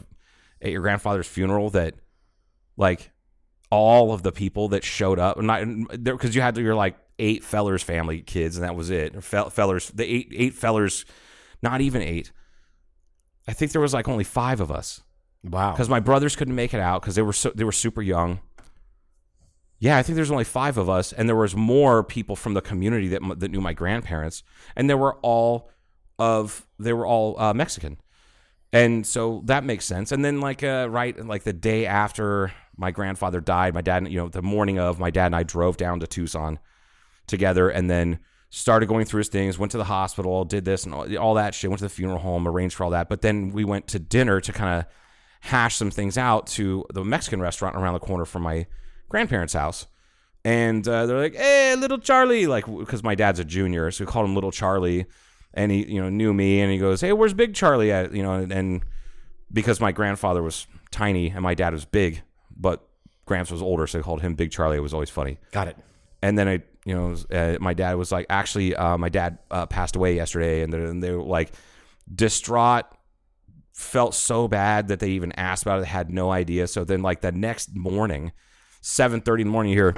at 0.62 0.72
your 0.72 0.82
grandfather's 0.82 1.28
funeral 1.28 1.70
that 1.72 1.96
like 2.78 3.12
all 3.70 4.14
of 4.14 4.24
the 4.24 4.32
people 4.32 4.70
that 4.70 4.84
showed 4.84 5.20
up 5.20 5.38
not 5.42 5.62
because 6.04 6.34
you 6.36 6.42
had 6.42 6.56
your 6.58 6.74
like 6.76 6.96
eight 7.20 7.44
fellers 7.44 7.84
family 7.84 8.22
kids 8.22 8.56
and 8.56 8.64
that 8.64 8.76
was 8.76 8.90
it 8.90 9.22
Fel- 9.24 9.50
fellers 9.50 9.90
the 9.90 10.06
eight 10.06 10.32
eight 10.34 10.54
fellers 10.54 11.04
not 11.62 11.82
even 11.82 12.02
eight 12.02 12.32
i 13.48 13.52
think 13.52 13.74
there 13.74 13.82
was 13.82 13.94
like 13.94 14.08
only 14.08 14.24
five 14.24 14.62
of 14.62 14.72
us 14.72 15.02
Wow. 15.44 15.72
because 15.72 15.90
my 15.90 16.00
brothers 16.00 16.36
couldn't 16.36 16.56
make 16.56 16.74
it 16.74 16.80
out 16.80 17.02
because 17.02 17.16
they 17.16 17.22
were 17.22 17.34
so 17.34 17.52
they 17.54 17.64
were 17.66 17.72
super 17.74 18.02
young. 18.02 18.40
Yeah, 19.80 19.98
I 19.98 20.04
think 20.04 20.16
there's 20.16 20.32
only 20.32 20.44
five 20.44 20.78
of 20.78 20.90
us, 20.90 21.14
and 21.14 21.30
there 21.30 21.36
was 21.36 21.56
more 21.56 22.04
people 22.04 22.36
from 22.36 22.54
the 22.56 22.62
community 22.62 23.08
that 23.10 23.22
that 23.40 23.52
knew 23.52 23.62
my 23.62 23.74
grandparents, 23.74 24.44
and 24.76 24.90
they 24.90 24.96
were 24.96 25.16
all 25.22 25.70
of 26.18 26.66
they 26.80 26.94
were 26.94 27.06
all 27.06 27.40
uh, 27.40 27.54
Mexican, 27.54 27.98
and 28.74 29.06
so 29.06 29.42
that 29.46 29.64
makes 29.64 29.86
sense. 29.86 30.12
And 30.12 30.26
then 30.26 30.40
like 30.42 30.64
uh, 30.64 30.88
right 30.90 31.24
like 31.24 31.44
the 31.44 31.54
day 31.54 31.86
after 31.86 32.52
my 32.76 32.90
grandfather 32.92 33.40
died, 33.40 33.76
my 33.76 33.82
dad 33.82 34.08
you 34.08 34.18
know 34.18 34.30
the 34.30 34.42
morning 34.42 34.80
of 34.80 35.00
my 35.00 35.12
dad 35.12 35.28
and 35.28 35.36
I 35.36 35.44
drove 35.44 35.78
down 35.78 36.00
to 36.00 36.08
Tucson 36.08 36.60
together, 37.28 37.70
and 37.70 37.90
then 37.90 38.20
started 38.50 38.88
going 38.88 39.06
through 39.06 39.20
his 39.20 39.30
things. 39.30 39.60
Went 39.60 39.72
to 39.74 39.78
the 39.78 39.84
hospital, 39.84 40.44
did 40.46 40.66
this 40.66 40.86
and 40.86 40.94
all, 40.94 41.18
all 41.18 41.34
that 41.36 41.54
shit. 41.54 41.70
Went 41.70 41.80
to 41.80 41.86
the 41.86 41.90
funeral 41.90 42.20
home, 42.20 42.48
arranged 42.48 42.76
for 42.76 42.84
all 42.84 42.92
that. 42.92 43.10
But 43.10 43.22
then 43.22 43.52
we 43.52 43.64
went 43.64 43.88
to 43.90 44.00
dinner 44.00 44.40
to 44.42 44.52
kind 44.52 44.80
of 44.80 44.86
hash 45.42 45.76
some 45.76 45.92
things 45.92 46.18
out 46.18 46.48
to 46.48 46.86
the 46.94 47.04
Mexican 47.04 47.42
restaurant 47.42 47.76
around 47.76 47.94
the 47.94 48.00
corner 48.00 48.26
from 48.26 48.44
my 48.44 48.66
grandparents' 49.10 49.54
house. 49.54 49.88
And 50.46 50.88
uh, 50.88 51.06
they're 51.06 51.20
like, 51.20 51.36
"Hey, 51.36 51.76
little 51.76 51.98
Charlie!" 51.98 52.48
Like, 52.48 52.66
because 52.66 53.04
my 53.04 53.16
dad's 53.16 53.40
a 53.40 53.44
junior, 53.44 53.92
so 53.92 54.06
we 54.06 54.10
called 54.10 54.26
him 54.26 54.36
Little 54.36 54.52
Charlie. 54.52 55.06
And 55.54 55.72
he, 55.72 55.92
you 55.92 56.02
know, 56.02 56.10
knew 56.10 56.34
me, 56.34 56.62
and 56.62 56.72
he 56.72 56.78
goes, 56.78 57.02
"Hey, 57.02 57.12
where's 57.12 57.34
Big 57.34 57.54
Charlie 57.54 57.92
at?" 57.92 58.14
You 58.14 58.24
know, 58.24 58.34
and, 58.34 58.52
and 58.52 58.82
because 59.52 59.80
my 59.80 59.92
grandfather 59.92 60.42
was 60.42 60.68
tiny 60.92 61.30
and 61.30 61.42
my 61.42 61.54
dad 61.54 61.74
was 61.74 61.86
big, 61.86 62.22
but 62.56 62.88
Gramps 63.26 63.52
was 63.52 63.62
older, 63.62 63.88
so 63.88 63.98
they 63.98 64.04
called 64.04 64.22
him 64.22 64.36
Big 64.36 64.52
Charlie. 64.52 64.78
It 64.78 64.82
was 64.82 64.94
always 64.94 65.10
funny. 65.10 65.38
Got 65.52 65.68
it. 65.68 65.78
And 66.22 66.38
then 66.38 66.48
I, 66.48 66.64
you 66.86 66.96
know, 66.96 67.16
uh, 67.32 67.58
my 67.60 67.74
dad 67.74 67.96
was 67.96 68.12
like, 68.12 68.26
actually, 68.30 68.76
uh, 68.76 68.98
my 68.98 69.10
dad 69.10 69.38
uh, 69.52 69.66
passed 69.66 69.96
away 69.96 70.16
yesterday, 70.16 70.64
and, 70.64 70.74
and 70.74 71.04
they 71.04 71.12
were 71.12 71.24
like 71.24 71.52
distraught, 72.14 72.86
felt 73.74 74.16
so 74.16 74.48
bad 74.48 74.88
that 74.88 75.00
they 75.00 75.10
even 75.10 75.32
asked 75.34 75.64
about 75.64 75.82
it, 75.82 75.86
had 75.86 76.10
no 76.10 76.32
idea. 76.32 76.68
So 76.68 76.84
then, 76.84 77.02
like 77.02 77.22
the 77.22 77.32
next 77.32 77.76
morning, 77.76 78.32
seven 78.88 79.20
thirty 79.20 79.42
in 79.42 79.48
the 79.48 79.52
morning, 79.52 79.74
you 79.74 79.78
hear, 79.78 79.96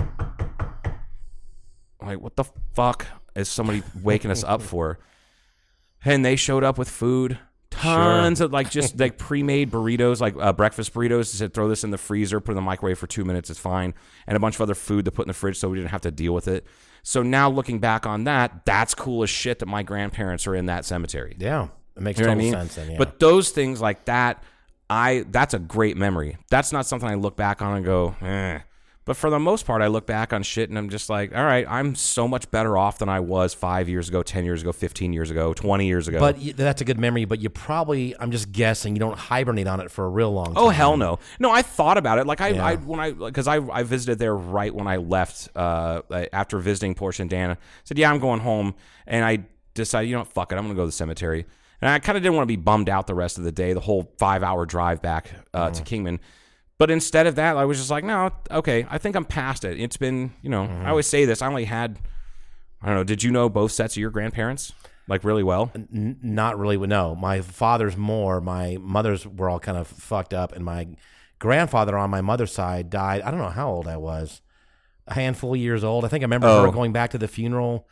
like, 2.01 2.19
what 2.19 2.35
the 2.35 2.45
fuck 2.73 3.05
is 3.35 3.47
somebody 3.47 3.83
waking 4.01 4.31
us 4.31 4.43
up 4.43 4.61
for? 4.61 4.97
And 6.03 6.25
they 6.25 6.35
showed 6.35 6.63
up 6.63 6.77
with 6.77 6.89
food. 6.89 7.37
Tons 7.69 8.41
of 8.41 8.51
like 8.51 8.71
just 8.71 8.99
like 8.99 9.17
pre-made 9.17 9.71
burritos, 9.71 10.19
like 10.19 10.35
uh, 10.39 10.51
breakfast 10.51 10.93
burritos. 10.93 11.31
They 11.31 11.37
said 11.37 11.53
throw 11.53 11.69
this 11.69 11.83
in 11.83 11.91
the 11.91 11.97
freezer, 11.97 12.39
put 12.41 12.51
it 12.51 12.53
in 12.53 12.55
the 12.57 12.61
microwave 12.61 12.97
for 12.97 13.07
two 13.07 13.23
minutes, 13.23 13.49
it's 13.49 13.59
fine, 13.59 13.93
and 14.27 14.35
a 14.35 14.39
bunch 14.39 14.55
of 14.55 14.61
other 14.61 14.75
food 14.75 15.05
to 15.05 15.11
put 15.11 15.25
in 15.25 15.27
the 15.27 15.33
fridge, 15.33 15.57
so 15.57 15.69
we 15.69 15.77
didn't 15.77 15.91
have 15.91 16.01
to 16.01 16.11
deal 16.11 16.33
with 16.33 16.47
it. 16.47 16.65
So 17.03 17.21
now 17.21 17.49
looking 17.49 17.79
back 17.79 18.05
on 18.05 18.25
that, 18.25 18.65
that's 18.65 18.95
cool 18.95 19.23
as 19.23 19.29
shit 19.29 19.59
that 19.59 19.67
my 19.67 19.83
grandparents 19.83 20.47
are 20.47 20.55
in 20.55 20.65
that 20.65 20.83
cemetery. 20.83 21.37
Yeah. 21.39 21.67
It 21.95 22.01
makes 22.01 22.19
You 22.19 22.25
know 22.25 22.31
total 22.33 22.41
I 22.41 22.43
mean? 22.43 22.53
sense. 22.53 22.75
Then, 22.75 22.91
yeah. 22.91 22.97
But 22.97 23.19
those 23.19 23.51
things 23.51 23.79
like 23.79 24.05
that, 24.05 24.43
I 24.89 25.25
that's 25.29 25.53
a 25.53 25.59
great 25.59 25.95
memory. 25.95 26.37
That's 26.49 26.73
not 26.73 26.85
something 26.85 27.07
I 27.07 27.15
look 27.15 27.37
back 27.37 27.61
on 27.61 27.77
and 27.77 27.85
go, 27.85 28.15
eh. 28.21 28.59
But 29.09 29.17
for 29.17 29.31
the 29.31 29.39
most 29.39 29.65
part, 29.65 29.81
I 29.81 29.87
look 29.87 30.05
back 30.05 30.33
on 30.33 30.43
shit 30.43 30.69
and 30.69 30.77
I'm 30.77 30.87
just 30.91 31.09
like, 31.09 31.35
all 31.35 31.43
right, 31.43 31.65
I'm 31.67 31.95
so 31.95 32.27
much 32.27 32.51
better 32.51 32.77
off 32.77 32.99
than 32.99 33.09
I 33.09 33.21
was 33.21 33.55
five 33.55 33.89
years 33.89 34.07
ago, 34.07 34.21
ten 34.21 34.45
years 34.45 34.61
ago, 34.61 34.71
fifteen 34.71 35.13
years 35.13 35.31
ago, 35.31 35.51
twenty 35.51 35.87
years 35.87 36.07
ago. 36.07 36.19
But 36.19 36.37
that's 36.55 36.81
a 36.81 36.85
good 36.85 36.99
memory. 36.99 37.25
But 37.25 37.39
you 37.41 37.49
probably, 37.49 38.15
I'm 38.19 38.29
just 38.29 38.51
guessing, 38.51 38.95
you 38.95 38.99
don't 38.99 39.17
hibernate 39.17 39.65
on 39.65 39.79
it 39.79 39.89
for 39.89 40.05
a 40.05 40.09
real 40.09 40.31
long 40.31 40.53
time. 40.53 40.57
Oh 40.57 40.69
hell 40.69 40.95
no! 40.95 41.17
No, 41.39 41.49
I 41.49 41.63
thought 41.63 41.97
about 41.97 42.19
it. 42.19 42.27
Like 42.27 42.39
I, 42.39 42.49
Yeah. 42.49 42.63
I 42.63 42.75
when 42.75 42.99
I 42.99 43.09
because 43.13 43.47
I 43.47 43.55
I 43.55 43.81
visited 43.81 44.19
there 44.19 44.35
right 44.35 44.71
when 44.75 44.85
I 44.85 44.97
left. 44.97 45.49
Uh, 45.55 46.03
after 46.31 46.59
visiting 46.59 46.93
Portia 46.93 47.23
and 47.23 47.31
Dana, 47.31 47.57
said 47.85 47.97
yeah, 47.97 48.11
I'm 48.11 48.19
going 48.19 48.41
home, 48.41 48.75
and 49.07 49.25
I 49.25 49.39
decided 49.73 50.07
you 50.09 50.13
know 50.17 50.19
what, 50.19 50.27
fuck 50.33 50.51
it, 50.51 50.55
I'm 50.57 50.65
gonna 50.65 50.75
go 50.75 50.83
to 50.83 50.85
the 50.85 50.91
cemetery. 50.91 51.47
And 51.81 51.89
I 51.89 51.97
kind 51.97 52.15
of 52.15 52.21
didn't 52.21 52.35
want 52.35 52.43
to 52.43 52.53
be 52.55 52.57
bummed 52.61 52.89
out 52.89 53.07
the 53.07 53.15
rest 53.15 53.39
of 53.39 53.43
the 53.43 53.51
day, 53.51 53.73
the 53.73 53.79
whole 53.79 54.13
five 54.19 54.43
hour 54.43 54.67
drive 54.67 55.01
back 55.01 55.31
uh, 55.53 55.65
Mm-hmm. 55.69 55.73
to 55.73 55.83
Kingman. 55.83 56.19
But 56.79 56.89
instead 56.89 57.27
of 57.27 57.35
that, 57.35 57.57
I 57.57 57.65
was 57.65 57.77
just 57.77 57.91
like, 57.91 58.03
no, 58.03 58.31
okay, 58.49 58.87
I 58.89 58.97
think 58.97 59.15
I'm 59.15 59.25
past 59.25 59.63
it. 59.65 59.79
It's 59.79 59.97
been, 59.97 60.33
you 60.41 60.49
know, 60.49 60.63
Mm-hmm. 60.65 60.85
I 60.85 60.89
always 60.89 61.05
say 61.07 61.25
this. 61.25 61.41
I 61.41 61.47
only 61.47 61.65
had, 61.65 61.99
I 62.81 62.87
don't 62.87 62.95
know. 62.95 63.03
Did 63.03 63.21
you 63.21 63.31
know 63.31 63.49
both 63.49 63.71
sets 63.73 63.95
of 63.95 64.01
your 64.01 64.09
grandparents? 64.11 64.73
like 65.07 65.23
really 65.23 65.41
well. 65.43 65.71
N- 65.75 66.19
not 66.21 66.57
really. 66.59 66.77
No, 66.77 67.15
my 67.15 67.41
father's 67.41 67.97
more. 67.97 68.39
My 68.39 68.77
mother's 68.79 69.25
were 69.25 69.49
all 69.49 69.59
kind 69.59 69.75
of 69.75 69.87
fucked 69.87 70.35
up, 70.35 70.55
and 70.55 70.63
my 70.63 70.87
grandfather 71.39 71.97
on 71.97 72.11
my 72.11 72.21
mother's 72.21 72.51
side 72.51 72.91
died. 72.91 73.21
I 73.23 73.31
don't 73.31 73.39
know 73.39 73.49
how 73.49 73.71
old 73.71 73.87
I 73.87 73.97
was, 73.97 74.41
a 75.07 75.15
handful 75.15 75.55
of 75.55 75.59
years 75.59 75.83
old. 75.83 76.05
I 76.05 76.09
think 76.09 76.21
I 76.21 76.25
remember 76.25 76.45
Oh. 76.47 76.63
her 76.63 76.71
going 76.71 76.93
back 76.93 77.09
to 77.09 77.17
the 77.17 77.27
funeral, 77.27 77.87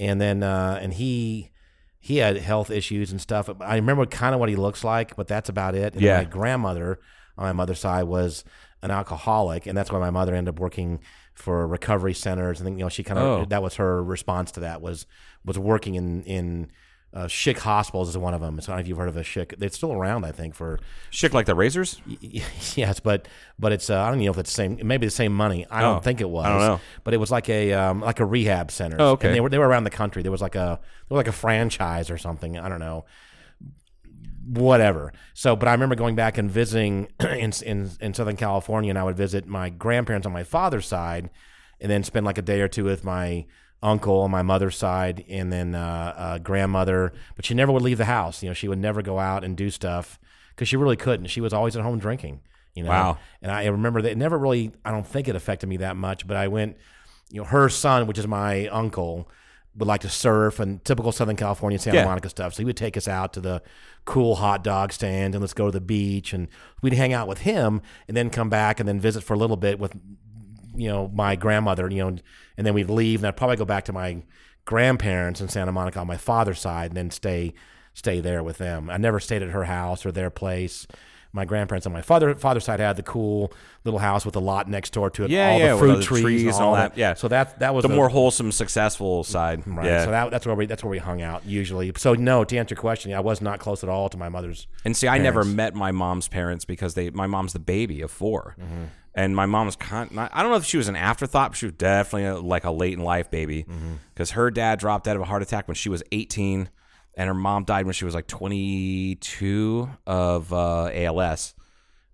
and 0.00 0.20
then 0.20 0.42
uh, 0.42 0.80
and 0.82 0.92
he 0.94 1.52
he 2.00 2.16
had 2.16 2.36
health 2.38 2.72
issues 2.72 3.12
and 3.12 3.20
stuff. 3.20 3.48
I 3.60 3.76
remember 3.76 4.04
kind 4.06 4.34
of 4.34 4.40
what 4.40 4.48
he 4.48 4.56
looks 4.56 4.82
like, 4.82 5.14
but 5.14 5.28
that's 5.28 5.48
about 5.48 5.76
it. 5.76 5.92
And 5.92 6.02
Yeah. 6.02 6.18
my 6.18 6.24
grandmother 6.24 6.98
on 7.38 7.44
my 7.44 7.52
mother's 7.52 7.80
side 7.80 8.02
was 8.04 8.44
an 8.82 8.90
alcoholic, 8.90 9.66
and 9.66 9.76
that's 9.76 9.90
why 9.90 9.98
my 9.98 10.10
mother 10.10 10.34
ended 10.34 10.54
up 10.54 10.60
working 10.60 11.00
for 11.34 11.66
recovery 11.66 12.14
centers. 12.14 12.60
I 12.60 12.64
think 12.64 12.78
you 12.78 12.84
know 12.84 12.88
she 12.90 13.02
kind 13.04 13.18
of 13.18 13.24
Oh. 13.24 13.44
that 13.46 13.62
was 13.62 13.76
her 13.76 14.02
response 14.04 14.50
to 14.52 14.60
that 14.60 14.82
was 14.82 15.06
was 15.44 15.58
working 15.58 15.94
in 15.94 16.22
in 16.24 16.70
uh, 17.14 17.24
Schick 17.24 17.56
hospitals 17.58 18.10
is 18.10 18.18
one 18.18 18.34
of 18.34 18.42
them. 18.42 18.60
So 18.60 18.70
I 18.70 18.74
don't 18.74 18.76
know 18.76 18.80
if 18.82 18.88
you've 18.88 18.98
heard 18.98 19.08
of 19.08 19.16
a 19.16 19.22
Schick. 19.22 19.62
It's 19.62 19.76
still 19.78 19.94
around, 19.94 20.26
I 20.26 20.32
think, 20.32 20.54
for 20.54 20.78
Shit 21.10 21.32
like 21.32 21.46
the 21.46 21.54
razors. 21.54 22.02
yes, 22.76 23.00
but 23.00 23.26
but 23.58 23.72
it's 23.72 23.88
uh, 23.88 23.98
I 23.98 24.06
don't 24.08 24.16
even 24.16 24.26
know 24.26 24.32
if 24.32 24.38
it's 24.38 24.50
the 24.50 24.54
same. 24.54 24.80
Maybe 24.84 25.06
the 25.06 25.10
same 25.10 25.32
money. 25.32 25.66
I 25.70 25.80
Oh, 25.82 25.92
don't 25.94 26.04
think 26.04 26.20
it 26.20 26.28
was. 26.28 26.44
I 26.44 26.50
don't 26.50 26.60
know. 26.60 26.80
But 27.04 27.14
it 27.14 27.16
was 27.16 27.30
like 27.30 27.48
a 27.48 27.72
um, 27.72 28.00
like 28.02 28.20
a 28.20 28.26
rehab 28.26 28.70
center. 28.70 28.96
Oh, 29.00 29.10
okay. 29.12 29.28
And 29.28 29.36
they 29.36 29.40
were 29.40 29.48
they 29.48 29.58
were 29.58 29.66
around 29.68 29.84
the 29.84 29.90
country. 29.90 30.22
There 30.22 30.32
was 30.32 30.42
like 30.42 30.54
a 30.54 30.78
there 31.08 31.16
was 31.16 31.18
like 31.18 31.28
a 31.28 31.32
franchise 31.32 32.10
or 32.10 32.18
something. 32.18 32.58
I 32.58 32.68
don't 32.68 32.80
know. 32.80 33.06
Whatever. 34.48 35.12
So, 35.34 35.56
but 35.56 35.68
I 35.68 35.72
remember 35.72 35.94
going 35.94 36.14
back 36.14 36.38
and 36.38 36.50
visiting 36.50 37.08
in, 37.20 37.52
in 37.64 37.90
in 38.00 38.14
Southern 38.14 38.36
California, 38.36 38.90
and 38.90 38.98
I 38.98 39.04
would 39.04 39.16
visit 39.16 39.46
my 39.46 39.68
grandparents 39.68 40.26
on 40.26 40.32
my 40.32 40.44
father's 40.44 40.86
side, 40.86 41.28
and 41.80 41.90
then 41.90 42.02
spend 42.02 42.24
like 42.24 42.38
a 42.38 42.42
day 42.42 42.60
or 42.60 42.68
two 42.68 42.84
with 42.84 43.04
my 43.04 43.46
uncle 43.82 44.20
on 44.20 44.30
my 44.30 44.42
mother's 44.42 44.76
side, 44.76 45.24
and 45.28 45.52
then 45.52 45.74
uh, 45.74 46.14
uh, 46.16 46.38
grandmother. 46.38 47.12
But 47.36 47.44
she 47.44 47.54
never 47.54 47.72
would 47.72 47.82
leave 47.82 47.98
the 47.98 48.06
house. 48.06 48.42
You 48.42 48.48
know, 48.48 48.54
she 48.54 48.68
would 48.68 48.78
never 48.78 49.02
go 49.02 49.18
out 49.18 49.44
and 49.44 49.56
do 49.56 49.70
stuff 49.70 50.18
because 50.54 50.68
she 50.68 50.76
really 50.76 50.96
couldn't. 50.96 51.26
She 51.26 51.40
was 51.40 51.52
always 51.52 51.76
at 51.76 51.82
home 51.82 51.98
drinking. 51.98 52.40
You 52.74 52.84
know. 52.84 52.90
Wow. 52.90 53.18
And 53.42 53.52
I 53.52 53.66
remember 53.66 54.00
that 54.02 54.12
it 54.12 54.18
never 54.18 54.38
really. 54.38 54.72
I 54.84 54.90
don't 54.90 55.06
think 55.06 55.28
it 55.28 55.36
affected 55.36 55.68
me 55.68 55.78
that 55.78 55.96
much, 55.96 56.26
but 56.26 56.36
I 56.36 56.48
went. 56.48 56.76
You 57.30 57.42
know, 57.42 57.44
her 57.44 57.68
son, 57.68 58.06
which 58.06 58.16
is 58.16 58.26
my 58.26 58.68
uncle, 58.68 59.28
would 59.78 59.88
like 59.88 60.00
to 60.02 60.08
surf 60.08 60.60
and 60.60 60.84
typical 60.84 61.12
Southern 61.12 61.36
California 61.36 61.78
Santa 61.78 61.98
Yeah. 61.98 62.04
Monica 62.04 62.28
stuff. 62.28 62.54
So 62.54 62.58
he 62.58 62.64
would 62.64 62.76
take 62.76 62.96
us 62.96 63.08
out 63.08 63.32
to 63.34 63.40
the 63.40 63.62
cool 64.04 64.36
hot 64.36 64.62
dog 64.64 64.92
stand 64.92 65.34
and 65.34 65.40
let's 65.42 65.54
go 65.54 65.66
to 65.66 65.70
the 65.72 65.80
beach 65.80 66.32
and 66.32 66.48
we'd 66.82 66.94
hang 66.94 67.12
out 67.12 67.28
with 67.28 67.38
him 67.40 67.80
and 68.08 68.16
then 68.16 68.28
come 68.30 68.48
back 68.50 68.80
and 68.80 68.88
then 68.88 68.98
visit 69.00 69.22
for 69.22 69.34
a 69.34 69.38
little 69.38 69.56
bit 69.56 69.78
with 69.78 69.94
you 70.74 70.88
know 70.88 71.08
my 71.14 71.36
grandmother 71.36 71.88
you 71.90 72.02
know 72.02 72.16
and 72.56 72.66
then 72.66 72.74
we'd 72.74 72.90
leave 72.90 73.20
and 73.20 73.26
I'd 73.28 73.36
probably 73.36 73.56
go 73.56 73.64
back 73.64 73.84
to 73.86 73.92
my 73.92 74.22
grandparents 74.64 75.40
in 75.40 75.48
Santa 75.48 75.72
Monica 75.72 75.98
on 76.00 76.06
my 76.06 76.16
father's 76.16 76.60
side 76.60 76.90
and 76.90 76.96
then 76.96 77.10
stay 77.10 77.54
stay 77.94 78.20
there 78.20 78.42
with 78.42 78.58
them. 78.58 78.88
I 78.90 78.96
never 78.96 79.18
stayed 79.18 79.42
at 79.42 79.50
her 79.50 79.64
house 79.64 80.06
or 80.06 80.12
their 80.12 80.30
place. 80.30 80.86
My 81.32 81.44
grandparents 81.44 81.86
on 81.86 81.92
my 81.92 82.00
father 82.00 82.34
father's 82.34 82.64
side 82.64 82.80
had 82.80 82.96
the 82.96 83.02
cool 83.02 83.52
little 83.84 84.00
house 84.00 84.24
with 84.24 84.34
a 84.34 84.40
lot 84.40 84.66
next 84.68 84.94
door 84.94 85.10
to 85.10 85.24
it, 85.24 85.30
Yeah, 85.30 85.50
all 85.50 85.58
yeah, 85.58 85.72
the 85.72 85.78
fruit 85.78 85.96
the 85.96 86.02
trees, 86.02 86.22
trees 86.22 86.56
and 86.56 86.64
all 86.64 86.74
that. 86.74 86.96
Yeah. 86.96 87.14
So 87.14 87.28
that 87.28 87.58
that 87.58 87.74
was 87.74 87.84
The 87.84 87.90
a- 87.92 87.94
more 87.94 88.08
wholesome, 88.08 88.50
successful 88.50 89.24
side. 89.24 89.62
Right. 89.66 89.84
Yeah. 89.86 90.04
So 90.06 90.10
that, 90.10 90.30
that's 90.30 90.46
where 90.46 90.54
we 90.54 90.64
that's 90.66 90.82
where 90.82 90.90
we 90.90 90.98
hung 90.98 91.20
out 91.20 91.44
usually. 91.44 91.92
So 91.96 92.14
no, 92.14 92.44
to 92.44 92.56
answer 92.56 92.74
your 92.74 92.80
question, 92.80 93.12
I 93.12 93.20
was 93.20 93.40
not 93.42 93.58
close 93.60 93.82
at 93.84 93.90
all 93.90 94.08
to 94.08 94.16
my 94.16 94.28
mother's. 94.30 94.66
And 94.86 94.96
see, 94.96 95.06
I 95.06 95.18
never 95.18 95.44
met 95.44 95.74
my 95.74 95.92
mom's 95.92 96.28
parents 96.28 96.64
because 96.64 96.94
they. 96.94 97.10
My 97.10 97.26
mom's 97.26 97.52
the 97.52 97.58
baby 97.58 98.00
of 98.00 98.10
4 98.10 98.56
Mm-hmm. 98.58 98.84
and 99.14 99.36
my 99.36 99.44
mom 99.46 99.66
was 99.66 99.76
kind. 99.76 100.10
Not, 100.12 100.30
I 100.32 100.42
don't 100.42 100.50
know 100.50 100.56
if 100.56 100.64
she 100.64 100.78
was 100.78 100.88
an 100.88 100.96
afterthought, 100.96 101.50
but 101.50 101.56
she 101.58 101.66
was 101.66 101.74
definitely 101.74 102.24
a, 102.24 102.36
like 102.38 102.64
a 102.64 102.70
late 102.70 102.94
in 102.94 103.04
life 103.04 103.30
baby 103.30 103.64
Mm-hmm. 103.64 103.94
because 104.14 104.30
her 104.32 104.50
dad 104.50 104.78
dropped 104.78 105.06
out 105.06 105.14
of 105.16 105.22
a 105.22 105.26
heart 105.26 105.42
attack 105.42 105.68
when 105.68 105.74
she 105.74 105.88
was 105.90 106.02
18, 106.10 106.70
and 107.18 107.28
her 107.28 107.34
mom 107.34 107.64
died 107.64 107.84
when 107.84 107.92
she 107.92 108.06
was 108.06 108.14
like 108.14 108.26
22 108.28 109.88
of 110.06 110.52
uh, 110.52 110.90
ALS, 110.92 111.54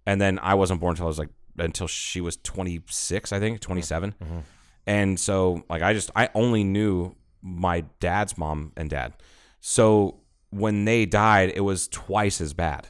and 0.06 0.20
then 0.20 0.38
I 0.42 0.54
wasn't 0.54 0.80
born 0.80 0.92
until 0.92 1.06
I 1.06 1.08
was 1.08 1.18
like 1.18 1.30
until 1.58 1.86
she 1.86 2.20
was 2.20 2.36
26, 2.38 3.32
I 3.32 3.38
think 3.38 3.60
27, 3.60 4.14
Mm-hmm. 4.22 4.38
and 4.86 5.20
so 5.20 5.62
like 5.70 5.82
I 5.82 5.92
just 5.92 6.10
I 6.16 6.28
only 6.34 6.64
knew 6.64 7.14
my 7.42 7.84
dad's 8.00 8.36
mom 8.38 8.72
and 8.76 8.90
dad, 8.90 9.14
so 9.60 10.20
when 10.50 10.84
they 10.84 11.04
died, 11.06 11.52
it 11.54 11.60
was 11.60 11.88
twice 11.88 12.40
as 12.40 12.54
bad. 12.54 12.88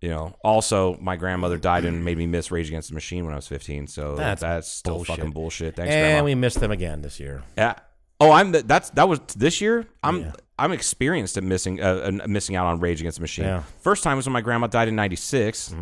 You 0.00 0.08
know. 0.08 0.34
Also, 0.42 0.96
my 1.00 1.14
grandmother 1.16 1.58
died 1.58 1.84
and 1.84 2.04
made 2.04 2.16
me 2.18 2.26
miss 2.26 2.50
Rage 2.50 2.66
Against 2.68 2.88
the 2.88 2.94
Machine 2.94 3.24
when 3.24 3.34
I 3.34 3.36
was 3.36 3.46
15. 3.46 3.86
So 3.86 4.16
That's 4.16 4.40
that's, 4.40 4.66
still 4.68 4.96
bullshit. 4.96 5.16
fucking 5.16 5.30
bullshit. 5.32 5.76
Thanks, 5.76 5.92
and 5.92 6.00
Grandma. 6.14 6.24
we 6.24 6.34
missed 6.34 6.58
them 6.58 6.70
again 6.72 7.02
this 7.02 7.20
year. 7.20 7.42
yeah. 7.56 7.74
Oh, 8.18 8.30
I'm 8.32 8.50
the, 8.52 8.62
that's 8.62 8.90
that 8.90 9.08
was 9.08 9.20
this 9.36 9.60
year. 9.60 9.86
I'm 10.02 10.32
I'm 10.58 10.72
experienced 10.72 11.36
at 11.36 11.44
missing 11.44 11.80
uh, 11.82 12.20
uh, 12.22 12.28
missing 12.28 12.56
out 12.56 12.66
on 12.66 12.78
Rage 12.80 13.00
Against 13.00 13.18
the 13.18 13.22
Machine. 13.22 13.46
Yeah. 13.46 13.62
First 13.80 14.04
time 14.04 14.16
was 14.16 14.26
when 14.26 14.32
my 14.32 14.40
grandma 14.42 14.66
died 14.66 14.88
in 14.88 14.96
'96. 14.96 15.74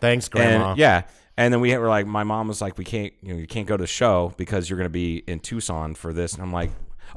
Thanks, 0.00 0.28
Grandma. 0.28 0.70
And 0.70 0.78
yeah, 0.78 1.02
and 1.36 1.52
then 1.52 1.60
we 1.60 1.76
were 1.76 1.88
like, 1.88 2.06
my 2.06 2.24
mom 2.24 2.46
was 2.48 2.60
like, 2.60 2.78
we 2.78 2.84
can't, 2.84 3.12
you 3.22 3.32
know, 3.34 3.40
you 3.40 3.46
can't 3.46 3.66
go 3.66 3.76
to 3.76 3.82
the 3.82 3.86
show 3.88 4.32
because 4.36 4.68
you're 4.68 4.76
going 4.76 4.84
to 4.86 4.90
be 4.90 5.18
in 5.26 5.40
Tucson 5.40 5.94
for 5.94 6.12
this, 6.12 6.34
and 6.34 6.42
I'm 6.42 6.52
like, 6.52 6.70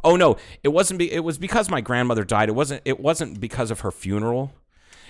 oh 0.04 0.16
no, 0.16 0.38
it 0.64 0.70
wasn't. 0.70 0.99
Be, 0.99 1.12
it 1.12 1.24
was 1.24 1.38
because 1.38 1.70
my 1.70 1.82
grandmother 1.82 2.24
died. 2.24 2.49
It 2.49 2.54
wasn't. 2.56 2.82
It 2.86 2.99
wasn't 2.99 3.39
because 3.39 3.72
of 3.72 3.82
her 3.82 3.91
funeral. 3.91 4.52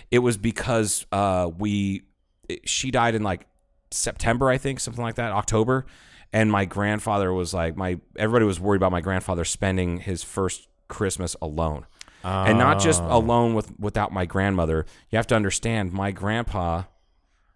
It 0.10 0.20
was 0.20 0.38
because 0.38 1.06
uh, 1.14 1.50
we, 1.58 2.04
it- 2.50 2.68
she 2.68 2.92
died 2.92 3.16
in 3.16 3.24
like 3.24 3.46
September, 3.92 4.50
I 4.50 4.58
think, 4.58 4.80
something 4.82 5.04
like 5.04 5.16
that, 5.16 5.32
October, 5.32 5.86
and 6.34 6.52
my 6.52 6.66
grandfather 6.66 7.32
was 7.32 7.54
like, 7.54 7.78
my 7.78 8.00
everybody 8.18 8.46
was 8.46 8.60
worried 8.60 8.78
about 8.78 8.92
my 8.92 9.02
grandfather 9.02 9.46
spending 9.46 10.00
his 10.00 10.24
first 10.24 10.68
Christmas 10.92 11.36
alone. 11.42 11.88
And 12.24 12.60
not 12.60 12.80
just 12.80 13.02
alone 13.02 13.56
with 13.56 13.80
without 13.80 14.12
my 14.12 14.28
grandmother. 14.28 14.86
You 15.10 15.16
have 15.16 15.26
to 15.28 15.36
understand, 15.36 15.92
my 15.92 16.12
grandpa 16.12 16.84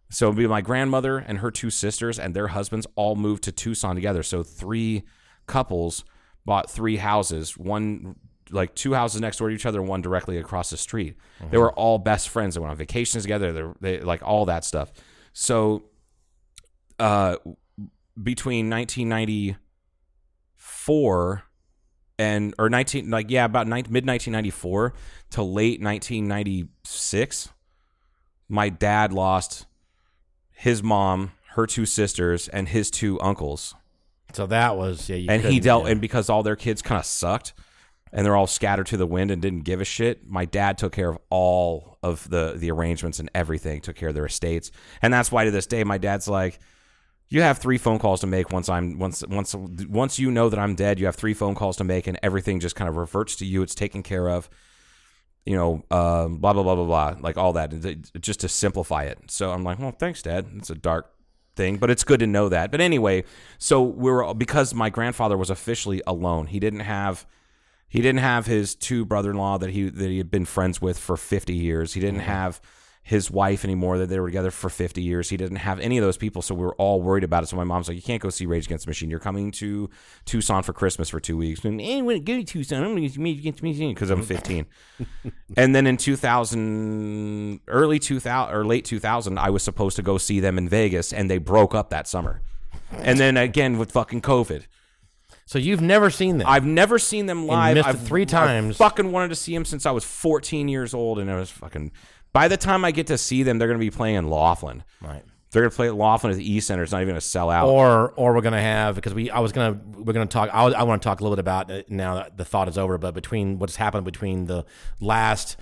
so 0.10 0.28
it'd 0.28 0.38
be 0.38 0.48
my 0.48 0.62
grandmother 0.62 1.18
and 1.18 1.40
her 1.40 1.52
two 1.52 1.70
sisters 1.70 2.18
and 2.20 2.34
their 2.34 2.48
husbands 2.48 2.88
all 2.96 3.18
moved 3.18 3.44
to 3.44 3.52
Tucson 3.52 3.96
together. 3.96 4.24
So 4.24 4.44
three 4.44 5.04
couples 5.48 6.06
bought 6.46 6.70
three 6.70 6.96
houses, 6.98 7.58
one 7.58 8.16
like 8.52 8.76
two 8.76 8.94
houses 8.94 9.20
next 9.20 9.38
door 9.38 9.50
to 9.50 9.56
each 9.56 9.66
other, 9.66 9.82
one 9.82 10.02
directly 10.02 10.38
across 10.38 10.70
the 10.70 10.78
street. 10.78 11.16
They 11.50 11.58
were 11.58 11.74
all 11.74 11.98
best 11.98 12.30
friends. 12.30 12.54
They 12.56 12.62
went 12.62 12.72
on 12.72 12.78
vacations 12.78 13.24
together. 13.24 13.74
They, 13.82 13.98
they 13.98 14.04
like 14.04 14.22
all 14.24 14.46
that 14.46 14.64
stuff. 14.64 14.94
So, 15.34 15.86
uh, 17.00 17.38
between 18.22 18.70
1994 18.70 21.44
and 22.18 22.54
or 22.58 22.70
19 22.70 23.10
like 23.10 23.30
yeah 23.30 23.46
about 23.46 23.68
mid 23.68 23.84
1994 23.84 24.94
to 25.32 25.44
late 25.44 25.82
1996 25.82 27.50
my 28.48 28.70
dad 28.70 29.12
lost 29.12 29.66
his 30.52 30.82
mom 30.82 31.32
her 31.52 31.66
two 31.66 31.86
sisters 31.86 32.48
and 32.48 32.70
his 32.70 32.90
two 32.90 33.20
uncles 33.22 33.76
So 34.34 34.48
that 34.48 34.78
was 34.78 35.10
yeah. 35.10 35.16
You 35.18 35.28
and 35.30 35.44
he 35.44 35.60
dealt 35.60 35.86
yeah. 35.86 35.92
and 35.92 36.02
because 36.02 36.30
all 36.30 36.44
their 36.44 36.56
kids 36.56 36.82
kind 36.82 37.00
of 37.00 37.06
sucked 37.06 37.54
and 38.14 38.26
they're 38.26 38.36
all 38.36 38.48
scattered 38.48 38.88
to 38.88 38.98
the 38.98 39.08
wind 39.08 39.32
and 39.32 39.42
didn't 39.42 39.62
give 39.62 39.82
a 39.82 39.86
shit 39.86 40.26
my 40.28 40.46
dad 40.46 40.78
took 40.78 40.94
care 40.94 41.10
of 41.10 41.18
all 41.30 41.98
of 42.02 42.30
the 42.30 42.54
the 42.56 42.72
arrangements 42.72 43.20
and 43.20 43.30
everything 43.36 43.82
took 43.82 43.96
care 43.96 44.10
of 44.10 44.16
their 44.16 44.26
estates 44.26 44.72
and 45.02 45.14
that's 45.14 45.32
why 45.32 45.44
to 45.44 45.52
this 45.52 45.68
day 45.68 45.84
my 45.84 45.98
dad's 45.98 46.28
like 46.28 46.60
you 47.30 47.42
have 47.42 47.58
three 47.58 47.78
phone 47.78 48.00
calls 48.00 48.22
to 48.22 48.28
make 48.28 48.52
once 48.52 48.70
i'm 48.70 49.00
once 49.00 49.24
once 49.28 49.56
once 49.56 50.20
you 50.20 50.32
know 50.32 50.50
that 50.50 50.60
i'm 50.60 50.76
dead 50.76 51.00
you 51.00 51.06
have 51.06 51.16
three 51.16 51.34
phone 51.34 51.56
calls 51.56 51.78
to 51.78 51.84
make 51.84 52.08
and 52.08 52.20
everything 52.22 52.60
just 52.60 52.76
kind 52.76 52.90
of 52.90 52.98
reverts 52.98 53.36
to 53.38 53.46
you. 53.46 53.62
It's 53.62 53.76
taken 53.76 54.04
care 54.04 54.30
of 54.30 54.50
you 55.46 55.56
know 55.56 55.84
um, 55.92 56.38
blah 56.38 56.54
blah 56.54 56.64
blah 56.64 56.76
blah 56.76 56.86
blah 56.86 57.16
like 57.20 57.38
all 57.38 57.54
that. 57.54 57.72
Just 58.20 58.42
to 58.42 58.50
simplify 58.50 59.04
it. 59.04 59.20
So 59.28 59.52
i'm 59.52 59.64
like 59.64 59.80
well 59.80 59.92
thanks 59.92 60.22
dad. 60.22 60.48
It's 60.56 60.70
a 60.70 60.76
dark 60.76 61.12
thing 61.56 61.78
but 61.78 61.90
it's 61.90 62.04
good 62.04 62.20
to 62.20 62.28
know 62.28 62.50
that. 62.50 62.72
But 62.72 62.82
anyway 62.82 63.24
so 63.58 63.82
we 63.82 64.12
were 64.12 64.34
because 64.34 64.74
my 64.74 64.90
grandfather 64.90 65.38
was 65.38 65.50
officially 65.50 66.02
alone 66.06 66.48
he 66.48 66.60
didn't 66.60 66.82
have 66.82 67.26
he 67.88 68.02
didn't 68.02 68.20
have 68.20 68.46
his 68.46 68.76
two 68.76 69.06
brother-in-law 69.06 69.60
that 69.60 69.70
he 69.70 69.90
that 69.90 70.10
he 70.10 70.18
had 70.18 70.30
been 70.30 70.46
friends 70.46 70.82
with 70.82 71.00
for 71.00 71.16
50 71.16 71.54
years. 71.54 71.94
He 71.94 72.02
didn't 72.02 72.22
have 72.22 72.60
his 73.08 73.30
wife 73.30 73.64
anymore 73.64 74.00
that 74.00 74.08
they 74.08 74.20
were 74.20 74.26
together 74.26 74.50
for 74.50 74.68
50 74.68 75.00
years 75.00 75.30
he 75.30 75.38
didn't 75.38 75.58
have 75.58 75.80
any 75.80 75.96
of 76.00 76.04
those 76.04 76.18
people 76.18 76.42
so 76.42 76.56
we 76.56 76.64
were 76.66 76.74
all 76.76 77.00
worried 77.04 77.24
about 77.24 77.44
it 77.44 77.46
so 77.46 77.56
my 77.56 77.64
mom's 77.64 77.88
like 77.88 77.96
you 77.96 78.02
can't 78.02 78.20
go 78.20 78.32
see 78.32 78.48
rage 78.48 78.66
against 78.66 78.86
the 78.86 78.90
machine 78.90 79.12
you're 79.12 79.20
coming 79.20 79.52
to 79.52 79.88
tucson 80.26 80.64
for 80.64 80.74
christmas 80.74 81.08
for 81.08 81.20
two 81.20 81.38
weeks 81.38 81.64
and 81.64 81.80
hey, 81.80 82.02
when 82.02 82.24
go 82.24 82.36
to 82.36 82.44
tucson 82.44 82.84
i'm 82.84 82.96
going 82.96 83.08
to 83.08 83.20
meet 83.20 83.38
against 83.38 83.62
the 83.62 83.70
machine 83.70 83.94
because 83.94 84.10
i'm 84.10 84.24
15 84.24 84.66
and 85.58 85.76
then 85.76 85.86
in 85.86 85.98
2000 85.98 87.60
early 87.68 88.00
2000 88.00 88.56
or 88.56 88.66
late 88.66 88.84
2000 88.86 89.38
i 89.38 89.52
was 89.52 89.62
supposed 89.62 89.96
to 89.98 90.02
go 90.02 90.18
see 90.18 90.40
them 90.40 90.58
in 90.58 90.68
vegas 90.68 91.14
and 91.14 91.30
they 91.30 91.38
broke 91.38 91.76
up 91.76 91.92
that 91.92 92.08
summer 92.08 92.42
and 92.92 93.20
then 93.20 93.38
again 93.38 93.78
with 93.78 93.92
fucking 93.92 94.22
covid 94.22 94.66
So 95.48 95.60
you've 95.60 95.82
never 95.82 96.10
seen 96.10 96.40
them. 96.40 96.48
I've 96.48 96.66
never 96.66 96.98
seen 96.98 97.28
them 97.28 97.46
live. 97.46 97.78
I've 97.86 98.02
three 98.02 98.26
times. 98.26 98.78
fucking 98.78 99.12
wanted 99.12 99.30
to 99.30 99.36
see 99.36 99.54
them 99.54 99.64
since 99.64 99.86
I 99.86 99.92
was 99.92 100.04
14 100.04 100.68
years 100.68 100.94
old, 100.96 101.20
and 101.20 101.30
it 101.30 101.36
was 101.36 101.52
fucking. 101.52 101.92
By 102.36 102.48
the 102.50 102.58
time 102.58 102.84
I 102.84 102.92
get 102.92 103.08
to 103.08 103.18
see 103.18 103.44
them, 103.44 103.58
they're 103.58 103.68
going 103.70 103.80
to 103.80 103.84
be 103.86 103.90
playing 103.90 104.16
in 104.16 104.30
Laughlin. 104.30 104.84
right. 105.02 105.24
They're 105.52 105.62
gonna 105.64 105.72
play 105.72 105.88
at 105.88 105.96
Laughlin 105.96 106.32
at 106.32 106.38
the 106.38 106.52
E 106.52 106.60
Center. 106.60 106.84
It's 106.84 106.92
not 106.92 106.98
even 107.02 107.12
gonna 107.14 107.22
sell 107.22 107.50
out. 107.50 107.70
or 107.70 108.12
or 108.18 108.34
we're 108.34 108.42
gonna 108.42 108.60
have 108.62 108.96
because 108.96 109.14
we 109.14 109.30
I 109.30 109.40
was 109.40 109.54
gonna 109.54 109.80
we're 109.96 110.12
gonna 110.12 110.26
talk 110.26 110.50
I, 110.52 110.64
I 110.66 110.84
want 110.84 111.02
to 111.02 111.08
talk 111.08 111.22
a 111.22 111.24
little 111.24 111.38
bit 111.38 111.40
about 111.40 111.72
it 111.72 111.90
now 111.90 112.16
that 112.16 112.36
the 112.36 112.44
thought 112.44 112.68
is 112.68 112.78
over 112.78 112.98
but 112.98 113.14
between 113.14 113.58
what's 113.58 113.78
happened 113.78 114.04
between 114.04 114.48
the 114.48 114.66
last 115.00 115.56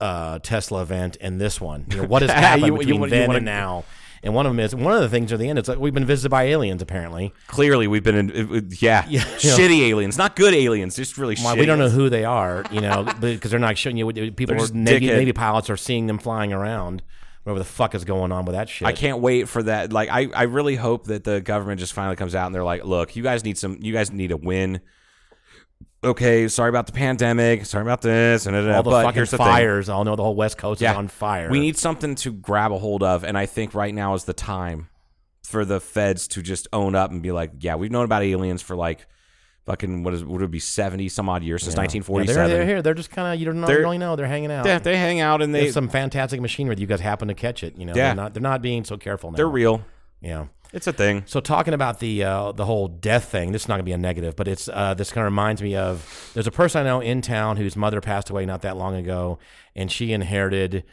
uh, 0.00 0.38
Tesla 0.40 0.82
event 0.82 1.16
and 1.20 1.40
this 1.40 1.60
one 1.60 1.86
you 1.90 1.96
know 1.96 2.04
what 2.06 2.22
has 2.22 2.30
happened 2.46 2.66
You- 2.66 2.72
you 2.74 2.78
between 2.78 3.00
wanna- 3.00 3.10
you 3.14 3.18
then 3.18 3.26
wanna- 3.26 3.36
and 3.38 3.46
now 3.46 3.84
and 4.22 4.34
one 4.34 4.46
of 4.46 4.50
them 4.52 4.60
is 4.60 4.74
one 4.74 4.94
of 4.94 5.00
the 5.00 5.08
things 5.08 5.32
at 5.32 5.38
the 5.38 5.48
end 5.48 5.58
it's 5.58 5.68
like 5.68 5.78
we've 5.78 5.94
been 5.94 6.04
visited 6.04 6.30
by 6.30 6.44
aliens 6.44 6.82
apparently 6.82 7.32
Clearly, 7.46 7.86
we've 7.86 8.04
been 8.04 8.16
in. 8.16 8.30
it- 8.56 8.82
yeah, 8.82 9.02
shitty 9.04 9.88
aliens, 9.88 10.18
not 10.18 10.36
good 10.36 10.54
aliens, 10.54 10.96
just 10.96 11.18
really 11.18 11.36
well, 11.42 11.54
shitty. 11.54 11.60
we 11.60 11.66
don't 11.66 11.78
know 11.78 11.88
who 11.88 12.08
they 12.08 12.24
are 12.24 12.64
you 12.70 12.80
know 12.80 13.04
because 13.20 13.50
they're 13.50 13.60
not 13.60 13.78
showing 13.78 13.96
you 13.96 14.06
what 14.06 14.14
people 14.36 14.60
are. 14.60 14.68
Navy 14.72 15.32
pilots 15.32 15.70
are 15.70 15.76
seeing 15.76 16.06
them 16.06 16.18
flying 16.18 16.52
around 16.52 17.02
whatever 17.44 17.60
the 17.60 17.64
fuck 17.64 17.94
is 17.94 18.04
going 18.04 18.32
on 18.32 18.44
with 18.44 18.54
that 18.56 18.68
shit 18.68 18.88
I 18.88 18.92
can't 18.92 19.20
wait 19.20 19.48
for 19.48 19.62
that. 19.62 19.92
Like, 19.92 20.08
I, 20.10 20.26
I 20.34 20.42
really 20.44 20.74
hope 20.74 21.06
that 21.06 21.22
the 21.22 21.40
government 21.40 21.78
just 21.78 21.92
finally 21.92 22.16
comes 22.16 22.34
out 22.34 22.46
and 22.46 22.54
they're 22.54 22.64
like, 22.64 22.84
look, 22.84 23.14
you 23.14 23.22
guys 23.22 23.44
need 23.44 23.56
some, 23.56 23.78
you 23.80 23.92
guys 23.92 24.10
need 24.10 24.32
a 24.32 24.36
win. 24.36 24.80
Okay, 26.06 26.46
sorry 26.48 26.68
about 26.68 26.86
the 26.86 26.92
pandemic. 26.92 27.66
Sorry 27.66 27.82
about 27.82 28.00
this. 28.00 28.46
And 28.46 28.54
all 28.56 28.82
the 28.82 28.90
but 28.90 29.02
fucking 29.04 29.20
the 29.22 29.26
thing. 29.26 29.38
fires 29.38 29.88
I 29.88 30.02
know 30.04 30.16
the 30.16 30.22
whole 30.22 30.36
west 30.36 30.56
coast 30.56 30.80
Yeah. 30.80 30.92
is 30.92 30.96
on 30.96 31.08
fire 31.08 31.50
We 31.50 31.58
need 31.60 31.76
something 31.76 32.14
to 32.16 32.32
grab 32.32 32.70
a 32.72 32.78
hold 32.78 33.02
of, 33.02 33.24
and 33.24 33.36
I 33.36 33.46
think 33.46 33.74
right 33.74 33.94
now 33.94 34.14
is 34.14 34.24
the 34.24 34.32
time 34.32 34.88
for 35.42 35.64
the 35.64 35.80
feds 35.80 36.26
to 36.28 36.42
just 36.42 36.68
own 36.72 36.94
up 36.94 37.10
and 37.10 37.22
be 37.22 37.32
like, 37.32 37.50
"Yeah, 37.60 37.74
we've 37.76 37.90
known 37.90 38.04
about 38.04 38.22
aliens 38.22 38.62
for 38.62 38.76
like 38.76 39.06
fucking 39.64 40.04
what 40.04 40.14
is 40.14 40.24
would 40.24 40.42
it 40.42 40.50
be 40.50 40.60
seventy 40.60 41.08
some 41.08 41.28
odd 41.28 41.42
years 41.42 41.62
since 41.64 41.74
Yeah. 41.74 41.80
nineteen 41.82 42.04
Yeah, 42.08 42.24
they're, 42.24 42.48
they're 42.48 42.66
here. 42.66 42.82
They're 42.82 42.94
just 42.94 43.10
kind 43.10 43.32
of 43.34 43.40
you 43.40 43.46
don't 43.46 43.60
know. 43.60 43.66
They're- 43.66 43.80
really 43.80 43.98
know 43.98 44.14
they're 44.16 44.26
hanging 44.28 44.52
out. 44.52 44.64
Yeah, 44.66 44.78
they 44.78 44.96
hang 44.96 45.20
out 45.20 45.42
and 45.42 45.52
they 45.54 45.62
There's 45.62 45.74
some 45.74 45.88
fantastic 45.88 46.40
machinery. 46.40 46.76
that 46.76 46.80
You 46.80 46.86
guys 46.86 47.00
happen 47.00 47.26
to 47.28 47.34
catch 47.34 47.64
it. 47.64 47.76
You 47.76 47.84
know, 47.86 47.92
Yeah. 47.96 48.06
they're 48.08 48.14
not 48.14 48.34
they're 48.34 48.42
not 48.42 48.62
being 48.62 48.84
so 48.84 48.96
careful 48.96 49.32
now. 49.32 49.36
they're 49.36 49.48
real. 49.48 49.82
Yeah. 50.20 50.46
It's 50.72 50.86
a 50.86 50.92
thing. 50.92 51.22
So 51.26 51.40
talking 51.40 51.74
about 51.74 52.00
the 52.00 52.24
uh, 52.24 52.52
the 52.52 52.64
whole 52.64 52.88
death 52.88 53.26
thing, 53.26 53.52
this 53.52 53.62
is 53.62 53.68
not 53.68 53.74
gonna 53.74 53.84
be 53.84 53.92
a 53.92 53.98
negative, 53.98 54.36
but 54.36 54.48
it's 54.48 54.68
uh, 54.68 54.94
this 54.94 55.12
kind 55.12 55.26
of 55.26 55.32
reminds 55.32 55.62
me 55.62 55.76
of 55.76 56.30
there's 56.34 56.46
a 56.46 56.52
person 56.52 56.80
I 56.80 56.84
know 56.84 57.00
in 57.00 57.22
town 57.22 57.56
whose 57.56 57.76
mother 57.76 58.00
passed 58.00 58.30
away 58.30 58.46
not 58.46 58.62
that 58.62 58.76
long 58.76 58.94
ago, 58.94 59.38
and 59.74 59.90
she 59.90 60.12
inherited 60.12 60.84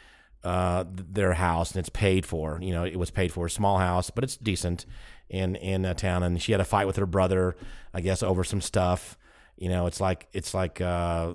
uh, 0.44 0.84
their 0.88 1.32
house 1.32 1.72
and 1.72 1.80
it's 1.80 1.88
paid 1.88 2.26
for. 2.26 2.58
You 2.62 2.72
know, 2.72 2.84
it 2.84 2.96
was 2.96 3.10
paid 3.10 3.32
for, 3.32 3.46
a 3.46 3.50
small 3.50 3.78
house, 3.78 4.10
but 4.10 4.22
it's 4.22 4.36
decent 4.36 4.86
in 5.28 5.56
in 5.56 5.84
a 5.84 5.94
town. 5.94 6.22
And 6.22 6.40
she 6.40 6.52
had 6.52 6.60
a 6.60 6.64
fight 6.64 6.86
with 6.86 6.96
her 6.96 7.06
brother, 7.06 7.56
I 7.92 8.00
guess, 8.00 8.22
over 8.22 8.44
some 8.44 8.60
stuff. 8.60 9.18
You 9.56 9.68
know, 9.68 9.86
it's 9.86 10.00
like 10.00 10.28
it's 10.32 10.54
like 10.54 10.80
uh, 10.80 11.34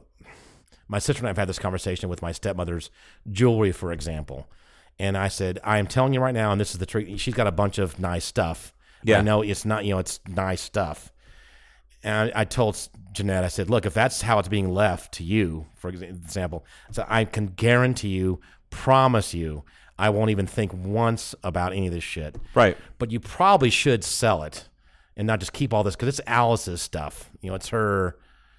my 0.87 0.99
sister 0.99 1.21
and 1.21 1.27
I 1.27 1.29
have 1.29 1.37
had 1.37 1.49
this 1.49 1.59
conversation 1.59 2.09
with 2.09 2.21
my 2.21 2.31
stepmother's 2.31 2.89
jewelry, 3.31 3.71
for 3.71 3.91
example. 3.91 4.47
And 4.99 5.17
I 5.17 5.29
said, 5.29 5.59
I 5.63 5.77
am 5.77 5.87
telling 5.87 6.13
you 6.13 6.19
right 6.19 6.33
now, 6.33 6.51
and 6.51 6.59
this 6.59 6.71
is 6.71 6.77
the 6.77 6.85
truth. 6.85 7.19
She's 7.19 7.33
got 7.33 7.47
a 7.47 7.51
bunch 7.51 7.77
of 7.77 7.99
nice 7.99 8.25
stuff. 8.25 8.73
Yeah. 9.03 9.19
I 9.19 9.21
know 9.21 9.41
it's 9.41 9.63
not, 9.63 9.85
you 9.85 9.93
know, 9.93 9.99
it's 9.99 10.19
nice 10.27 10.61
stuff. 10.61 11.11
And 12.03 12.31
I, 12.35 12.41
I 12.41 12.45
told 12.45 12.77
Jeanette, 13.13 13.43
I 13.43 13.47
said, 13.47 13.69
look, 13.69 13.85
if 13.85 13.93
that's 13.93 14.21
how 14.21 14.39
it's 14.39 14.49
being 14.49 14.69
left 14.69 15.13
to 15.15 15.23
you, 15.23 15.67
for 15.75 15.89
example, 15.89 16.65
so 16.91 17.05
I 17.07 17.23
can 17.25 17.47
guarantee 17.47 18.09
you, 18.09 18.41
promise 18.69 19.33
you, 19.33 19.63
I 19.97 20.09
won't 20.09 20.31
even 20.31 20.47
think 20.47 20.73
once 20.73 21.33
about 21.43 21.73
any 21.73 21.87
of 21.87 21.93
this 21.93 22.03
shit. 22.03 22.35
Right. 22.53 22.77
But 22.97 23.11
you 23.11 23.19
probably 23.19 23.69
should 23.69 24.03
sell 24.03 24.43
it 24.43 24.67
and 25.17 25.27
not 25.27 25.39
just 25.39 25.53
keep 25.53 25.73
all 25.73 25.83
this 25.83 25.95
because 25.95 26.07
it's 26.07 26.27
Alice's 26.27 26.81
stuff. 26.81 27.29
You 27.41 27.49
know, 27.49 27.55
it's 27.55 27.69
her, 27.69 28.17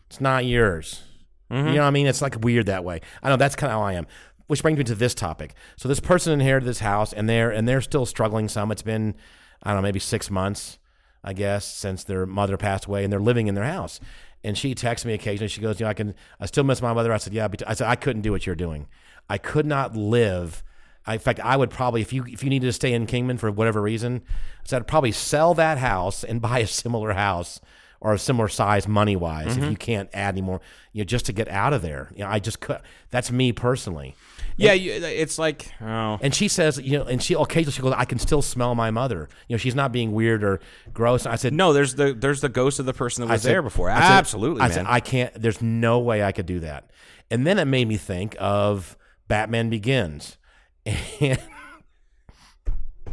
it's 0.09 0.21
not 0.21 0.45
yours. 0.45 1.03
You 1.51 1.57
mm-hmm. 1.57 1.67
know 1.75 1.81
what 1.81 1.89
I 1.89 1.91
mean? 1.91 2.07
It's 2.07 2.23
like 2.23 2.37
weird 2.45 2.67
that 2.67 2.85
way. 2.85 3.01
I 3.23 3.29
know 3.29 3.37
that's 3.37 3.57
kind 3.57 3.73
of 3.73 3.79
how 3.79 3.83
I 3.83 3.95
am. 3.95 4.07
Which 4.51 4.63
brings 4.63 4.79
me 4.79 4.85
to 4.85 4.97
this 4.97 5.15
topic. 5.15 5.55
So 5.77 5.89
this 5.89 6.01
person 6.01 6.33
inherited 6.33 6.67
this 6.67 6.81
house, 6.81 7.13
and 7.13 7.29
they're 7.29 7.51
and 7.51 7.69
they're 7.69 7.81
still 7.81 8.05
struggling. 8.05 8.49
Some 8.49 8.73
it's 8.73 8.83
been, 8.83 9.15
I 9.63 9.71
don't 9.71 9.79
know, 9.79 9.83
maybe 9.83 10.01
six 10.01 10.29
months, 10.29 10.79
I 11.23 11.35
guess, 11.35 11.65
since 11.65 12.03
their 12.03 12.27
mother 12.27 12.57
passed 12.57 12.87
away, 12.87 13.05
and 13.05 13.13
they're 13.13 13.21
living 13.21 13.47
in 13.47 13.55
their 13.55 13.65
house. 13.65 14.01
And 14.43 14.59
she 14.59 14.75
texts 14.75 15.07
me 15.07 15.13
occasionally. 15.13 15.47
She 15.47 15.61
goes, 15.61 15.79
"You 15.79 15.85
know, 15.85 15.91
I 15.91 15.95
can, 15.95 16.15
I 16.41 16.47
still 16.47 16.65
miss 16.65 16.83
my 16.83 16.93
mother." 16.93 17.13
I 17.13 17.19
said, 17.19 17.33
"Yeah," 17.33 17.47
I 17.65 17.75
said, 17.75 17.87
"I 17.87 17.95
couldn't 17.95 18.23
do 18.23 18.33
what 18.33 18.45
you're 18.45 18.57
doing. 18.57 18.89
I 19.29 19.39
could 19.39 19.67
not 19.67 19.95
live." 19.95 20.65
I, 21.07 21.15
in 21.15 21.21
fact, 21.21 21.39
I 21.39 21.57
would 21.57 21.71
probably, 21.71 22.01
if 22.01 22.13
you 22.13 22.25
if 22.27 22.43
you 22.43 22.51
needed 22.51 22.67
to 22.67 22.73
stay 22.73 22.93
in 22.93 23.07
Kingman 23.07 23.39
for 23.39 23.53
whatever 23.53 23.81
reason, 23.81 24.23
I 24.27 24.67
said 24.67 24.83
I'd 24.83 24.89
probably 24.89 25.13
sell 25.13 25.55
that 25.55 25.79
house 25.79 26.25
and 26.25 26.41
buy 26.43 26.59
a 26.59 26.67
similar 26.67 27.13
house 27.13 27.61
or 28.01 28.15
a 28.15 28.19
similar 28.19 28.49
size 28.49 28.89
money 28.89 29.15
wise 29.15 29.57
if 29.57 29.63
mm-hmm. 29.63 29.71
you 29.71 29.77
can't 29.77 30.09
add 30.13 30.35
any 30.35 30.41
more, 30.41 30.61
you 30.93 31.03
know, 31.03 31.05
just 31.05 31.27
to 31.27 31.33
get 31.33 31.49
out 31.49 31.73
of 31.73 31.83
there. 31.83 32.11
You 32.15 32.25
know, 32.25 32.31
I 32.31 32.39
just 32.39 32.61
could. 32.61 32.81
That's 33.11 33.31
me 33.31 33.53
personally. 33.53 34.15
Yeah, 34.57 34.73
you, 34.73 34.93
it's 34.93 35.39
like 35.39 35.73
oh, 35.81 36.19
And 36.21 36.35
she 36.35 36.49
says, 36.49 36.79
you 36.79 36.99
know, 36.99 37.05
and 37.05 37.23
she 37.23 37.35
occasionally 37.35 37.73
she 37.73 37.81
goes, 37.83 37.95
I 37.97 38.05
can 38.05 38.19
still 38.19 38.43
smell 38.43 38.75
my 38.75 38.91
mother. 38.91 39.29
You 39.49 39.55
know, 39.55 39.59
she's 39.59 39.75
not 39.75 39.91
being 39.93 40.13
weird 40.13 40.45
or 40.45 40.61
gross. 40.93 41.25
I 41.27 41.37
said, 41.37 41.53
no. 41.55 41.73
There's 41.73 41.95
the 41.95 42.13
there's 42.13 42.41
the 42.41 42.49
ghost 42.49 42.79
of 42.79 42.87
the 42.87 42.93
person 42.93 43.27
that 43.27 43.33
was 43.33 43.43
said- 43.43 43.51
there 43.51 43.63
before. 43.63 43.89
I 43.91 44.01
said- 44.01 44.11
Absolutely, 44.13 44.61
I 44.63 44.69
man. 44.69 44.75
said, 44.75 44.87
I 44.89 45.01
can't. 45.01 45.33
There's 45.35 45.63
no 45.63 46.01
way 46.01 46.23
I 46.23 46.33
could 46.33 46.47
do 46.47 46.61
that. 46.61 46.91
And 47.31 47.47
then 47.47 47.59
it 47.59 47.65
made 47.67 47.89
me 47.89 47.97
think 47.97 48.37
of 48.39 48.97
Batman 49.29 49.71
Begins. 49.71 50.37
And 51.21 51.39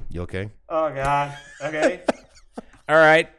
you 0.09 0.21
okay? 0.21 0.49
oh 0.69 0.93
God. 0.93 1.37
Okay. 1.63 2.01
All 2.89 2.95
right. 2.95 3.29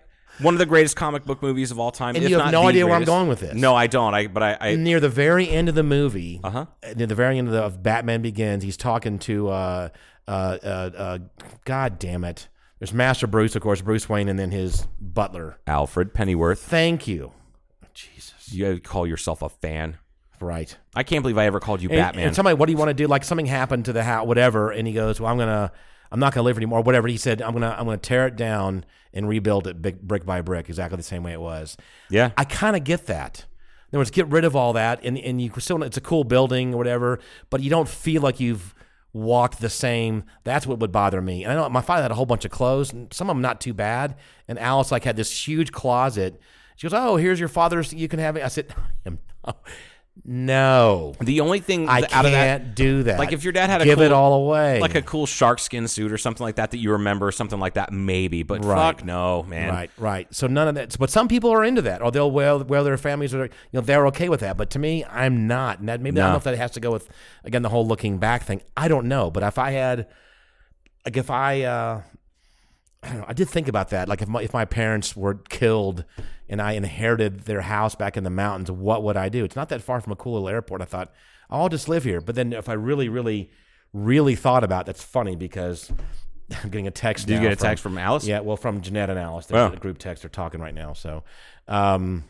One 0.41 0.55
of 0.55 0.59
the 0.59 0.67
greatest 0.67 0.97
comic 0.97 1.25
book 1.25 1.43
movies 1.43 1.71
of 1.71 1.79
all 1.79 1.91
time. 1.91 2.15
And 2.15 2.25
if 2.25 2.31
you 2.31 2.39
have 2.39 2.53
no 2.53 2.69
idea 2.69 2.87
where 2.87 2.95
I'm 2.97 3.05
going 3.05 3.29
with 3.29 3.41
this. 3.41 3.55
No, 3.55 3.75
I 3.75 3.87
don't. 3.87 4.15
I 4.15 4.27
but 4.29 4.43
I, 4.43 4.57
I 4.61 4.75
near 4.77 5.01
the 5.01 5.09
very 5.09 5.49
end 5.49 5.69
of 5.69 5.75
the 5.75 5.83
movie, 5.83 6.41
Uh-huh. 6.45 6.67
near 6.97 7.07
the 7.07 7.15
very 7.15 7.39
end 7.39 7.49
of, 7.49 7.55
the, 7.55 7.63
of 7.63 7.83
Batman 7.83 8.23
Begins, 8.23 8.63
he's 8.63 8.77
talking 8.77 9.19
to, 9.21 9.49
uh, 9.49 9.89
uh, 10.27 10.31
uh, 10.31 10.67
uh, 10.97 11.19
God 11.65 11.99
damn 11.99 12.25
it. 12.25 12.49
There's 12.79 12.93
Master 12.93 13.27
Bruce, 13.27 13.57
of 13.57 13.63
course, 13.63 13.81
Bruce 13.81 14.09
Wayne, 14.09 14.29
and 14.29 14.39
then 14.39 14.53
his 14.53 14.87
butler. 15.01 15.59
Alfred 15.67 16.15
Pennyworth. 16.15 16.61
Thank 16.61 17.09
you. 17.09 17.33
Jesus. 17.95 18.53
You 18.53 18.81
call 18.81 19.07
yourself 19.07 19.43
a 19.43 19.49
fan. 19.49 19.99
Right. 20.41 20.77
I 20.95 21.03
can't 21.03 21.23
believe 21.23 21.37
I 21.39 21.47
ever 21.47 21.59
called 21.59 21.83
you 21.83 21.89
And, 21.89 21.99
Batman. 21.99 22.29
and 22.29 22.37
somebody, 22.37 22.55
what 22.55 22.67
do 22.67 22.73
you 22.73 22.79
want 22.79 22.91
to 22.91 22.95
do? 22.95 23.09
Like 23.09 23.25
something 23.25 23.47
happened 23.47 23.87
to 23.87 23.93
the 23.93 24.05
hat, 24.05 24.27
whatever, 24.29 24.71
and 24.71 24.87
he 24.87 24.95
goes, 24.95 25.21
"Well, 25.21 25.31
I'm 25.33 25.39
gonna, 25.39 25.73
I'm 26.11 26.21
not 26.21 26.35
gonna 26.35 26.45
live 26.45 26.57
anymore." 26.57 26.83
Whatever 26.83 27.09
he 27.09 27.17
said, 27.17 27.43
I'm 27.43 27.53
gonna, 27.53 27.75
I'm 27.79 27.85
gonna 27.85 27.97
tear 27.99 28.27
it 28.27 28.37
down 28.37 28.85
and 29.13 29.29
rebuild 29.29 29.67
it 29.67 29.81
brick, 29.83 30.01
brick 30.03 30.27
by 30.27 30.41
brick, 30.41 30.69
exactly 30.69 30.97
the 30.97 31.03
same 31.03 31.23
way 31.23 31.33
it 31.33 31.41
was. 31.41 31.77
yeah. 32.11 32.31
I 32.37 32.45
kind 32.45 32.77
of 32.77 32.85
get 32.85 33.07
that. 33.07 33.47
In 33.91 33.97
other 33.97 34.01
words, 34.01 34.11
get 34.11 34.29
rid 34.29 34.45
of 34.45 34.55
all 34.55 34.75
that, 34.75 35.01
and 35.03 35.17
and 35.19 35.41
you 35.41 35.51
still 35.59 35.83
it's 35.83 35.97
a 35.97 36.03
cool 36.03 36.25
building 36.25 36.75
or 36.75 36.77
whatever, 36.77 37.21
but 37.51 37.63
you 37.63 37.71
don't 37.71 37.89
feel 37.89 38.21
like 38.23 38.39
you've 38.39 38.75
walked 39.15 39.61
the 39.61 39.71
same. 39.71 40.25
That's 40.45 40.67
what 40.67 40.79
would 40.81 40.93
bother 40.93 41.23
me. 41.23 41.45
And 41.45 41.53
I 41.53 41.57
know 41.57 41.69
my 41.71 41.81
father 41.81 42.03
had 42.03 42.11
a 42.11 42.15
whole 42.15 42.27
bunch 42.27 42.45
of 42.45 42.51
clothes, 42.51 42.93
and 42.93 43.13
some 43.13 43.31
of 43.31 43.37
them 43.37 43.43
not 43.43 43.61
too 43.61 43.73
bad. 43.73 44.17
And 44.47 44.59
Alice 44.59 44.93
like 44.93 45.05
had 45.05 45.17
this 45.17 45.47
huge 45.49 45.73
closet. 45.73 46.41
She 46.77 46.87
goes, 46.87 46.95
"Oh, 46.95 47.17
here's 47.17 47.41
your 47.41 47.49
father's. 47.49 47.93
You 47.93 48.09
can 48.09 48.19
have 48.19 48.37
it." 48.37 48.45
I 48.45 48.49
said, 48.49 48.75
"No, 50.25 51.15
the 51.21 51.41
only 51.41 51.61
thing 51.61 51.89
I 51.89 52.03
out 52.13 52.25
of 52.27 52.33
that, 52.33 52.75
do 52.75 53.03
that. 53.05 53.19
like 53.19 53.33
if 53.33 53.45
your 53.45 53.53
dad 53.53 53.71
had 53.71 53.83
a 53.83 53.85
give 53.85 54.01
it 54.01 54.13
all 54.13 54.35
away, 54.45 54.81
like 54.81 54.95
a 54.95 55.03
cool 55.03 55.27
shark 55.27 55.59
skin 55.59 55.89
suit 55.89 56.13
or 56.13 56.19
something 56.19 56.45
like 56.45 56.57
that 56.57 56.71
that 56.73 56.79
you 56.79 56.93
remember, 56.93 57.31
something 57.31 57.59
like 57.59 57.75
that, 57.75 57.93
maybe. 57.93 58.43
But 58.43 58.65
Right. 58.65 58.77
fuck 58.77 59.05
no, 59.05 59.43
man. 59.45 59.71
Right, 59.73 59.91
right. 59.99 60.35
So 60.35 60.47
none 60.47 60.69
of 60.69 60.75
that. 60.75 60.97
But 60.99 61.11
some 61.11 61.29
people 61.29 61.51
are 61.51 61.65
into 61.65 61.83
that, 61.83 62.03
or 62.03 62.11
they'll 62.11 62.31
well, 62.31 62.63
well, 62.65 62.85
their 62.85 62.97
families 62.99 63.35
are, 63.35 63.45
you 63.45 63.51
know, 63.73 63.81
they're 63.81 64.07
okay 64.09 64.29
with 64.29 64.41
that. 64.41 64.57
But 64.57 64.71
to 64.71 64.79
me, 64.79 65.05
I'm 65.05 65.47
not. 65.47 65.79
And 65.81 65.89
that 65.89 66.01
maybe 66.01 66.21
I 66.21 66.25
don't 66.25 66.33
know 66.33 66.39
if 66.39 66.45
that 66.45 66.57
has 66.57 66.73
to 66.73 66.81
go 66.81 66.91
with 66.91 67.09
again 67.45 67.63
the 67.63 67.69
whole 67.71 67.87
looking 67.87 68.19
back 68.19 68.43
thing. 68.45 68.61
I 68.77 68.89
don't 68.89 69.07
know. 69.07 69.31
But 69.31 69.43
if 69.43 69.59
I 69.59 69.71
had, 69.71 70.09
like, 71.05 71.17
if 71.17 71.31
I, 71.31 71.63
uh, 71.63 72.03
I 73.03 73.09
don't 73.09 73.19
know. 73.19 73.25
I 73.29 73.33
did 73.33 73.49
think 73.49 73.69
about 73.69 73.91
that. 73.91 74.09
Like, 74.09 74.23
if 74.23 74.29
my 74.29 74.43
if 74.43 74.53
my 74.53 74.65
parents 74.65 75.17
were 75.17 75.35
killed 75.35 76.05
and 76.49 76.61
I 76.63 76.73
inherited 76.73 77.41
their 77.41 77.61
house 77.63 77.95
back 77.95 78.17
in 78.17 78.25
the 78.25 78.31
mountains, 78.31 78.71
what 78.71 79.03
would 79.03 79.17
I 79.17 79.29
do? 79.29 79.45
It's 79.45 79.57
not 79.57 79.69
that 79.71 79.83
far 79.83 80.01
from 80.01 80.13
a 80.13 80.17
cool 80.17 80.35
little 80.35 80.49
airport. 80.49 80.83
I 80.83 80.87
thought 80.87 81.13
I'll 81.51 81.69
just 81.69 81.89
live 81.89 82.05
here. 82.05 82.21
But 82.21 82.35
then 82.35 82.53
if 82.53 82.69
I 82.69 82.73
really, 82.75 83.09
really, 83.09 83.51
really 83.93 84.35
thought 84.35 84.65
about, 84.65 84.83
it, 84.83 84.87
that's 84.87 85.03
funny 85.05 85.37
because. 85.37 85.91
I'm 86.65 86.71
getting 86.71 86.87
a 86.87 86.91
text. 86.91 87.27
Did 87.27 87.35
you 87.35 87.41
get 87.43 87.53
a 87.53 87.57
text 87.57 87.83
from 87.83 87.99
Alice? 87.99 88.27
Yeah, 88.27 88.41
well, 88.41 88.57
from 88.57 88.81
Jeanette 88.81 89.11
and 89.11 89.19
Alice. 89.19 89.45
There's 89.45 89.71
Oh. 89.71 89.75
a 89.75 89.79
group 89.79 89.99
text. 89.99 90.23
They're 90.23 90.31
talking 90.31 90.63
right 90.63 90.75
now, 90.75 90.95
so 90.95 91.23
um, 91.67 92.25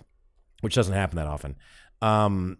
which 0.61 0.75
doesn't 0.75 0.93
happen 0.95 1.19
that 1.19 1.29
often. 1.29 1.55
Um, 2.03 2.59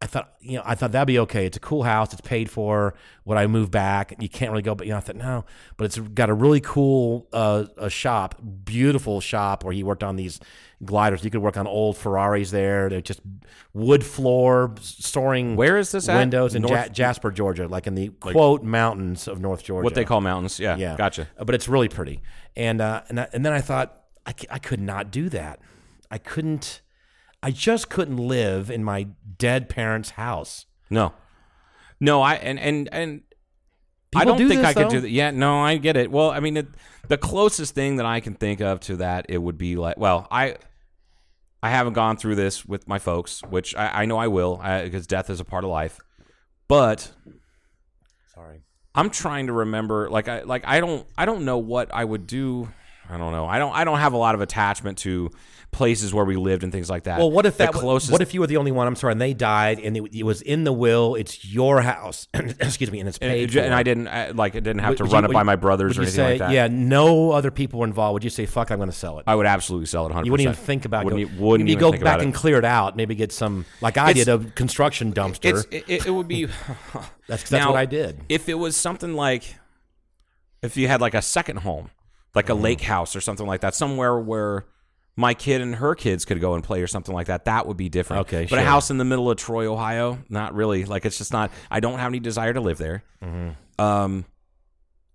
I 0.00 0.06
thought, 0.06 0.34
you 0.40 0.56
know, 0.58 0.62
I 0.64 0.76
thought 0.76 0.92
that'd 0.92 1.08
be 1.08 1.18
okay. 1.18 1.44
It's 1.44 1.56
a 1.56 1.60
cool 1.60 1.82
house. 1.82 2.12
It's 2.12 2.20
paid 2.20 2.48
for. 2.48 2.94
Would 3.24 3.36
I 3.36 3.48
move 3.48 3.72
back? 3.72 4.14
You 4.20 4.28
can't 4.28 4.52
really 4.52 4.62
go, 4.62 4.76
but 4.76 4.86
you 4.86 4.92
know, 4.92 4.98
I 4.98 5.00
thought 5.00 5.16
no. 5.16 5.44
But 5.76 5.86
it's 5.86 5.98
got 5.98 6.30
a 6.30 6.34
really 6.34 6.60
cool 6.60 7.26
uh, 7.32 7.64
a 7.76 7.90
shop, 7.90 8.36
beautiful 8.64 9.20
shop 9.20 9.64
where 9.64 9.72
he 9.74 9.82
worked 9.82 10.04
on 10.04 10.14
these 10.14 10.38
gliders. 10.84 11.24
You 11.24 11.30
could 11.32 11.42
work 11.42 11.56
on 11.56 11.66
old 11.66 11.96
Ferraris 11.96 12.52
there. 12.52 12.88
They're 12.88 13.00
just 13.00 13.20
wood 13.74 14.04
floor, 14.04 14.72
soaring. 14.80 15.56
Where 15.56 15.76
is 15.78 15.90
this 15.90 16.08
at? 16.08 16.16
Windows 16.18 16.54
in 16.54 16.62
North- 16.62 16.72
ja- 16.86 16.88
Jasper, 16.92 17.32
Georgia, 17.32 17.66
like 17.66 17.88
in 17.88 17.96
the 17.96 18.10
quote 18.20 18.62
mountains 18.62 19.26
of 19.26 19.40
North 19.40 19.64
Georgia 19.64 19.82
What 19.82 19.94
they 19.96 20.04
call 20.04 20.20
mountains. 20.20 20.60
Yeah. 20.60 20.76
yeah, 20.76 20.96
Gotcha. 20.96 21.26
Uh, 21.36 21.44
But 21.44 21.56
it's 21.56 21.68
really 21.68 21.88
pretty, 21.88 22.22
and 22.54 22.80
uh, 22.80 23.02
and 23.08 23.18
I, 23.18 23.28
and 23.32 23.44
then 23.44 23.52
I 23.52 23.60
thought 23.60 24.00
I, 24.24 24.30
c- 24.38 24.46
I 24.48 24.60
could 24.60 24.80
not 24.80 25.10
do 25.10 25.28
that. 25.30 25.58
I 26.08 26.18
couldn't. 26.18 26.82
I 27.42 27.50
just 27.50 27.88
couldn't 27.88 28.16
live 28.16 28.70
in 28.70 28.82
my 28.82 29.08
dead 29.38 29.68
parents' 29.68 30.10
house. 30.10 30.66
No. 30.90 31.12
No, 32.00 32.22
I 32.22 32.34
and 32.34 32.58
and 32.58 32.88
and 32.92 33.22
I 34.14 34.24
don't 34.24 34.38
do 34.38 34.48
think 34.48 34.60
this, 34.60 34.70
I 34.70 34.74
could 34.74 34.86
though? 34.86 34.90
do 34.90 35.00
that. 35.02 35.10
Yeah, 35.10 35.30
no, 35.30 35.60
I 35.60 35.76
get 35.76 35.96
it. 35.96 36.10
Well, 36.10 36.30
I 36.30 36.40
mean, 36.40 36.56
it, 36.56 36.66
the 37.08 37.18
closest 37.18 37.74
thing 37.74 37.96
that 37.96 38.06
I 38.06 38.20
can 38.20 38.34
think 38.34 38.60
of 38.60 38.80
to 38.80 38.96
that, 38.96 39.26
it 39.28 39.38
would 39.38 39.58
be 39.58 39.76
like, 39.76 39.98
well, 39.98 40.26
I, 40.30 40.56
I 41.62 41.70
haven't 41.70 41.92
gone 41.92 42.16
through 42.16 42.36
this 42.36 42.64
with 42.64 42.88
my 42.88 42.98
folks, 42.98 43.42
which 43.42 43.74
I, 43.74 44.02
I 44.02 44.04
know 44.06 44.16
I 44.16 44.28
will, 44.28 44.56
because 44.56 45.06
death 45.06 45.28
is 45.30 45.40
a 45.40 45.44
part 45.44 45.64
of 45.64 45.70
life. 45.70 45.98
But 46.68 47.10
Sorry. 48.34 48.62
I'm 48.94 49.10
trying 49.10 49.48
to 49.48 49.52
remember, 49.52 50.08
like, 50.08 50.28
I, 50.28 50.42
like 50.42 50.64
I 50.66 50.80
don't, 50.80 51.06
I 51.16 51.24
don't 51.24 51.44
know 51.44 51.58
what 51.58 51.92
I 51.92 52.04
would 52.04 52.26
do. 52.26 52.68
I 53.10 53.16
don't 53.18 53.32
know. 53.32 53.46
I 53.46 53.58
don't, 53.58 53.74
I 53.74 53.84
don't 53.84 53.98
have 53.98 54.12
a 54.12 54.18
lot 54.18 54.34
of 54.34 54.40
attachment 54.40 54.98
to 54.98 55.30
places 55.70 56.12
where 56.14 56.24
we 56.24 56.34
lived 56.34 56.64
and 56.64 56.72
things 56.72 56.88
like 56.90 57.04
that. 57.04 57.18
Well, 57.18 57.30
what 57.30 57.44
if 57.46 57.58
The 57.58 57.64
that? 57.66 57.72
closest? 57.74 58.10
What 58.10 58.20
if 58.22 58.32
you 58.34 58.40
were 58.40 58.46
the 58.46 58.56
only 58.56 58.72
one? 58.72 58.86
I'm 58.86 58.96
sorry, 58.96 59.12
and 59.12 59.20
they 59.20 59.34
died, 59.34 59.78
and 59.78 59.96
it, 59.96 60.02
it 60.16 60.22
was 60.24 60.40
in 60.42 60.64
the 60.64 60.72
will. 60.72 61.14
It's 61.14 61.44
your 61.44 61.82
house. 61.82 62.26
excuse 62.34 62.90
me, 62.90 62.98
and 63.00 63.08
it's 63.08 63.18
paid. 63.18 63.44
and, 63.44 63.52
for. 63.52 63.58
and 63.60 63.74
I 63.74 63.82
didn't 63.82 64.08
uh, 64.08 64.32
like, 64.34 64.56
I 64.56 64.60
didn't 64.60 64.78
have 64.80 64.90
Would- 64.90 64.98
to 64.98 65.04
run 65.04 65.24
you- 65.24 65.30
it 65.30 65.32
by 65.34 65.40
would- 65.40 65.44
my 65.46 65.56
brothers 65.56 65.98
or 65.98 66.02
anything 66.02 66.16
say, 66.16 66.30
like 66.30 66.38
that. 66.38 66.50
Yeah, 66.52 66.68
no 66.68 67.30
other 67.32 67.50
people 67.50 67.80
were 67.80 67.86
involved. 67.86 68.14
Would 68.14 68.24
you 68.24 68.30
say, 68.30 68.46
"Fuck, 68.46 68.70
I'm 68.70 68.78
going 68.78 68.90
to 68.90 68.96
sell 68.96 69.18
it"? 69.18 69.24
I 69.26 69.34
would 69.34 69.46
absolutely 69.46 69.86
sell 69.86 70.02
it 70.02 70.08
100. 70.08 70.24
you 70.26 70.32
wouldn't 70.32 70.46
even 70.48 70.54
think 70.56 70.84
about. 70.84 71.04
Wouldn't, 71.04 71.22
go, 71.28 71.34
e- 71.36 71.38
wouldn't 71.38 71.66
maybe 71.66 71.72
even 71.72 71.80
go 71.80 71.90
think 71.92 72.02
back 72.02 72.14
about 72.16 72.24
and 72.24 72.34
clear 72.34 72.58
it 72.58 72.64
out. 72.64 72.96
Maybe 72.96 73.14
get 73.14 73.30
some, 73.30 73.64
like 73.80 73.96
I 73.98 74.10
It's- 74.10 74.24
did, 74.24 74.34
a 74.48 74.50
construction 74.52 75.12
dumpster. 75.12 75.64
It's, 75.70 75.88
it, 75.88 76.06
it 76.06 76.10
would 76.10 76.28
be. 76.28 76.46
that's 77.28 77.42
that's 77.48 77.52
Now, 77.52 77.70
what 77.72 77.78
I 77.78 77.84
did. 77.86 78.20
If 78.28 78.48
it 78.48 78.54
was 78.54 78.74
something 78.74 79.12
like, 79.14 79.54
if 80.62 80.76
you 80.76 80.88
had 80.88 81.00
like 81.00 81.14
a 81.14 81.22
second 81.22 81.58
home, 81.58 81.90
like 82.34 82.48
a 82.48 82.52
Mm-hmm. 82.52 82.62
lake 82.62 82.80
house 82.80 83.14
or 83.14 83.20
something 83.20 83.46
like 83.46 83.60
that, 83.60 83.74
somewhere 83.74 84.18
where 84.18 84.64
my 85.18 85.34
kid 85.34 85.60
and 85.60 85.74
her 85.74 85.96
kids 85.96 86.24
could 86.24 86.40
go 86.40 86.54
and 86.54 86.62
play 86.62 86.80
or 86.80 86.86
something 86.86 87.12
like 87.12 87.26
that, 87.26 87.46
that 87.46 87.66
would 87.66 87.76
be 87.76 87.88
different. 87.88 88.20
Okay, 88.28 88.46
but 88.48 88.60
a 88.60 88.62
house 88.62 88.92
in 88.92 88.98
the 88.98 89.04
middle 89.04 89.28
of 89.28 89.36
Troy, 89.36 89.66
Ohio, 89.66 90.16
not 90.28 90.54
really. 90.54 90.84
Like 90.84 91.04
it's 91.04 91.18
just 91.18 91.32
not. 91.32 91.50
I 91.68 91.80
don't 91.80 91.98
have 91.98 92.06
any 92.06 92.20
desire 92.20 92.52
to 92.52 92.60
live 92.60 92.78
there. 92.78 93.02
Mm-hmm. 93.20 93.84
Um, 93.84 94.24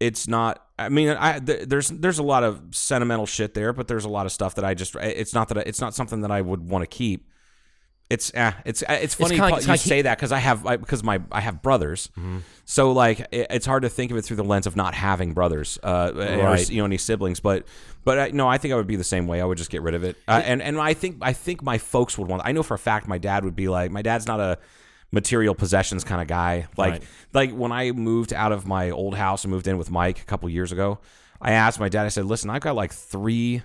it's 0.02 0.28
not. 0.28 0.62
I 0.78 0.90
mean, 0.90 1.08
I 1.08 1.40
th- 1.40 1.70
there's 1.70 1.88
there's 1.88 2.20
a 2.20 2.24
lot 2.24 2.44
of 2.44 2.62
sentimental 2.72 3.26
shit 3.26 3.54
there, 3.54 3.72
but 3.72 3.88
there's 3.88 4.04
a 4.04 4.10
lot 4.10 4.26
of 4.26 4.34
stuff 4.34 4.56
that 4.56 4.66
I 4.66 4.74
just. 4.74 4.94
It's 4.98 5.34
not 5.34 5.48
that 5.48 5.60
I, 5.60 5.62
it's 5.62 5.80
not 5.80 5.96
something 5.96 6.20
that 6.20 6.32
I 6.32 6.42
would 6.42 6.68
want 6.70 6.82
to 6.82 6.88
keep. 6.88 7.30
It's 8.14 8.31
eh, 8.35 8.52
it's 8.65 8.84
eh, 8.88 8.95
it's 9.06 9.15
funny 9.15 9.35
you 9.35 9.41
kinda 9.41 9.77
say 9.77 10.02
that 10.03 10.18
because 10.18 10.31
I 10.31 10.40
have 10.40 10.65
I, 10.65 10.77
because 10.77 11.03
my 11.03 11.22
I 11.31 11.41
have 11.41 11.61
brothers, 11.61 12.10
Mm-hmm. 12.18 12.40
so 12.65 12.91
like 12.91 13.19
it, 13.31 13.48
it's 13.49 13.65
hard 13.65 13.84
to 13.84 13.90
think 13.90 14.11
of 14.11 14.18
it 14.18 14.22
through 14.26 14.38
the 14.38 14.44
lens 14.53 14.68
of 14.68 14.76
not 14.76 14.94
having 14.94 15.34
brothers, 15.34 15.80
uh, 15.84 16.11
or 16.15 16.57
you 16.57 16.77
know 16.81 16.85
any 16.85 16.98
siblings. 16.98 17.40
But 17.40 17.65
but 18.03 18.18
uh, 18.18 18.27
no, 18.34 18.48
I 18.48 18.57
think 18.60 18.73
I 18.73 18.77
would 18.77 18.88
be 18.88 18.98
the 18.98 19.03
same 19.15 19.26
way. 19.27 19.41
I 19.41 19.45
would 19.45 19.57
just 19.57 19.69
get 19.72 19.81
rid 19.81 19.95
of 19.95 20.03
it, 20.03 20.15
uh, 20.27 20.41
and 20.45 20.61
and 20.61 20.80
I 20.80 20.94
think 20.94 21.18
I 21.22 21.34
think 21.34 21.64
my 21.64 21.77
folks 21.77 22.18
would 22.18 22.27
want. 22.27 22.41
I 22.45 22.52
know 22.52 22.64
for 22.64 22.76
a 22.76 22.80
fact 22.80 23.07
my 23.07 23.18
dad 23.18 23.44
would 23.45 23.56
be 23.56 23.68
like 23.68 23.90
my 23.91 24.02
dad's 24.02 24.27
not 24.27 24.40
a 24.40 24.57
material 25.11 25.56
possessions 25.56 26.03
kind 26.03 26.22
of 26.22 26.27
guy. 26.27 26.68
Like 26.77 26.91
Right. 26.94 27.03
like 27.34 27.52
when 27.52 27.72
I 27.72 27.91
moved 27.94 28.34
out 28.34 28.52
of 28.52 28.65
my 28.68 28.90
old 28.91 29.15
house 29.15 29.44
and 29.44 29.52
moved 29.52 29.68
in 29.68 29.77
with 29.77 29.90
Mike 29.91 30.19
a 30.22 30.26
couple 30.26 30.49
years 30.49 30.72
ago, 30.72 30.99
I 31.41 31.52
asked 31.53 31.80
my 31.80 31.90
dad. 31.90 32.06
I 32.06 32.10
said, 32.10 32.26
"Listen, 32.26 32.49
I've 32.49 32.61
got 32.61 32.76
like 32.76 32.91
three, 32.94 33.61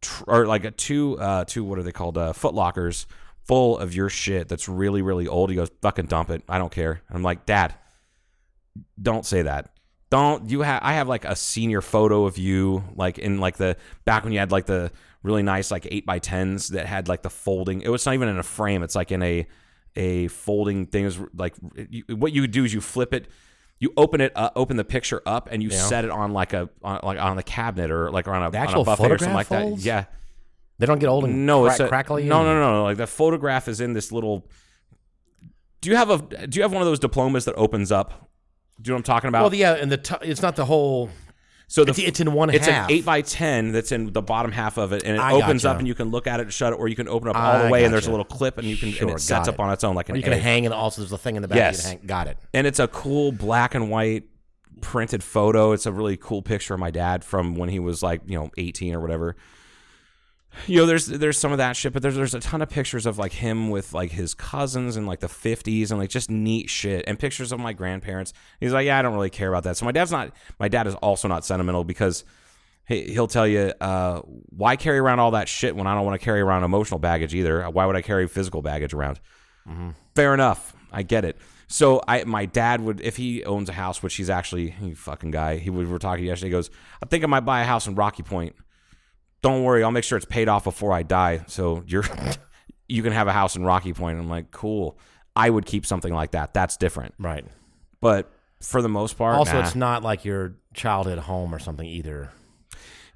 tr- 0.00 0.24
or 0.26 0.46
like 0.46 0.64
a 0.64 0.70
two, 0.70 1.18
uh, 1.18 1.44
two. 1.44 1.64
What 1.64 1.78
are 1.78 1.82
they 1.82 1.92
called? 1.92 2.18
Uh, 2.18 2.32
foot 2.32 2.54
lockers 2.54 3.06
full 3.46 3.78
of 3.78 3.94
your 3.94 4.08
shit 4.08 4.48
that's 4.48 4.68
really, 4.68 5.02
really 5.02 5.26
old." 5.28 5.50
He 5.50 5.56
goes, 5.56 5.70
"Fucking 5.82 6.06
dump 6.06 6.30
it. 6.30 6.42
I 6.48 6.58
don't 6.58 6.72
care." 6.72 7.02
And 7.08 7.16
I'm 7.16 7.22
like, 7.22 7.46
"Dad, 7.46 7.74
don't 9.00 9.24
say 9.26 9.42
that." 9.42 9.70
Don't 10.10 10.48
you 10.48 10.62
have? 10.62 10.80
I 10.82 10.94
have 10.94 11.08
like 11.08 11.24
a 11.24 11.34
senior 11.34 11.80
photo 11.80 12.24
of 12.26 12.38
you, 12.38 12.84
like 12.94 13.18
in 13.18 13.38
like 13.38 13.56
the 13.56 13.76
back 14.04 14.22
when 14.22 14.32
you 14.32 14.38
had 14.38 14.52
like 14.52 14.66
the 14.66 14.92
really 15.22 15.42
nice 15.42 15.70
like 15.70 15.88
eight 15.90 16.06
by 16.06 16.18
tens 16.20 16.68
that 16.68 16.86
had 16.86 17.08
like 17.08 17.22
the 17.22 17.30
folding. 17.30 17.80
It 17.80 17.88
was 17.88 18.04
not 18.06 18.14
even 18.14 18.28
in 18.28 18.38
a 18.38 18.42
frame. 18.44 18.82
It's 18.82 18.94
like 18.94 19.10
in 19.10 19.22
a 19.22 19.46
a 19.96 20.28
folding 20.28 20.86
thing. 20.86 21.04
Is 21.06 21.18
like 21.34 21.54
you, 21.88 22.04
what 22.14 22.32
you 22.32 22.46
do 22.46 22.64
is 22.64 22.72
you 22.72 22.80
flip 22.80 23.12
it, 23.12 23.26
you 23.80 23.92
open 23.96 24.20
it, 24.20 24.32
open 24.54 24.76
the 24.76 24.84
picture 24.84 25.20
up, 25.26 25.48
and 25.50 25.62
you 25.64 25.70
Yeah. 25.70 25.78
set 25.78 26.04
it 26.04 26.10
on 26.12 26.32
like 26.32 26.52
a 26.52 26.68
on, 26.84 27.00
like 27.02 27.18
on 27.18 27.36
the 27.36 27.42
cabinet 27.42 27.90
or 27.90 28.10
like 28.12 28.28
on 28.28 28.40
a, 28.40 28.50
The 28.52 28.58
on 28.58 28.64
actual 28.64 28.82
a 28.82 28.84
buffet 28.84 29.10
or 29.10 29.18
something 29.18 29.34
like 29.34 29.46
folds? 29.48 29.82
that. 29.82 29.86
Yeah, 29.88 30.04
They 30.78 30.86
don't 30.86 30.98
get 30.98 31.08
old 31.08 31.24
and 31.24 31.46
no, 31.46 31.62
crack, 31.64 31.72
it's 31.72 31.80
a, 31.80 31.88
crackly. 31.88 32.24
No, 32.24 32.38
and- 32.40 32.46
no, 32.48 32.54
no, 32.60 32.72
no. 32.78 32.82
Like 32.84 32.96
the 32.96 33.06
photograph 33.06 33.68
is 33.68 33.80
in 33.80 33.92
this 33.92 34.10
little. 34.12 34.46
Do 35.80 35.90
you 35.90 35.96
have 35.96 36.10
a 36.10 36.18
Do 36.46 36.56
you 36.56 36.62
have 36.62 36.72
one 36.72 36.82
of 36.82 36.86
those 36.86 36.98
diplomas 36.98 37.44
that 37.44 37.54
opens 37.56 37.92
up? 37.92 38.28
Do 38.80 38.88
you 38.88 38.92
know 38.92 38.96
what 38.96 38.98
I'm 39.00 39.02
talking 39.04 39.28
about? 39.28 39.42
Well, 39.42 39.54
yeah, 39.54 39.74
and 39.74 39.90
the 39.92 39.98
t- 39.98 40.14
it's 40.22 40.42
not 40.42 40.56
the 40.56 40.64
whole. 40.64 41.10
So 41.66 41.82
the, 41.84 41.92
It's- 41.92 42.08
it's 42.08 42.20
in 42.20 42.32
one 42.32 42.50
It's 42.50 42.66
half. 42.66 42.88
an 42.90 42.94
eight 42.94 43.04
by 43.04 43.22
ten 43.22 43.72
that's 43.72 43.90
in 43.92 44.12
the 44.12 44.20
bottom 44.20 44.52
half 44.52 44.76
of 44.76 44.92
it, 44.92 45.02
and 45.04 45.16
it 45.16 45.20
I 45.20 45.32
opens 45.32 45.62
gotcha. 45.62 45.72
up, 45.74 45.78
and 45.78 45.88
you 45.88 45.94
can 45.94 46.10
look 46.10 46.26
at 46.26 46.38
it, 46.40 46.52
shut 46.52 46.72
it, 46.72 46.76
or 46.78 46.88
you 46.88 46.96
can 46.96 47.08
open 47.08 47.28
it 47.28 47.36
up 47.36 47.42
all 47.42 47.58
the 47.60 47.64
I 47.66 47.70
way, 47.70 47.84
and 47.84 47.92
there's 47.94 48.06
a 48.06 48.10
little 48.10 48.24
clip, 48.24 48.58
and 48.58 48.66
you 48.66 48.76
can 48.76 48.90
Sure, 48.90 49.08
and 49.08 49.16
it 49.16 49.20
sets 49.20 49.46
got 49.46 49.54
up 49.54 49.60
on 49.60 49.72
its 49.72 49.82
own 49.84 49.94
like 49.94 50.08
an 50.08 50.14
Or 50.14 50.18
you 50.18 50.22
can 50.24 50.32
hang, 50.38 50.66
and 50.66 50.74
also 50.74 51.00
there's 51.00 51.12
a 51.12 51.18
thing 51.18 51.36
in 51.36 51.42
the 51.42 51.48
back. 51.48 51.56
Yes. 51.56 51.76
You 51.78 51.82
can 51.82 51.98
hang. 52.00 52.06
Got 52.06 52.26
it. 52.28 52.38
and 52.52 52.66
it's 52.66 52.78
a 52.80 52.88
cool 52.88 53.32
black 53.32 53.74
and 53.74 53.90
white 53.90 54.24
printed 54.82 55.22
photo. 55.22 55.72
It's 55.72 55.86
a 55.86 55.92
really 55.92 56.16
cool 56.18 56.42
picture 56.42 56.74
of 56.74 56.80
my 56.80 56.90
dad 56.90 57.24
from 57.24 57.54
when 57.56 57.68
he 57.70 57.78
was 57.78 58.02
like 58.02 58.20
you 58.26 58.38
know 58.38 58.50
18 58.58 58.94
or 58.94 59.00
whatever. 59.00 59.36
You 60.66 60.78
know, 60.78 60.86
there's 60.86 61.06
there's 61.06 61.38
some 61.38 61.52
of 61.52 61.58
that 61.58 61.76
shit, 61.76 61.92
but 61.92 62.02
there's 62.02 62.14
there's 62.14 62.34
a 62.34 62.40
ton 62.40 62.62
of 62.62 62.68
pictures 62.68 63.06
of 63.06 63.18
like 63.18 63.32
him 63.32 63.70
with 63.70 63.92
like 63.92 64.12
his 64.12 64.34
cousins 64.34 64.96
in 64.96 65.06
like 65.06 65.20
the 65.20 65.26
50s 65.26 65.90
and 65.90 65.98
like 65.98 66.10
just 66.10 66.30
neat 66.30 66.70
shit, 66.70 67.04
and 67.06 67.18
pictures 67.18 67.52
of 67.52 67.60
my 67.60 67.72
grandparents. 67.72 68.32
He's 68.60 68.72
like, 68.72 68.86
yeah, 68.86 68.98
I 68.98 69.02
don't 69.02 69.14
really 69.14 69.30
care 69.30 69.48
about 69.48 69.64
that. 69.64 69.76
So 69.76 69.84
my 69.84 69.92
dad's 69.92 70.12
not. 70.12 70.32
My 70.58 70.68
dad 70.68 70.86
is 70.86 70.94
also 70.96 71.28
not 71.28 71.44
sentimental 71.44 71.84
because 71.84 72.24
he, 72.86 73.12
he'll 73.12 73.26
tell 73.28 73.46
you, 73.46 73.72
uh, 73.80 74.20
why 74.20 74.76
carry 74.76 74.98
around 74.98 75.18
all 75.18 75.32
that 75.32 75.48
shit 75.48 75.74
when 75.74 75.86
I 75.86 75.94
don't 75.94 76.04
want 76.04 76.20
to 76.20 76.24
carry 76.24 76.40
around 76.40 76.64
emotional 76.64 77.00
baggage 77.00 77.34
either? 77.34 77.64
Why 77.70 77.86
would 77.86 77.96
I 77.96 78.02
carry 78.02 78.26
physical 78.28 78.62
baggage 78.62 78.94
around? 78.94 79.20
Fair 80.14 80.34
enough. 80.34 80.74
I 80.92 81.02
get 81.02 81.24
it. 81.24 81.38
So 81.66 82.02
I, 82.06 82.24
my 82.24 82.44
dad 82.46 82.82
would, 82.82 83.00
if 83.00 83.16
he 83.16 83.42
owns 83.44 83.68
a 83.68 83.72
house, 83.72 84.02
which 84.02 84.14
he's 84.14 84.28
actually, 84.30 84.70
he 84.70 84.94
fucking 84.94 85.30
guy, 85.30 85.56
he 85.56 85.70
we 85.70 85.86
were 85.86 85.98
talking 85.98 86.24
yesterday. 86.24 86.48
He 86.48 86.52
goes, 86.52 86.70
I 87.02 87.06
think 87.06 87.24
I 87.24 87.26
might 87.26 87.40
buy 87.40 87.62
a 87.62 87.64
house 87.64 87.86
in 87.86 87.94
Rocky 87.94 88.22
Point. 88.22 88.54
Don't 89.44 89.62
worry, 89.62 89.84
I'll 89.84 89.90
make 89.90 90.04
sure 90.04 90.16
it's 90.16 90.24
paid 90.24 90.48
off 90.48 90.64
before 90.64 90.94
I 90.94 91.02
die. 91.02 91.44
So 91.48 91.84
you're, 91.86 92.04
you 92.88 93.02
can 93.02 93.12
have 93.12 93.28
a 93.28 93.32
house 93.32 93.56
in 93.56 93.62
Rocky 93.62 93.92
Point. 93.92 94.18
I'm 94.18 94.26
like, 94.30 94.50
cool. 94.50 94.98
I 95.36 95.50
would 95.50 95.66
keep 95.66 95.84
something 95.84 96.14
like 96.14 96.30
that. 96.30 96.54
That's 96.54 96.78
different. 96.78 97.12
Right. 97.18 97.44
But 98.00 98.32
for 98.62 98.80
the 98.80 98.88
most 98.88 99.18
part, 99.18 99.34
Also, 99.36 99.52
nah. 99.52 99.60
it's 99.60 99.74
not 99.74 100.02
like 100.02 100.24
your 100.24 100.54
childhood 100.72 101.18
home 101.18 101.54
or 101.54 101.58
something 101.58 101.86
either. 101.86 102.30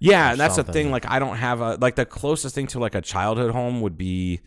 Yeah, 0.00 0.32
and 0.32 0.38
that's 0.38 0.56
the 0.56 0.64
thing. 0.64 0.90
Like, 0.90 1.08
I 1.10 1.18
don't 1.18 1.36
have 1.38 1.62
a 1.62 1.76
like 1.80 1.94
the 1.96 2.04
closest 2.04 2.54
thing 2.54 2.66
to 2.68 2.78
like 2.78 2.94
a 2.94 3.00
childhood 3.00 3.52
home 3.52 3.80
would 3.80 3.96
be 3.96 4.40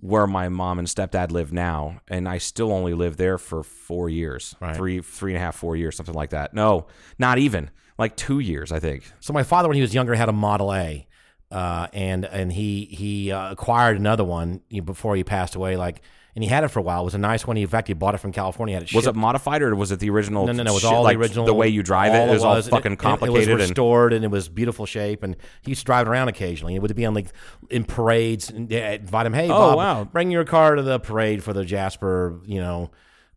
where 0.00 0.26
my 0.26 0.50
mom 0.50 0.78
and 0.78 0.86
stepdad 0.86 1.30
live 1.30 1.50
now, 1.50 2.00
and 2.08 2.28
I 2.28 2.36
still 2.38 2.70
only 2.72 2.92
live 2.92 3.16
there 3.16 3.38
for 3.38 3.62
four 3.62 4.10
years, 4.10 4.54
Right. 4.60 4.76
three, 4.76 5.00
three 5.00 5.32
and 5.32 5.38
a 5.38 5.40
half, 5.40 5.56
four 5.56 5.76
years, 5.76 5.96
something 5.96 6.14
like 6.14 6.30
that. 6.30 6.52
No, 6.54 6.88
not 7.18 7.38
even 7.38 7.70
like 7.98 8.16
two 8.16 8.38
years, 8.40 8.70
I 8.70 8.80
think. 8.80 9.10
So 9.20 9.32
my 9.32 9.44
father, 9.44 9.68
when 9.68 9.76
he 9.76 9.80
was 9.80 9.94
younger, 9.94 10.14
had 10.14 10.28
a 10.28 10.32
Model 10.32 10.74
A, 10.74 11.06
uh, 11.52 11.86
and 11.92 12.24
and 12.24 12.52
he 12.52 12.86
he 12.86 13.30
uh, 13.30 13.52
acquired 13.52 13.96
another 13.98 14.24
one 14.24 14.62
before 14.84 15.14
he 15.16 15.22
passed 15.22 15.54
away. 15.54 15.76
Like, 15.76 16.00
and 16.34 16.42
he 16.42 16.48
had 16.48 16.64
it 16.64 16.68
for 16.68 16.78
a 16.78 16.82
while. 16.82 17.02
It 17.02 17.04
was 17.04 17.14
a 17.14 17.18
nice 17.18 17.46
one. 17.46 17.56
He 17.56 17.62
in 17.62 17.68
fact 17.68 17.88
he 17.88 17.94
bought 17.94 18.14
it 18.14 18.18
from 18.18 18.32
California. 18.32 18.74
Had 18.74 18.84
it 18.84 18.94
Was 18.94 19.04
shipped. 19.04 19.16
it 19.16 19.20
modified 19.20 19.60
or 19.60 19.74
was 19.76 19.92
it 19.92 20.00
the 20.00 20.08
original? 20.08 20.46
No, 20.46 20.52
no, 20.52 20.62
no. 20.62 20.70
It 20.70 20.72
was 20.74 20.82
shit, 20.82 20.90
all 20.90 21.02
like 21.02 21.18
the 21.18 21.20
original. 21.22 21.44
The 21.44 21.52
way 21.52 21.68
you 21.68 21.82
drive 21.82 22.14
it, 22.14 22.26
it 22.26 22.32
was 22.32 22.42
all 22.42 22.54
was. 22.54 22.68
fucking 22.68 22.96
complicated 22.96 23.48
It 23.50 23.52
was 23.54 23.60
and 23.64 23.70
restored 23.70 24.12
and 24.14 24.24
it 24.24 24.30
was 24.30 24.48
beautiful 24.48 24.86
shape. 24.86 25.22
And 25.22 25.36
he 25.60 25.72
used 25.72 25.82
to 25.82 25.84
drive 25.84 26.06
it 26.06 26.10
around 26.10 26.28
occasionally. 26.28 26.74
It 26.74 26.80
would 26.80 26.96
be 26.96 27.04
on 27.04 27.12
like 27.12 27.26
in 27.68 27.84
parades 27.84 28.48
and 28.48 28.72
invite 28.72 29.26
him. 29.26 29.34
Hey, 29.34 29.46
Oh, 29.50 29.74
Bob, 29.74 29.76
wow. 29.76 30.04
bring 30.04 30.30
your 30.30 30.44
car 30.46 30.74
to 30.76 30.82
the 30.82 30.98
parade 30.98 31.44
for 31.44 31.52
the 31.52 31.66
Jasper, 31.66 32.40
you 32.46 32.60
know, 32.60 32.90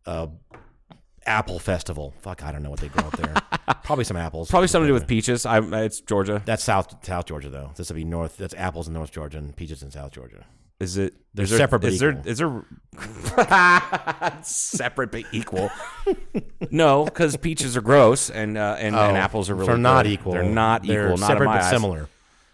uh, 0.06 0.28
Apple 1.26 1.58
Festival. 1.58 2.14
Fuck, 2.22 2.42
I 2.44 2.52
don't 2.52 2.62
know 2.62 2.70
what 2.70 2.80
they 2.80 2.88
grow 2.88 3.06
up 3.06 3.16
there. 3.16 3.34
Probably 3.84 4.04
some 4.04 4.16
apples. 4.16 4.50
probably 4.50 4.66
something 4.68 4.86
to 4.86 4.90
do 4.90 4.94
with 4.94 5.06
peaches. 5.06 5.46
I, 5.46 5.58
it's 5.84 6.00
Georgia. 6.00 6.42
That's 6.44 6.62
South 6.64 7.04
South 7.04 7.24
Georgia 7.26 7.48
though. 7.50 7.70
This 7.76 7.88
would 7.88 7.94
be 7.96 8.04
North. 8.04 8.36
That's 8.36 8.54
apples 8.54 8.88
in 8.88 8.94
North 8.94 9.12
Georgia 9.12 9.38
and 9.38 9.54
peaches 9.54 9.82
in 9.82 9.90
South 9.90 10.10
Georgia. 10.12 10.44
Is 10.80 10.96
it? 10.98 11.14
They're 11.34 11.44
is 11.44 11.50
there- 11.50 11.58
separate 11.58 11.80
but 11.80 11.92
Is 11.92 12.00
there? 12.00 12.10
equal. 12.10 12.26
Is 12.26 12.38
there? 12.38 12.64
separate 14.42 15.10
but 15.12 15.24
equal. 15.32 15.70
no, 16.70 17.04
because 17.04 17.36
peaches 17.36 17.76
are 17.76 17.80
gross 17.80 18.30
and 18.30 18.56
uh, 18.58 18.76
and, 18.78 18.94
and 18.96 19.16
apples 19.16 19.50
are 19.50 19.54
really. 19.54 19.68
They're 19.68 19.78
not 19.78 20.04
good. 20.04 20.12
equal. 20.12 20.32
They're 20.32 20.42
not 20.42 20.82
They're 20.84 21.06
equal. 21.06 21.18
Not 21.18 21.26
separate 21.28 21.46
but 21.46 21.62
eyes. 21.62 21.70
similar. 21.70 22.08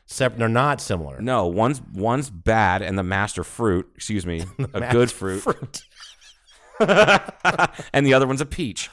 Sep- 0.06 0.36
they're 0.36 0.48
not 0.48 0.80
similar. 0.80 1.20
No, 1.20 1.46
one's 1.46 1.80
one's 1.94 2.28
bad 2.28 2.82
and 2.82 2.98
the 2.98 3.02
master 3.02 3.44
fruit. 3.44 3.88
Excuse 3.96 4.26
me, 4.26 4.44
a 4.74 4.92
good 4.92 5.10
fruit, 5.10 5.82
and 7.92 8.06
the 8.06 8.14
other 8.14 8.26
one's 8.26 8.40
a 8.40 8.46
peach. 8.46 8.90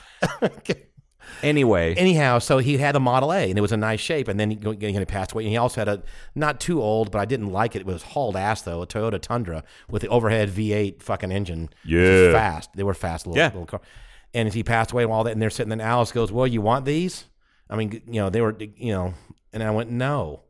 Anyway, 1.41 1.93
Anyhow, 1.95 2.39
so 2.39 2.57
he 2.57 2.77
had 2.77 2.95
a 2.97 2.99
Model 2.99 3.31
A, 3.31 3.49
and 3.49 3.57
it 3.57 3.61
was 3.61 3.71
a 3.71 3.77
nice 3.77 4.01
shape. 4.01 4.27
And 4.27 4.37
then 4.37 4.51
he, 4.51 4.57
he 4.79 4.91
he 4.91 5.05
passed 5.05 5.31
away. 5.31 5.43
And 5.43 5.51
he 5.51 5.57
also 5.57 5.79
had 5.79 5.87
a 5.87 6.03
not 6.35 6.59
too 6.59 6.81
old, 6.81 7.11
but 7.11 7.19
I 7.19 7.25
didn't 7.25 7.51
like 7.51 7.75
it. 7.75 7.79
It 7.81 7.85
was 7.85 8.03
hauled 8.03 8.35
ass 8.35 8.63
though, 8.63 8.81
a 8.81 8.87
Toyota 8.87 9.21
Tundra 9.21 9.63
with 9.89 10.01
the 10.01 10.09
overhead 10.09 10.49
V8 10.49 11.01
fucking 11.01 11.31
engine. 11.31 11.69
which 11.85 11.93
is 11.93 12.33
Yeah. 12.33 12.37
fast. 12.39 12.71
They 12.75 12.83
were 12.83 12.93
fast 12.93 13.25
little, 13.25 13.37
Yeah. 13.37 13.47
little 13.47 13.67
car. 13.67 13.79
And 14.33 14.47
as 14.49 14.53
he 14.53 14.63
passed 14.63 14.91
away 14.91 15.03
and 15.03 15.11
all 15.11 15.23
that, 15.23 15.31
and 15.31 15.41
they're 15.41 15.49
sitting 15.49 15.69
there, 15.69 15.79
and 15.79 15.81
Alice 15.87 16.11
goes, 16.11 16.29
"Well, 16.31 16.45
you 16.45 16.61
want 16.61 16.83
these?" 16.85 17.25
I 17.69 17.75
mean, 17.77 18.01
you 18.07 18.19
know, 18.19 18.29
they 18.29 18.41
were, 18.41 18.57
you 18.59 18.91
know, 18.91 19.13
and 19.53 19.63
I 19.63 19.71
went, 19.71 19.91
"No." 19.91 20.41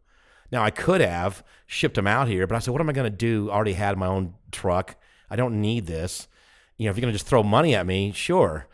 Now 0.52 0.64
I 0.64 0.72
could 0.72 1.02
have 1.02 1.44
shipped 1.68 1.96
them 1.96 2.08
out 2.08 2.28
here, 2.28 2.48
but 2.48 2.56
I 2.56 2.60
said, 2.60 2.72
"What 2.72 2.82
am 2.82 2.90
I 2.90 2.94
going 2.94 3.12
to 3.12 3.16
do? 3.16 3.52
I 3.52 3.54
already 3.54 3.74
had 3.74 3.96
my 3.98 4.08
own 4.08 4.34
truck. 4.52 4.96
I 5.30 5.36
don't 5.36 5.62
need 5.62 5.86
this. 5.86 6.28
You 6.80 6.86
know, 6.86 6.90
if 6.92 6.98
you're 6.98 7.02
going 7.02 7.12
to 7.14 7.18
just 7.20 7.28
throw 7.28 7.44
money 7.44 7.76
at 7.76 7.86
me, 7.86 8.12
sure." 8.12 8.66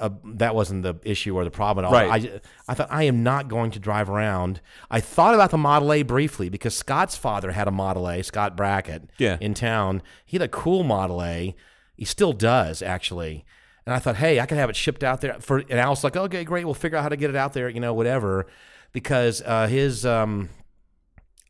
uh, 0.00 0.10
that 0.24 0.54
wasn't 0.54 0.82
the 0.84 0.94
issue 1.02 1.34
or 1.34 1.42
the 1.44 1.50
problem 1.50 1.84
at 1.84 1.88
all. 1.88 1.92
Right. 1.92 2.24
I, 2.24 2.40
I 2.68 2.74
thought 2.74 2.86
I 2.90 3.02
am 3.04 3.24
not 3.24 3.48
going 3.48 3.72
to 3.72 3.80
drive 3.80 4.08
around. 4.08 4.60
I 4.90 5.00
thought 5.00 5.34
about 5.34 5.50
the 5.50 5.58
Model 5.58 5.92
A 5.92 6.02
briefly 6.02 6.48
because 6.48 6.74
Scott's 6.76 7.16
father 7.16 7.50
had 7.50 7.66
a 7.66 7.72
Model 7.72 8.08
A, 8.08 8.22
Scott 8.22 8.56
Brackett, 8.56 9.10
Yeah. 9.18 9.38
in 9.40 9.54
town. 9.54 10.02
He 10.24 10.36
had 10.36 10.42
a 10.44 10.48
cool 10.48 10.84
Model 10.84 11.20
A. 11.22 11.56
He 11.96 12.04
still 12.04 12.32
does 12.32 12.80
actually. 12.80 13.44
And 13.86 13.94
I 13.94 13.98
thought, 13.98 14.16
hey, 14.16 14.38
I 14.38 14.46
could 14.46 14.58
have 14.58 14.70
it 14.70 14.76
shipped 14.76 15.02
out 15.02 15.20
there 15.20 15.36
for. 15.40 15.64
And 15.68 15.80
I 15.80 15.88
was 15.88 16.04
like, 16.04 16.16
okay, 16.16 16.44
great. 16.44 16.64
We'll 16.64 16.74
figure 16.74 16.96
out 16.96 17.02
how 17.02 17.08
to 17.08 17.16
get 17.16 17.30
it 17.30 17.36
out 17.36 17.52
there. 17.54 17.68
You 17.68 17.80
know, 17.80 17.92
whatever. 17.92 18.46
Because 18.92 19.42
uh, 19.44 19.66
his, 19.66 20.06
um, 20.06 20.48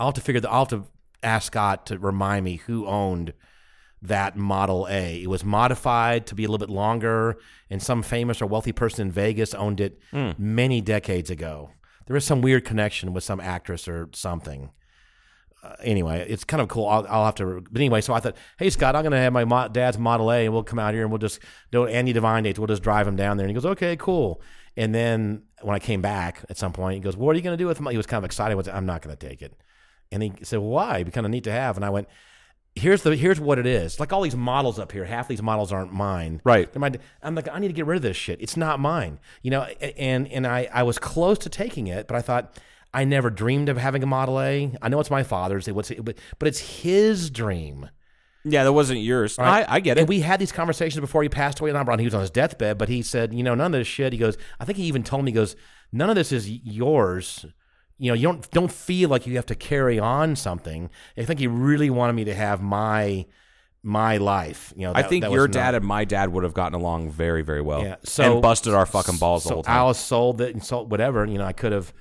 I'll 0.00 0.06
have 0.08 0.14
to 0.14 0.20
figure 0.22 0.40
that. 0.40 0.50
I'll 0.50 0.60
have 0.60 0.68
to 0.68 0.84
ask 1.22 1.48
Scott 1.48 1.84
to 1.86 1.98
remind 1.98 2.46
me 2.46 2.56
who 2.56 2.86
owned 2.86 3.34
that 4.02 4.36
Model 4.36 4.86
A. 4.90 5.22
It 5.22 5.28
was 5.28 5.44
modified 5.44 6.26
to 6.28 6.34
be 6.34 6.44
a 6.44 6.48
little 6.48 6.64
bit 6.66 6.72
longer, 6.72 7.36
and 7.70 7.82
some 7.82 8.02
famous 8.02 8.40
or 8.40 8.46
wealthy 8.46 8.72
person 8.72 9.08
in 9.08 9.12
Vegas 9.12 9.54
owned 9.54 9.80
it 9.80 9.98
many 10.38 10.80
decades 10.80 11.30
ago. 11.30 11.70
There 12.06 12.16
is 12.16 12.24
some 12.24 12.40
weird 12.40 12.64
connection 12.64 13.12
with 13.12 13.24
some 13.24 13.40
actress 13.40 13.86
or 13.88 14.08
something. 14.12 14.70
Uh, 15.62 15.74
anyway, 15.82 16.24
it's 16.28 16.44
kind 16.44 16.60
of 16.62 16.68
cool. 16.68 16.86
I'll, 16.86 17.04
I'll 17.08 17.24
have 17.24 17.34
to. 17.36 17.60
But 17.70 17.80
anyway, 17.80 18.00
so 18.00 18.14
I 18.14 18.20
thought, 18.20 18.36
hey 18.58 18.70
Scott, 18.70 18.94
I'm 18.94 19.02
going 19.02 19.10
to 19.12 19.18
have 19.18 19.32
my 19.32 19.44
mo- 19.44 19.68
dad's 19.68 19.98
Model 19.98 20.30
A, 20.32 20.44
and 20.44 20.54
we'll 20.54 20.62
come 20.62 20.78
out 20.78 20.94
here 20.94 21.02
and 21.02 21.10
we'll 21.10 21.18
just 21.18 21.40
do 21.72 21.86
Andy 21.86 22.12
Devine 22.12 22.44
dates. 22.44 22.58
We'll 22.60 22.68
just 22.68 22.82
drive 22.82 23.08
him 23.08 23.16
down 23.16 23.36
there. 23.36 23.44
And 23.44 23.50
he 23.50 23.54
goes, 23.60 23.66
okay, 23.72 23.96
cool. 23.96 24.40
And 24.76 24.94
then 24.94 25.42
when 25.62 25.74
I 25.74 25.80
came 25.80 26.00
back 26.00 26.44
at 26.48 26.56
some 26.56 26.72
point, 26.72 26.94
he 26.94 27.00
goes, 27.00 27.16
what 27.16 27.32
are 27.32 27.36
you 27.36 27.42
going 27.42 27.58
to 27.58 27.62
do 27.62 27.66
with 27.66 27.78
him? 27.80 27.86
He 27.88 27.96
was 27.96 28.06
kind 28.06 28.18
of 28.18 28.24
excited. 28.24 28.56
it. 28.56 28.68
I'm 28.72 28.86
not 28.86 29.02
going 29.02 29.16
to 29.16 29.28
take 29.28 29.42
it. 29.42 29.52
And 30.12 30.22
he 30.22 30.32
said, 30.42 30.60
why? 30.60 30.94
It'd 30.96 31.06
be 31.06 31.10
kind 31.12 31.26
of 31.26 31.32
neat 31.32 31.44
to 31.44 31.52
have. 31.52 31.76
And 31.76 31.84
I 31.84 31.90
went, 31.90 32.06
here's 32.78 33.02
the 33.02 33.14
here's 33.16 33.40
what 33.40 33.58
it 33.58 33.66
is. 33.66 34.00
Like 34.00 34.12
all 34.12 34.22
these 34.22 34.36
models 34.36 34.78
up 34.78 34.92
here, 34.92 35.04
half 35.04 35.28
these 35.28 35.42
models 35.42 35.72
aren't 35.72 35.92
mine. 35.92 36.40
Right. 36.44 36.72
They're 36.72 36.80
mine. 36.80 36.96
I'm 37.22 37.34
like, 37.34 37.48
I 37.48 37.58
need 37.58 37.68
to 37.68 37.74
get 37.74 37.86
rid 37.86 37.96
of 37.96 38.02
this 38.02 38.16
shit. 38.16 38.40
It's 38.40 38.56
not 38.56 38.80
mine. 38.80 39.18
You 39.42 39.50
know, 39.50 39.62
and 39.62 40.28
and 40.28 40.46
I 40.46 40.68
I 40.72 40.82
was 40.82 40.98
close 40.98 41.38
to 41.38 41.48
taking 41.48 41.86
it, 41.86 42.06
but 42.06 42.16
I 42.16 42.22
thought 42.22 42.58
I 42.94 43.04
never 43.04 43.30
dreamed 43.30 43.68
of 43.68 43.76
having 43.76 44.02
a 44.02 44.06
Model 44.06 44.40
A. 44.40 44.72
I 44.80 44.88
know 44.88 45.00
it's 45.00 45.10
my 45.10 45.22
father's. 45.22 45.68
It 45.68 45.74
was, 45.74 45.92
but 46.02 46.16
but 46.38 46.48
it's 46.48 46.60
his 46.82 47.30
dream. 47.30 47.90
Yeah, 48.44 48.64
that 48.64 48.72
wasn't 48.72 49.00
yours. 49.00 49.36
Right? 49.38 49.66
I, 49.68 49.76
I 49.76 49.80
get 49.80 49.98
it. 49.98 50.00
And 50.00 50.08
we 50.08 50.20
had 50.20 50.40
these 50.40 50.52
conversations 50.52 51.00
before 51.00 51.22
he 51.22 51.28
passed 51.28 51.60
away. 51.60 51.70
And 51.70 51.78
I'm 51.78 51.98
he 51.98 52.04
was 52.04 52.14
on 52.14 52.20
his 52.20 52.30
deathbed, 52.30 52.78
but 52.78 52.88
he 52.88 53.02
said, 53.02 53.34
you 53.34 53.42
know, 53.42 53.54
none 53.54 53.74
of 53.74 53.80
this 53.80 53.88
shit. 53.88 54.12
He 54.12 54.18
goes, 54.18 54.38
I 54.60 54.64
think 54.64 54.78
he 54.78 54.84
even 54.84 55.02
told 55.02 55.24
me, 55.24 55.32
he 55.32 55.34
goes, 55.34 55.56
none 55.92 56.08
of 56.08 56.16
this 56.16 56.32
is 56.32 56.48
yours. 56.48 57.44
You 57.98 58.10
know, 58.10 58.14
you 58.14 58.22
don't 58.22 58.50
don't 58.52 58.70
feel 58.72 59.08
like 59.08 59.26
you 59.26 59.34
have 59.36 59.46
to 59.46 59.54
carry 59.54 59.98
on 59.98 60.36
something. 60.36 60.88
I 61.16 61.24
think 61.24 61.40
he 61.40 61.46
really 61.48 61.90
wanted 61.90 62.12
me 62.14 62.24
to 62.24 62.34
have 62.34 62.62
my 62.62 63.26
my 63.82 64.16
life. 64.18 64.72
You 64.76 64.86
know, 64.86 64.92
I 64.94 65.02
think 65.02 65.22
that 65.24 65.30
your 65.32 65.46
not- 65.48 65.52
dad 65.52 65.74
and 65.74 65.84
my 65.84 66.04
dad 66.04 66.32
would 66.32 66.44
have 66.44 66.54
gotten 66.54 66.74
along 66.74 67.10
very, 67.10 67.42
very 67.42 67.60
well. 67.62 67.82
Yeah, 67.82 67.96
so 68.04 68.34
and 68.34 68.42
busted 68.42 68.74
our 68.74 68.86
fucking 68.86 69.16
balls 69.18 69.42
the 69.44 69.48
so 69.48 69.54
whole 69.56 69.62
time. 69.64 69.76
Alice 69.76 69.98
sold 69.98 70.40
it 70.40 70.54
and 70.54 70.64
sold 70.64 70.90
whatever. 70.90 71.24
You 71.26 71.38
know, 71.38 71.44
I 71.44 71.52
could 71.52 71.72
have. 71.72 71.92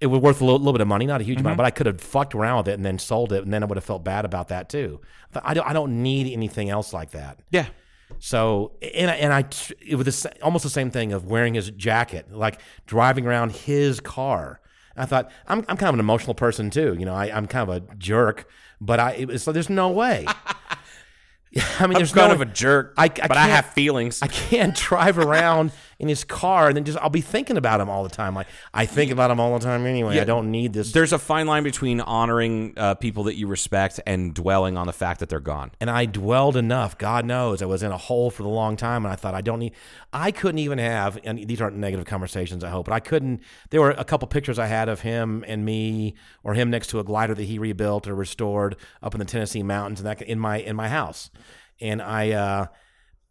It 0.00 0.08
was 0.08 0.20
worth 0.20 0.40
a 0.40 0.44
little, 0.44 0.58
little 0.58 0.72
bit 0.72 0.80
of 0.80 0.88
money, 0.88 1.06
not 1.06 1.20
a 1.20 1.24
huge 1.24 1.38
Mm-hmm. 1.38 1.46
amount, 1.46 1.56
but 1.58 1.66
I 1.66 1.70
could 1.70 1.86
have 1.86 2.00
fucked 2.00 2.34
around 2.34 2.58
with 2.58 2.68
it 2.68 2.72
and 2.74 2.84
then 2.84 2.98
sold 2.98 3.32
it, 3.32 3.42
and 3.44 3.52
then 3.54 3.62
I 3.62 3.66
would 3.66 3.76
have 3.76 3.84
felt 3.84 4.04
bad 4.04 4.24
about 4.24 4.48
that 4.48 4.68
too. 4.68 5.00
But 5.32 5.44
I 5.46 5.54
don't, 5.54 5.66
I 5.68 5.72
don't 5.72 6.02
need 6.02 6.32
anything 6.32 6.68
else 6.68 6.92
like 6.92 7.12
that. 7.12 7.38
yeah. 7.50 7.66
So 8.18 8.72
and 8.94 9.10
I, 9.10 9.14
and 9.14 9.32
I 9.32 9.44
it 9.84 9.96
was 9.96 10.22
the, 10.22 10.32
almost 10.42 10.62
the 10.64 10.70
same 10.70 10.90
thing 10.90 11.12
of 11.12 11.26
wearing 11.26 11.54
his 11.54 11.70
jacket, 11.70 12.30
like 12.32 12.60
driving 12.86 13.26
around 13.26 13.52
his 13.52 14.00
car. 14.00 14.60
I 14.96 15.06
thought 15.06 15.30
I'm 15.46 15.60
I'm 15.68 15.76
kind 15.76 15.88
of 15.88 15.94
an 15.94 16.00
emotional 16.00 16.34
person 16.34 16.70
too. 16.70 16.94
You 16.98 17.04
know, 17.06 17.14
I, 17.14 17.26
I'm 17.34 17.46
kind 17.46 17.68
of 17.68 17.76
a 17.76 17.94
jerk, 17.96 18.48
but 18.80 19.00
I 19.00 19.36
so 19.36 19.52
there's 19.52 19.70
no 19.70 19.90
way. 19.90 20.26
I 21.78 21.86
mean, 21.86 21.96
I'm 21.96 22.00
there's 22.00 22.12
kind 22.12 22.28
no 22.30 22.34
of 22.34 22.40
a 22.40 22.46
jerk, 22.46 22.94
I- 22.96 23.04
I 23.04 23.28
but 23.28 23.36
I 23.36 23.46
have 23.48 23.66
feelings. 23.66 24.22
I 24.22 24.26
can't 24.26 24.74
drive 24.88 25.18
around 25.18 25.70
in 25.98 26.08
his 26.08 26.24
car 26.24 26.68
and 26.68 26.76
then 26.76 26.84
just 26.84 26.98
I'll 26.98 27.10
be 27.10 27.20
thinking 27.20 27.56
about 27.56 27.80
him 27.80 27.88
all 27.88 28.02
the 28.02 28.08
time. 28.08 28.34
Like 28.34 28.46
I 28.72 28.86
think 28.86 29.10
about 29.10 29.30
him 29.30 29.40
all 29.40 29.58
the 29.58 29.64
time 29.64 29.86
anyway. 29.86 30.18
I 30.20 30.24
don't 30.24 30.50
need 30.50 30.72
this. 30.72 30.92
There's 30.92 31.12
a 31.12 31.18
fine 31.18 31.46
line 31.46 31.62
between 31.62 32.00
honoring 32.00 32.74
uh, 32.76 32.94
people 32.94 33.24
that 33.24 33.36
you 33.36 33.46
respect 33.46 34.00
and 34.06 34.34
dwelling 34.34 34.76
on 34.76 34.86
the 34.86 34.92
fact 34.92 35.20
that 35.20 35.28
they're 35.28 35.40
gone. 35.40 35.70
and 35.80 35.90
I 35.90 36.06
dwelled 36.06 36.56
enough. 36.56 36.98
God 36.98 37.24
knows 37.24 37.62
I 37.62 37.66
was 37.66 37.82
in 37.82 37.92
a 37.92 37.98
hole 37.98 38.30
for 38.30 38.42
the 38.42 38.48
long 38.48 38.76
time, 38.76 39.04
and 39.04 39.12
I 39.12 39.16
thought 39.16 39.34
I 39.34 39.40
don't 39.40 39.58
need. 39.58 39.72
I 40.12 40.30
couldn't 40.30 40.58
even 40.58 40.78
have. 40.78 41.18
And 41.24 41.46
these 41.46 41.60
aren't 41.60 41.76
negative 41.76 42.06
conversations, 42.06 42.64
I 42.64 42.70
hope, 42.70 42.86
but 42.86 42.94
I 42.94 43.00
couldn't. 43.00 43.40
There 43.70 43.80
were 43.80 43.92
a 43.92 44.04
couple 44.04 44.26
pictures 44.28 44.58
I 44.58 44.66
had 44.66 44.88
of 44.88 45.00
him 45.00 45.44
and 45.46 45.64
me, 45.64 46.14
or 46.42 46.54
him 46.54 46.70
next 46.70 46.88
to 46.88 47.00
a 47.00 47.04
glider 47.04 47.34
that 47.34 47.44
he 47.44 47.58
rebuilt 47.58 48.06
or 48.06 48.14
restored 48.14 48.76
up 49.02 49.14
in 49.14 49.18
the 49.18 49.24
Tennessee 49.24 49.62
mountains, 49.62 50.00
and 50.00 50.06
that 50.08 50.22
in 50.22 50.38
my 50.38 50.58
in 50.58 50.76
my 50.76 50.88
house. 50.88 51.30
And 51.80 52.00
I 52.00 52.30
uh, 52.30 52.66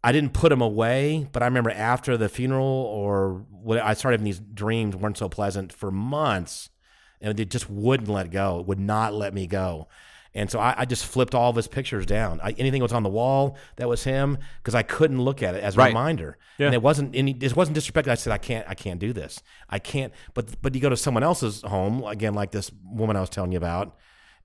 I 0.04 0.12
didn't 0.12 0.34
put 0.34 0.52
him 0.52 0.60
away, 0.60 1.26
but 1.32 1.42
I 1.42 1.46
remember 1.46 1.70
after 1.70 2.16
the 2.16 2.28
funeral 2.28 2.66
or 2.66 3.44
what 3.50 3.78
I 3.78 3.94
started 3.94 4.16
having 4.20 4.24
these 4.26 4.38
dreams 4.40 4.94
weren't 4.94 5.16
so 5.16 5.28
pleasant 5.28 5.72
for 5.72 5.90
months, 5.90 6.68
and 7.20 7.38
it 7.40 7.50
just 7.50 7.70
wouldn't 7.70 8.08
let 8.10 8.30
go. 8.30 8.60
It 8.60 8.66
would 8.66 8.78
not 8.78 9.14
let 9.14 9.32
me 9.32 9.46
go. 9.46 9.88
And 10.36 10.50
so 10.50 10.58
I, 10.58 10.74
I 10.78 10.84
just 10.84 11.06
flipped 11.06 11.34
all 11.34 11.48
of 11.48 11.54
his 11.56 11.68
pictures 11.68 12.04
down. 12.06 12.40
I, 12.42 12.50
anything 12.58 12.80
that 12.80 12.86
was 12.86 12.92
on 12.92 13.04
the 13.04 13.08
wall 13.08 13.56
that 13.76 13.88
was 13.88 14.02
him 14.02 14.36
because 14.58 14.74
I 14.74 14.82
couldn't 14.82 15.22
look 15.22 15.42
at 15.44 15.54
it 15.54 15.62
as 15.62 15.76
a 15.76 15.78
Right. 15.78 15.86
reminder. 15.88 16.36
Yeah. 16.58 16.66
And 16.66 16.74
it 16.74 16.82
wasn't 16.82 17.14
any. 17.14 17.30
It 17.40 17.54
wasn't 17.56 17.76
disrespect. 17.76 18.08
I 18.08 18.16
said 18.16 18.32
I 18.32 18.38
can't. 18.38 18.66
I 18.68 18.74
can't 18.74 18.98
do 18.98 19.12
this. 19.12 19.40
I 19.70 19.78
can't. 19.78 20.12
But 20.34 20.60
but 20.60 20.74
you 20.74 20.80
go 20.80 20.88
to 20.88 20.96
someone 20.96 21.22
else's 21.22 21.62
home 21.62 22.02
again, 22.04 22.34
like 22.34 22.50
this 22.50 22.70
woman 22.84 23.16
I 23.16 23.20
was 23.20 23.30
telling 23.30 23.52
you 23.52 23.58
about, 23.58 23.96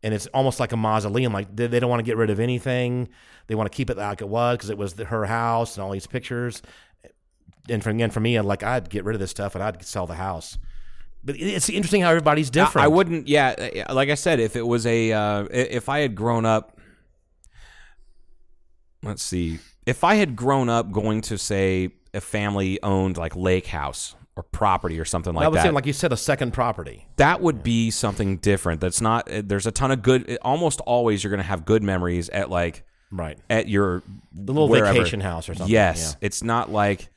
and 0.03 0.13
it's 0.13 0.27
almost 0.27 0.59
like 0.59 0.71
a 0.71 0.77
mausoleum. 0.77 1.33
Like 1.33 1.55
they, 1.55 1.67
they 1.67 1.79
don't 1.79 1.89
want 1.89 1.99
to 1.99 2.05
get 2.05 2.17
rid 2.17 2.29
of 2.29 2.39
anything. 2.39 3.09
They 3.47 3.55
want 3.55 3.71
to 3.71 3.75
keep 3.75 3.89
it 3.89 3.97
like 3.97 4.21
it 4.21 4.29
was 4.29 4.57
because 4.57 4.69
it 4.69 4.77
was 4.77 4.93
the, 4.93 5.05
her 5.05 5.25
house 5.25 5.75
and 5.75 5.83
all 5.83 5.91
these 5.91 6.07
pictures. 6.07 6.61
And 7.67 7.83
for, 7.83 7.89
again, 7.89 8.09
for 8.09 8.19
me, 8.19 8.37
I'd 8.37 8.45
like 8.45 8.63
I'd 8.63 8.89
get 8.89 9.03
rid 9.03 9.15
of 9.15 9.19
this 9.19 9.31
stuff 9.31 9.55
and 9.55 9.63
I'd 9.63 9.83
sell 9.83 10.07
the 10.07 10.15
house. 10.15 10.57
But 11.23 11.35
it's 11.37 11.69
interesting 11.69 12.01
how 12.01 12.09
everybody's 12.09 12.49
different. 12.49 12.85
I 12.85 12.87
wouldn't. 12.87 13.27
Yeah, 13.27 13.83
uh, 13.89 13.93
like 13.93 14.09
I 14.09 14.15
said, 14.15 14.39
if 14.39 14.55
it 14.55 14.61
was 14.65 14.85
a, 14.85 15.11
uh, 15.11 15.47
if 15.51 15.89
I 15.89 15.99
had 15.99 16.15
grown 16.15 16.45
up, 16.45 16.79
let's 19.03 19.21
see, 19.21 19.59
if 19.85 20.03
I 20.03 20.15
had 20.15 20.35
grown 20.35 20.69
up 20.69 20.91
going 20.91 21.21
to 21.21 21.37
say 21.37 21.89
a 22.13 22.21
family 22.21 22.81
owned 22.81 23.17
like 23.17 23.35
lake 23.35 23.67
house 23.67 24.15
or 24.39 24.43
property 24.43 24.99
or 24.99 25.05
something 25.05 25.33
like 25.33 25.45
I 25.45 25.47
was 25.49 25.57
that, 25.57 25.63
saying, 25.63 25.75
like 25.75 25.85
you 25.85 25.93
said, 25.93 26.13
a 26.13 26.17
second 26.17 26.53
property. 26.53 27.05
that 27.17 27.41
would 27.41 27.61
be 27.63 27.91
something 27.91 28.37
different. 28.37 28.79
That's 28.81 29.01
not. 29.01 29.29
uh, 29.29 29.41
There's 29.45 29.67
a 29.67 29.71
ton 29.71 29.91
of 29.91 30.01
good. 30.01 30.37
Almost 30.41 30.79
always, 30.81 31.23
you're 31.23 31.31
going 31.31 31.39
to 31.41 31.47
have 31.47 31.65
good 31.65 31.83
memories 31.83 32.29
at 32.29 32.49
like 32.49 32.83
Right. 33.11 33.37
at 33.49 33.67
your 33.67 34.03
The 34.33 34.53
little 34.53 34.69
wherever. 34.69 34.93
vacation 34.93 35.19
house 35.19 35.49
or 35.49 35.53
something. 35.55 35.71
Yes, 35.73 36.15
it's 36.21 36.43
not 36.43 36.71
like 36.71 37.09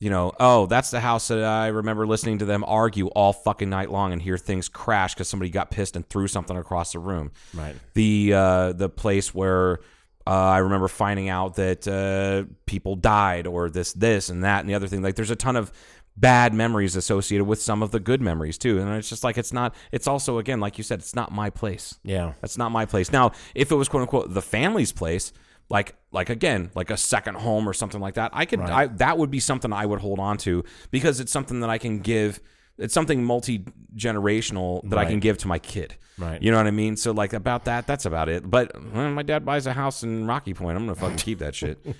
you 0.00 0.10
know. 0.10 0.32
Oh, 0.38 0.66
that's 0.66 0.90
the 0.90 1.00
house 1.00 1.28
that 1.28 1.42
I 1.42 1.68
remember 1.68 2.06
listening 2.06 2.38
to 2.38 2.44
them 2.44 2.62
argue 2.66 3.06
all 3.08 3.32
fucking 3.32 3.70
night 3.70 3.90
long 3.90 4.12
and 4.12 4.20
hear 4.20 4.36
things 4.36 4.68
crash 4.68 5.14
because 5.14 5.28
somebody 5.28 5.50
got 5.50 5.70
pissed 5.70 5.96
and 5.96 6.06
threw 6.08 6.28
something 6.28 6.56
across 6.56 6.92
the 6.92 6.98
room. 6.98 7.32
Right. 7.54 7.74
The 7.94 8.32
uh, 8.34 8.72
the 8.74 8.88
place 8.88 9.34
where. 9.34 9.80
Uh, 10.26 10.30
I 10.30 10.58
remember 10.60 10.88
finding 10.88 11.28
out 11.28 11.56
that 11.56 11.86
uh, 11.86 12.50
people 12.64 12.96
died, 12.96 13.46
or 13.46 13.68
this, 13.68 13.92
this, 13.92 14.30
and 14.30 14.42
that, 14.42 14.60
and 14.60 14.68
the 14.70 14.72
other 14.74 14.88
thing. 14.88 15.02
Like, 15.02 15.16
there's 15.16 15.30
a 15.30 15.36
ton 15.36 15.54
of 15.54 15.70
bad 16.16 16.54
memories 16.54 16.96
associated 16.96 17.44
with 17.44 17.60
some 17.60 17.82
of 17.82 17.90
the 17.90 18.00
good 18.00 18.20
memories 18.20 18.58
too. 18.58 18.78
And 18.78 18.88
it's 18.94 19.08
just 19.08 19.24
like 19.24 19.38
it's 19.38 19.52
not. 19.52 19.74
It's 19.92 20.06
also 20.06 20.38
again, 20.38 20.60
like 20.60 20.78
you 20.78 20.84
said, 20.84 21.00
it's 21.00 21.14
not 21.14 21.32
my 21.32 21.50
place. 21.50 21.98
Yeah. 22.02 22.34
That's 22.40 22.58
not 22.58 22.70
my 22.70 22.86
place. 22.86 23.12
Now, 23.12 23.32
if 23.54 23.70
it 23.70 23.74
was 23.74 23.88
quote 23.88 24.02
unquote 24.02 24.32
the 24.32 24.42
family's 24.42 24.92
place, 24.92 25.32
like 25.68 25.96
like 26.12 26.30
again, 26.30 26.70
like 26.74 26.90
a 26.90 26.96
second 26.96 27.36
home 27.36 27.68
or 27.68 27.72
something 27.72 28.00
like 28.00 28.14
that, 28.14 28.30
I 28.34 28.44
could 28.44 28.60
I, 28.60 28.86
that 28.86 29.18
would 29.18 29.30
be 29.30 29.40
something 29.40 29.72
I 29.72 29.86
would 29.86 30.00
hold 30.00 30.18
on 30.18 30.36
to 30.38 30.64
because 30.90 31.20
it's 31.20 31.32
something 31.32 31.60
that 31.60 31.70
I 31.70 31.78
can 31.78 32.00
give. 32.00 32.40
It's 32.78 32.94
something 32.94 33.24
multi 33.24 33.64
generational 33.96 34.88
that 34.90 34.98
I 34.98 35.04
can 35.04 35.20
give 35.20 35.38
to 35.38 35.48
my 35.48 35.58
kid. 35.58 35.94
Right. 36.18 36.40
You 36.40 36.50
know 36.50 36.58
what 36.58 36.66
I 36.66 36.72
mean? 36.72 36.96
So 36.96 37.12
like 37.12 37.32
about 37.32 37.64
that, 37.64 37.86
that's 37.86 38.04
about 38.04 38.28
it. 38.28 38.48
But 38.48 38.72
when 38.92 39.14
my 39.14 39.22
dad 39.22 39.44
buys 39.44 39.66
a 39.66 39.72
house 39.72 40.02
in 40.02 40.26
Rocky 40.26 40.54
Point, 40.54 40.76
I'm 40.76 40.86
gonna 40.86 40.94
fucking 40.94 41.18
keep 41.18 41.38
that 41.40 41.54
shit. 41.54 41.78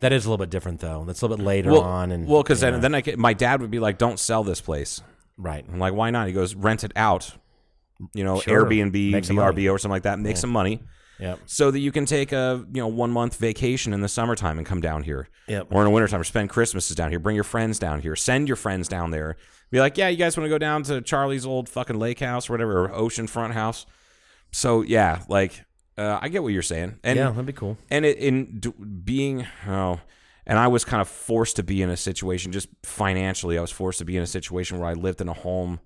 That 0.00 0.12
is 0.12 0.26
a 0.26 0.28
little 0.28 0.44
bit 0.44 0.50
different 0.50 0.80
though. 0.80 1.04
That's 1.04 1.22
a 1.22 1.24
little 1.24 1.36
bit 1.36 1.46
later 1.46 1.70
well, 1.70 1.82
on, 1.82 2.10
and 2.10 2.26
well, 2.26 2.42
because 2.42 2.60
yeah. 2.60 2.72
then 2.72 2.80
then 2.80 2.94
I 2.96 3.02
could, 3.02 3.18
my 3.20 3.34
dad 3.34 3.60
would 3.60 3.70
be 3.70 3.78
like, 3.78 3.98
"Don't 3.98 4.18
sell 4.18 4.42
this 4.42 4.60
place." 4.60 5.00
right. 5.38 5.64
I'm 5.72 5.78
like, 5.78 5.94
"Why 5.94 6.10
not?" 6.10 6.26
He 6.26 6.32
goes, 6.32 6.56
"Rent 6.56 6.82
it 6.82 6.90
out." 6.96 7.30
You 8.12 8.24
know, 8.24 8.40
Sure. 8.40 8.66
Airbnb, 8.66 9.12
Make 9.12 9.24
some 9.24 9.36
money. 9.36 9.62
VRBO, 9.62 9.70
or 9.74 9.78
something 9.78 9.92
like 9.92 10.02
that. 10.02 10.18
Make 10.18 10.36
some 10.38 10.50
money. 10.50 10.82
Yep. 11.22 11.38
so 11.46 11.70
that 11.70 11.78
you 11.78 11.92
can 11.92 12.04
take 12.04 12.32
a 12.32 12.64
you 12.74 12.82
know 12.82 12.88
one 12.88 13.10
month 13.10 13.36
vacation 13.38 13.92
in 13.94 14.00
the 14.02 14.08
summertime 14.08 14.58
and 14.58 14.66
come 14.66 14.80
down 14.80 15.04
here, 15.04 15.28
Yep. 15.46 15.68
or 15.70 15.80
in 15.82 15.84
the 15.84 15.90
wintertime, 15.90 16.20
or 16.20 16.24
spend 16.24 16.50
Christmases 16.50 16.96
down 16.96 17.10
here. 17.10 17.18
Bring 17.20 17.36
your 17.36 17.44
friends 17.44 17.78
down 17.78 18.00
here. 18.00 18.16
Send 18.16 18.48
your 18.48 18.56
friends 18.56 18.88
down 18.88 19.10
there. 19.12 19.36
Be 19.70 19.80
like, 19.80 19.96
yeah, 19.96 20.08
you 20.08 20.16
guys 20.18 20.36
want 20.36 20.44
to 20.46 20.50
go 20.50 20.58
down 20.58 20.82
to 20.84 21.00
Charlie's 21.00 21.46
old 21.46 21.68
fucking 21.68 21.98
lake 21.98 22.18
house 22.20 22.50
or 22.50 22.54
whatever, 22.54 22.84
or 22.84 22.88
oceanfront 22.90 23.52
house. 23.52 23.86
So 24.50 24.82
yeah, 24.82 25.22
like 25.28 25.64
uh, 25.96 26.18
I 26.20 26.28
get 26.28 26.42
what 26.42 26.52
you're 26.52 26.60
saying, 26.62 26.98
and 27.04 27.16
yeah, 27.18 27.30
that'd 27.30 27.46
be 27.46 27.52
cool. 27.52 27.78
and 27.90 28.04
it, 28.04 28.18
in 28.18 28.58
d- 28.60 28.72
being 29.04 29.46
oh, 29.68 30.00
and 30.46 30.58
I 30.58 30.66
was 30.68 30.84
kind 30.84 31.00
of 31.00 31.08
forced 31.08 31.56
to 31.56 31.62
be 31.62 31.80
in 31.82 31.88
a 31.90 31.96
situation 31.96 32.50
just 32.52 32.68
financially. 32.82 33.56
I 33.56 33.60
was 33.60 33.70
forced 33.70 33.98
to 34.00 34.04
be 34.04 34.16
in 34.16 34.22
a 34.22 34.26
situation 34.26 34.78
where 34.78 34.88
I 34.88 34.94
lived 34.94 35.20
in 35.20 35.28
a 35.28 35.32
home 35.32 35.80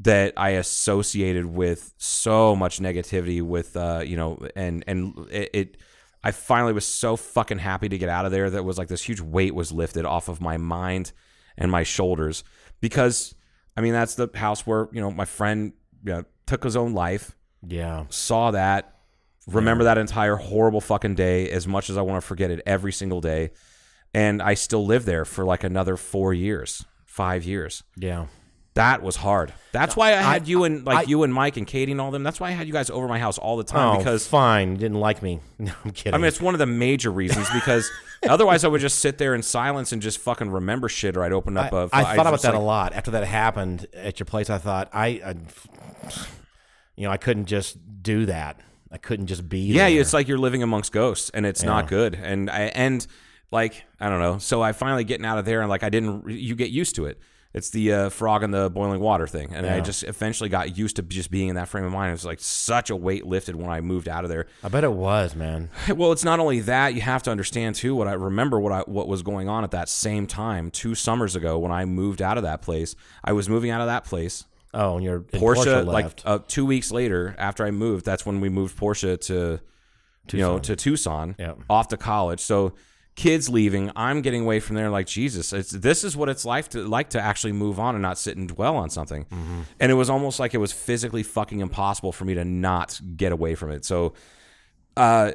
that 0.00 0.32
I 0.36 0.50
associated 0.50 1.46
with 1.46 1.92
so 1.98 2.56
much 2.56 2.78
negativity 2.80 3.42
with 3.42 3.76
uh 3.76 4.02
you 4.04 4.16
know 4.16 4.38
and 4.56 4.82
and 4.86 5.14
it, 5.30 5.50
it 5.52 5.76
I 6.22 6.32
finally 6.32 6.72
was 6.72 6.86
so 6.86 7.16
fucking 7.16 7.58
happy 7.58 7.88
to 7.88 7.98
get 7.98 8.08
out 8.08 8.26
of 8.26 8.32
there 8.32 8.50
that 8.50 8.64
was 8.64 8.76
like 8.78 8.88
this 8.88 9.02
huge 9.02 9.20
weight 9.20 9.54
was 9.54 9.72
lifted 9.72 10.04
off 10.04 10.28
of 10.28 10.40
my 10.40 10.56
mind 10.58 11.12
and 11.56 11.70
my 11.70 11.82
shoulders 11.82 12.44
because 12.80 13.34
I 13.76 13.80
mean 13.80 13.92
that's 13.92 14.14
the 14.14 14.28
house 14.34 14.66
where 14.66 14.88
you 14.92 15.00
know 15.00 15.10
my 15.10 15.24
friend 15.24 15.72
you 16.04 16.12
know, 16.12 16.24
took 16.46 16.64
his 16.64 16.76
own 16.76 16.94
life 16.94 17.36
Yeah. 17.66 18.06
saw 18.08 18.50
that, 18.52 18.96
remember 19.46 19.84
that 19.84 19.98
entire 19.98 20.36
horrible 20.36 20.80
fucking 20.80 21.14
day 21.14 21.50
as 21.50 21.66
much 21.66 21.90
as 21.90 21.96
I 21.98 22.02
want 22.02 22.22
to 22.22 22.26
forget 22.26 22.50
it 22.50 22.62
every 22.66 22.92
single 22.92 23.20
day. 23.20 23.50
And 24.14 24.42
I 24.42 24.54
still 24.54 24.84
live 24.86 25.04
there 25.04 25.24
for 25.24 25.44
like 25.44 25.62
another 25.62 25.96
four 25.96 26.32
years, 26.34 26.84
five 27.04 27.44
years. 27.44 27.82
Yeah. 27.96 28.26
That 28.80 29.02
was 29.02 29.16
hard. 29.16 29.52
That's 29.72 29.94
why 29.94 30.08
I 30.10 30.16
had 30.16 30.48
you 30.48 30.64
and 30.64 30.84
like 30.84 30.98
I- 31.06 31.10
you 31.10 31.22
and 31.22 31.32
Mike 31.32 31.56
and 31.56 31.66
Katie 31.66 31.92
and 31.92 32.00
all 32.00 32.10
them. 32.10 32.22
That's 32.24 32.40
why 32.40 32.48
I 32.48 32.50
had 32.52 32.66
you 32.66 32.72
guys 32.72 32.90
over 32.90 33.06
my 33.06 33.18
house 33.20 33.38
all 33.38 33.56
the 33.56 33.62
time 33.64 33.94
Oh, 33.94 33.98
because 33.98 34.26
fine. 34.26 34.72
You 34.72 34.78
didn't 34.78 34.98
like 35.00 35.22
me. 35.22 35.40
No, 35.58 35.72
I'm 35.84 35.90
kidding. 35.92 36.14
I 36.14 36.16
mean 36.18 36.26
it's 36.26 36.40
one 36.40 36.54
of 36.54 36.58
the 36.58 36.66
major 36.66 37.10
reasons 37.10 37.48
because 37.50 37.88
otherwise 38.28 38.64
I 38.64 38.68
would 38.68 38.80
just 38.80 38.98
sit 38.98 39.18
there 39.18 39.34
in 39.34 39.42
silence 39.42 39.92
and 39.92 40.00
just 40.02 40.18
fucking 40.18 40.50
remember 40.50 40.88
shit 40.88 41.16
or 41.16 41.22
I'd 41.22 41.32
open 41.32 41.56
up 41.56 41.72
I, 41.72 41.76
a 41.76 41.88
I 41.92 42.00
I 42.12 42.16
thought 42.16 42.26
about 42.26 42.30
just, 42.32 42.42
that 42.44 42.54
like- 42.54 42.60
a 42.60 42.64
lot 42.64 42.92
after 42.94 43.10
that 43.12 43.24
happened 43.24 43.86
at 43.94 44.18
your 44.18 44.24
place. 44.24 44.50
I 44.50 44.58
thought 44.58 44.88
I, 44.92 45.06
I 45.06 45.34
you 46.96 47.04
know, 47.06 47.10
I 47.10 47.16
couldn't 47.16 47.46
just 47.46 47.76
do 48.02 48.26
that. 48.26 48.60
I 48.90 48.98
couldn't 48.98 49.26
just 49.26 49.48
be. 49.48 49.60
Yeah, 49.60 49.88
there. 49.88 50.00
it's 50.00 50.12
like 50.12 50.26
you're 50.26 50.38
living 50.38 50.62
amongst 50.62 50.92
ghosts, 50.92 51.30
and 51.30 51.46
it's 51.46 51.62
not 51.62 51.86
good. 51.86 52.14
And 52.20 52.50
I 52.50 52.62
and 52.74 53.06
like 53.52 53.84
I 54.00 54.08
don't 54.08 54.18
know. 54.20 54.38
So 54.38 54.62
I 54.62 54.72
finally 54.72 55.04
getting 55.04 55.24
out 55.24 55.38
of 55.38 55.44
there, 55.44 55.60
and 55.60 55.70
like 55.70 55.84
I 55.84 55.90
didn't. 55.90 56.28
You 56.28 56.56
get 56.56 56.70
used 56.70 56.96
to 56.96 57.06
it. 57.06 57.20
It's 57.52 57.70
the 57.70 57.92
uh, 57.92 58.08
frog 58.10 58.44
in 58.44 58.52
the 58.52 58.70
boiling 58.70 59.00
water 59.00 59.26
thing, 59.26 59.52
and 59.52 59.66
I 59.66 59.80
just 59.80 60.04
eventually 60.04 60.48
got 60.48 60.78
used 60.78 60.96
to 60.96 61.02
just 61.02 61.32
being 61.32 61.48
in 61.48 61.56
that 61.56 61.66
frame 61.68 61.82
of 61.84 61.90
mind. 61.90 62.10
It 62.10 62.12
was 62.12 62.24
like 62.24 62.38
such 62.38 62.90
a 62.90 62.96
weight 62.96 63.26
lifted 63.26 63.56
when 63.56 63.68
I 63.70 63.80
moved 63.80 64.08
out 64.08 64.22
of 64.22 64.30
there. 64.30 64.46
I 64.62 64.68
bet 64.68 64.84
it 64.84 64.92
was, 64.92 65.34
man. 65.34 65.68
Well, 65.96 66.12
it's 66.12 66.22
not 66.22 66.38
only 66.38 66.60
that 66.60 66.94
you 66.94 67.00
have 67.00 67.24
to 67.24 67.30
understand 67.32 67.74
too. 67.74 67.96
What 67.96 68.06
I 68.06 68.12
remember 68.12 68.60
what 68.60 68.72
I 68.72 68.80
what 68.82 69.08
was 69.08 69.22
going 69.22 69.48
on 69.48 69.64
at 69.64 69.72
that 69.72 69.88
same 69.88 70.28
time 70.28 70.70
two 70.70 70.94
summers 70.94 71.34
ago 71.34 71.58
when 71.58 71.72
I 71.72 71.84
moved 71.86 72.22
out 72.22 72.36
of 72.36 72.44
that 72.44 72.62
place. 72.62 72.94
I 73.24 73.32
was 73.32 73.48
moving 73.48 73.70
out 73.72 73.80
of 73.80 73.88
that 73.88 74.04
place. 74.04 74.44
Oh, 74.72 74.94
and 74.94 75.04
your 75.04 75.18
Portia, 75.18 75.40
Portia 75.64 75.82
like 75.82 76.04
left. 76.04 76.22
uh, 76.24 76.38
two 76.46 76.64
weeks 76.64 76.92
later 76.92 77.34
after 77.36 77.64
I 77.66 77.72
moved, 77.72 78.04
that's 78.04 78.24
when 78.24 78.40
we 78.40 78.48
moved 78.48 78.76
Portia 78.76 79.16
to, 79.16 79.58
you 80.32 80.38
know, 80.38 80.60
to 80.60 80.76
Tucson, 80.76 81.34
Yeah. 81.36 81.54
off 81.68 81.88
to 81.88 81.96
college. 81.96 82.38
So 82.38 82.74
kids 83.20 83.50
leaving, 83.50 83.92
I'm 83.94 84.22
getting 84.22 84.42
away 84.42 84.60
from 84.60 84.76
there. 84.76 84.88
Like 84.88 85.06
Jesus, 85.06 85.52
it's 85.52 85.70
this 85.70 86.04
is 86.04 86.16
what 86.16 86.30
it's 86.30 86.46
like 86.46 86.68
to 86.68 86.82
like 86.88 87.10
to 87.10 87.20
actually 87.20 87.52
move 87.52 87.78
on 87.78 87.94
and 87.94 88.00
not 88.00 88.16
sit 88.16 88.38
and 88.38 88.48
dwell 88.48 88.76
on 88.76 88.88
something. 88.88 89.26
Mm-hmm. 89.26 89.60
And 89.78 89.92
it 89.92 89.94
was 89.94 90.08
almost 90.08 90.40
like 90.40 90.54
it 90.54 90.58
was 90.58 90.72
physically 90.72 91.22
fucking 91.22 91.60
impossible 91.60 92.12
for 92.12 92.24
me 92.24 92.32
to 92.32 92.46
not 92.46 92.98
get 93.16 93.30
away 93.30 93.56
from 93.56 93.72
it. 93.72 93.84
So, 93.84 94.14
uh, 94.96 95.32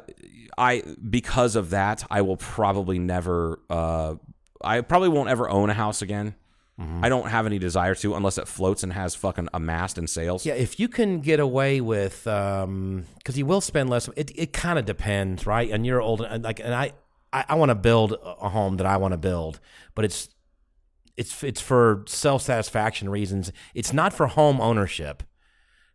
I 0.58 0.82
because 1.08 1.54
of 1.54 1.70
that, 1.70 2.04
I 2.10 2.22
will 2.22 2.36
probably 2.36 2.98
never. 2.98 3.60
Uh, 3.70 4.16
I 4.60 4.80
probably 4.80 5.10
won't 5.10 5.28
ever 5.28 5.48
own 5.48 5.70
a 5.70 5.74
house 5.74 6.02
again. 6.02 6.34
Mm-hmm. 6.80 7.04
I 7.04 7.08
don't 7.08 7.28
have 7.28 7.46
any 7.46 7.60
desire 7.60 7.94
to 7.94 8.16
unless 8.16 8.36
it 8.36 8.48
floats 8.48 8.82
and 8.82 8.92
has 8.92 9.14
fucking 9.14 9.48
a 9.54 9.60
mast 9.60 9.96
and 9.96 10.10
sails. 10.10 10.44
Yeah, 10.44 10.54
if 10.54 10.80
you 10.80 10.88
can 10.88 11.20
get 11.20 11.38
away 11.38 11.80
with, 11.80 12.24
because 12.24 13.38
you 13.38 13.46
will 13.46 13.60
spend 13.60 13.90
less. 13.90 14.08
It 14.16 14.32
it 14.34 14.52
kind 14.52 14.76
of 14.76 14.86
depends, 14.86 15.46
right? 15.46 15.70
And 15.70 15.86
you're 15.86 16.02
old, 16.02 16.22
and 16.22 16.42
like, 16.42 16.58
and 16.58 16.74
I 16.74 16.92
I, 17.36 17.44
I 17.50 17.54
want 17.56 17.68
to 17.68 17.74
build 17.74 18.16
a 18.22 18.48
home 18.48 18.78
that 18.78 18.86
I 18.86 18.96
want 18.96 19.12
to 19.12 19.18
build, 19.18 19.60
but 19.94 20.06
it's 20.06 20.30
it's 21.18 21.44
it's 21.44 21.60
for 21.60 22.02
self 22.06 22.42
satisfaction 22.42 23.10
reasons. 23.10 23.52
It's 23.74 23.92
not 23.92 24.14
for 24.14 24.26
home 24.26 24.58
ownership. 24.60 25.22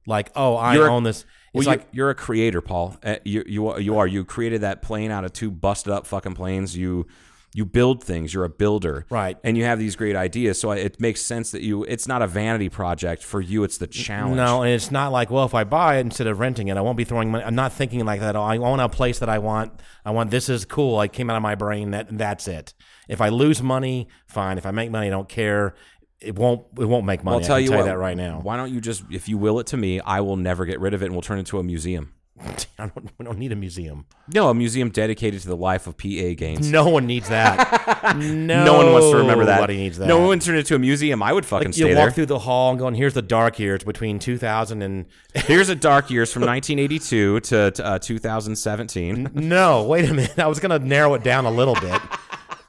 Like, 0.06 0.32
oh, 0.36 0.56
I 0.56 0.76
You're 0.76 0.90
own 0.90 1.04
this. 1.04 1.26
Well, 1.54 1.62
It's 1.62 1.66
you're, 1.66 1.76
like 1.76 1.88
you're 1.92 2.10
a 2.12 2.16
creator, 2.16 2.62
Paul. 2.62 2.96
Uh, 3.04 3.16
you 3.26 3.44
you 3.48 3.78
you 3.80 3.98
are. 3.98 4.06
You 4.06 4.24
created 4.24 4.62
that 4.62 4.84
plane 4.84 5.10
out 5.10 5.26
of 5.26 5.34
two 5.34 5.50
busted 5.50 5.92
up 5.92 6.06
fucking 6.06 6.36
planes. 6.36 6.78
You 6.78 7.08
you 7.54 7.66
build 7.66 8.04
things. 8.04 8.34
You're 8.34 8.46
a 8.46 8.50
builder, 8.50 9.06
Right. 9.10 9.38
And 9.44 9.58
you 9.58 9.66
have 9.66 9.78
these 9.78 9.96
great 9.96 10.16
ideas. 10.16 10.60
So 10.60 10.72
it 10.72 11.00
makes 11.02 11.22
sense 11.22 11.52
that 11.52 11.62
you. 11.62 11.84
It's 11.84 12.08
not 12.08 12.22
a 12.22 12.28
vanity 12.28 12.70
project 12.70 13.24
for 13.24 13.42
you. 13.42 13.64
It's 13.64 13.78
the 13.78 13.88
challenge. 13.88 14.38
No, 14.38 14.64
and 14.64 14.72
it's 14.72 14.92
not 14.92 15.12
like, 15.12 15.30
well, 15.30 15.46
if 15.46 15.54
I 15.54 15.64
buy 15.64 15.98
it 15.98 16.02
instead 16.02 16.28
of 16.28 16.40
renting 16.40 16.70
it, 16.70 16.78
I 16.78 16.82
won't 16.82 16.98
be 16.98 17.04
throwing 17.04 17.30
money. 17.32 17.44
I'm 17.44 17.56
not 17.56 17.74
thinking 17.74 18.06
like 18.06 18.22
that. 18.22 18.36
I 18.36 18.58
want 18.58 18.82
a 18.82 18.90
place 18.90 19.20
that 19.20 19.30
I 19.30 19.40
want. 19.40 19.74
I 20.06 20.12
want 20.12 20.32
this 20.32 20.48
is 20.50 20.66
cool. 20.66 20.98
I 20.98 21.08
came 21.08 21.30
out 21.30 21.36
of 21.36 21.44
my 21.44 21.56
brain. 21.56 21.92
That 21.92 22.18
that's 22.18 22.48
it. 22.48 22.74
If 23.10 23.20
I 23.20 23.30
lose 23.30 23.62
money, 23.62 24.08
fine. 24.28 24.58
If 24.58 24.66
I 24.66 24.72
make 24.72 24.90
money, 24.90 25.08
I 25.08 25.10
don't 25.10 25.28
care. 25.30 25.76
It 26.22 26.38
won't. 26.38 26.66
It 26.78 26.86
won't 26.86 27.06
make 27.06 27.24
money. 27.24 27.38
I'll 27.38 27.44
tell 27.44 27.60
you 27.60 27.70
tell 27.70 27.80
what. 27.80 27.86
you 27.86 27.92
that 27.92 27.98
right 27.98 28.16
now. 28.16 28.40
Why 28.42 28.56
don't 28.56 28.72
you 28.74 28.80
just, 28.80 29.04
if 29.12 29.28
you 29.28 29.38
will 29.38 29.60
it 29.60 29.68
to 29.68 29.78
me, 29.78 30.00
I 30.00 30.22
will 30.22 30.38
never 30.38 30.66
get 30.66 30.80
rid 30.80 30.94
of 30.94 31.02
it, 31.02 31.08
and 31.08 31.16
we'll 31.16 31.24
turn 31.24 31.38
it 31.38 31.42
into 31.42 31.60
a 31.60 31.64
museum. 31.64 32.14
I 32.80 32.88
don't. 32.88 33.10
We 33.20 33.26
don't 33.26 33.38
need 33.38 33.52
a 33.52 33.56
museum. 33.56 34.06
No, 34.34 34.50
a 34.50 34.54
museum 34.54 34.90
dedicated 34.90 35.42
to 35.42 35.48
the 35.48 35.56
life 35.58 35.86
of 35.88 35.98
PA 35.98 36.08
games. 36.36 36.72
No 36.72 36.90
one 36.90 37.06
needs 37.06 37.30
that. 37.30 38.16
no, 38.18 38.64
No 38.66 38.78
one 38.78 38.92
wants 38.94 39.10
to 39.12 39.18
remember 39.18 39.46
that. 39.46 39.56
Nobody 39.58 39.78
needs 39.78 39.98
that. 40.00 40.08
No 40.08 40.26
one 40.26 40.40
turned 40.40 40.58
it 40.58 40.62
into 40.62 40.76
a 40.76 40.80
museum. 40.80 41.22
I 41.22 41.32
would 41.34 41.46
fucking 41.46 41.68
Like, 41.70 41.74
stay 41.76 41.90
you 41.90 41.94
there. 41.96 42.06
walk 42.06 42.16
through 42.16 42.26
the 42.28 42.40
hall 42.40 42.72
and 42.72 42.80
going, 42.80 42.96
"Here's 42.96 43.14
the 43.14 43.22
dark 43.22 43.60
years 43.60 43.84
between 43.84 44.18
2000 44.20 44.82
and." 44.82 45.06
Here's 45.36 45.68
the 45.68 45.76
dark 45.76 46.10
years 46.10 46.32
from 46.34 46.42
1982 46.44 47.40
to, 47.42 47.72
to 47.72 47.86
uh, 47.86 48.00
2017. 48.00 49.30
no, 49.34 49.84
wait 49.84 50.10
a 50.10 50.14
minute. 50.14 50.40
I 50.40 50.48
was 50.48 50.60
gonna 50.60 50.80
narrow 50.80 51.14
it 51.14 51.24
down 51.24 51.46
a 51.46 51.52
little 51.52 51.76
bit. 51.76 52.02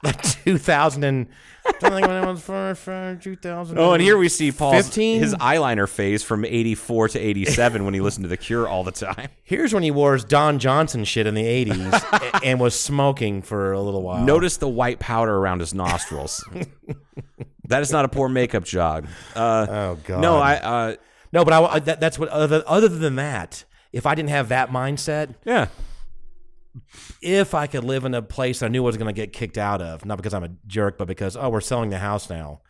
Like 0.03 0.21
2000 0.21 1.03
and. 1.03 1.27
I 1.65 1.71
think 1.71 2.05
when 2.07 2.21
it 2.21 2.27
was 2.27 2.41
for, 2.41 2.75
for 2.75 3.17
2000. 3.21 3.79
Oh, 3.79 3.93
and 3.93 4.01
here 4.03 4.17
we 4.17 4.27
see 4.27 4.51
Paul's 4.51 4.85
15? 4.87 5.21
his 5.21 5.33
eyeliner 5.35 5.87
phase 5.87 6.21
from 6.21 6.43
84 6.43 7.07
to 7.09 7.19
87 7.19 7.85
when 7.85 7.93
he 7.93 8.01
listened 8.01 8.25
to 8.25 8.27
The 8.27 8.35
Cure 8.35 8.67
all 8.67 8.83
the 8.83 8.91
time. 8.91 9.29
Here's 9.43 9.73
when 9.73 9.81
he 9.81 9.89
wore 9.89 10.11
his 10.11 10.25
Don 10.25 10.59
Johnson 10.59 11.05
shit 11.05 11.25
in 11.25 11.35
the 11.35 11.43
80s 11.45 12.39
and 12.43 12.59
was 12.59 12.77
smoking 12.77 13.41
for 13.41 13.71
a 13.71 13.79
little 13.79 14.01
while. 14.01 14.25
Notice 14.25 14.57
the 14.57 14.67
white 14.67 14.99
powder 14.99 15.33
around 15.33 15.61
his 15.61 15.73
nostrils. 15.73 16.43
that 17.69 17.81
is 17.81 17.93
not 17.93 18.03
a 18.03 18.09
poor 18.09 18.27
makeup 18.27 18.65
job. 18.65 19.07
Uh, 19.33 19.65
Oh 19.69 19.99
god. 20.03 20.19
no, 20.19 20.35
I 20.39 20.55
uh, 20.55 20.95
No, 21.31 21.45
but 21.45 21.53
I, 21.53 21.63
I- 21.75 21.79
that, 21.79 22.01
that's 22.01 22.19
what 22.19 22.27
other 22.27 22.61
other 22.67 22.89
than 22.89 23.15
that, 23.15 23.63
if 23.93 24.05
I 24.05 24.15
didn't 24.15 24.31
have 24.31 24.49
that 24.49 24.69
mindset, 24.69 25.35
yeah. 25.45 25.67
If 27.23 27.53
I 27.53 27.67
could 27.67 27.83
live 27.83 28.05
in 28.05 28.13
a 28.13 28.21
place 28.21 28.61
I 28.61 28.67
knew 28.67 28.83
I 28.83 28.85
was 28.85 28.97
going 28.97 29.13
to 29.13 29.19
get 29.19 29.33
kicked 29.33 29.57
out 29.57 29.81
of, 29.81 30.05
not 30.05 30.17
because 30.17 30.33
I'm 30.33 30.43
a 30.43 30.49
jerk, 30.67 30.97
but 30.97 31.07
because 31.07 31.35
oh, 31.35 31.49
we're 31.49 31.61
selling 31.61 31.89
the 31.89 31.99
house 31.99 32.29
now. 32.29 32.61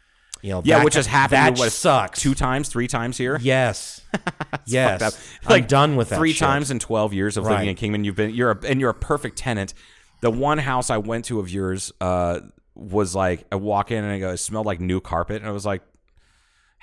You 0.42 0.52
know, 0.52 0.62
Yeah, 0.66 0.84
which 0.84 0.96
has 0.96 1.08
happened 1.08 1.56
That 1.56 1.58
what, 1.58 1.72
sucks. 1.72 2.20
two 2.20 2.36
times, 2.36 2.68
three 2.68 2.88
times 2.88 3.18
here. 3.18 3.40
Yes. 3.42 4.02
yes. 4.66 5.02
Like. 5.50 5.64
I'm 5.64 5.68
done 5.68 5.96
with 5.96 6.10
that. 6.10 6.18
Three 6.18 6.34
shit. 6.34 6.40
times 6.40 6.70
in 6.72 6.80
12 6.80 7.14
years 7.14 7.38
of 7.38 7.46
living 7.46 7.70
in 7.70 7.76
Kingman, 7.76 8.04
you've 8.04 8.16
been 8.16 8.32
you're 8.32 8.52
a, 8.52 8.66
and 8.66 8.80
you're 8.80 8.90
a 8.90 8.94
perfect 8.94 9.38
tenant. 9.38 9.74
The 10.22 10.30
one 10.30 10.58
house 10.58 10.90
I 10.90 10.98
went 10.98 11.26
to 11.26 11.40
of 11.40 11.50
yours 11.50 11.92
uh, 12.00 12.40
was 12.76 13.16
like 13.16 13.46
I 13.52 13.56
walk 13.56 13.92
in 13.92 14.04
and 14.04 14.14
I 14.14 14.20
go, 14.20 14.32
it 14.32 14.38
smelled 14.38 14.66
like 14.66 14.80
new 14.80 15.00
carpet, 15.02 15.38
and 15.38 15.48
I 15.48 15.52
was 15.52 15.66
like, 15.66 15.82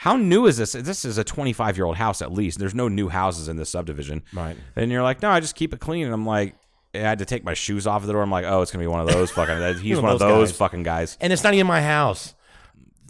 how 0.00 0.16
new 0.16 0.46
is 0.46 0.56
this? 0.56 0.72
This 0.72 1.04
is 1.04 1.18
a 1.18 1.24
25 1.24 1.76
year 1.76 1.84
old 1.84 1.96
house 1.96 2.22
at 2.22 2.32
least. 2.32 2.58
There's 2.58 2.74
no 2.74 2.88
new 2.88 3.10
houses 3.10 3.48
in 3.48 3.56
this 3.56 3.68
subdivision. 3.68 4.22
Right. 4.32 4.56
And 4.74 4.90
you're 4.90 5.02
like, 5.02 5.20
no, 5.20 5.28
I 5.28 5.40
just 5.40 5.54
keep 5.54 5.74
it 5.74 5.80
clean. 5.80 6.06
And 6.06 6.14
I'm 6.14 6.24
like, 6.24 6.54
I 6.94 6.98
had 6.98 7.20
to 7.20 7.24
take 7.24 7.44
my 7.44 7.54
shoes 7.54 7.86
off 7.86 8.02
of 8.02 8.06
the 8.06 8.12
door. 8.12 8.22
I'm 8.22 8.30
like, 8.30 8.44
oh, 8.44 8.62
it's 8.62 8.70
gonna 8.72 8.82
be 8.82 8.88
one 8.88 9.00
of 9.00 9.08
those 9.08 9.30
fucking. 9.30 9.78
He's 9.82 10.00
one 10.00 10.12
of 10.12 10.18
those 10.18 10.50
guys. 10.50 10.56
fucking 10.56 10.82
guys. 10.82 11.16
And 11.20 11.32
it's 11.32 11.44
not 11.44 11.54
even 11.54 11.66
my 11.66 11.82
house. 11.82 12.34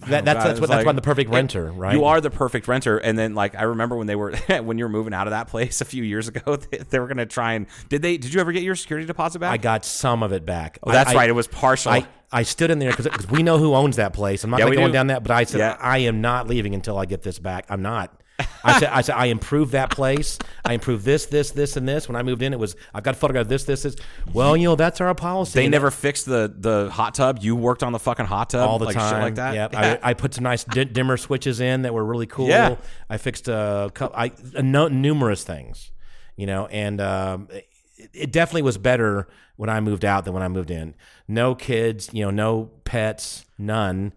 That, 0.07 0.24
that's 0.24 0.39
God, 0.39 0.47
that's 0.47 0.47
what 0.55 0.61
was 0.62 0.70
that's 0.70 0.85
why 0.86 0.90
I'm 0.90 0.97
the 0.97 1.02
perfect 1.02 1.31
renter, 1.31 1.70
right? 1.70 1.93
You 1.94 2.05
are 2.07 2.23
the 2.23 2.31
perfect 2.31 2.69
renter. 2.69 2.97
And 2.97 3.19
then 3.19 3.35
like 3.35 3.55
I 3.55 3.65
remember 3.65 3.97
when 3.97 4.07
they 4.07 4.16
were 4.16 4.35
when 4.62 4.78
you 4.78 4.85
were 4.86 4.89
moving 4.90 5.12
out 5.12 5.27
of 5.27 5.32
that 5.32 5.48
place 5.48 5.81
a 5.82 5.85
few 5.85 6.02
years 6.02 6.27
ago, 6.28 6.57
they, 6.70 6.78
they 6.78 6.98
were 6.98 7.07
gonna 7.07 7.27
try 7.27 7.52
and 7.52 7.66
did 7.90 8.01
they? 8.01 8.16
Did 8.16 8.32
you 8.32 8.40
ever 8.40 8.52
get 8.52 8.62
your 8.62 8.77
security 8.77 9.07
deposit 9.07 9.40
back? 9.40 9.52
I 9.52 9.59
got 9.59 9.85
some 9.85 10.23
of 10.23 10.32
it 10.32 10.47
back. 10.47 10.78
Oh, 10.82 10.90
that's 10.90 11.11
I- 11.11 11.15
right. 11.15 11.28
It 11.28 11.35
was 11.35 11.48
partial. 11.48 11.93
I, 11.93 12.07
I 12.32 12.44
stood 12.44 12.70
in 12.70 12.78
there 12.78 12.93
because 12.97 13.28
we 13.28 13.43
know 13.43 13.59
who 13.59 13.74
owns 13.74 13.97
that 13.97 14.12
place. 14.15 14.44
I'm 14.44 14.51
not 14.51 14.61
Yeah, 14.61 14.66
we 14.70 14.77
going 14.77 14.89
do. 14.89 14.93
down 14.93 15.09
that, 15.09 15.23
but 15.23 15.32
I 15.32 15.44
said 15.44 15.59
Yeah. 15.59 15.77
I 15.81 15.98
am 15.98 16.20
not 16.20 16.47
leaving 16.47 16.74
until 16.74 16.97
I 16.97 17.05
get 17.05 17.23
this 17.23 17.39
back. 17.39 17.66
I'm 17.69 17.82
not. 17.82 18.19
I 18.64 18.78
said 18.78 18.90
I 18.90 19.00
said 19.02 19.14
I 19.16 19.26
improved 19.26 19.72
that 19.72 19.90
place. 19.90 20.38
I 20.64 20.74
improved 20.74 21.04
this, 21.04 21.26
this, 21.26 21.50
this, 21.50 21.76
and 21.76 21.88
this. 21.88 22.08
When 22.08 22.16
I 22.16 22.22
moved 22.22 22.42
in, 22.42 22.52
it 22.52 22.58
was 22.58 22.76
I've 22.94 23.02
got 23.02 23.12
to 23.12 23.18
photograph 23.18 23.42
of 23.42 23.48
this, 23.48 23.64
this, 23.64 23.82
this. 23.82 23.96
Well, 24.32 24.56
you 24.56 24.68
know 24.68 24.76
that's 24.76 25.00
our 25.00 25.14
policy. 25.14 25.58
they 25.58 25.64
And 25.66 25.72
never 25.72 25.90
fixed 25.90 26.26
the 26.26 26.52
the 26.56 26.90
hot 26.90 27.14
tub. 27.14 27.38
You 27.40 27.56
worked 27.56 27.82
on 27.82 27.92
the 27.92 27.98
fucking 27.98 28.26
hot 28.26 28.50
tub 28.50 28.68
all 28.68 28.78
the 28.78 28.86
like 28.86 28.96
time 28.96 29.14
shit 29.14 29.22
like 29.22 29.34
that. 29.36 29.54
Yep. 29.54 29.72
Yeah. 29.72 29.98
I, 30.02 30.10
I 30.10 30.14
put 30.14 30.34
some 30.34 30.44
nice 30.44 30.64
di- 30.64 30.84
dimmer 30.84 31.16
switches 31.16 31.60
in 31.60 31.82
that 31.82 31.94
were 31.94 32.04
really 32.04 32.26
cool. 32.26 32.48
Yeah. 32.48 32.76
I 33.08 33.16
fixed 33.16 33.48
a 33.48 33.90
couple, 33.92 34.16
I 34.16 34.32
a 34.54 34.62
no, 34.62 34.88
numerous 34.88 35.44
things, 35.44 35.90
you 36.36 36.46
know, 36.46 36.66
and 36.66 37.00
um, 37.00 37.48
it, 37.50 37.68
it 38.12 38.32
definitely 38.32 38.62
was 38.62 38.78
better 38.78 39.28
when 39.56 39.68
I 39.68 39.80
moved 39.80 40.04
out 40.04 40.24
than 40.24 40.32
when 40.32 40.42
I 40.42 40.48
moved 40.48 40.70
in. 40.70 40.94
No 41.28 41.54
kids, 41.54 42.08
you 42.12 42.24
know, 42.24 42.30
no 42.30 42.70
pets, 42.84 43.44
none. 43.58 44.12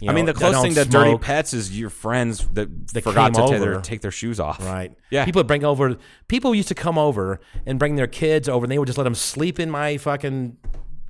You 0.00 0.10
I 0.10 0.12
mean, 0.12 0.26
the 0.26 0.34
closest 0.34 0.62
thing 0.62 0.74
to 0.74 0.84
dirty 0.84 1.16
pets 1.18 1.54
is 1.54 1.78
your 1.78 1.88
friends 1.88 2.46
that, 2.54 2.88
That 2.88 3.04
forgot 3.04 3.32
to 3.34 3.46
take 3.48 3.60
their, 3.60 3.80
take 3.80 4.00
their 4.00 4.10
shoes 4.10 4.40
off. 4.40 4.60
Right. 4.64 4.92
Yeah. 5.10 5.24
People 5.24 5.38
would 5.40 5.46
bring 5.46 5.64
over. 5.64 5.96
People 6.26 6.54
used 6.54 6.68
to 6.68 6.74
come 6.74 6.98
over 6.98 7.40
and 7.64 7.78
bring 7.78 7.94
their 7.94 8.08
kids 8.08 8.48
over, 8.48 8.64
and 8.64 8.72
they 8.72 8.78
would 8.78 8.86
just 8.86 8.98
let 8.98 9.04
them 9.04 9.14
sleep 9.14 9.60
in 9.60 9.70
my 9.70 9.96
fucking 9.96 10.56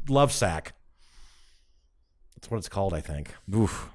love 0.08 0.32
sack. 0.32 0.74
That's 2.36 2.50
what 2.50 2.58
it's 2.58 2.68
called, 2.68 2.92
I 2.92 3.00
think. 3.00 3.34
Oof. 3.54 3.88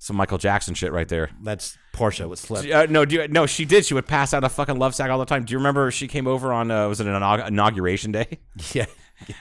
Some 0.00 0.16
Michael 0.16 0.38
Jackson 0.38 0.74
shit 0.74 0.92
right 0.92 1.08
there. 1.08 1.30
That's 1.42 1.76
Portia 1.92 2.28
with 2.28 2.38
slip. 2.38 2.72
Uh, 2.72 2.86
no, 2.88 3.04
do 3.04 3.16
you, 3.16 3.28
no, 3.28 3.46
she 3.46 3.64
did. 3.64 3.84
She 3.84 3.94
would 3.94 4.06
pass 4.06 4.32
out 4.34 4.44
a 4.44 4.48
fucking 4.48 4.78
love 4.78 4.94
sack 4.94 5.10
all 5.10 5.18
the 5.18 5.24
time. 5.24 5.44
Do 5.44 5.52
you 5.52 5.58
remember 5.58 5.90
she 5.90 6.06
came 6.06 6.26
over 6.26 6.52
on 6.52 6.70
uh, 6.70 6.88
was 6.88 7.00
it 7.00 7.06
an 7.06 7.14
inaug- 7.14 7.46
inauguration 7.48 8.12
day? 8.12 8.38
Yeah. 8.72 8.86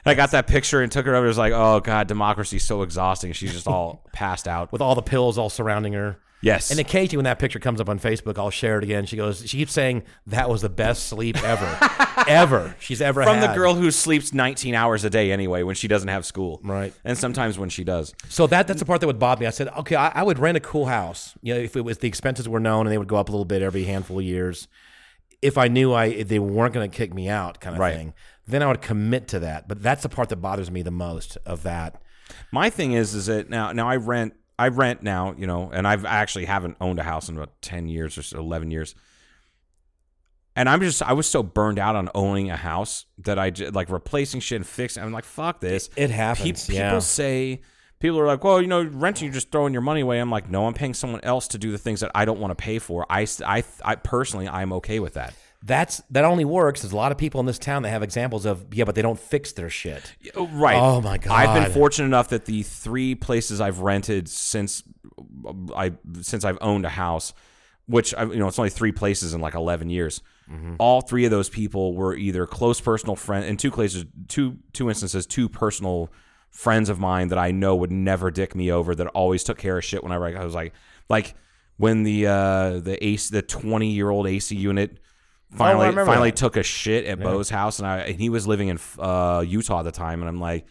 I 0.06 0.14
got 0.14 0.32
that 0.32 0.48
picture 0.48 0.82
and 0.82 0.92
took 0.92 1.06
her 1.06 1.16
over. 1.16 1.26
It 1.26 1.30
was 1.30 1.38
like, 1.38 1.54
oh 1.54 1.80
god, 1.80 2.08
democracy's 2.08 2.64
so 2.64 2.82
exhausting. 2.82 3.32
She's 3.34 3.54
just 3.54 3.68
all 3.68 4.04
passed 4.14 4.48
out. 4.48 4.72
with 4.72 4.82
all 4.82 4.96
the 4.96 5.02
pills 5.02 5.38
all 5.38 5.50
surrounding 5.50 5.94
her. 5.94 6.18
Yes. 6.40 6.70
And 6.70 6.80
occasionally, 6.80 7.18
when 7.18 7.24
that 7.24 7.40
picture 7.40 7.58
comes 7.58 7.82
up 7.82 7.90
on 7.90 7.98
Facebook, 8.00 8.38
I'll 8.38 8.52
share 8.52 8.78
it 8.78 8.84
again. 8.84 9.08
She 9.08 9.18
goes, 9.18 9.42
she 9.50 9.58
keeps 9.58 9.72
saying 9.74 10.04
that 10.28 10.48
was 10.50 10.62
the 10.62 10.70
best 10.70 11.08
sleep 11.08 11.36
ever, 11.44 11.66
ever 12.28 12.76
she's 12.80 13.02
ever 13.02 13.24
from 13.24 13.40
the 13.42 13.54
girl 13.54 13.74
who 13.74 13.90
sleeps 13.90 14.34
19 14.36 14.76
hours 14.76 15.04
a 15.04 15.10
day 15.10 15.32
anyway 15.32 15.64
when 15.64 15.74
she 15.74 15.88
doesn't 15.88 16.10
have 16.10 16.28
school. 16.28 16.60
Right. 16.64 16.94
And 17.04 17.18
sometimes 17.18 17.58
when 17.58 17.70
she 17.70 17.84
does. 17.84 18.14
So 18.30 18.46
that 18.48 18.68
that's 18.68 18.80
the 18.80 18.86
part 18.86 19.02
that 19.02 19.08
would 19.08 19.18
bother 19.18 19.40
me. 19.42 19.48
I 19.48 19.50
said, 19.50 19.70
okay, 19.70 19.96
I, 19.96 20.10
I 20.10 20.22
would 20.24 20.38
rent 20.38 20.58
a 20.58 20.62
cool 20.62 20.86
house. 20.86 21.36
You 21.42 21.56
know, 21.56 21.60
if 21.60 21.76
it 21.76 21.82
was 21.82 21.98
the 21.98 22.08
expenses 22.08 22.48
were 22.48 22.60
known 22.60 22.86
and 22.86 22.94
they 22.94 23.00
would 23.00 23.08
go 23.08 23.16
up 23.16 23.30
a 23.30 23.32
little 23.32 23.44
bit 23.46 23.64
every 23.64 23.86
handful 23.86 24.20
of 24.20 24.26
years. 24.26 24.68
If 25.42 25.58
I 25.58 25.68
knew 25.70 25.92
I 25.94 26.06
if 26.06 26.28
they 26.28 26.40
weren't 26.40 26.74
going 26.74 26.90
to 26.90 26.96
kick 26.96 27.14
me 27.16 27.30
out, 27.30 27.60
kind 27.60 27.76
of 27.76 27.80
Right. 27.80 27.96
thing, 27.96 28.14
then 28.48 28.64
I 28.64 28.68
would 28.68 28.82
commit 28.82 29.28
to 29.30 29.40
that. 29.40 29.68
But 29.68 29.84
that's 29.84 30.04
the 30.04 30.10
part 30.10 30.30
that 30.30 30.38
bothers 30.38 30.72
me 30.72 30.82
the 30.82 30.92
most 30.92 31.38
of 31.46 31.64
that. 31.64 32.02
My 32.52 32.70
thing 32.70 32.94
is, 32.94 33.14
is 33.14 33.28
that 33.28 33.50
now, 33.50 33.72
now 33.72 33.88
I 33.88 33.98
rent, 33.98 34.34
I 34.58 34.70
rent 34.70 35.04
now, 35.04 35.36
you 35.38 35.46
know, 35.46 35.70
and 35.72 35.88
I've 35.88 36.06
actually 36.06 36.46
haven't 36.46 36.78
owned 36.82 37.00
a 37.00 37.04
house 37.04 37.30
in 37.30 37.36
about 37.36 37.62
10 37.62 37.88
years 37.88 38.18
or 38.18 38.24
so, 38.24 38.40
11 38.40 38.72
years. 38.72 38.96
And 40.56 40.68
I'm 40.68 40.82
just, 40.82 41.04
I 41.04 41.14
was 41.14 41.28
so 41.28 41.44
burned 41.44 41.78
out 41.78 41.96
on 41.96 42.10
owning 42.16 42.50
a 42.50 42.58
house 42.58 43.06
that 43.20 43.38
I 43.38 43.52
just, 43.52 43.76
like 43.76 43.90
replacing 43.90 44.40
shit 44.40 44.56
and 44.56 44.66
fixing. 44.66 45.04
I'm 45.04 45.12
like, 45.12 45.26
fuck 45.26 45.62
this. 45.62 45.90
It 45.96 46.10
happens, 46.10 46.66
Pe- 46.66 46.74
people 46.74 46.84
yeah. 46.84 47.00
say, 47.00 47.62
people 48.00 48.20
are 48.20 48.26
like, 48.26 48.44
well, 48.44 48.60
you 48.62 48.68
know, 48.68 48.84
renting, 48.84 49.26
you're 49.26 49.34
just 49.34 49.52
throwing 49.52 49.74
your 49.74 49.84
money 49.84 50.02
away. 50.02 50.20
I'm 50.20 50.32
like, 50.32 50.50
no, 50.50 50.66
I'm 50.66 50.74
paying 50.74 50.96
someone 50.96 51.22
else 51.22 51.48
to 51.50 51.60
do 51.60 51.72
the 51.72 51.78
things 51.78 52.00
that 52.00 52.12
I 52.16 52.26
don't 52.26 52.40
want 52.40 52.52
to 52.52 52.56
pay 52.56 52.80
for. 52.80 53.06
I, 53.10 53.28
I, 53.46 53.64
I 53.86 53.96
personally, 53.96 54.48
I'm 54.48 54.74
okay 54.74 55.00
with 55.00 55.14
that. 55.14 55.36
That's 55.64 56.02
that 56.12 56.24
only 56.24 56.46
works. 56.46 56.82
There's 56.82 56.94
a 56.94 56.98
lot 56.98 57.12
of 57.12 57.18
people 57.18 57.40
in 57.40 57.46
this 57.46 57.58
town 57.58 57.84
that 57.84 57.90
have 57.90 58.04
examples 58.04 58.46
of 58.46 58.74
yeah, 58.74 58.86
but 58.86 58.96
they 58.96 59.02
don't 59.02 59.20
fix 59.20 59.54
their 59.54 59.70
shit. 59.70 60.16
Right. 60.36 60.78
Oh, 60.78 61.02
my 61.02 61.18
god. 61.18 61.34
I've 61.34 61.62
been 61.62 61.72
fortunate 61.72 62.06
enough 62.06 62.30
that 62.30 62.46
the 62.46 62.64
three 62.64 63.16
places 63.16 63.60
I've 63.60 63.80
rented 63.80 64.30
since 64.30 64.84
I 65.76 65.94
since 66.22 66.46
I've 66.46 66.60
owned 66.62 66.86
a 66.86 66.90
house, 66.90 67.34
which 67.88 68.14
I, 68.14 68.24
you 68.24 68.38
know 68.38 68.48
it's 68.48 68.60
only 68.60 68.70
three 68.70 68.92
places 68.92 69.34
in 69.34 69.42
like 69.42 69.56
eleven 69.56 69.90
years. 69.90 70.22
Mm-hmm. 70.50 70.76
All 70.80 71.02
three 71.02 71.26
of 71.26 71.32
those 71.32 71.50
people 71.50 71.94
were 71.94 72.16
either 72.16 72.46
close 72.46 72.80
personal 72.80 73.16
friend 73.16 73.44
in 73.44 73.58
two 73.58 73.72
places, 73.72 74.06
two 74.28 74.58
two 74.74 74.90
instances, 74.90 75.26
two 75.26 75.50
personal 75.50 76.12
friends 76.52 76.88
of 76.90 77.00
mine 77.00 77.30
that 77.30 77.38
I 77.38 77.52
know 77.52 77.76
would 77.76 77.92
never 77.92 78.32
dick 78.32 78.56
me 78.56 78.72
over. 78.72 78.96
That 78.96 79.08
always 79.08 79.44
took 79.44 79.58
care 79.58 79.78
of 79.78 79.84
shit 79.84 80.04
whenever 80.04 80.26
I, 80.26 80.34
I 80.34 80.46
was 80.46 80.56
like, 80.56 80.74
like 81.10 81.36
when 81.78 82.04
the 82.04 82.28
uh 82.28 82.80
the 82.80 82.98
ace 83.02 83.30
the 83.30 83.42
twenty 83.42 83.92
year 83.92 84.10
old 84.10 84.28
AC 84.28 84.56
unit. 84.56 85.00
Finally, 85.56 85.88
Oh, 85.88 86.06
finally 86.06 86.30
that. 86.32 86.36
took 86.38 86.58
a 86.58 86.64
shit 86.64 87.06
at 87.06 87.20
Bo's 87.20 87.50
house, 87.50 87.80
and 87.80 87.88
I 87.88 88.00
and 88.00 88.20
he 88.20 88.30
was 88.30 88.46
living 88.48 88.68
in 88.68 88.80
uh, 89.00 89.44
Utah 89.48 89.80
at 89.80 89.84
the 89.84 89.92
time, 89.92 90.22
and 90.22 90.28
I'm 90.28 90.40
like, 90.42 90.66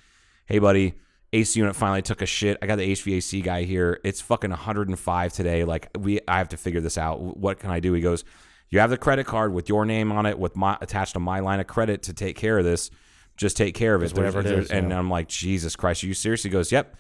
"Hey, 0.45 0.59
buddy, 0.59 0.95
AC 1.33 1.59
unit 1.59 1.75
finally 1.75 2.03
took 2.03 2.21
a 2.21 2.27
shit. 2.27 2.59
I 2.61 2.67
got 2.67 2.77
the 2.77 2.93
HVAC 2.93 3.43
guy 3.43 3.63
here. 3.63 4.01
It's 4.05 4.21
fucking 4.21 4.51
105 4.51 5.33
today. 5.33 5.65
Like, 5.65 5.89
we, 5.99 6.21
I 6.29 6.39
have 6.39 6.51
to 6.51 6.57
figure 6.59 6.81
this 6.83 6.99
out. 6.99 7.21
What 7.21 7.59
can 7.59 7.71
I 7.71 7.81
do?" 7.81 7.95
He 7.95 8.03
goes, 8.03 8.23
"You 8.69 8.81
have 8.81 8.91
the 8.91 8.99
credit 8.99 9.25
card 9.27 9.53
with 9.55 9.69
your 9.71 9.87
name 9.87 10.13
on 10.13 10.27
it, 10.27 10.39
with 10.39 10.57
my 10.57 10.77
attached 10.81 11.15
to 11.15 11.21
my 11.21 11.41
line 11.41 11.59
of 11.61 11.67
credit 11.67 12.03
to 12.05 12.13
take 12.13 12.37
care 12.37 12.59
of 12.59 12.65
this. 12.65 12.91
Just 13.39 13.57
take 13.57 13.75
care 13.75 13.95
of 13.95 14.03
it. 14.03 14.13
whatever 14.15 14.41
it 14.41 14.47
is, 14.47 14.71
And 14.71 14.91
yeah. 14.91 14.99
I'm 14.99 15.09
like, 15.11 15.29
Jesus 15.29 15.75
Christ, 15.77 16.05
are 16.05 16.07
you 16.07 16.15
serious? 16.15 16.43
He 16.43 16.51
goes, 16.51 16.71
"Yep." 16.71 16.97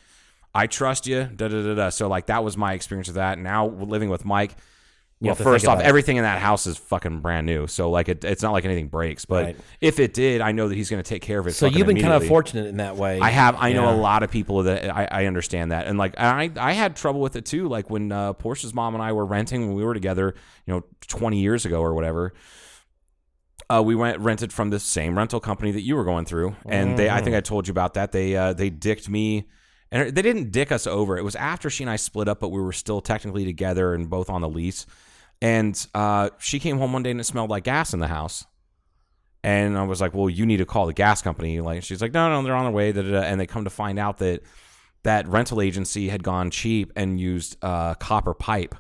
I 0.55 0.67
trust 0.67 1.07
you. 1.07 1.25
Da 1.25 1.49
da 1.49 1.63
da 1.63 1.75
da. 1.75 1.89
So 1.91 2.09
like 2.09 2.27
that 2.27 2.43
was 2.43 2.57
my 2.57 2.73
experience 2.73 3.09
with 3.09 3.17
that. 3.17 3.39
Now 3.39 3.67
living 3.69 4.09
with 4.09 4.25
Mike. 4.25 4.57
Well, 5.19 5.35
first 5.35 5.67
off, 5.67 5.81
everything 5.81 6.19
in 6.19 6.25
that 6.25 6.41
house 6.43 6.67
is 6.67 6.77
fucking 6.77 7.21
brand 7.21 7.47
new. 7.47 7.67
So 7.67 7.89
like 7.89 8.11
it, 8.11 8.23
it's 8.23 8.43
not 8.43 8.53
like 8.53 8.67
anything 8.67 8.89
breaks. 8.89 9.25
But 9.25 9.45
Right. 9.45 9.57
if 9.81 9.99
it 9.99 10.13
did, 10.13 10.43
I 10.43 10.53
know 10.53 10.69
that 10.69 10.75
he's 10.75 10.91
going 10.91 11.03
to 11.03 11.09
take 11.09 11.23
care 11.23 11.39
of 11.39 11.47
it. 11.47 11.55
So 11.55 11.67
you've 11.67 11.87
been 11.87 11.99
kind 12.01 12.13
of 12.13 12.27
fortunate 12.27 12.67
in 12.67 12.77
that 12.77 12.97
way. 12.97 13.19
I 13.19 13.31
have. 13.31 13.57
I 13.59 13.73
know 13.73 13.91
a 13.91 13.97
lot 13.97 14.23
of 14.23 14.31
people 14.31 14.65
that 14.65 14.95
I, 14.95 15.09
I 15.11 15.25
understand 15.27 15.73
that, 15.73 15.87
and 15.87 15.97
like 15.99 16.15
I, 16.19 16.51
I 16.59 16.73
had 16.73 16.97
trouble 16.97 17.21
with 17.21 17.35
it 17.35 17.47
too. 17.47 17.67
Like 17.67 17.89
when 17.89 18.13
uh, 18.13 18.35
Portia's 18.35 18.75
mom 18.75 18.95
and 18.95 19.03
I 19.03 19.13
were 19.13 19.25
renting 19.25 19.67
when 19.67 19.75
we 19.75 19.85
were 19.85 19.95
together, 19.95 20.35
you 20.67 20.75
know, 20.75 20.85
twenty 21.09 21.41
years 21.41 21.65
ago 21.65 21.81
or 21.81 21.95
whatever. 21.95 22.35
Uh, 23.69 23.83
we 23.83 23.97
went 23.97 24.21
rented 24.21 24.53
from 24.53 24.71
the 24.71 24.79
same 24.79 25.19
rental 25.19 25.41
company 25.41 25.73
that 25.73 25.81
you 25.83 25.97
were 25.97 26.05
going 26.05 26.25
through, 26.25 26.55
and 26.67 26.97
they. 26.97 27.11
I 27.11 27.21
think 27.21 27.35
I 27.35 27.41
told 27.41 27.67
you 27.67 27.73
about 27.73 27.95
that. 27.95 28.13
They 28.13 28.37
uh, 28.37 28.53
they 28.53 28.71
dicked 28.71 29.09
me, 29.09 29.49
and 29.91 30.15
they 30.15 30.23
didn't 30.23 30.53
dick 30.53 30.71
us 30.71 30.87
over. 30.87 31.17
It 31.19 31.25
was 31.25 31.35
after 31.35 31.69
she 31.69 31.83
and 31.83 31.91
I 31.91 31.97
split 31.97 32.29
up, 32.29 32.39
but 32.39 32.51
we 32.51 32.61
were 32.61 32.73
still 32.73 33.01
technically 33.01 33.45
together 33.45 33.93
and 33.93 34.09
both 34.09 34.31
on 34.31 34.41
the 34.41 34.49
lease. 34.49 34.87
And 35.43 35.87
uh, 35.95 36.31
she 36.39 36.59
came 36.59 36.79
home 36.79 36.93
one 36.93 37.03
day 37.03 37.11
and 37.11 37.21
it 37.21 37.25
smelled 37.25 37.51
like 37.51 37.65
gas 37.65 37.93
in 37.93 38.01
the 38.01 38.09
house. 38.09 38.45
And 39.45 39.79
I 39.79 39.85
was 39.85 40.01
like, 40.01 40.13
"Well, 40.15 40.29
you 40.29 40.45
need 40.45 40.57
to 40.57 40.67
call 40.67 40.87
the 40.87 40.93
gas 40.93 41.23
company." 41.23 41.61
Like, 41.61 41.83
she's 41.85 42.03
like, 42.03 42.13
"No, 42.13 42.29
no, 42.29 42.43
they're 42.43 42.55
on 42.57 42.65
their 42.65 42.73
way." 42.73 42.91
Da, 42.93 43.03
da, 43.03 43.11
da. 43.11 43.21
And 43.21 43.39
they 43.41 43.47
come 43.47 43.65
to 43.65 43.71
find 43.71 43.99
out 43.99 44.19
that 44.19 44.43
that 45.05 45.29
rental 45.29 45.61
agency 45.61 46.09
had 46.09 46.25
gone 46.25 46.51
cheap 46.51 46.91
and 46.97 47.21
used 47.21 47.57
uh, 47.63 47.95
copper 47.95 48.35
pipe 48.35 48.75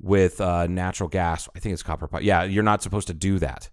with 0.00 0.40
uh, 0.40 0.66
natural 0.68 1.08
gas. 1.08 1.48
I 1.56 1.58
think 1.58 1.72
it's 1.72 1.82
copper 1.82 2.06
pipe. 2.06 2.22
Yeah, 2.22 2.44
you're 2.44 2.62
not 2.62 2.82
supposed 2.82 3.08
to 3.08 3.14
do 3.14 3.38
that. 3.40 3.68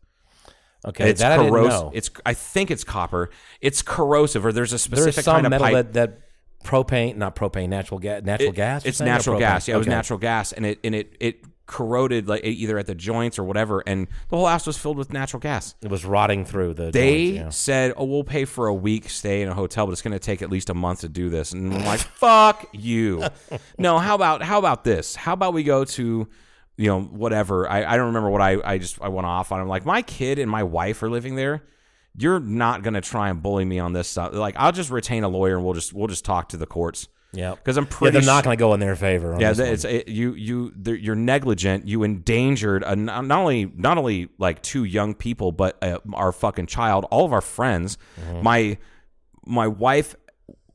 Okay, 0.88 1.10
it's 1.12 1.22
that 1.22 1.34
I 1.34 1.38
didn't 1.38 1.52
corrosive. 1.52 1.72
know. 1.82 1.92
It's 1.94 2.10
I 2.26 2.34
think 2.34 2.72
it's 2.72 2.84
copper. 2.84 3.30
It's 3.62 3.82
corrosive, 3.84 4.44
or 4.46 4.52
there's 4.52 4.74
a 4.74 4.80
specific 4.80 5.14
There's 5.16 5.26
some 5.26 5.36
kind 5.36 5.46
of 5.46 5.50
metal 5.52 5.68
pipe. 5.68 5.74
that, 5.74 5.94
that 5.94 6.20
propane, 6.66 7.16
not 7.18 7.36
propane, 7.36 7.70
natural 7.70 8.00
gas, 8.00 8.24
natural 8.24 8.50
It- 8.50 8.56
gas. 8.56 8.86
It's 8.86 9.00
natural 9.02 9.38
gas. 9.38 9.68
Yeah, 9.68 9.76
it 9.76 9.78
was 9.78 9.88
natural 9.88 10.18
gas, 10.18 10.52
and 10.52 10.66
it 10.66 10.80
and 10.84 10.96
it 10.96 11.16
it 11.20 11.44
corroded 11.66 12.28
like 12.28 12.44
either 12.44 12.78
at 12.78 12.86
the 12.86 12.96
joints 12.96 13.40
or 13.40 13.44
whatever, 13.44 13.84
and 13.86 14.08
the 14.30 14.38
whole 14.38 14.48
house 14.48 14.68
was 14.68 14.78
filled 14.78 14.98
with 14.98 15.14
natural 15.14 15.40
gas. 15.40 15.76
It 15.82 15.90
was 15.90 16.06
rotting 16.06 16.46
through 16.46 16.74
the. 16.74 16.92
They 16.92 17.32
joints, 17.32 17.38
yeah. 17.38 17.50
said, 17.50 17.94
"Oh, 17.98 18.06
we'll 18.06 18.24
pay 18.24 18.46
for 18.46 18.68
a 18.68 18.74
week 18.74 19.10
stay 19.10 19.42
in 19.42 19.50
a 19.50 19.54
hotel, 19.54 19.86
but 19.86 19.94
it's 19.94 20.02
going 20.02 20.14
to 20.14 20.20
take 20.20 20.42
at 20.42 20.50
least 20.50 20.70
a 20.70 20.74
month 20.74 21.02
to 21.02 21.10
do 21.10 21.30
this." 21.30 21.54
And 21.54 21.74
I'm 21.74 21.86
like, 21.86 22.00
"Fuck 22.18 22.68
you!" 22.74 23.24
no, 23.78 24.00
how 24.00 24.16
about 24.16 24.42
how 24.42 24.60
about 24.60 24.84
this? 24.84 25.16
How 25.16 25.34
about 25.34 25.54
we 25.54 25.64
go 25.64 25.86
to, 25.86 26.28
you 26.78 26.88
know, 26.88 27.02
whatever. 27.02 27.70
I, 27.70 27.84
I 27.86 27.98
don't 27.98 28.08
remember 28.08 28.30
what 28.30 28.42
I 28.42 28.58
I 28.64 28.78
just 28.78 29.02
I 29.02 29.10
went 29.10 29.28
off 29.28 29.52
on. 29.52 29.60
I'm 29.62 29.68
like, 29.68 29.86
my 29.86 30.02
kid 30.02 30.40
and 30.40 30.50
my 30.50 30.64
wife 30.64 31.02
are 31.04 31.10
living 31.10 31.36
there. 31.36 31.64
You're 32.16 32.40
not 32.40 32.84
going 32.84 32.94
to 32.94 33.02
try 33.02 33.30
and 33.30 33.42
bully 33.42 33.66
me 33.66 33.80
on 33.80 33.94
this 33.94 34.08
stuff. 34.08 34.34
Like, 34.34 34.56
I'll 34.60 34.72
just 34.72 34.92
retain 34.92 35.24
a 35.24 35.30
lawyer 35.30 35.56
and 35.56 35.66
we'll 35.66 35.74
just 35.74 35.94
we'll 35.94 36.08
just 36.08 36.26
talk 36.26 36.50
to 36.50 36.58
the 36.58 36.68
courts. 36.68 37.08
Yeah, 37.34 37.56
because 37.56 37.78
I'm 37.78 37.88
pretty. 37.88 38.16
Yeah, 38.16 38.22
they're 38.22 38.28
not 38.36 38.44
going 38.44 38.56
to 38.56 38.60
go 38.60 38.74
in 38.76 38.80
their 38.80 38.96
favor. 38.96 39.36
Yeah, 39.40 39.54
it's 39.58 39.84
it, 39.86 40.08
you 40.08 40.34
you 40.34 40.72
they're- 40.76 40.96
you're 40.96 41.16
negligent. 41.16 41.88
You 41.88 42.04
endangered 42.04 42.84
a, 42.84 42.96
not 42.96 43.26
not 43.26 43.40
only 43.40 43.72
not 43.76 43.98
only 43.98 44.30
like 44.38 44.62
two 44.62 44.84
young 44.84 45.16
people, 45.16 45.52
but 45.52 45.78
uh, 45.84 45.98
our 46.14 46.32
fucking 46.32 46.68
child, 46.68 47.06
all 47.10 47.26
of 47.26 47.34
our 47.34 47.42
friends. 47.42 47.98
Mm-hmm. 48.22 48.44
My 48.44 48.78
my 49.48 49.68
wife, 49.68 50.16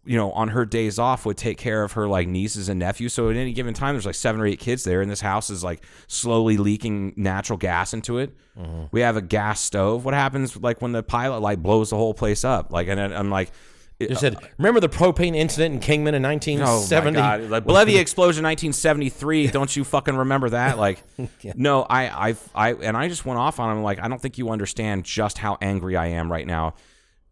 you 0.05 0.17
know, 0.17 0.33
on 0.33 0.49
her 0.49 0.67
days 0.67 0.99
off 0.99 1.25
would 1.27 1.37
take 1.37 1.59
care 1.59 1.85
of 1.85 1.93
her 1.93 2.09
like 2.09 2.27
nieces 2.27 2.69
and 2.69 2.81
nephews. 2.81 3.13
So 3.13 3.31
at 3.31 3.37
any 3.37 3.53
given 3.53 3.73
time, 3.73 3.95
there's 3.95 4.05
like 4.07 4.15
seven 4.17 4.41
or 4.41 4.47
eight 4.47 4.59
kids 4.59 4.83
there, 4.83 5.01
and 5.01 5.09
this 5.09 5.21
house 5.21 5.51
is 5.51 5.63
like 5.63 5.85
slowly 6.09 6.57
leaking 6.57 7.15
natural 7.17 7.57
gas 7.57 7.95
into 7.95 8.19
it. 8.19 8.37
Mm-hmm. 8.59 8.87
We 8.91 9.03
have 9.03 9.17
a 9.17 9.23
gas 9.23 9.61
stove. 9.61 10.05
What 10.05 10.15
happens 10.15 10.57
like 10.57 10.83
when 10.83 10.91
the 10.91 11.05
pilot 11.05 11.39
light 11.41 11.63
blows 11.63 11.91
the 11.91 11.97
whole 11.97 12.15
place 12.15 12.45
up? 12.45 12.73
Like, 12.73 12.89
and 12.89 12.99
I'm 13.01 13.31
like. 13.31 13.53
They 13.99 14.15
said, 14.15 14.37
uh, 14.37 14.41
remember 14.59 14.79
the 14.79 14.89
propane 14.89 15.35
incident 15.35 15.75
in 15.75 15.81
Kingman 15.81 16.15
in 16.15 16.25
Oh 16.25 16.29
1970? 16.29 17.19
my 17.19 17.39
god! 17.39 17.51
Like, 17.51 17.65
BLEVE 17.65 17.97
explosion, 17.99 18.45
1973. 18.45 19.49
Don't 19.49 19.75
you 19.75 19.83
fucking 19.83 20.15
remember 20.17 20.51
that? 20.51 20.79
Like, 20.79 21.03
no, 21.57 21.83
I, 21.83 22.29
I, 22.31 22.37
I, 22.55 22.73
and 22.75 22.97
I 22.97 23.09
just 23.09 23.27
went 23.27 23.41
off 23.41 23.59
on 23.59 23.77
him. 23.77 23.83
Like, 23.83 23.99
I 24.01 24.07
don't 24.07 24.23
think 24.23 24.39
you 24.39 24.51
understand 24.51 25.05
just 25.05 25.39
how 25.39 25.59
angry 25.61 25.97
I 25.97 26.07
am 26.09 26.31
right 26.31 26.47
now. 26.47 26.75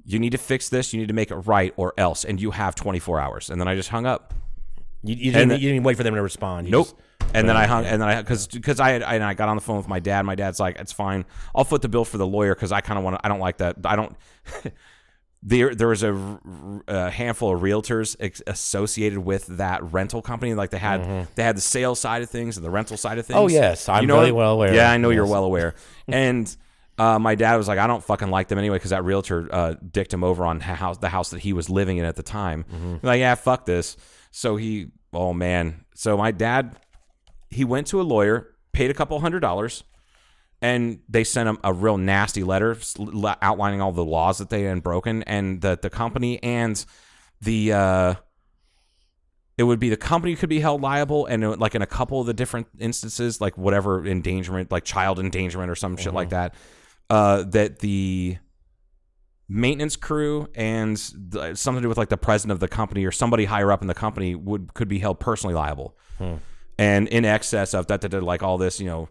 You 0.05 0.18
need 0.18 0.30
to 0.30 0.38
fix 0.38 0.68
this. 0.68 0.93
You 0.93 0.98
need 1.01 1.09
to 1.09 1.14
make 1.14 1.30
it 1.30 1.36
right, 1.36 1.72
or 1.76 1.94
else. 1.97 2.24
And 2.24 2.40
you 2.40 2.51
have 2.52 2.74
24 2.74 3.20
hours. 3.20 3.48
And 3.51 3.60
then 3.60 3.68
I 3.68 3.74
just 3.76 3.88
hung 3.90 4.05
up. 4.06 4.34
You, 5.05 5.14
you, 5.14 5.24
didn't, 5.32 5.43
And 5.43 5.51
the- 5.52 5.55
you 5.56 5.60
didn't 5.68 5.74
even 5.76 5.84
wait 5.84 5.97
for 5.97 6.02
them 6.02 6.14
to 6.16 6.22
respond. 6.22 6.66
You 6.66 6.72
Nope. 6.72 6.86
just- 6.86 6.97
And 7.34 7.48
then 7.48 7.56
I 7.56 7.66
hung, 7.66 7.84
and 7.84 8.01
then 8.02 8.09
I 8.09 8.22
because 8.22 8.47
because 8.48 8.80
I 8.80 8.90
had 8.90 9.02
and 9.02 9.22
I 9.22 9.34
got 9.34 9.48
on 9.48 9.56
the 9.56 9.62
phone 9.62 9.76
with 9.76 9.88
my 9.88 9.98
dad. 10.01 10.22
My 10.24 10.36
dad's 10.36 10.59
like, 10.60 10.78
"It's 10.78 10.93
fine. 10.93 11.24
I'll 11.55 11.64
foot 11.64 11.82
the 11.82 11.88
bill 11.88 12.05
for 12.05 12.18
the 12.18 12.26
lawyer 12.26 12.55
because 12.55 12.70
I 12.72 12.80
kind 12.80 12.98
of 12.98 13.05
want 13.05 13.16
to. 13.18 13.26
I 13.26 13.28
don't 13.28 13.40
like 13.40 13.59
that. 13.59 13.76
I 13.84 13.94
don't." 13.97 14.16
there 15.48 15.77
there 15.77 15.86
was 15.86 16.02
a 16.02 17.10
handful 17.12 17.55
of 17.55 17.62
realtors 17.62 18.16
ex- 18.18 18.43
associated 18.48 19.20
with 19.20 19.47
that 19.59 19.93
rental 19.93 20.20
company. 20.20 20.55
Like 20.55 20.70
they 20.70 20.78
had 20.78 21.28
they 21.36 21.44
had 21.44 21.56
the 21.56 21.60
sales 21.60 22.01
side 22.01 22.23
of 22.23 22.28
things 22.28 22.56
and 22.56 22.66
the 22.66 22.70
rental 22.70 22.97
side 22.97 23.18
of 23.18 23.27
things. 23.27 23.36
Mm-hmm. 23.36 23.44
Oh, 23.44 23.48
yes. 23.48 23.89
I'm 23.89 24.02
You 24.02 24.09
know 24.09 24.16
very 24.18 24.32
what- 24.32 24.39
well 24.40 24.52
aware. 24.55 24.74
Yeah, 24.74 24.90
I 24.90 24.97
know 24.97 25.10
you're 25.10 25.24
well 25.27 25.44
aware. 25.44 25.77
and 26.09 26.55
uh, 26.98 27.18
my 27.20 27.36
dad 27.36 27.56
was 27.56 27.68
like, 27.68 27.78
I 27.78 27.86
don't 27.86 28.02
fucking 28.02 28.28
like 28.31 28.48
them 28.48 28.59
anyway 28.59 28.77
because 28.77 28.90
that 28.90 29.05
realtor 29.05 29.48
uh, 29.52 29.74
dicked 29.93 30.12
him 30.12 30.24
over 30.24 30.44
on 30.44 30.59
house 30.60 30.98
the 30.98 31.10
house 31.10 31.31
that 31.31 31.39
he 31.40 31.52
was 31.52 31.70
living 31.70 31.98
in 31.98 32.05
at 32.05 32.16
the 32.16 32.23
time. 32.24 32.64
Mm-hmm. 32.64 33.06
Like, 33.06 33.20
yeah, 33.20 33.35
fuck 33.36 33.66
this. 33.66 33.97
So 34.32 34.56
he, 34.56 34.89
oh 35.12 35.32
man. 35.32 35.85
So 35.94 36.16
my 36.16 36.32
dad, 36.32 36.77
he 37.51 37.64
went 37.64 37.86
to 37.89 38.01
a 38.01 38.02
lawyer, 38.02 38.55
paid 38.73 38.90
a 38.90 38.94
couple 38.94 39.20
hundred 39.20 39.40
dollars, 39.40 39.85
and 40.62 41.01
they 41.09 41.24
sent 41.24 41.49
him 41.49 41.59
a 41.62 41.73
real 41.73 41.99
nasty 41.99 42.43
letter 42.43 42.77
outlining 43.43 43.81
all 43.81 43.93
the 43.93 44.05
laws 44.05 44.39
that 44.39 44.51
they 44.51 44.62
had 44.62 44.83
broken, 44.83 45.23
and 45.24 45.61
that 45.61 45.83
the 45.83 45.91
company 45.91 46.43
and 46.43 46.85
the 47.41 47.73
uh, 47.73 48.15
it 49.59 49.62
would 49.62 49.81
be 49.81 49.89
the 49.89 49.97
company 49.97 50.35
could 50.37 50.49
be 50.49 50.61
held 50.61 50.81
liable, 50.83 51.27
and 51.27 51.43
it, 51.45 51.59
like 51.59 51.74
in 51.74 51.83
a 51.83 51.87
couple 51.87 52.20
of 52.20 52.27
the 52.27 52.35
different 52.35 52.66
instances, 52.78 53.41
like 53.41 53.57
whatever 53.57 54.07
endangerment, 54.07 54.70
like 54.70 54.85
child 54.85 55.19
endangerment 55.19 55.70
or 55.70 55.74
some 55.74 55.97
shit 55.97 56.12
like 56.15 56.28
that, 56.31 56.55
uh, 57.11 57.43
that 57.45 57.78
the 57.81 58.39
maintenance 59.49 59.95
crew 59.95 60.49
and 60.55 60.97
the, 61.15 61.55
something 61.55 61.81
to 61.81 61.85
do 61.85 61.89
with 61.89 61.97
like 61.99 62.09
the 62.09 62.16
president 62.16 62.51
of 62.53 62.61
the 62.61 62.69
company 62.69 63.05
or 63.05 63.12
somebody 63.12 63.45
higher 63.45 63.70
up 63.70 63.81
in 63.81 63.89
the 63.89 63.95
company 63.95 64.35
would 64.35 64.74
could 64.74 64.89
be 64.89 64.99
held 64.99 65.20
personally 65.20 65.55
liable, 65.55 65.97
and 66.78 67.09
in 67.09 67.24
excess 67.24 67.74
of 67.74 67.87
that, 67.87 68.01
that, 68.01 68.11
that, 68.11 68.23
like 68.23 68.43
all 68.43 68.59
this, 68.59 68.81
you 68.81 68.87
know, 68.87 69.09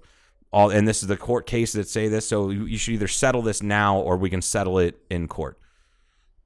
all 0.56 0.69
and 0.69 0.88
this 0.88 1.02
is 1.03 1.07
the 1.10 1.18
court 1.18 1.45
case 1.45 1.73
that 1.73 1.88
say 1.90 2.07
this. 2.07 2.26
So 2.27 2.49
you, 2.49 2.65
you 2.65 2.77
should 2.77 2.94
either 2.94 3.10
settle 3.10 3.41
this 3.41 3.61
now 3.61 3.99
or 3.99 4.15
we 4.15 4.30
can 4.30 4.41
settle 4.41 4.80
it 4.80 4.95
in 5.10 5.27
court. 5.27 5.60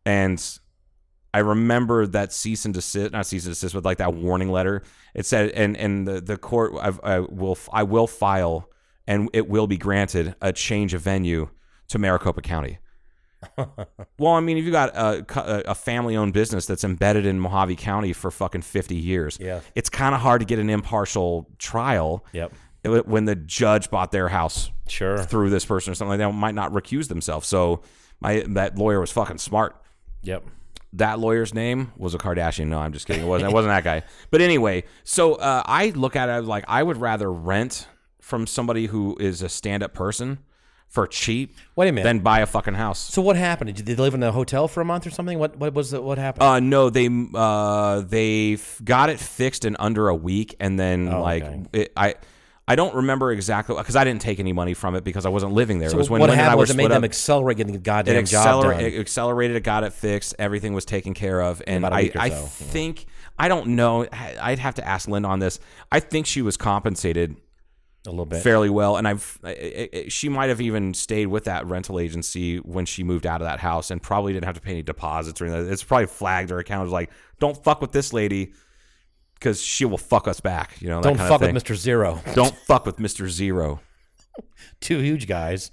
And 0.05 0.43
I 1.31 1.39
remember 1.39 2.07
that 2.07 2.33
cease 2.33 2.65
and 2.65 2.73
desist, 2.73 3.11
not 3.11 3.27
cease 3.27 3.45
and 3.45 3.51
desist, 3.53 3.75
but 3.75 3.85
like 3.85 3.99
that 3.99 4.15
warning 4.15 4.49
letter. 4.51 4.81
It 5.13 5.27
said, 5.27 5.51
and 5.51 5.77
and 5.77 6.07
the 6.07 6.21
the 6.21 6.37
court, 6.37 6.73
I've, 6.81 6.99
I 7.03 7.19
will 7.19 7.57
I 7.71 7.83
will 7.83 8.07
file, 8.07 8.67
and 9.07 9.29
it 9.31 9.47
will 9.47 9.67
be 9.67 9.77
granted 9.77 10.33
a 10.41 10.51
change 10.51 10.95
of 10.95 11.01
venue 11.01 11.49
to 11.89 11.99
Maricopa 11.99 12.41
County. 12.41 12.79
well, 14.17 14.33
I 14.33 14.39
mean, 14.39 14.57
if 14.57 14.65
you 14.65 14.71
got 14.71 14.89
a, 14.95 15.69
a 15.69 15.75
family 15.75 16.17
owned 16.17 16.33
business 16.33 16.65
that's 16.65 16.83
embedded 16.83 17.25
in 17.27 17.39
Mojave 17.39 17.75
County 17.75 18.11
for 18.13 18.31
fucking 18.31 18.63
fifty 18.63 18.95
years, 18.95 19.37
Yeah. 19.39 19.59
it's 19.75 19.89
kind 19.89 20.15
of 20.15 20.21
hard 20.21 20.41
to 20.41 20.45
get 20.45 20.57
an 20.57 20.69
impartial 20.69 21.47
trial. 21.59 22.25
Yep. 22.33 22.53
When 22.83 23.25
the 23.25 23.35
judge 23.35 23.89
bought 23.89 24.11
their 24.11 24.29
house 24.29 24.71
Sure. 24.87 25.17
through 25.19 25.49
this 25.49 25.65
person 25.65 25.91
or 25.91 25.95
something 25.95 26.17
like 26.17 26.19
that, 26.19 26.31
might 26.33 26.55
not 26.55 26.71
recuse 26.71 27.07
themselves. 27.09 27.47
So 27.47 27.81
my 28.21 28.43
that 28.49 28.77
lawyer 28.77 28.99
was 29.01 29.11
fucking 29.11 29.37
smart 29.39 29.75
Yep. 30.23 30.43
that 30.93 31.19
lawyer's 31.19 31.53
name 31.53 31.91
was 31.97 32.13
a 32.15 32.17
Kardashian. 32.17 32.67
No, 32.67 32.79
I'm 32.79 32.93
just 32.93 33.05
kidding. 33.05 33.21
It 33.23 33.27
wasn't. 33.27 33.51
It 33.51 33.53
wasn't 33.53 33.71
that 33.71 33.83
guy. 33.83 34.03
But 34.31 34.41
anyway, 34.41 34.83
so 35.03 35.35
uh, 35.35 35.61
I 35.65 35.89
look 35.89 36.15
at 36.15 36.29
it 36.29 36.43
like 36.45 36.63
I 36.67 36.81
would 36.83 36.97
rather 36.97 37.31
rent 37.31 37.87
from 38.21 38.47
somebody 38.47 38.85
who 38.87 39.15
is 39.19 39.41
a 39.41 39.49
stand-up 39.49 39.93
person 39.93 40.39
for 40.87 41.05
cheap. 41.05 41.55
Wait 41.75 41.89
a 41.89 41.91
minute. 41.91 42.03
Then 42.05 42.19
buy 42.19 42.39
a 42.39 42.45
fucking 42.45 42.73
house. 42.75 42.99
So 42.99 43.21
what 43.21 43.35
happened? 43.35 43.73
Did 43.75 43.85
they 43.85 43.95
live 43.95 44.13
in 44.13 44.23
a 44.23 44.31
hotel 44.31 44.67
for 44.67 44.81
a 44.81 44.85
month 44.85 45.05
or 45.05 45.11
something? 45.11 45.37
What 45.37 45.57
what 45.57 45.73
was 45.73 45.91
the, 45.91 46.01
what 46.01 46.17
happened? 46.17 46.43
Uh, 46.43 46.59
no, 46.59 46.89
they 46.89 47.09
uh, 47.35 48.01
they 48.01 48.57
got 48.83 49.09
it 49.09 49.19
fixed 49.19 49.65
in 49.65 49.75
under 49.79 50.07
a 50.09 50.15
week, 50.15 50.55
and 50.59 50.79
then 50.79 51.07
Oh, 51.13 51.21
like 51.21 51.43
okay. 51.43 51.63
it, 51.73 51.93
I. 51.97 52.15
I 52.69 52.75
don't 52.75 52.93
remember 52.93 53.31
exactly 53.31 53.75
because 53.75 53.95
I 53.95 54.03
didn't 54.03 54.21
take 54.21 54.39
any 54.39 54.53
money 54.53 54.75
from 54.75 54.93
it 54.93 55.03
because 55.03 55.25
I 55.25 55.29
wasn't 55.29 55.53
living 55.53 55.79
there. 55.79 55.89
so 55.89 55.95
it 55.95 55.97
was 55.97 56.09
when 56.09 56.21
what 56.21 56.29
Lynn 56.29 56.37
and 56.37 56.41
I 56.41 56.43
happened 56.43 56.59
was 56.59 56.69
it 56.69 56.75
made 56.77 56.91
them 56.91 57.03
up. 57.03 57.09
accelerate 57.09 57.57
getting 57.57 57.73
the 57.73 57.79
goddamn 57.79 58.17
it, 58.17 58.27
job 58.27 58.63
done. 58.63 58.79
it 58.79 58.99
accelerated 58.99 59.57
it 59.57 59.63
got 59.63 59.83
it 59.83 59.91
fixed 59.91 60.35
everything 60.37 60.73
was 60.73 60.85
taken 60.85 61.15
care 61.15 61.41
of 61.41 61.63
and 61.65 61.83
a 61.83 61.87
i, 61.91 62.11
or 62.13 62.21
I 62.21 62.29
so, 62.29 62.35
yeah. 62.35 62.45
think 62.45 63.05
i 63.39 63.47
don't 63.47 63.69
know 63.69 64.07
i'd 64.13 64.59
have 64.59 64.75
to 64.75 64.87
ask 64.87 65.09
Lynn 65.09 65.25
on 65.25 65.39
this 65.39 65.59
i 65.91 65.99
think 65.99 66.27
she 66.27 66.43
was 66.43 66.57
compensated 66.57 67.35
a 68.05 68.11
little 68.11 68.27
bit. 68.27 68.43
fairly 68.43 68.69
well 68.69 68.97
and 68.97 69.07
i've 69.07 69.39
she 70.07 70.29
might 70.29 70.49
have 70.49 70.61
even 70.61 70.93
stayed 70.93 71.25
with 71.25 71.45
that 71.45 71.65
rental 71.65 71.99
agency 71.99 72.57
when 72.57 72.85
she 72.85 73.03
moved 73.03 73.25
out 73.25 73.41
of 73.41 73.47
that 73.47 73.59
house 73.59 73.89
and 73.89 73.99
probably 73.99 74.31
didn't 74.31 74.45
have 74.45 74.55
to 74.55 74.61
pay 74.61 74.71
any 74.71 74.83
deposits 74.83 75.41
or 75.41 75.47
anything 75.47 75.73
it's 75.73 75.83
probably 75.83 76.05
flagged 76.05 76.51
her 76.51 76.59
account 76.59 76.85
as 76.85 76.91
like 76.91 77.09
don't 77.39 77.61
fuck 77.63 77.81
with 77.81 77.91
this 77.91 78.13
lady 78.13 78.53
because 79.39 79.61
she 79.61 79.85
will 79.85 79.97
fuck 79.97 80.27
us 80.27 80.39
back 80.39 80.79
you 80.81 80.89
know 80.89 81.01
Don't 81.03 81.17
fuck 81.17 81.41
with. 81.41 81.51
Mr. 81.51 81.75
Zero. 81.75 82.21
don't 82.35 82.55
fuck 82.55 82.85
with 82.85 82.97
mr 82.97 83.27
zero 83.29 83.79
Two 84.79 84.99
huge 84.99 85.27
guys. 85.27 85.71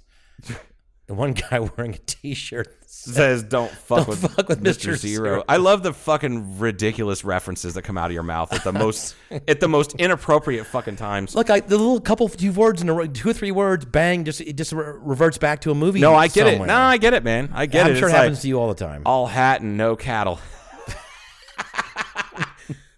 And 1.07 1.17
one 1.17 1.31
guy 1.33 1.59
wearing 1.77 1.93
a 1.93 1.97
t-shirt. 1.99 2.67
says- 2.85 3.13
says 3.15 3.43
don't 3.43 3.71
fuck, 3.71 3.99
Don't 3.99 4.07
with, 4.09 4.31
fuck 4.35 4.49
with 4.49 4.61
Mr. 4.61 4.91
Mr. 4.91 4.95
Zero. 4.97 5.43
I 5.47 5.55
love 5.55 5.81
the 5.83 5.93
fucking 5.93 6.59
ridiculous 6.59 7.23
references 7.23 7.75
that 7.75 7.83
come 7.83 7.97
out 7.97 8.07
of 8.07 8.11
your 8.11 8.23
mouth 8.23 8.51
at 8.51 8.65
the 8.65 8.73
most 8.73 9.15
at 9.47 9.61
the 9.61 9.69
most 9.69 9.95
inappropriate 9.95 10.65
fucking 10.65 10.97
times. 10.97 11.33
Look, 11.33 11.49
I, 11.49 11.61
the 11.61 11.77
little 11.77 12.01
couple 12.01 12.27
few 12.27 12.51
words 12.51 12.81
in 12.81 12.89
a 12.89 12.93
row, 12.93 13.07
two 13.07 13.29
or 13.29 13.33
three 13.33 13.51
words, 13.51 13.85
bang, 13.85 14.25
just 14.25 14.41
it 14.41 14.57
just 14.57 14.73
reverts 14.73 15.37
back 15.37 15.61
to 15.61 15.71
a 15.71 15.75
movie. 15.75 16.01
no, 16.01 16.13
I 16.13 16.27
get 16.27 16.47
it. 16.47 16.51
somewhere. 16.51 16.67
No, 16.67 16.75
I 16.75 16.97
get 16.97 17.13
it, 17.13 17.23
man. 17.23 17.49
I 17.53 17.67
get 17.67 17.85
I'm 17.85 17.93
it. 17.93 17.99
sure 17.99 18.09
It's 18.09 18.13
it 18.15 18.17
happens 18.17 18.37
like 18.39 18.41
to 18.41 18.47
you 18.49 18.59
all 18.59 18.67
the 18.67 18.75
time. 18.75 19.03
all 19.05 19.27
hat 19.27 19.61
and 19.61 19.77
no 19.77 19.95
cattle. 19.95 20.39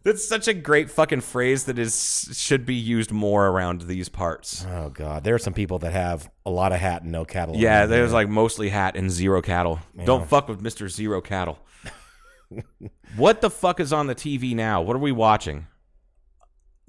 That's 0.10 0.27
such 0.27 0.48
a 0.48 0.56
great 0.56 0.90
fucking 0.90 1.22
phrase 1.22 1.65
that 1.65 1.77
is 1.77 2.30
should 2.34 2.65
be 2.65 2.73
used 2.73 3.11
more 3.11 3.45
around 3.45 3.81
these 3.81 4.10
parts. 4.10 4.65
Oh 4.68 4.90
God, 4.90 5.23
there 5.23 5.36
are 5.36 5.40
some 5.40 5.53
people 5.53 5.77
that 5.80 5.94
have 5.94 6.31
a 6.48 6.49
lot 6.49 6.72
of 6.72 6.80
hat 6.80 7.03
and 7.03 7.11
no 7.11 7.26
cattle. 7.26 7.56
Yeah, 7.56 7.86
there's 7.86 8.10
here. 8.10 8.15
like 8.15 8.27
mostly 8.27 8.69
hat 8.69 8.95
and 8.95 9.11
zero 9.11 9.44
cattle. 9.44 9.80
Don't 10.03 10.27
fuck 10.27 10.48
with 10.48 10.64
Mr. 10.64 10.90
Zero 10.90 11.22
Cattle. 11.22 11.60
what 13.18 13.41
the 13.41 13.52
fuck 13.52 13.80
is 13.80 13.94
on 13.94 14.07
the 14.07 14.15
TV 14.15 14.56
now? 14.56 14.81
What 14.81 14.95
are 14.95 14.99
we 14.99 15.11
watching? 15.11 15.68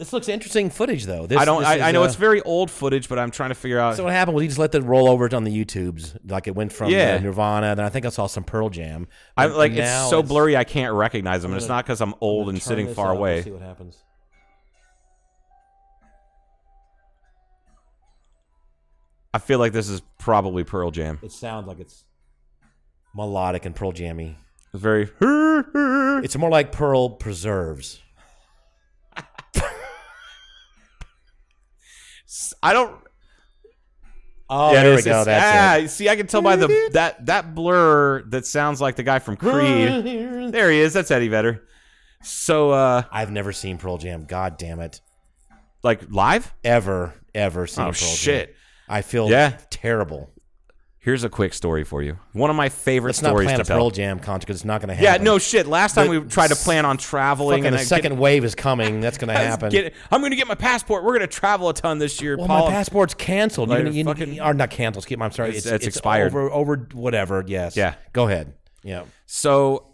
This 0.00 0.14
looks 0.14 0.30
interesting 0.30 0.70
footage 0.70 1.04
though. 1.04 1.26
This, 1.26 1.36
I 1.36 1.44
don't. 1.44 1.62
I, 1.62 1.74
is, 1.76 1.82
I 1.82 1.92
know 1.92 2.02
uh, 2.02 2.06
it's 2.06 2.14
very 2.14 2.40
old 2.40 2.70
footage, 2.70 3.06
but 3.06 3.18
I'm 3.18 3.30
trying 3.30 3.50
to 3.50 3.54
figure 3.54 3.78
out. 3.78 3.96
So 3.96 4.04
what 4.04 4.14
happened 4.14 4.34
was 4.34 4.40
he 4.42 4.48
just 4.48 4.58
let 4.58 4.72
that 4.72 4.80
roll 4.80 5.10
over 5.10 5.28
on 5.36 5.44
the 5.44 5.50
YouTubes, 5.64 6.16
like 6.30 6.46
it 6.46 6.54
went 6.54 6.72
from 6.72 6.90
Yeah. 6.90 7.16
uh, 7.16 7.22
Nirvana. 7.22 7.76
Then 7.76 7.84
I 7.84 7.90
think 7.90 8.06
I 8.06 8.08
saw 8.08 8.26
some 8.26 8.42
Pearl 8.42 8.70
Jam. 8.70 9.08
I'm 9.36 9.52
like 9.52 9.72
it's 9.72 10.08
so 10.08 10.22
blurry 10.22 10.56
I 10.56 10.64
can't 10.64 10.94
recognize 10.94 11.42
them, 11.42 11.50
and 11.50 11.58
it's 11.58 11.68
not 11.68 11.84
because 11.84 12.00
I'm 12.00 12.14
old 12.22 12.48
and 12.48 12.60
sitting 12.62 12.94
far 12.94 13.14
let's 13.14 13.44
See 13.44 13.50
away. 13.50 13.58
what 13.60 13.68
happens. 13.68 14.02
I 19.34 19.38
feel 19.38 19.58
like 19.58 19.72
this 19.72 19.90
is 19.90 20.00
probably 20.18 20.64
Pearl 20.64 20.90
Jam. 20.90 21.18
It 21.22 21.30
sounds 21.30 21.68
like 21.68 21.78
it's 21.78 22.04
melodic 23.14 23.66
and 23.66 23.76
Pearl 23.76 23.92
Jammy. 23.92 24.38
It's 24.72 24.82
very. 24.82 25.10
It's 26.22 26.36
more 26.36 26.50
like 26.50 26.70
Pearl 26.72 27.10
Preserves. 27.10 28.00
I 32.62 32.72
don't. 32.72 32.96
Oh, 34.52 34.72
yeah, 34.72 34.82
there 34.82 34.96
we 34.96 35.02
go. 35.02 35.20
it's- 35.20 35.24
That's 35.26 35.84
ah, 35.84 35.86
See, 35.88 36.08
I 36.08 36.16
can 36.16 36.26
tell 36.26 36.42
by 36.42 36.56
the 36.56 36.90
that 36.92 37.26
that 37.26 37.54
blur 37.54 38.22
that 38.30 38.46
sounds 38.46 38.80
like 38.80 38.96
the 38.96 39.02
guy 39.04 39.20
from 39.20 39.36
Creed. 39.36 40.52
there 40.52 40.70
he 40.70 40.80
is. 40.80 40.92
That's 40.92 41.10
Eddie 41.10 41.28
Vedder. 41.28 41.62
So, 42.22 42.70
uh, 42.72 43.02
I've 43.10 43.30
never 43.30 43.52
seen 43.52 43.78
Pearl 43.78 43.96
Jam. 43.96 44.24
God 44.24 44.58
damn 44.58 44.80
it. 44.80 45.00
like 45.82 46.02
live? 46.10 46.52
Ever, 46.64 47.14
ever 47.34 47.66
seen 47.66 47.82
Oh 47.84 47.86
Pearl 47.86 47.92
Jam. 47.94 48.16
shit! 48.16 48.56
I 48.88 49.02
feel 49.02 49.30
Yeah. 49.30 49.56
terrible. 49.70 50.30
Here's 51.02 51.24
a 51.24 51.30
quick 51.30 51.54
story 51.54 51.82
for 51.82 52.02
you. 52.02 52.18
One 52.34 52.50
of 52.50 52.56
my 52.56 52.68
favorite 52.68 53.08
Let's 53.10 53.22
not 53.22 53.30
stories 53.30 53.46
plan 53.46 53.56
to 53.56 53.62
a 53.62 53.64
tell. 53.64 53.78
Pearl 53.78 53.90
Jam 53.90 54.18
concert 54.18 54.46
because 54.46 54.56
it's 54.56 54.66
not 54.66 54.82
going 54.82 54.88
to 54.88 54.94
happen. 54.94 55.04
Yeah, 55.04 55.10
happen. 55.12 55.24
no 55.24 55.38
shit. 55.38 55.66
Last 55.66 55.94
time 55.94 56.10
we 56.10 56.20
tried 56.20 56.48
to 56.48 56.56
plan 56.56 56.84
on 56.84 56.98
traveling, 56.98 57.62
Fucking 57.62 57.66
and 57.68 57.74
the 57.76 57.80
I 57.80 57.84
second 57.84 58.12
get, 58.12 58.18
wave 58.20 58.44
is 58.44 58.54
coming. 58.54 59.00
That's 59.00 59.16
going 59.16 59.28
to 59.34 59.34
happen. 59.34 59.70
Get, 59.70 59.94
I'm 60.10 60.20
going 60.20 60.32
to 60.32 60.36
get 60.36 60.46
my 60.46 60.54
passport. 60.54 61.02
We're 61.02 61.12
going 61.16 61.20
to 61.22 61.26
travel 61.26 61.70
a 61.70 61.74
ton 61.74 61.98
this 61.98 62.20
year. 62.20 62.36
well, 62.36 62.46
Paul. 62.48 62.66
my 62.66 62.70
passport's 62.72 63.14
canceled. 63.14 63.70
You, 63.70 63.88
you, 63.90 64.04
fucking- 64.04 64.34
you, 64.34 64.42
or 64.42 64.52
not 64.52 64.68
canceled. 64.70 65.04
Excuse 65.04 65.18
me. 65.18 65.24
I'm 65.24 65.32
sorry. 65.32 65.48
It's- 65.50 65.64
It's, 65.64 65.86
it's 65.86 65.96
expired. 65.96 66.32
Over, 66.32 66.50
over 66.52 66.88
whatever. 66.92 67.42
Yes. 67.46 67.78
Yeah. 67.78 67.94
Go 68.12 68.28
ahead. 68.28 68.52
Yeah. 68.82 69.04
So 69.24 69.86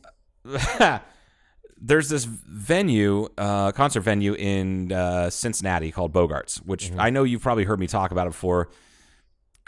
there's 1.81 2.09
this 2.09 2.25
venue, 2.25 3.29
uh, 3.39 3.71
concert 3.73 4.01
venue 4.01 4.35
in 4.35 4.91
uh, 4.91 5.31
Cincinnati 5.31 5.93
called 5.93 6.13
Bogarts, 6.13 6.57
which 6.67 6.87
Mm-hmm. 6.91 7.01
I 7.01 7.11
know 7.11 7.23
you've 7.23 7.43
probably 7.43 7.63
heard 7.65 7.79
me 7.79 7.87
talk 7.87 8.11
about 8.11 8.27
it 8.27 8.31
before. 8.31 8.71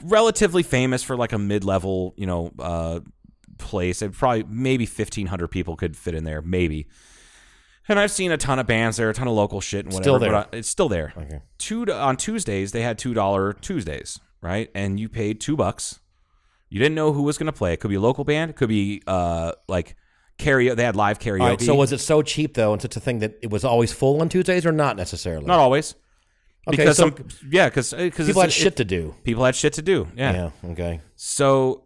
Relatively 0.02 0.62
famous 0.62 1.02
for 1.02 1.16
like 1.16 1.32
a 1.32 1.38
mid-level, 1.38 2.14
you 2.16 2.26
know, 2.26 2.52
uh, 2.58 3.00
place. 3.58 4.02
It 4.02 4.12
probably 4.12 4.44
maybe 4.48 4.84
1,500 4.84 5.48
people 5.48 5.76
could 5.76 5.96
fit 5.96 6.14
in 6.14 6.24
there, 6.24 6.40
maybe. 6.42 6.86
And 7.88 7.98
I've 7.98 8.10
seen 8.10 8.30
a 8.32 8.36
ton 8.36 8.58
of 8.58 8.66
bands 8.66 8.98
there, 8.98 9.08
a 9.08 9.14
ton 9.14 9.28
of 9.28 9.34
local 9.34 9.60
shit 9.60 9.86
and 9.86 9.94
whatever. 9.94 10.02
Still 10.02 10.18
there. 10.18 10.30
But 10.32 10.54
uh, 10.54 10.58
it's 10.58 10.68
still 10.68 10.88
there. 10.88 11.12
Okay. 11.16 11.40
Two 11.56 11.90
on 11.90 12.16
Tuesdays 12.16 12.72
they 12.72 12.82
had 12.82 12.98
two 12.98 13.14
dollar 13.14 13.54
Tuesdays, 13.54 14.20
right? 14.42 14.70
And 14.74 15.00
you 15.00 15.08
paid 15.08 15.40
two 15.40 15.56
bucks. 15.56 16.00
You 16.68 16.78
didn't 16.78 16.94
know 16.94 17.14
who 17.14 17.22
was 17.22 17.38
going 17.38 17.46
to 17.46 17.52
play. 17.52 17.72
It 17.72 17.80
could 17.80 17.88
be 17.88 17.94
a 17.94 18.00
local 18.00 18.24
band. 18.24 18.50
It 18.50 18.56
could 18.56 18.68
be 18.68 19.02
uh 19.06 19.52
like 19.68 19.96
karaoke. 20.38 20.76
They 20.76 20.84
had 20.84 20.96
live 20.96 21.18
karaoke. 21.18 21.40
All 21.40 21.48
right. 21.48 21.60
So 21.60 21.74
was 21.74 21.92
it 21.92 22.00
so 22.00 22.20
cheap 22.20 22.54
though, 22.54 22.74
and 22.74 22.82
such 22.82 22.94
a 22.96 23.00
thing 23.00 23.20
that 23.20 23.38
it 23.40 23.50
was 23.50 23.64
always 23.64 23.90
full 23.90 24.20
on 24.20 24.28
Tuesdays, 24.28 24.66
or 24.66 24.72
not 24.72 24.96
necessarily? 24.96 25.46
not 25.46 25.58
always. 25.58 25.94
Okay, 26.68 26.76
because 26.76 26.96
so 26.96 27.10
some 27.10 27.28
yeah, 27.50 27.68
because 27.68 27.92
because 27.92 28.26
uh, 28.26 28.28
people 28.28 28.42
had 28.42 28.52
shit 28.52 28.76
to 28.76 28.84
do. 28.84 29.14
people 29.24 29.44
had 29.44 29.56
shit 29.56 29.74
to 29.74 29.82
do. 29.82 30.08
Yeah. 30.14 30.50
Yeah. 30.64 30.70
Okay. 30.72 31.00
So 31.16 31.84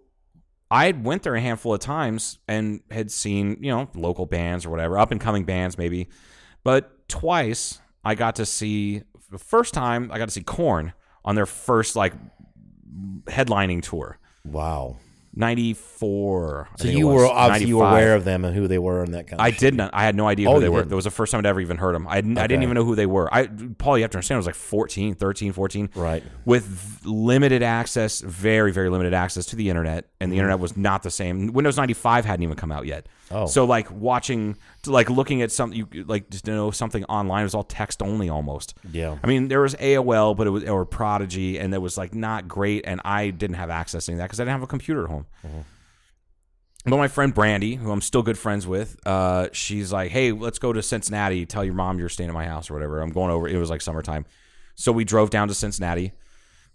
I 0.71 0.93
went 0.93 1.23
there 1.23 1.35
a 1.35 1.41
handful 1.41 1.75
of 1.75 1.81
times 1.81 2.39
and 2.49 2.81
had 2.91 3.11
seen 3.11 3.59
you 3.61 3.71
know 3.71 3.89
local 3.95 4.27
bands 4.27 4.67
or 4.67 4.71
whatever, 4.71 4.99
up 4.99 5.11
and 5.11 5.21
coming 5.21 5.45
bands 5.45 5.79
maybe, 5.79 6.09
but 6.65 7.09
twice 7.09 7.81
I 8.05 8.15
got 8.15 8.37
to 8.37 8.47
see. 8.47 9.03
The 9.31 9.39
first 9.39 9.73
time 9.73 10.11
I 10.13 10.19
got 10.19 10.27
to 10.27 10.33
see 10.33 10.43
Korn 10.43 10.93
on 11.25 11.35
their 11.37 11.47
first 11.47 11.97
like 11.97 12.13
headlining 13.27 13.83
tour. 13.83 14.19
Wow. 14.45 14.99
94. 15.35 16.69
I 16.73 16.83
So 16.83 16.89
you 16.89 17.09
were 17.09 17.27
obviously 17.27 17.69
you 17.69 17.79
were 17.79 17.89
aware 17.89 18.15
of 18.15 18.25
them 18.25 18.45
and 18.45 18.55
who 18.55 18.69
they 18.69 18.79
were 18.79 19.03
and 19.03 19.15
that 19.15 19.27
kind 19.29 19.41
of 19.41 19.45
I 19.45 19.51
shit. 19.51 19.61
did 19.61 19.75
not. 19.75 19.91
I 19.95 20.05
had 20.05 20.15
no 20.15 20.29
idea 20.29 20.49
Oh, 20.49 20.55
who 20.55 20.61
they 20.61 20.69
were. 20.69 20.81
didn't? 20.81 20.91
That 20.91 20.97
was 20.97 21.05
the 21.05 21.11
first 21.11 21.33
time 21.33 21.39
I'd 21.41 21.47
ever 21.47 21.61
even 21.61 21.79
heard 21.79 21.95
them. 21.95 22.07
I, 22.09 22.17
didn't- 22.21 22.39
I 22.39 22.47
didn't 22.47 22.63
even 22.65 22.75
know 22.75 22.85
who 22.85 22.95
they 22.95 23.07
were. 23.07 23.33
I 23.33 23.47
Paul, 23.79 23.97
you 23.97 24.05
have 24.05 24.11
to 24.13 24.19
understand, 24.19 24.37
I 24.37 24.41
was 24.41 24.47
like 24.47 24.55
14, 24.55 25.15
13, 25.15 25.53
14. 25.53 25.91
Right. 25.95 26.23
With 26.45 27.01
limited 27.05 27.63
access, 27.63 28.21
very, 28.21 28.73
very 28.73 28.91
limited 28.91 29.15
access 29.15 29.47
to 29.47 29.57
the 29.57 29.69
internet. 29.71 30.09
And 30.21 30.31
the 30.31 30.37
mm-hmm. 30.37 30.41
internet 30.41 30.61
was 30.61 30.77
not 30.77 31.03
the 31.03 31.11
same. 31.11 31.53
Windows 31.53 31.77
95 31.77 32.25
hadn't 32.25 32.43
even 32.43 32.57
come 32.57 32.73
out 32.73 32.87
yet. 32.87 33.07
Oh. 33.33 33.47
So, 33.47 33.65
like, 33.65 33.91
watching, 33.91 34.57
like, 34.87 35.09
looking 35.11 35.43
at 35.43 35.51
something, 35.51 35.87
you 35.93 36.05
like, 36.05 36.31
just 36.31 36.45
to 36.45 36.51
know 36.51 36.71
something 36.71 37.05
online, 37.05 37.41
it 37.41 37.45
was 37.45 37.55
all 37.55 37.65
text 37.65 38.03
only 38.03 38.29
almost. 38.29 38.75
Yeah. 38.91 39.17
I 39.23 39.27
mean, 39.27 39.49
there 39.49 39.61
was 39.61 39.75
AOL, 39.77 40.37
but 40.37 40.47
it 40.47 40.51
was, 40.51 40.65
or 40.65 40.85
Prodigy, 40.85 41.59
and 41.59 41.73
it 41.75 41.79
was, 41.79 41.97
like, 41.97 42.15
not 42.15 42.47
great. 42.47 42.85
And 42.87 43.01
I 43.05 43.31
didn't 43.31 43.57
have 43.57 43.71
access 43.71 44.07
to 44.07 44.17
that 44.17 44.25
because 44.25 44.39
I 44.41 44.45
didn't 44.45 44.53
have 44.53 44.63
a 44.63 44.67
computer 44.67 45.05
at 45.05 45.11
home. 45.11 45.27
But 46.85 46.97
my 46.97 47.09
friend 47.09 47.33
Brandy, 47.33 47.77
who 47.77 47.93
I'm 47.93 48.01
still 48.01 48.23
good 48.23 48.37
friends 48.37 48.67
with, 48.67 48.99
uh, 49.07 49.49
she's 49.53 49.93
like, 49.93 50.11
"Hey, 50.11 50.33
let's 50.33 50.59
go 50.59 50.73
to 50.73 50.83
Cincinnati. 50.83 51.47
Tell 51.47 51.65
your 51.65 51.75
mom 51.75 52.01
you're 52.01 52.09
staying 52.09 52.29
at 52.29 52.35
my 52.35 52.47
house 52.47 52.71
or 52.71 52.75
whatever." 52.75 53.01
I'm 53.01 53.13
going 53.13 53.31
over. 53.31 53.47
It 53.47 53.57
was 53.57 53.71
like 53.71 53.81
summertime, 53.81 54.27
so 54.75 54.91
we 54.91 55.05
drove 55.05 55.31
down 55.31 55.47
to 55.47 55.55
Cincinnati 55.55 56.13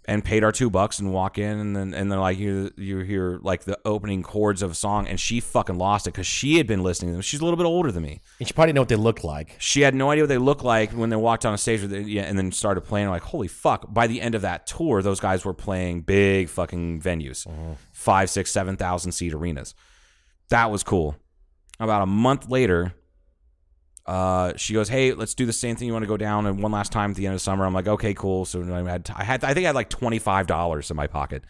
and 0.08 0.24
paid 0.24 0.44
our 0.44 0.54
two 0.54 0.70
bucks 0.70 1.00
and 1.00 1.12
walk 1.12 1.38
in, 1.38 1.60
and 1.60 1.76
then 1.76 1.82
and 1.82 1.94
then 1.94 2.10
they're 2.10 2.20
like 2.20 2.38
you 2.38 2.72
you 2.78 3.00
hear 3.00 3.40
like 3.42 3.66
the 3.66 3.78
opening 3.84 4.24
chords 4.24 4.62
of 4.62 4.72
a 4.72 4.74
song, 4.74 5.08
and 5.08 5.20
she 5.20 5.40
fucking 5.42 5.78
lost 5.78 6.08
it 6.08 6.12
because 6.12 6.26
she 6.26 6.58
had 6.58 6.66
been 6.66 6.82
listening 6.82 7.12
to 7.12 7.14
them. 7.14 7.22
She's 7.22 7.42
a 7.42 7.44
little 7.44 7.58
bit 7.58 7.66
older 7.66 7.92
than 7.92 8.04
me. 8.04 8.22
And 8.40 8.48
she 8.48 8.54
probably 8.54 8.74
know 8.74 8.82
what 8.82 8.90
they 8.90 8.96
look 8.96 9.24
like. 9.24 9.56
She 9.60 9.82
had 9.82 9.94
no 9.94 10.10
idea 10.10 10.24
what 10.24 10.30
they 10.30 10.38
looked 10.38 10.64
like 10.64 10.92
when 10.92 11.10
they 11.10 11.18
walked 11.18 11.46
on 11.46 11.54
a 11.54 11.58
stage 11.58 11.82
with 11.82 11.92
it, 11.92 12.08
yeah, 12.08 12.24
and 12.24 12.38
then 12.38 12.52
started 12.52 12.82
playing. 12.82 13.10
Like, 13.10 13.24
holy 13.24 13.50
fuck! 13.50 13.94
By 13.94 14.08
the 14.08 14.22
end 14.22 14.34
of 14.34 14.42
that 14.44 14.66
tour, 14.66 15.02
those 15.02 15.20
guys 15.20 15.44
were 15.44 15.54
playing 15.54 16.02
big 16.02 16.48
fucking 16.48 17.02
venues, 17.02 17.46
mm-hmm. 17.46 17.74
five, 17.92 18.30
six, 18.30 18.50
seven 18.50 18.78
thousand 18.78 19.12
seat 19.12 19.34
arenas. 19.34 19.76
That 20.50 20.72
was 20.72 20.84
cool. 20.84 21.18
About 21.80 22.02
a 22.02 22.08
month 22.08 22.50
later, 22.50 22.94
uh, 24.08 24.54
she 24.56 24.74
goes, 24.74 24.88
"Hey, 24.88 25.14
let's 25.14 25.34
do 25.34 25.46
the 25.46 25.54
same 25.54 25.76
thing. 25.76 25.88
You 25.88 25.94
want 25.94 26.04
to 26.04 26.08
go 26.08 26.18
down 26.18 26.46
and 26.46 26.62
one 26.64 26.72
last 26.72 26.92
time 26.92 27.12
at 27.12 27.18
the 27.18 27.26
end 27.26 27.36
of 27.36 27.42
summer?" 27.42 27.66
I'm 27.66 27.74
like, 27.74 27.88
"Okay, 27.88 28.14
cool." 28.14 28.46
So 28.46 28.62
I 28.74 28.90
had, 28.90 29.10
I 29.16 29.24
had, 29.24 29.44
I 29.44 29.54
think 29.54 29.66
I 29.66 29.70
had 29.70 29.76
like 29.76 29.90
twenty 29.90 30.20
five 30.20 30.48
dollars 30.48 30.90
in 30.90 30.96
my 30.96 31.08
pocket. 31.08 31.44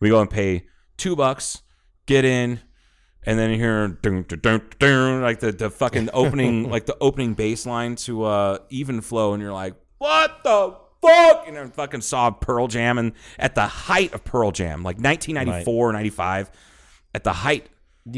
We 0.00 0.08
go 0.08 0.20
and 0.20 0.30
pay 0.30 0.66
two 0.96 1.16
bucks, 1.16 1.62
get 2.06 2.24
in, 2.24 2.60
and 3.24 3.38
then 3.38 3.50
you 3.50 3.56
hear 3.56 3.88
dun, 3.88 4.24
dun, 4.28 4.62
dun, 4.78 5.22
like 5.22 5.40
the, 5.40 5.50
the 5.52 5.70
fucking 5.70 6.10
opening, 6.14 6.70
like 6.70 6.86
the 6.86 6.96
opening 7.00 7.34
bass 7.34 7.66
line 7.66 7.96
to 7.96 8.24
uh, 8.24 8.58
even 8.70 9.00
flow, 9.00 9.34
and 9.34 9.42
you're 9.42 9.52
like, 9.52 9.74
"What 9.98 10.44
the 10.44 10.76
fuck?" 11.02 11.48
And 11.48 11.56
then 11.56 11.70
fucking 11.70 12.02
saw 12.02 12.30
Pearl 12.30 12.68
Jam, 12.68 12.96
and 12.98 13.12
at 13.38 13.54
the 13.56 13.66
height 13.66 14.12
of 14.12 14.24
Pearl 14.24 14.52
Jam, 14.52 14.84
like 14.84 14.98
1994, 14.98 15.92
95, 15.92 16.50
at 17.14 17.24
the 17.24 17.32
height. 17.32 17.68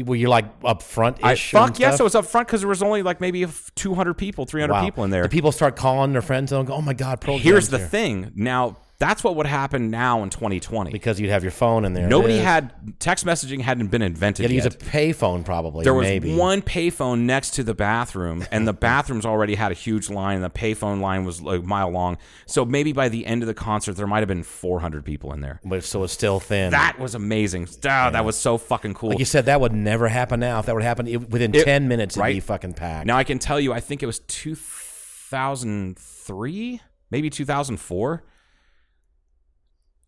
Were 0.05 0.15
you 0.15 0.29
like 0.29 0.45
up 0.63 0.81
front? 0.81 1.17
I 1.23 1.35
fuck 1.35 1.79
yes, 1.79 1.99
it 1.99 2.03
was 2.03 2.15
up 2.15 2.25
front 2.25 2.47
because 2.47 2.61
there 2.61 2.69
was 2.69 2.83
only 2.83 3.03
like 3.03 3.19
maybe 3.21 3.45
200 3.75 4.13
people, 4.15 4.45
300 4.45 4.81
people 4.83 5.03
in 5.03 5.09
there. 5.09 5.23
The 5.23 5.29
people 5.29 5.51
start 5.51 5.75
calling 5.75 6.13
their 6.13 6.21
friends 6.21 6.51
and 6.51 6.65
go, 6.67 6.73
"Oh 6.73 6.81
my 6.81 6.93
god, 6.93 7.21
Pearl 7.21 7.37
Here's 7.37 7.69
the 7.69 7.77
here." 7.77 7.87
thing. 7.87 8.31
Now 8.35 8.77
that's 9.01 9.23
what 9.23 9.35
would 9.35 9.47
happen 9.47 9.89
now 9.89 10.21
in 10.23 10.29
2020. 10.29 10.91
because 10.91 11.19
you'd 11.19 11.31
have 11.31 11.43
your 11.43 11.51
phone 11.51 11.83
in 11.85 11.93
there. 11.93 12.07
Nobody 12.07 12.37
had 12.37 12.71
text 12.99 13.25
messaging 13.25 13.59
hadn't 13.61 13.87
been 13.87 14.01
invented 14.03 14.43
had 14.43 14.49
to 14.49 14.55
use 14.55 14.65
a 14.65 14.69
payphone 14.69 15.43
probably. 15.43 15.83
there 15.83 15.93
was 15.93 16.07
maybe. 16.07 16.35
one 16.35 16.61
payphone 16.61 17.21
next 17.21 17.51
to 17.55 17.63
the 17.63 17.73
bathroom, 17.73 18.45
and 18.51 18.67
the 18.67 18.73
bathrooms 18.89 19.25
already 19.25 19.55
had 19.55 19.71
a 19.71 19.75
huge 19.75 20.09
line. 20.09 20.35
And 20.35 20.43
the 20.43 20.49
payphone 20.49 21.01
line 21.01 21.25
was 21.25 21.41
like 21.41 21.61
a 21.61 21.65
mile 21.65 21.89
long. 21.89 22.17
So 22.45 22.63
maybe 22.63 22.93
by 22.93 23.09
the 23.09 23.25
end 23.25 23.41
of 23.43 23.47
the 23.47 23.53
concert, 23.55 23.93
there 23.97 24.05
might 24.07 24.19
have 24.19 24.27
been 24.27 24.43
400 24.43 25.03
people 25.03 25.33
in 25.33 25.41
there. 25.41 25.59
but 25.65 25.83
so 25.83 26.03
it's 26.03 26.13
still 26.13 26.39
thin. 26.39 26.69
That 26.71 26.99
was 26.99 27.15
amazing. 27.15 27.67
Ah, 27.85 28.11
That 28.11 28.23
was 28.23 28.37
so 28.37 28.57
fucking 28.59 28.93
cool. 28.93 29.09
like 29.09 29.19
you 29.19 29.25
said, 29.25 29.45
that 29.45 29.59
would 29.59 29.73
never 29.73 30.07
happen 30.07 30.39
now. 30.39 30.59
If 30.59 30.67
that 30.67 30.75
would 30.75 30.83
happen 30.83 31.07
it, 31.07 31.29
within 31.29 31.53
It- 31.55 31.65
ten 31.65 31.87
minutes, 31.87 32.15
it'd 32.15 32.21
right. 32.21 32.35
be 32.35 32.39
fucking 32.39 32.73
packed. 32.75 33.07
Now 33.07 33.17
I 33.17 33.23
can 33.23 33.39
tell 33.39 33.59
you, 33.59 33.73
I 33.73 33.79
think 33.79 34.03
it 34.03 34.05
was 34.05 34.19
2003, 34.19 36.81
maybe 37.09 37.29
2004. 37.29 38.23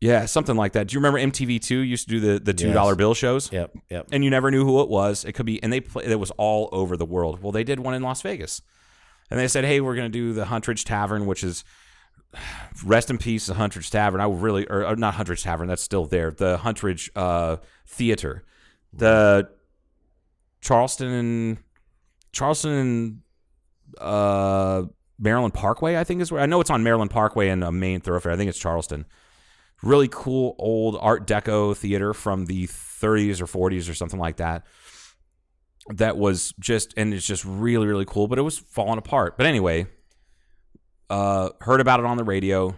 Yeah, 0.04 0.26
something 0.26 0.58
like 0.58 0.74
that. 0.74 0.88
Do 0.88 0.96
you 0.96 1.00
remember 1.00 1.18
MTV2 1.18 1.88
used 1.88 2.10
to 2.10 2.16
do 2.16 2.20
the 2.20 2.38
the 2.38 2.54
two 2.54 2.74
dollar 2.74 2.92
Yes. 2.92 2.98
bill 2.98 3.14
shows? 3.14 3.50
Yep, 3.54 3.78
yep. 3.90 4.08
And 4.12 4.22
you 4.22 4.30
never 4.30 4.52
knew 4.52 4.66
who 4.66 4.82
it 4.82 4.90
was. 4.90 5.24
It 5.24 5.32
could 5.32 5.46
be, 5.46 5.64
and 5.64 5.72
they 5.72 5.80
play. 5.80 6.04
It 6.04 6.20
was 6.20 6.32
all 6.32 6.68
over 6.74 6.98
the 6.98 7.06
world. 7.06 7.42
Well, 7.42 7.54
they 7.54 7.64
did 7.64 7.80
one 7.80 7.94
in 7.94 8.04
Las 8.04 8.22
Vegas, 8.22 8.62
and 9.32 9.40
they 9.40 9.48
said, 9.48 9.64
"Hey, 9.64 9.80
we're 9.80 9.96
going 9.96 10.12
to 10.12 10.18
do 10.18 10.34
the 10.34 10.44
Huntridge 10.46 10.84
Tavern, 10.84 11.26
which 11.26 11.42
is 11.42 11.64
rest 12.86 13.10
in 13.10 13.18
peace, 13.18 13.46
the 13.46 13.54
Huntridge 13.54 13.90
Tavern. 13.90 14.20
I 14.20 14.26
really, 14.28 14.68
or, 14.68 14.86
or 14.86 14.98
not 14.98 15.14
Huntridge 15.14 15.42
Tavern, 15.44 15.70
that's 15.70 15.82
still 15.82 16.06
there. 16.06 16.32
The 16.32 16.58
Huntridge 16.58 17.10
uh, 17.16 17.58
Theater, 17.88 18.44
the 18.92 19.48
Charleston 20.60 21.12
and 21.14 21.58
Charleston 22.34 22.72
and 22.72 23.22
uh, 24.02 24.84
Maryland 25.18 25.54
Parkway, 25.54 25.96
I 25.96 26.04
think 26.04 26.20
is 26.20 26.30
where 26.30 26.42
I 26.42 26.46
know 26.46 26.60
it's 26.60 26.70
on 26.70 26.84
Maryland 26.84 27.12
Parkway 27.12 27.48
and 27.48 27.64
a 27.64 27.72
main 27.72 28.02
thoroughfare. 28.02 28.34
I 28.34 28.36
think 28.36 28.50
it's 28.50 28.60
Charleston. 28.60 29.06
Really 29.84 30.08
cool 30.08 30.56
old 30.58 30.98
Art 31.00 31.28
Deco 31.28 31.76
theater 31.76 32.14
from 32.14 32.46
the 32.46 32.68
30s 32.68 33.42
or 33.42 33.46
40s 33.46 33.90
or 33.90 33.94
something 33.94 34.20
like 34.20 34.38
that. 34.38 34.66
That 35.90 36.18
was 36.18 36.54
just 36.60 36.94
and 36.96 37.14
it's 37.14 37.28
just 37.28 37.44
really 37.44 37.86
really 37.86 38.06
cool, 38.06 38.28
but 38.28 38.40
it 38.40 38.44
was 38.44 38.58
falling 38.58 38.98
apart. 38.98 39.38
But 39.38 39.46
anyway, 39.46 39.88
uh, 41.10 41.50
heard 41.60 41.82
about 41.82 42.00
it 42.00 42.06
on 42.06 42.16
the 42.16 42.24
radio, 42.24 42.74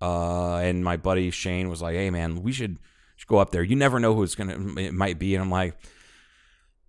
uh, 0.00 0.58
and 0.58 0.84
my 0.84 0.96
buddy 0.96 1.32
Shane 1.32 1.68
was 1.68 1.82
like, 1.82 1.96
"Hey 1.96 2.10
man, 2.10 2.42
we 2.42 2.52
should, 2.52 2.78
should 3.16 3.26
go 3.26 3.38
up 3.38 3.50
there. 3.50 3.64
You 3.64 3.74
never 3.74 3.98
know 3.98 4.14
who 4.14 4.22
it's 4.22 4.36
gonna 4.36 4.80
it 4.80 4.94
might 4.94 5.18
be." 5.18 5.34
And 5.34 5.42
I'm 5.42 5.50
like, 5.50 5.76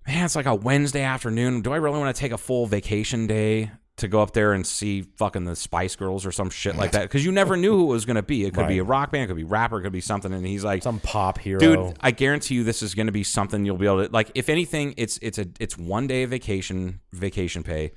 man, 0.08 0.26
it's 0.26 0.36
like 0.36 0.46
a 0.46 0.56
Wednesday 0.56 1.02
afternoon. 1.02 1.62
Do 1.62 1.74
I 1.74 1.78
really 1.78 2.00
want 2.00 2.16
to 2.16 2.20
take 2.20 2.32
a 2.32 2.38
full 2.38 2.66
vacation 2.66 3.28
day 3.28 3.72
to 3.98 4.08
go 4.08 4.22
up 4.24 4.34
there 4.34 4.54
and 4.54 4.66
see 4.66 5.02
fucking 5.04 5.44
the 5.46 5.56
Spice 5.56 5.96
Girls 5.96 6.26
or 6.26 6.32
some 6.32 6.50
shit 6.50 6.76
like 6.76 6.92
that? 6.94 7.04
Because 7.04 7.24
you 7.24 7.32
never 7.32 7.56
knew 7.56 7.76
who 7.78 7.84
it 7.84 7.94
was 7.94 8.06
going 8.06 8.16
to 8.16 8.24
be. 8.24 8.44
It 8.46 8.54
could 8.54 8.68
be 8.68 8.80
a 8.80 8.84
rock 8.84 9.12
band, 9.12 9.26
it 9.26 9.28
could 9.28 9.38
be 9.38 9.44
rapper, 9.44 9.80
it 9.80 9.84
could 9.84 9.92
be 9.94 10.02
something. 10.02 10.34
And 10.34 10.46
he's 10.46 10.64
like, 10.64 10.82
Some 10.84 11.00
pop 11.00 11.38
hero. 11.38 11.60
dude, 11.60 11.98
I 12.02 12.12
guarantee 12.12 12.56
you 12.56 12.64
this 12.64 12.82
is 12.82 12.96
going 12.96 13.06
to 13.08 13.14
be 13.14 13.24
something 13.24 13.66
you'll 13.66 13.78
be 13.78 13.86
able 13.86 14.06
to 14.08 14.12
like. 14.12 14.32
If 14.36 14.50
anything, 14.50 14.96
it's 14.98 15.20
it's 15.22 15.38
a 15.38 15.46
it's 15.60 15.78
one 15.78 16.08
day 16.08 16.24
of 16.24 16.32
vacation 16.32 17.02
vacation 17.12 17.62
pay. 17.64 17.92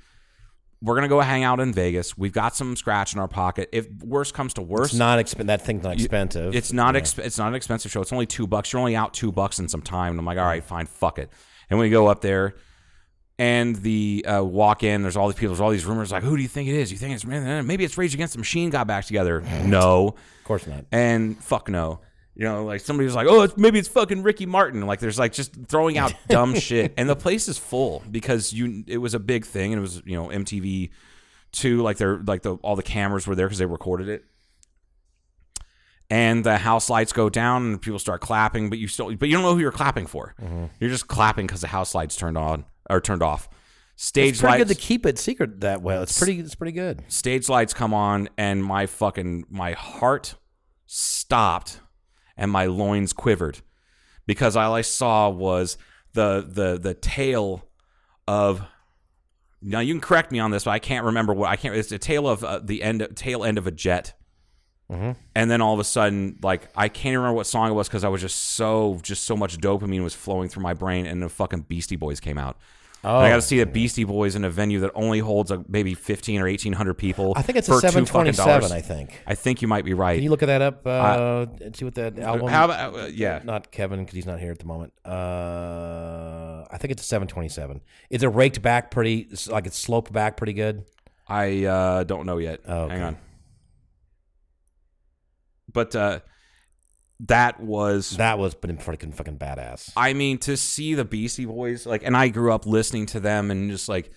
We're 0.79 0.93
gonna 0.93 1.07
go 1.07 1.19
hang 1.21 1.43
out 1.43 1.59
in 1.59 1.73
Vegas. 1.73 2.15
We've 2.15 2.31
got 2.31 2.55
some 2.55 2.75
scratch 2.75 3.13
in 3.15 3.19
our 3.19 3.27
pocket. 3.27 3.67
If 3.73 3.87
worst 4.03 4.35
comes 4.35 4.53
to 4.53 4.61
worst, 4.61 4.91
it's 4.91 4.99
not 4.99 5.17
exp- 5.17 5.43
that 5.47 5.63
thing's 5.63 5.81
not 5.83 5.93
expensive. 5.95 6.53
it's 6.55 6.71
not 6.71 6.93
exp- 6.93 7.17
it's 7.25 7.39
not 7.39 7.47
an 7.47 7.55
expensive 7.55 7.89
show. 7.91 8.01
It's 8.01 8.13
only 8.13 8.27
two 8.27 8.45
bucks. 8.45 8.71
You're 8.71 8.79
only 8.81 8.95
out 8.95 9.15
two 9.15 9.31
bucks 9.31 9.57
and 9.57 9.71
some 9.71 9.81
time. 9.81 10.11
And 10.11 10.19
I'm 10.19 10.25
like, 10.27 10.37
all 10.37 10.45
right, 10.45 10.63
fine, 10.63 10.85
fuck 10.85 11.17
it. 11.17 11.31
And 11.71 11.79
we 11.79 11.89
go 11.89 12.05
up 12.05 12.21
there, 12.21 12.53
and 13.39 13.75
the 13.77 14.25
uh, 14.27 14.43
walk 14.43 14.83
in. 14.83 15.01
There's 15.03 15.15
all 15.17 15.27
these 15.27 15.35
people. 15.37 15.53
There's 15.53 15.61
all 15.61 15.69
these 15.71 15.85
rumors. 15.85 16.11
Like, 16.11 16.23
who 16.23 16.35
do 16.35 16.41
you 16.41 16.47
think 16.47 16.69
it 16.69 16.75
is? 16.75 16.91
You 16.91 16.97
think 16.97 17.13
it's 17.15 17.25
maybe 17.25 17.83
it's 17.83 17.97
Rage 17.97 18.13
Against 18.13 18.33
the 18.33 18.39
Machine 18.39 18.69
got 18.69 18.87
back 18.87 19.05
together? 19.05 19.43
No, 19.63 20.07
of 20.09 20.43
course 20.43 20.65
not. 20.65 20.85
and 20.91 21.41
fuck 21.43 21.69
no. 21.69 21.99
You 22.35 22.43
know, 22.43 22.65
like 22.65 22.81
somebody 22.81 23.05
was 23.05 23.15
like, 23.15 23.25
"Oh, 23.27 23.41
it's, 23.41 23.57
maybe 23.57 23.79
it's 23.79 23.87
fucking 23.87 24.21
Ricky 24.21 24.45
Martin." 24.45 24.85
Like, 24.85 24.99
there's 24.99 25.17
like 25.17 25.33
just 25.33 25.55
throwing 25.67 25.97
out 25.97 26.13
dumb 26.29 26.53
shit, 26.53 26.93
and 26.95 27.09
the 27.09 27.15
place 27.15 27.47
is 27.47 27.57
full 27.57 28.03
because 28.11 28.53
you. 28.53 28.83
It 28.87 28.99
was 28.99 29.15
a 29.15 29.19
big 29.19 29.43
thing, 29.45 29.73
and 29.73 29.79
it 29.79 29.81
was 29.81 30.03
you 30.05 30.15
know 30.15 30.27
MTV 30.27 30.91
two, 31.51 31.81
like 31.81 31.97
they're 31.97 32.19
like 32.27 32.43
the 32.43 32.53
all 32.57 32.75
the 32.75 32.83
cameras 32.83 33.25
were 33.25 33.33
there 33.33 33.47
because 33.47 33.57
they 33.57 33.65
recorded 33.65 34.07
it, 34.07 34.23
and 36.09 36.43
the 36.43 36.57
house 36.57 36.89
lights 36.89 37.11
go 37.11 37.27
down 37.29 37.63
and 37.65 37.81
people 37.81 37.99
start 37.99 38.21
clapping, 38.21 38.69
but 38.69 38.77
you 38.77 38.87
still, 38.87 39.13
but 39.15 39.27
you 39.27 39.33
don't 39.33 39.43
know 39.43 39.53
who 39.55 39.59
you're 39.59 39.71
clapping 39.71 40.05
for. 40.05 40.35
You're 40.79 40.89
just 40.91 41.07
clapping 41.07 41.47
because 41.47 41.61
the 41.61 41.67
house 41.67 41.93
lights 41.95 42.15
turned 42.15 42.37
on 42.37 42.65
or 42.89 43.01
turned 43.01 43.23
off. 43.23 43.49
Stage 43.95 44.33
It's 44.33 44.41
pretty 44.41 44.59
lights 44.59 44.69
good 44.69 44.75
to 44.75 44.81
keep 44.81 45.05
it 45.05 45.17
secret 45.17 45.61
that 45.61 45.81
well. 45.81 46.03
It's 46.03 46.17
pretty. 46.17 46.39
It's 46.39 46.55
pretty 46.55 46.71
good. 46.71 47.03
stage 47.07 47.49
lights 47.49 47.73
come 47.73 47.93
on 47.93 48.29
and 48.37 48.63
my 48.63 48.85
fucking 48.85 49.45
my 49.49 49.71
heart 49.71 50.35
stopped 50.85 51.79
and 52.37 52.51
my 52.51 52.65
loins 52.67 53.11
quivered 53.11 53.59
because 54.27 54.55
all 54.55 54.75
I 54.75 54.81
saw 54.81 55.29
was 55.29 55.77
the 56.13 56.47
the 56.47 56.77
the 56.77 56.93
tail 56.93 57.65
of 58.27 58.61
now 59.61 59.79
you 59.79 59.93
can 59.93 60.01
correct 60.01 60.31
me 60.31 60.39
on 60.39 60.51
this 60.51 60.65
but 60.65 60.71
I 60.71 60.79
can't 60.79 61.05
remember 61.05 61.33
what 61.33 61.49
I 61.49 61.55
can't 61.55 61.75
it's 61.75 61.89
the 61.89 61.97
tail 61.97 62.27
of 62.27 62.43
uh, 62.43 62.59
the 62.63 62.83
end 62.83 63.07
tail 63.15 63.43
end 63.43 63.57
of 63.57 63.67
a 63.67 63.71
jet 63.71 64.13
and 64.89 65.51
then 65.51 65.61
all 65.61 65.73
of 65.73 65.79
a 65.79 65.83
sudden 65.83 66.37
like 66.41 66.69
I 66.75 66.87
can't 66.87 67.15
remember 67.15 67.35
what 67.35 67.47
song 67.47 67.69
it 67.69 67.73
was 67.73 67.87
because 67.87 68.03
I 68.03 68.09
was 68.09 68.21
just 68.21 68.37
so 68.37 68.99
just 69.03 69.25
so 69.25 69.35
much 69.35 69.57
dopamine 69.57 70.03
was 70.03 70.13
flowing 70.13 70.49
through 70.49 70.63
my 70.63 70.73
brain 70.73 71.05
and 71.05 71.21
the 71.21 71.29
fucking 71.29 71.61
Beastie 71.61 71.97
Boys 71.97 72.19
came 72.19 72.37
out 72.37 72.57
Oh, 73.03 73.19
I 73.19 73.29
got 73.29 73.35
to 73.35 73.41
see 73.41 73.59
the 73.59 73.65
Beastie 73.65 74.03
Boys 74.03 74.35
in 74.35 74.43
a 74.43 74.49
venue 74.49 74.79
that 74.81 74.91
only 74.95 75.19
holds 75.19 75.51
like 75.51 75.69
maybe 75.69 75.93
fifteen 75.93 76.41
or 76.41 76.47
eighteen 76.47 76.73
hundred 76.73 76.95
people. 76.95 77.33
I 77.35 77.41
think 77.41 77.57
it's 77.57 77.67
for 77.67 77.77
a 77.77 77.79
seven 77.79 78.05
twenty-seven. 78.05 78.61
dollars. 78.61 78.71
I 78.71 78.81
think. 78.81 79.21
I 79.27 79.35
think 79.35 79.61
you 79.61 79.67
might 79.67 79.85
be 79.85 79.93
right. 79.93 80.15
Can 80.15 80.23
you 80.23 80.29
look 80.29 80.43
at 80.43 80.47
that 80.47 80.61
up? 80.61 80.85
Uh, 80.85 81.45
and 81.61 81.75
see 81.75 81.85
what 81.85 81.95
that 81.95 82.17
album. 82.17 82.47
How 82.47 82.65
about 82.65 82.95
uh, 82.95 83.05
yeah? 83.05 83.41
not 83.43 83.71
Kevin 83.71 83.99
because 83.99 84.15
he's 84.15 84.25
not 84.25 84.39
here 84.39 84.51
at 84.51 84.59
the 84.59 84.65
moment. 84.65 84.93
Uh, 85.05 86.65
I 86.71 86.77
think 86.77 86.91
it's 86.91 87.03
a 87.03 87.05
727. 87.05 87.81
Is 88.09 88.23
it 88.23 88.27
raked 88.27 88.61
back 88.61 88.89
pretty? 88.89 89.29
Like 89.47 89.67
it's 89.67 89.77
sloped 89.77 90.11
back 90.11 90.35
pretty 90.35 90.53
good. 90.53 90.83
I 91.27 91.65
uh, 91.65 92.03
don't 92.03 92.25
know 92.25 92.39
yet. 92.39 92.61
Oh, 92.67 92.83
okay. 92.83 92.95
Hang 92.95 93.03
on. 93.03 93.17
But 95.77 95.95
uh, 95.95 96.19
that 97.19 97.59
was 97.59 98.17
That 98.17 98.39
was 98.39 98.55
pretty 98.55 98.77
fucking 98.77 99.11
fucking 99.11 99.37
badass. 99.37 99.91
I 99.95 100.13
mean, 100.13 100.39
to 100.39 100.57
see 100.57 100.95
the 100.95 101.05
Beastie 101.05 101.45
Boys, 101.45 101.85
like, 101.85 102.01
and 102.03 102.17
I 102.17 102.29
grew 102.29 102.51
up 102.51 102.65
listening 102.65 103.05
to 103.07 103.19
them 103.19 103.51
and 103.51 103.69
just 103.69 103.87
like 103.87 104.09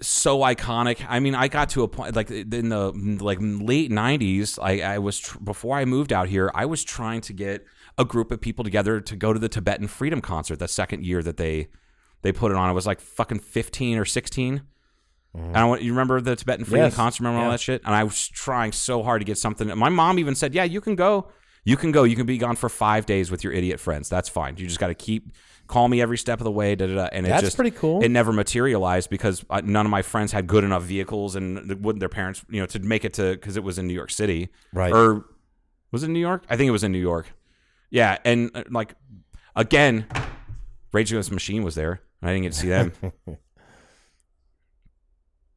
so 0.00 0.38
iconic. 0.38 1.04
I 1.06 1.20
mean, 1.20 1.34
I 1.34 1.48
got 1.48 1.68
to 1.70 1.82
a 1.82 1.88
point 1.88 2.16
like 2.16 2.30
in 2.30 2.70
the 2.70 2.92
like 3.20 3.40
late 3.42 3.90
'90s. 3.90 4.58
I, 4.58 4.94
I 4.94 4.98
was 5.00 5.18
tr- 5.18 5.38
before 5.40 5.76
I 5.76 5.84
moved 5.84 6.14
out 6.14 6.30
here. 6.30 6.50
I 6.54 6.64
was 6.64 6.82
trying 6.82 7.20
to 7.20 7.34
get 7.34 7.66
a 7.98 8.06
group 8.06 8.32
of 8.32 8.40
people 8.40 8.64
together 8.64 9.02
to 9.02 9.16
go 9.16 9.34
to 9.34 9.38
the 9.38 9.50
Tibetan 9.50 9.86
Freedom 9.86 10.22
concert. 10.22 10.60
The 10.60 10.66
second 10.66 11.04
year 11.04 11.22
that 11.22 11.36
they 11.36 11.68
they 12.22 12.32
put 12.32 12.52
it 12.52 12.56
on, 12.56 12.70
I 12.70 12.72
was 12.72 12.86
like 12.86 13.02
fucking 13.02 13.40
15 13.40 13.98
or 13.98 14.06
16. 14.06 14.62
And 15.34 15.56
I 15.56 15.64
want 15.64 15.80
you 15.82 15.92
remember 15.92 16.20
the 16.20 16.36
Tibetan 16.36 16.64
Freedom 16.66 16.86
Yes. 16.86 16.94
concert? 16.94 17.22
Remember 17.24 17.44
all 17.44 17.50
that 17.50 17.60
shit? 17.60 17.80
And 17.86 17.94
I 17.94 18.04
was 18.04 18.28
trying 18.28 18.72
so 18.72 19.02
hard 19.02 19.20
to 19.20 19.24
get 19.24 19.38
something. 19.38 19.66
My 19.78 19.88
mom 19.88 20.18
even 20.18 20.34
said, 20.34 20.54
"Yeah, 20.54 20.64
you 20.64 20.80
can 20.80 20.94
go." 20.94 21.28
You 21.64 21.76
can 21.76 21.92
go. 21.92 22.02
You 22.02 22.16
can 22.16 22.26
be 22.26 22.38
gone 22.38 22.56
for 22.56 22.68
five 22.68 23.06
days 23.06 23.30
with 23.30 23.44
your 23.44 23.52
idiot 23.52 23.78
friends. 23.78 24.08
That's 24.08 24.28
fine. 24.28 24.56
You 24.56 24.66
just 24.66 24.80
got 24.80 24.88
to 24.88 24.94
keep 24.94 25.32
call 25.68 25.86
me 25.88 26.02
every 26.02 26.18
step 26.18 26.40
of 26.40 26.44
the 26.44 26.50
way. 26.50 26.74
Da, 26.74 26.88
da, 26.88 26.94
da. 26.96 27.08
And 27.12 27.24
it 27.24 27.30
That's 27.30 27.44
just 27.44 27.56
pretty 27.56 27.70
cool. 27.70 28.02
It 28.02 28.08
never 28.08 28.32
materialized 28.32 29.08
because 29.10 29.44
uh, 29.48 29.62
none 29.64 29.86
of 29.86 29.90
my 29.90 30.02
friends 30.02 30.32
had 30.32 30.48
good 30.48 30.64
enough 30.64 30.82
vehicles 30.82 31.36
and 31.36 31.72
wouldn't 31.84 32.00
their 32.00 32.08
parents, 32.08 32.44
you 32.50 32.58
know, 32.58 32.66
to 32.66 32.80
make 32.80 33.04
it 33.04 33.14
to 33.14 33.34
because 33.34 33.56
it 33.56 33.62
was 33.62 33.78
in 33.78 33.86
New 33.86 33.94
York 33.94 34.10
City, 34.10 34.48
Right. 34.72 34.92
Or 34.92 35.24
was 35.92 36.02
it 36.02 36.08
New 36.08 36.18
York? 36.18 36.42
I 36.50 36.56
think 36.56 36.66
it 36.66 36.72
was 36.72 36.82
in 36.82 36.90
New 36.90 36.98
York. 36.98 37.32
Yeah, 37.90 38.18
and 38.24 38.50
uh, 38.56 38.64
like 38.68 38.94
again, 39.54 40.06
Rage 40.92 41.12
Against 41.12 41.28
the 41.28 41.34
Machine 41.36 41.62
was 41.62 41.76
there. 41.76 42.00
and 42.20 42.28
I 42.28 42.32
didn't 42.32 42.42
get 42.42 42.52
to 42.54 42.58
see 42.58 42.68
them. 42.68 42.92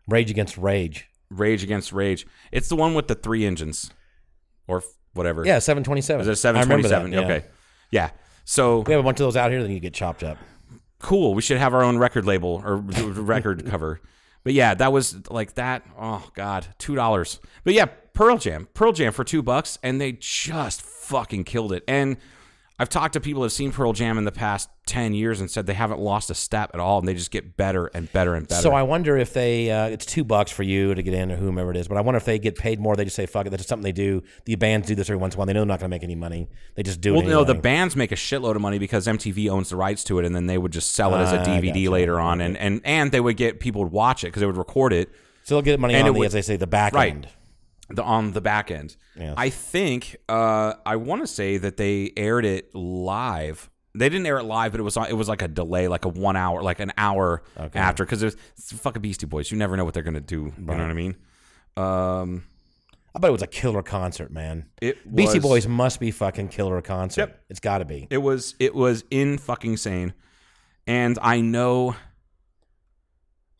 Rage 0.07 0.29
Against 0.31 0.57
Rage. 0.57 1.07
Rage 1.29 1.63
Against 1.63 1.91
Rage. 1.93 2.25
It's 2.51 2.69
the 2.69 2.75
one 2.75 2.93
with 2.93 3.07
the 3.07 3.15
three 3.15 3.45
engines, 3.45 3.91
or 4.67 4.77
f- 4.77 4.85
whatever. 5.13 5.45
Yeah, 5.45 5.59
727. 5.59 6.21
Is 6.21 6.27
it 6.27 6.35
seven 6.35 6.65
twenty 6.65 6.83
seven? 6.83 7.13
Okay. 7.15 7.45
Yeah. 7.91 8.11
So 8.43 8.79
We 8.81 8.93
have 8.93 8.99
a 8.99 9.03
bunch 9.03 9.19
of 9.19 9.25
those 9.25 9.35
out 9.35 9.51
here, 9.51 9.61
then 9.63 9.71
you 9.71 9.79
get 9.79 9.93
chopped 9.93 10.23
up. 10.23 10.37
cool. 10.99 11.33
We 11.33 11.41
should 11.41 11.57
have 11.57 11.73
our 11.73 11.83
own 11.83 11.97
record 11.97 12.25
label 12.25 12.61
or 12.63 12.77
record 12.77 13.65
cover. 13.65 14.01
But 14.43 14.53
yeah, 14.53 14.75
that 14.75 14.91
was 14.93 15.29
like 15.31 15.55
that. 15.55 15.83
Oh 15.99 16.29
god, 16.35 16.67
two 16.77 16.93
dollars. 16.95 17.39
But 17.63 17.73
yeah, 17.73 17.85
Pearl 18.13 18.37
Jam, 18.37 18.67
Pearl 18.75 18.91
Jam 18.91 19.11
for 19.11 19.23
two 19.23 19.41
bucks, 19.41 19.79
and 19.81 19.99
they 19.99 20.11
just 20.13 20.83
fucking 20.83 21.43
killed 21.45 21.73
it. 21.73 21.83
And 21.87 22.17
I've 22.77 22.89
talked 22.89 23.13
to 23.13 23.21
people 23.21 23.39
who 23.39 23.43
have 23.43 23.53
seen 23.53 23.71
Pearl 23.71 23.93
Jam 23.93 24.17
in 24.17 24.25
the 24.25 24.31
past 24.33 24.69
ten 24.85 25.13
years 25.13 25.39
and 25.39 25.49
said 25.49 25.65
they 25.65 25.73
haven't 25.73 25.99
lost 26.01 26.29
a 26.29 26.35
step 26.35 26.71
at 26.73 26.79
all, 26.81 26.99
and 26.99 27.07
they 27.07 27.13
just 27.13 27.31
get 27.31 27.55
better 27.55 27.87
and 27.87 28.11
better 28.11 28.35
and 28.35 28.45
better. 28.47 28.61
So 28.61 28.73
I 28.73 28.83
wonder 28.83 29.15
if 29.17 29.31
they, 29.31 29.71
uh, 29.71 29.87
it's 29.87 30.05
two 30.05 30.25
bucks 30.25 30.51
for 30.51 30.63
you 30.63 30.93
to 30.93 31.01
get 31.01 31.13
in 31.13 31.31
or 31.31 31.37
whomever 31.37 31.71
it 31.71 31.77
is, 31.77 31.87
but 31.87 31.97
I 31.97 32.01
wonder 32.01 32.17
if 32.17 32.25
they 32.25 32.37
get 32.37 32.57
paid 32.57 32.79
more. 32.81 32.95
They 32.97 33.05
just 33.05 33.15
say, 33.15 33.25
fuck 33.27 33.45
it, 33.45 33.51
that's 33.51 33.61
just 33.61 33.69
something 33.69 33.83
they 33.83 33.91
do. 33.93 34.23
The 34.43 34.55
bands 34.55 34.87
do 34.87 34.95
this 34.95 35.09
every 35.09 35.17
once 35.21 35.35
in 35.35 35.37
a 35.37 35.39
while. 35.39 35.45
They 35.47 35.53
know 35.53 35.61
they're 35.61 35.67
not 35.67 35.79
going 35.79 35.89
to 35.89 35.95
make 35.95 36.03
any 36.03 36.15
money. 36.15 36.49
They 36.75 36.83
just 36.83 36.99
do 36.99 37.13
it. 37.13 37.17
well, 37.19 37.25
it. 37.27 37.29
no, 37.29 37.43
the 37.45 37.55
bands 37.55 37.95
make 37.95 38.11
a 38.11 38.15
shitload 38.15 38.55
of 38.55 38.61
money 38.61 38.77
because 38.77 39.07
MTV 39.07 39.49
owns 39.49 39.69
the 39.69 39.77
rights 39.77 40.03
to 40.05 40.19
it, 40.19 40.25
and 40.25 40.35
then 40.35 40.47
they 40.47 40.57
would 40.57 40.73
just 40.73 40.91
sell 40.91 41.15
it 41.15 41.19
as 41.19 41.31
a 41.31 41.39
Ah, 41.39 41.45
DVD 41.45 41.67
gotcha. 41.85 41.89
later 41.91 42.19
on, 42.19 42.41
and, 42.41 42.57
and 42.57 42.81
and 42.83 43.11
they 43.13 43.21
would 43.21 43.37
get 43.37 43.61
people 43.61 43.83
would 43.83 43.93
watch 43.93 44.23
it 44.25 44.27
because 44.27 44.41
they 44.41 44.45
would 44.47 44.57
record 44.57 44.91
it. 44.91 45.09
So 45.43 45.55
they'll 45.55 45.61
get 45.61 45.79
money 45.79 45.93
And 45.93 46.07
on 46.07 46.13
the, 46.13 46.19
would- 46.19 46.25
as 46.25 46.33
they 46.33 46.41
say, 46.41 46.55
the 46.57 46.67
back 46.67 46.93
Right. 46.93 47.13
end. 47.13 47.27
The, 47.89 48.03
on 48.03 48.31
the 48.31 48.41
back 48.41 48.71
end. 48.71 48.95
Yes. 49.15 49.33
I 49.37 49.49
think 49.49 50.17
uh, 50.27 50.73
I 50.85 50.95
want 50.95 51.21
to 51.21 51.27
say 51.27 51.57
that 51.57 51.77
they 51.77 52.11
aired 52.17 52.45
it 52.45 52.73
live. 52.73 53.69
They 53.93 54.09
didn't 54.09 54.25
air 54.25 54.39
it 54.39 54.43
live, 54.43 54.71
but 54.71 54.79
it 54.81 54.83
was 54.83 54.97
on, 54.97 55.07
it 55.07 55.13
was 55.13 55.29
like 55.29 55.41
a 55.41 55.47
delay, 55.47 55.87
like 55.87 56.03
a 56.05 56.09
one 56.09 56.35
hour, 56.35 56.61
like 56.61 56.79
an 56.79 56.91
hour 56.97 57.43
after, 57.73 58.03
because 58.03 58.23
it's 58.23 58.35
fucking 58.73 59.01
Beastie 59.01 59.25
Boys. 59.25 59.51
You 59.51 59.57
never 59.57 59.77
know 59.77 59.85
what 59.85 59.93
they're 59.93 60.03
gonna 60.03 60.19
do. 60.19 60.53
You 60.57 60.65
know 60.65 60.73
what 60.73 60.81
I 60.81 60.93
mean? 60.93 61.15
Um, 61.77 62.43
I 63.15 63.19
bet 63.19 63.29
it 63.29 63.31
was 63.31 63.41
a 63.41 63.47
killer 63.47 63.81
concert, 63.81 64.31
man. 64.31 64.65
It 64.81 65.15
Beastie 65.15 65.39
Boys 65.39 65.67
must 65.67 66.01
be 66.01 66.11
fucking 66.11 66.49
killer 66.49 66.81
concert. 66.81 67.21
Yep. 67.21 67.43
It's 67.49 67.59
got 67.61 67.77
to 67.77 67.85
be. 67.85 68.07
it 68.09 68.17
was 68.17 68.55
it 68.59 68.75
was 68.75 69.05
in 69.09 69.37
fucking 69.37 69.77
sane, 69.77 70.13
and 70.85 71.17
I 71.21 71.39
know. 71.41 71.95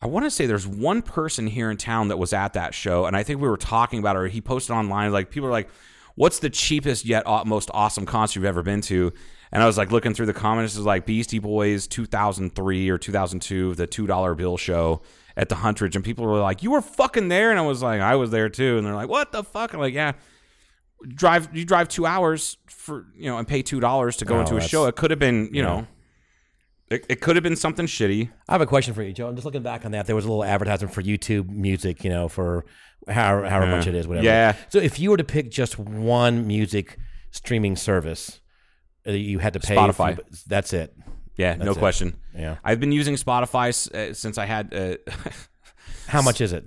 I 0.02 0.06
want 0.08 0.26
to 0.26 0.30
say 0.30 0.46
there's 0.46 0.66
one 0.66 1.02
person 1.02 1.46
here 1.46 1.70
in 1.70 1.76
town 1.76 2.08
that 2.08 2.18
was 2.18 2.32
at 2.32 2.52
that 2.52 2.74
show, 2.74 3.06
and 3.06 3.16
I 3.16 3.22
think 3.22 3.40
we 3.40 3.48
were 3.48 3.56
talking 3.56 3.98
about 3.98 4.16
it. 4.16 4.18
Or 4.20 4.28
he 4.28 4.40
posted 4.40 4.76
online, 4.76 5.12
like 5.12 5.30
people 5.30 5.48
are 5.48 5.52
like, 5.52 5.68
"What's 6.16 6.38
the 6.38 6.50
cheapest 6.50 7.04
yet 7.06 7.24
most 7.46 7.70
awesome 7.72 8.04
concert 8.06 8.40
you've 8.40 8.46
ever 8.46 8.62
been 8.62 8.82
to?" 8.82 9.12
And 9.52 9.62
I 9.62 9.66
was 9.66 9.78
like 9.78 9.92
looking 9.92 10.12
through 10.12 10.26
the 10.26 10.34
comments, 10.34 10.74
it 10.74 10.80
was 10.80 10.86
like 10.86 11.06
Beastie 11.06 11.38
Boys 11.38 11.86
2003 11.86 12.90
or 12.90 12.98
2002, 12.98 13.74
the 13.74 13.86
two 13.86 14.06
dollar 14.06 14.34
bill 14.34 14.56
show 14.56 15.00
at 15.36 15.48
the 15.48 15.54
Huntridge, 15.54 15.94
and 15.94 16.04
people 16.04 16.26
were 16.26 16.40
like, 16.40 16.62
"You 16.62 16.72
were 16.72 16.82
fucking 16.82 17.28
there," 17.28 17.50
and 17.50 17.58
I 17.58 17.62
was 17.62 17.82
like, 17.82 18.00
"I 18.00 18.16
was 18.16 18.30
there 18.30 18.48
too," 18.48 18.76
and 18.76 18.86
they're 18.86 18.94
like, 18.94 19.08
"What 19.08 19.32
the 19.32 19.42
fuck?" 19.42 19.72
I'm 19.72 19.80
like, 19.80 19.94
"Yeah." 19.94 20.12
Drive 21.14 21.54
you 21.54 21.66
drive 21.66 21.88
two 21.88 22.06
hours 22.06 22.56
for 22.68 23.04
you 23.14 23.26
know 23.30 23.36
and 23.36 23.46
pay 23.46 23.60
two 23.60 23.80
dollars 23.80 24.16
to 24.16 24.24
go 24.24 24.36
Oh, 24.36 24.40
into 24.40 24.54
a 24.54 24.56
oh, 24.56 24.60
show. 24.60 24.86
It 24.86 24.96
could 24.96 25.10
have 25.10 25.20
been 25.20 25.50
you 25.52 25.62
know, 25.62 25.86
it, 26.90 27.04
it 27.08 27.20
could 27.20 27.36
have 27.36 27.42
been 27.42 27.56
something 27.56 27.86
shitty. 27.86 28.30
I 28.48 28.52
have 28.52 28.60
a 28.60 28.66
question 28.66 28.94
for 28.94 29.02
you, 29.02 29.12
Joe. 29.12 29.28
I'm 29.28 29.34
just 29.34 29.44
looking 29.44 29.62
back 29.62 29.84
on 29.84 29.92
that. 29.92 30.06
There 30.06 30.16
was 30.16 30.24
a 30.24 30.28
little 30.28 30.44
advertisement 30.44 30.94
for 30.94 31.02
YouTube 31.02 31.48
music, 31.48 32.04
you 32.04 32.10
know, 32.10 32.28
for 32.28 32.64
however, 33.08 33.48
however 33.48 33.70
much 33.70 33.86
it 33.86 33.94
is, 33.94 34.06
whatever. 34.06 34.24
Yeah. 34.26 34.54
So 34.68 34.78
if 34.78 34.98
you 35.00 35.10
were 35.10 35.16
to 35.16 35.24
pick 35.24 35.50
just 35.50 35.78
one 35.78 36.46
music 36.46 36.98
streaming 37.30 37.76
service, 37.76 38.40
uh, 39.06 39.12
you 39.12 39.38
had 39.40 39.52
to 39.54 39.60
pay. 39.60 39.74
Spotify. 39.76 40.16
For, 40.16 40.22
that's 40.48 40.72
it. 40.72 40.96
Yeah, 41.36 41.54
no 41.56 41.72
it. 41.72 41.78
question. 41.78 42.16
Yeah. 42.34 42.56
I've 42.64 42.80
been 42.80 42.92
using 42.92 43.14
Spotify 43.16 43.68
s- 43.68 43.90
uh, 43.90 44.14
since 44.14 44.38
I 44.38 44.46
had. 44.46 44.72
Uh, 44.72 44.96
How 46.06 46.22
much 46.22 46.40
is 46.40 46.52
it? 46.52 46.64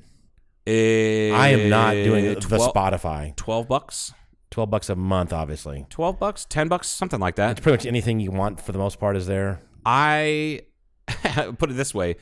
I 0.67 1.49
am 1.49 1.69
not 1.69 1.93
doing 1.93 2.25
the 2.25 2.39
Spotify. 2.41 3.35
Twelve 3.35 3.67
bucks, 3.67 4.13
Twelve 4.51 4.69
bucks 4.69 4.89
a 4.89 4.95
month, 4.95 5.33
obviously. 5.33 5.85
twelve 5.89 6.19
bucks, 6.19 6.45
ten 6.45 6.67
bucks, 6.67 6.87
something 6.87 7.19
like 7.19 7.35
that. 7.37 7.61
Pretty 7.61 7.77
much 7.77 7.85
anything 7.85 8.19
you 8.19 8.31
want 8.31 8.61
for 8.61 8.71
the 8.71 8.77
most 8.77 8.99
part 8.99 9.15
is 9.15 9.25
there. 9.27 9.61
I 9.85 10.61
put 11.57 11.71
it 11.71 11.73
this 11.73 11.93
way: 11.93 12.15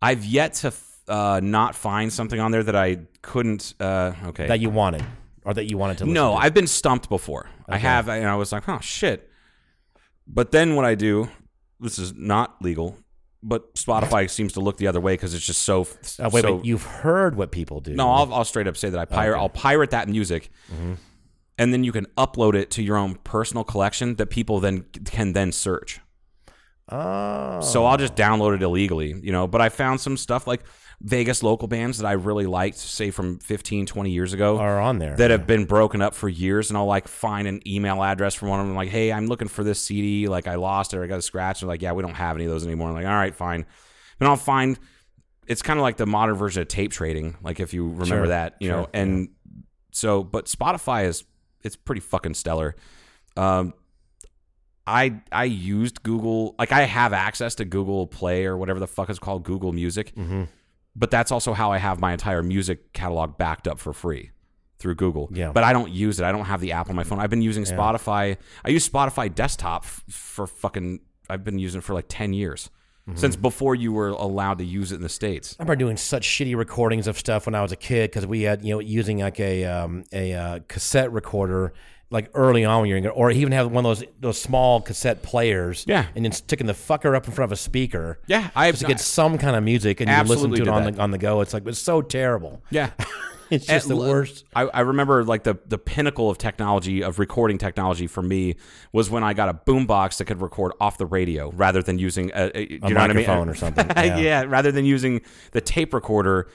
I've 0.00 0.24
yet 0.24 0.54
to 0.54 0.72
uh, 1.08 1.40
not 1.42 1.74
find 1.74 2.12
something 2.12 2.40
on 2.40 2.50
there 2.50 2.62
that 2.62 2.76
I 2.76 2.98
couldn't. 3.22 3.74
Uh, 3.80 4.12
okay, 4.26 4.46
that 4.48 4.60
you 4.60 4.70
wanted 4.70 5.04
or 5.44 5.54
that 5.54 5.68
you 5.70 5.78
wanted 5.78 5.98
to. 5.98 6.04
Listen 6.04 6.14
No, 6.14 6.32
to. 6.32 6.36
I've 6.36 6.54
been 6.54 6.66
stumped 6.66 7.08
before. 7.08 7.48
I 7.68 7.78
have, 7.78 8.08
and 8.08 8.26
I 8.26 8.36
was 8.36 8.52
like, 8.52 8.68
oh 8.68 8.80
shit. 8.80 9.28
But 10.26 10.52
then 10.52 10.76
what 10.76 10.84
I 10.84 10.94
do, 10.94 11.28
this 11.80 11.98
is 11.98 12.14
not 12.14 12.62
legal, 12.62 12.96
but 13.42 13.74
Spotify 13.74 14.28
seems 14.38 14.52
to 14.54 14.60
look 14.60 14.76
the 14.76 14.86
other 14.86 15.00
way 15.00 15.14
because 15.14 15.34
it's 15.34 15.44
just 15.44 15.62
so. 15.62 15.86
Oh, 16.20 16.28
wait, 16.28 16.42
so, 16.42 16.56
wait. 16.56 16.64
You've 16.64 16.84
heard 16.84 17.34
what 17.36 17.50
people 17.50 17.80
do. 17.80 17.94
No, 17.94 18.10
I'll, 18.10 18.32
I'll 18.32 18.44
straight 18.44 18.66
up 18.68 18.76
say 18.76 18.90
that 18.90 18.98
I 18.98 19.04
pirate. 19.04 19.38
I'll 19.38 19.48
pirate 19.48 19.90
that 19.90 20.08
music, 20.08 20.50
and 21.58 21.72
then 21.72 21.82
you 21.84 21.92
can 21.92 22.06
upload 22.16 22.54
it 22.54 22.70
to 22.72 22.82
your 22.82 22.96
own 22.96 23.16
personal 23.24 23.64
collection 23.64 24.14
that 24.16 24.26
people 24.26 24.60
then 24.60 24.84
can 25.04 25.32
then 25.32 25.50
search. 25.50 26.00
Oh. 26.92 27.60
So 27.62 27.84
I'll 27.86 27.96
just 27.96 28.14
download 28.14 28.54
it 28.54 28.62
illegally, 28.62 29.14
you 29.22 29.32
know. 29.32 29.46
But 29.46 29.60
I 29.60 29.68
found 29.68 30.00
some 30.00 30.16
stuff 30.16 30.46
like 30.46 30.62
Vegas 31.00 31.42
local 31.42 31.66
bands 31.68 31.98
that 31.98 32.06
I 32.06 32.12
really 32.12 32.46
liked, 32.46 32.76
say 32.76 33.10
from 33.10 33.38
15, 33.38 33.86
20 33.86 34.10
years 34.10 34.32
ago, 34.32 34.58
Are 34.58 34.80
on 34.80 34.98
there. 34.98 35.16
that 35.16 35.30
have 35.30 35.46
been 35.46 35.64
broken 35.64 36.02
up 36.02 36.14
for 36.14 36.28
years. 36.28 36.70
And 36.70 36.76
I'll 36.76 36.86
like 36.86 37.08
find 37.08 37.48
an 37.48 37.60
email 37.66 38.02
address 38.04 38.34
from 38.34 38.48
one 38.48 38.60
of 38.60 38.66
them, 38.66 38.76
like, 38.76 38.90
hey, 38.90 39.10
I'm 39.12 39.26
looking 39.26 39.48
for 39.48 39.64
this 39.64 39.80
CD. 39.80 40.28
Like 40.28 40.46
I 40.46 40.56
lost 40.56 40.92
it 40.94 40.98
or 40.98 41.04
I 41.04 41.06
got 41.06 41.18
a 41.18 41.22
scratch. 41.22 41.60
They're 41.60 41.68
like, 41.68 41.82
yeah, 41.82 41.92
we 41.92 42.02
don't 42.02 42.14
have 42.14 42.36
any 42.36 42.44
of 42.44 42.50
those 42.50 42.64
anymore. 42.66 42.88
I'm 42.88 42.94
like, 42.94 43.06
all 43.06 43.12
right, 43.12 43.34
fine. 43.34 43.66
And 44.20 44.28
I'll 44.28 44.36
find 44.36 44.78
it's 45.48 45.62
kind 45.62 45.78
of 45.78 45.82
like 45.82 45.96
the 45.96 46.06
modern 46.06 46.36
version 46.36 46.62
of 46.62 46.68
tape 46.68 46.92
trading, 46.92 47.36
like 47.42 47.58
if 47.58 47.74
you 47.74 47.84
remember 47.88 48.04
Sure, 48.06 48.26
that, 48.28 48.54
you 48.60 48.68
know. 48.68 48.82
sure, 48.82 48.90
And 48.94 49.30
so, 49.90 50.22
but 50.22 50.46
Spotify 50.46 51.06
is 51.06 51.24
it's 51.64 51.74
pretty 51.74 52.00
fucking 52.00 52.34
stellar. 52.34 52.76
Um, 53.36 53.74
I 54.86 55.20
I 55.30 55.44
used 55.44 56.02
Google 56.02 56.54
like 56.58 56.72
I 56.72 56.82
have 56.82 57.12
access 57.12 57.54
to 57.56 57.64
Google 57.64 58.06
Play 58.06 58.46
or 58.46 58.56
whatever 58.56 58.80
the 58.80 58.86
fuck 58.86 59.10
is 59.10 59.18
called 59.18 59.44
Google 59.44 59.72
Music, 59.72 60.14
Mm-hmm. 60.16 60.44
but 60.96 61.10
that's 61.10 61.30
also 61.30 61.52
how 61.52 61.70
I 61.72 61.78
have 61.78 62.00
my 62.00 62.12
entire 62.12 62.42
music 62.42 62.92
catalog 62.92 63.38
backed 63.38 63.68
up 63.68 63.78
for 63.78 63.92
free 63.92 64.30
through 64.78 64.96
Google. 64.96 65.28
Yeah. 65.32 65.52
But 65.52 65.62
I 65.62 65.72
don't 65.72 65.92
use 65.92 66.18
it. 66.18 66.24
I 66.24 66.32
don't 66.32 66.46
have 66.46 66.60
the 66.60 66.72
app 66.72 66.90
on 66.90 66.96
my 66.96 67.04
phone. 67.04 67.20
I've 67.20 67.30
been 67.30 67.42
using 67.42 67.62
Spotify. 67.64 68.36
I 68.64 68.68
use 68.70 68.88
Spotify 68.88 69.32
desktop 69.32 69.84
f- 69.84 70.02
for 70.08 70.46
fucking. 70.48 71.00
I've 71.30 71.44
been 71.44 71.58
using 71.60 71.78
it 71.78 71.84
for 71.84 71.94
like 71.94 72.06
ten 72.08 72.32
years 72.32 72.70
Mm-hmm. 73.08 73.18
since 73.18 73.34
before 73.34 73.74
you 73.74 73.92
were 73.92 74.10
allowed 74.10 74.58
to 74.58 74.64
use 74.64 74.92
it 74.92 74.94
in 74.94 75.02
the 75.02 75.08
states. 75.08 75.56
I 75.58 75.64
remember 75.64 75.74
doing 75.74 75.96
such 75.96 76.24
shitty 76.24 76.54
recordings 76.56 77.08
of 77.08 77.18
stuff 77.18 77.46
when 77.46 77.54
I 77.56 77.60
was 77.60 77.72
a 77.72 77.76
kid 77.76 78.10
because 78.12 78.28
we 78.28 78.42
had 78.42 78.64
you 78.64 78.74
know 78.74 78.78
using 78.78 79.18
like 79.18 79.40
a 79.40 79.64
um, 79.64 80.04
a 80.12 80.32
uh, 80.34 80.58
cassette 80.68 81.10
recorder 81.12 81.72
like 82.12 82.30
early 82.34 82.64
on 82.64 82.82
when 82.82 82.88
you're 82.88 82.98
in, 82.98 83.06
or 83.08 83.30
even 83.30 83.52
have 83.52 83.72
one 83.72 83.84
of 83.84 83.98
those 83.98 84.08
those 84.20 84.40
small 84.40 84.80
cassette 84.80 85.22
players. 85.22 85.84
Yeah. 85.88 86.06
and 86.14 86.24
then 86.24 86.32
sticking 86.32 86.66
the 86.66 86.74
fucker 86.74 87.16
up 87.16 87.26
in 87.26 87.32
front 87.32 87.48
of 87.50 87.52
a 87.52 87.60
speaker. 87.60 88.20
Yeah, 88.26 88.50
I 88.54 88.66
have 88.66 88.74
just 88.74 88.82
to 88.82 88.88
get 88.88 89.00
some 89.00 89.38
kind 89.38 89.56
of 89.56 89.64
music 89.64 90.00
and 90.00 90.08
you 90.10 90.22
listen 90.34 90.52
to 90.52 90.62
it 90.62 90.68
on 90.68 90.84
that. 90.84 90.94
the 90.96 91.02
on 91.02 91.10
the 91.10 91.18
go. 91.18 91.40
It's 91.40 91.52
like 91.54 91.66
it's 91.66 91.78
so 91.78 92.02
terrible. 92.02 92.62
Yeah. 92.70 92.90
It's 93.50 93.66
just 93.66 93.86
the 93.86 93.94
At- 93.94 94.00
worst. 94.00 94.44
I, 94.56 94.62
I 94.62 94.80
remember 94.80 95.24
like 95.24 95.42
the 95.42 95.58
the 95.66 95.76
pinnacle 95.76 96.30
of 96.30 96.38
technology 96.38 97.02
of 97.02 97.18
recording 97.18 97.58
technology 97.58 98.06
for 98.06 98.22
me 98.22 98.56
was 98.92 99.10
when 99.10 99.22
I 99.22 99.34
got 99.34 99.50
a 99.50 99.52
boombox 99.54 100.16
that 100.16 100.24
could 100.24 100.40
record 100.40 100.72
off 100.80 100.96
the 100.96 101.04
radio 101.04 101.50
rather 101.50 101.82
than 101.82 101.98
using 101.98 102.30
a, 102.34 102.50
a, 102.54 102.66
you 102.66 102.78
know 102.78 102.86
what 102.88 102.96
I 102.96 103.06
mean? 103.08 103.16
microphone 103.16 103.50
or 103.50 103.54
something, 103.54 103.86
yeah. 103.96 104.16
yeah. 104.16 104.44
rather 104.48 104.72
than 104.72 104.86
using 104.86 105.20
the 105.50 105.60
tape 105.60 105.92
recorder 105.92 106.48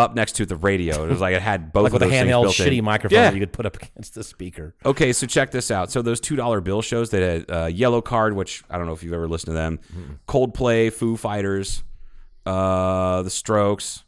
up 0.00 0.14
next 0.14 0.32
to 0.36 0.46
the 0.46 0.56
radio. 0.56 1.04
It 1.04 1.08
was 1.10 1.20
like 1.20 1.34
it 1.34 1.42
had 1.42 1.72
both 1.74 1.84
Like 1.84 1.92
with 1.92 2.02
of 2.02 2.10
a 2.10 2.14
handheld 2.14 2.46
shitty 2.46 2.82
microphone 2.82 3.16
Yeah. 3.16 3.24
that 3.30 3.34
you 3.34 3.40
could 3.40 3.52
put 3.52 3.66
up 3.66 3.76
against 3.76 4.14
the 4.14 4.24
speaker. 4.24 4.74
Okay, 4.84 5.12
so 5.12 5.26
check 5.26 5.50
this 5.50 5.70
out. 5.70 5.90
So 5.92 6.02
those 6.02 6.20
two 6.20 6.36
dollar 6.36 6.60
bill 6.60 6.82
shows 6.82 7.10
that 7.10 7.22
had 7.22 7.50
uh, 7.50 7.66
Yellowcard, 7.66 8.34
which 8.34 8.62
I 8.70 8.78
don't 8.78 8.86
know 8.86 8.92
if 8.92 9.02
you've 9.02 9.12
ever 9.12 9.28
listened 9.28 9.50
to 9.50 9.54
them, 9.54 9.78
Coldplay, 10.26 10.92
Foo 10.92 11.16
Fighters, 11.16 11.82
uh, 12.46 13.22
The 13.22 13.30
Strokes, 13.30 14.04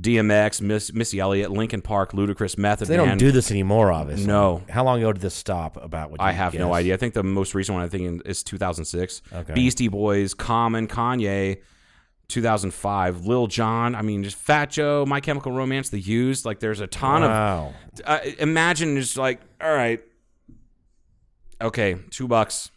DMX, 0.00 0.60
Miss, 0.60 0.92
Missy 0.92 1.20
Elliott, 1.20 1.50
Linkin 1.52 1.80
Park, 1.80 2.12
Ludacris, 2.12 2.58
Method 2.58 2.88
They 2.88 2.96
Man. 2.96 3.08
don't 3.10 3.18
do 3.18 3.30
this 3.30 3.50
anymore, 3.52 3.92
obviously. 3.92 4.26
No. 4.26 4.62
How 4.68 4.82
long 4.84 4.98
ago 4.98 5.12
did 5.12 5.22
this 5.22 5.34
stop? 5.34 5.76
About 5.82 6.10
what 6.10 6.20
I 6.20 6.32
have 6.32 6.54
no 6.54 6.74
idea. 6.74 6.94
I 6.94 6.96
think 6.96 7.14
the 7.14 7.22
most 7.22 7.54
recent 7.54 7.76
one 7.76 7.84
I 7.84 7.88
think 7.88 8.22
is 8.26 8.42
2006. 8.42 9.22
Okay. 9.32 9.54
Beastie 9.54 9.88
Boys, 9.88 10.34
Common, 10.34 10.88
Kanye, 10.88 11.58
2005. 12.28 13.26
Lil 13.26 13.46
Jon. 13.46 13.94
I 13.94 14.02
mean, 14.02 14.22
just 14.24 14.36
Fat 14.36 14.70
Joe, 14.70 15.04
My 15.06 15.20
Chemical 15.20 15.52
Romance, 15.52 15.88
The 15.90 16.00
Used. 16.00 16.44
Like, 16.44 16.60
there's 16.60 16.80
a 16.80 16.86
ton 16.86 17.22
Wow. 17.22 17.74
of. 17.94 18.00
Uh, 18.04 18.18
imagine 18.38 18.96
just 18.96 19.16
like, 19.16 19.40
all 19.60 19.72
right, 19.74 20.00
okay, 21.60 21.96
two 22.10 22.26
bucks, 22.28 22.70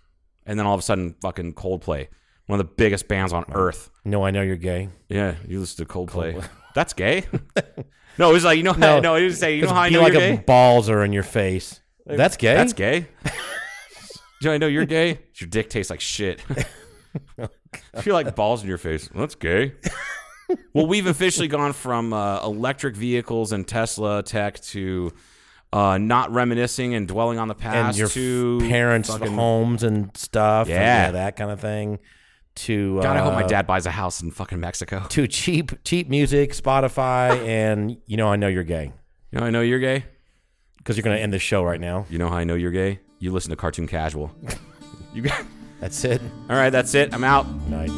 and 0.46 0.58
then 0.60 0.66
all 0.66 0.74
of 0.74 0.80
a 0.80 0.84
sudden, 0.84 1.16
fucking 1.22 1.54
Coldplay, 1.54 2.08
one 2.46 2.60
of 2.60 2.66
the 2.68 2.72
biggest 2.74 3.08
bands 3.08 3.34
on 3.34 3.46
earth. 3.54 3.90
No, 4.06 4.24
I 4.24 4.32
know 4.32 4.42
you're 4.42 4.56
gay. 4.56 4.90
Yeah, 5.10 5.36
you 5.48 5.60
listen 5.60 5.86
to 5.86 5.92
Coldplay. 5.92 6.44
That's 6.76 6.94
gay. 6.94 7.26
no, 8.18 8.30
it 8.30 8.34
was 8.34 8.44
like 8.46 8.58
you 8.58 8.64
know, 8.64 8.74
no, 8.74 9.00
no, 9.00 9.16
it 9.16 9.24
was 9.24 9.40
say 9.40 9.56
you 9.56 9.64
know 9.64 9.70
how 9.70 9.82
I 9.82 9.90
know 9.90 10.02
like 10.04 10.14
you're 10.14 10.22
a 10.22 10.36
gay. 10.38 10.44
balls 10.46 10.90
are 10.90 11.04
in 11.04 11.12
your 11.12 11.24
face. 11.24 11.80
That's 12.06 12.38
gay. 12.38 12.54
That's 12.54 12.74
gay. 12.74 13.08
Do 14.42 14.52
I 14.52 14.60
know 14.60 14.68
you're 14.68 14.86
gay? 14.86 15.20
Your 15.36 15.50
dick 15.50 15.70
tastes 15.70 15.90
like 15.90 16.00
shit. 16.00 16.40
I 17.94 18.02
feel 18.02 18.14
like 18.14 18.36
balls 18.36 18.62
in 18.64 18.70
your 18.70 18.78
face. 18.78 19.10
That's 19.16 19.36
gay. 19.36 19.74
well, 20.74 20.88
we've 20.88 21.08
officially 21.08 21.48
gone 21.48 21.74
from 21.74 22.14
uh, 22.14 22.42
electric 22.44 22.96
vehicles 22.96 23.52
and 23.52 23.68
Tesla 23.68 24.24
tech 24.24 24.60
to 24.62 25.12
uh, 25.74 25.98
not 25.98 26.32
reminiscing 26.32 26.94
and 26.94 27.08
dwelling 27.08 27.40
on 27.40 27.48
the 27.48 27.56
past 27.56 27.90
and 27.90 27.98
your 27.98 28.08
to 28.10 28.60
parents' 28.70 29.10
fucking- 29.10 29.34
homes 29.34 29.84
and 29.84 30.16
stuff. 30.16 30.68
and, 30.68 30.76
Yeah. 30.76 31.12
that 31.12 31.36
kind 31.36 31.52
of 31.52 31.60
thing. 31.60 32.00
To 32.62 33.00
God, 33.02 33.16
I 33.16 33.20
hope 33.20 33.34
my 33.36 33.44
uh, 33.44 33.48
dad 33.48 33.68
buys 33.68 33.86
a 33.86 33.92
house 33.92 34.20
in 34.24 34.32
fucking 34.32 34.60
Mexico. 34.60 35.06
to 35.10 35.28
cheap 35.28 35.72
cheap 35.84 36.10
music, 36.10 36.54
Spotify, 36.54 37.38
and 37.48 37.98
you 38.08 38.18
know 38.18 38.30
I 38.30 38.36
know 38.36 38.48
you're 38.48 38.64
gay 38.64 38.86
You 39.32 39.34
know, 39.34 39.42
how 39.42 39.46
I 39.46 39.50
know 39.52 39.62
you're 39.62 39.78
gay. 39.78 40.06
because 40.80 40.98
you're 40.98 41.04
going 41.04 41.16
to 41.18 41.22
end 41.22 41.32
the 41.32 41.38
show 41.38 41.64
right 41.64 41.80
now. 41.80 42.08
You 42.10 42.18
know 42.18 42.30
how 42.30 42.38
I 42.38 42.46
know 42.46 42.56
you're 42.56 42.72
gay? 42.72 43.00
You 43.20 43.32
listen 43.32 43.52
to 43.52 43.56
Cartoon 43.56 43.86
Casual. 43.86 44.32
you 45.14 45.22
got. 45.22 45.46
That's 45.80 46.04
it. 46.04 46.22
All 46.50 46.56
right, 46.56 46.70
that's 46.70 46.96
it. 46.96 47.14
I'm 47.14 47.24
out. 47.24 47.48
Night. 47.70 47.92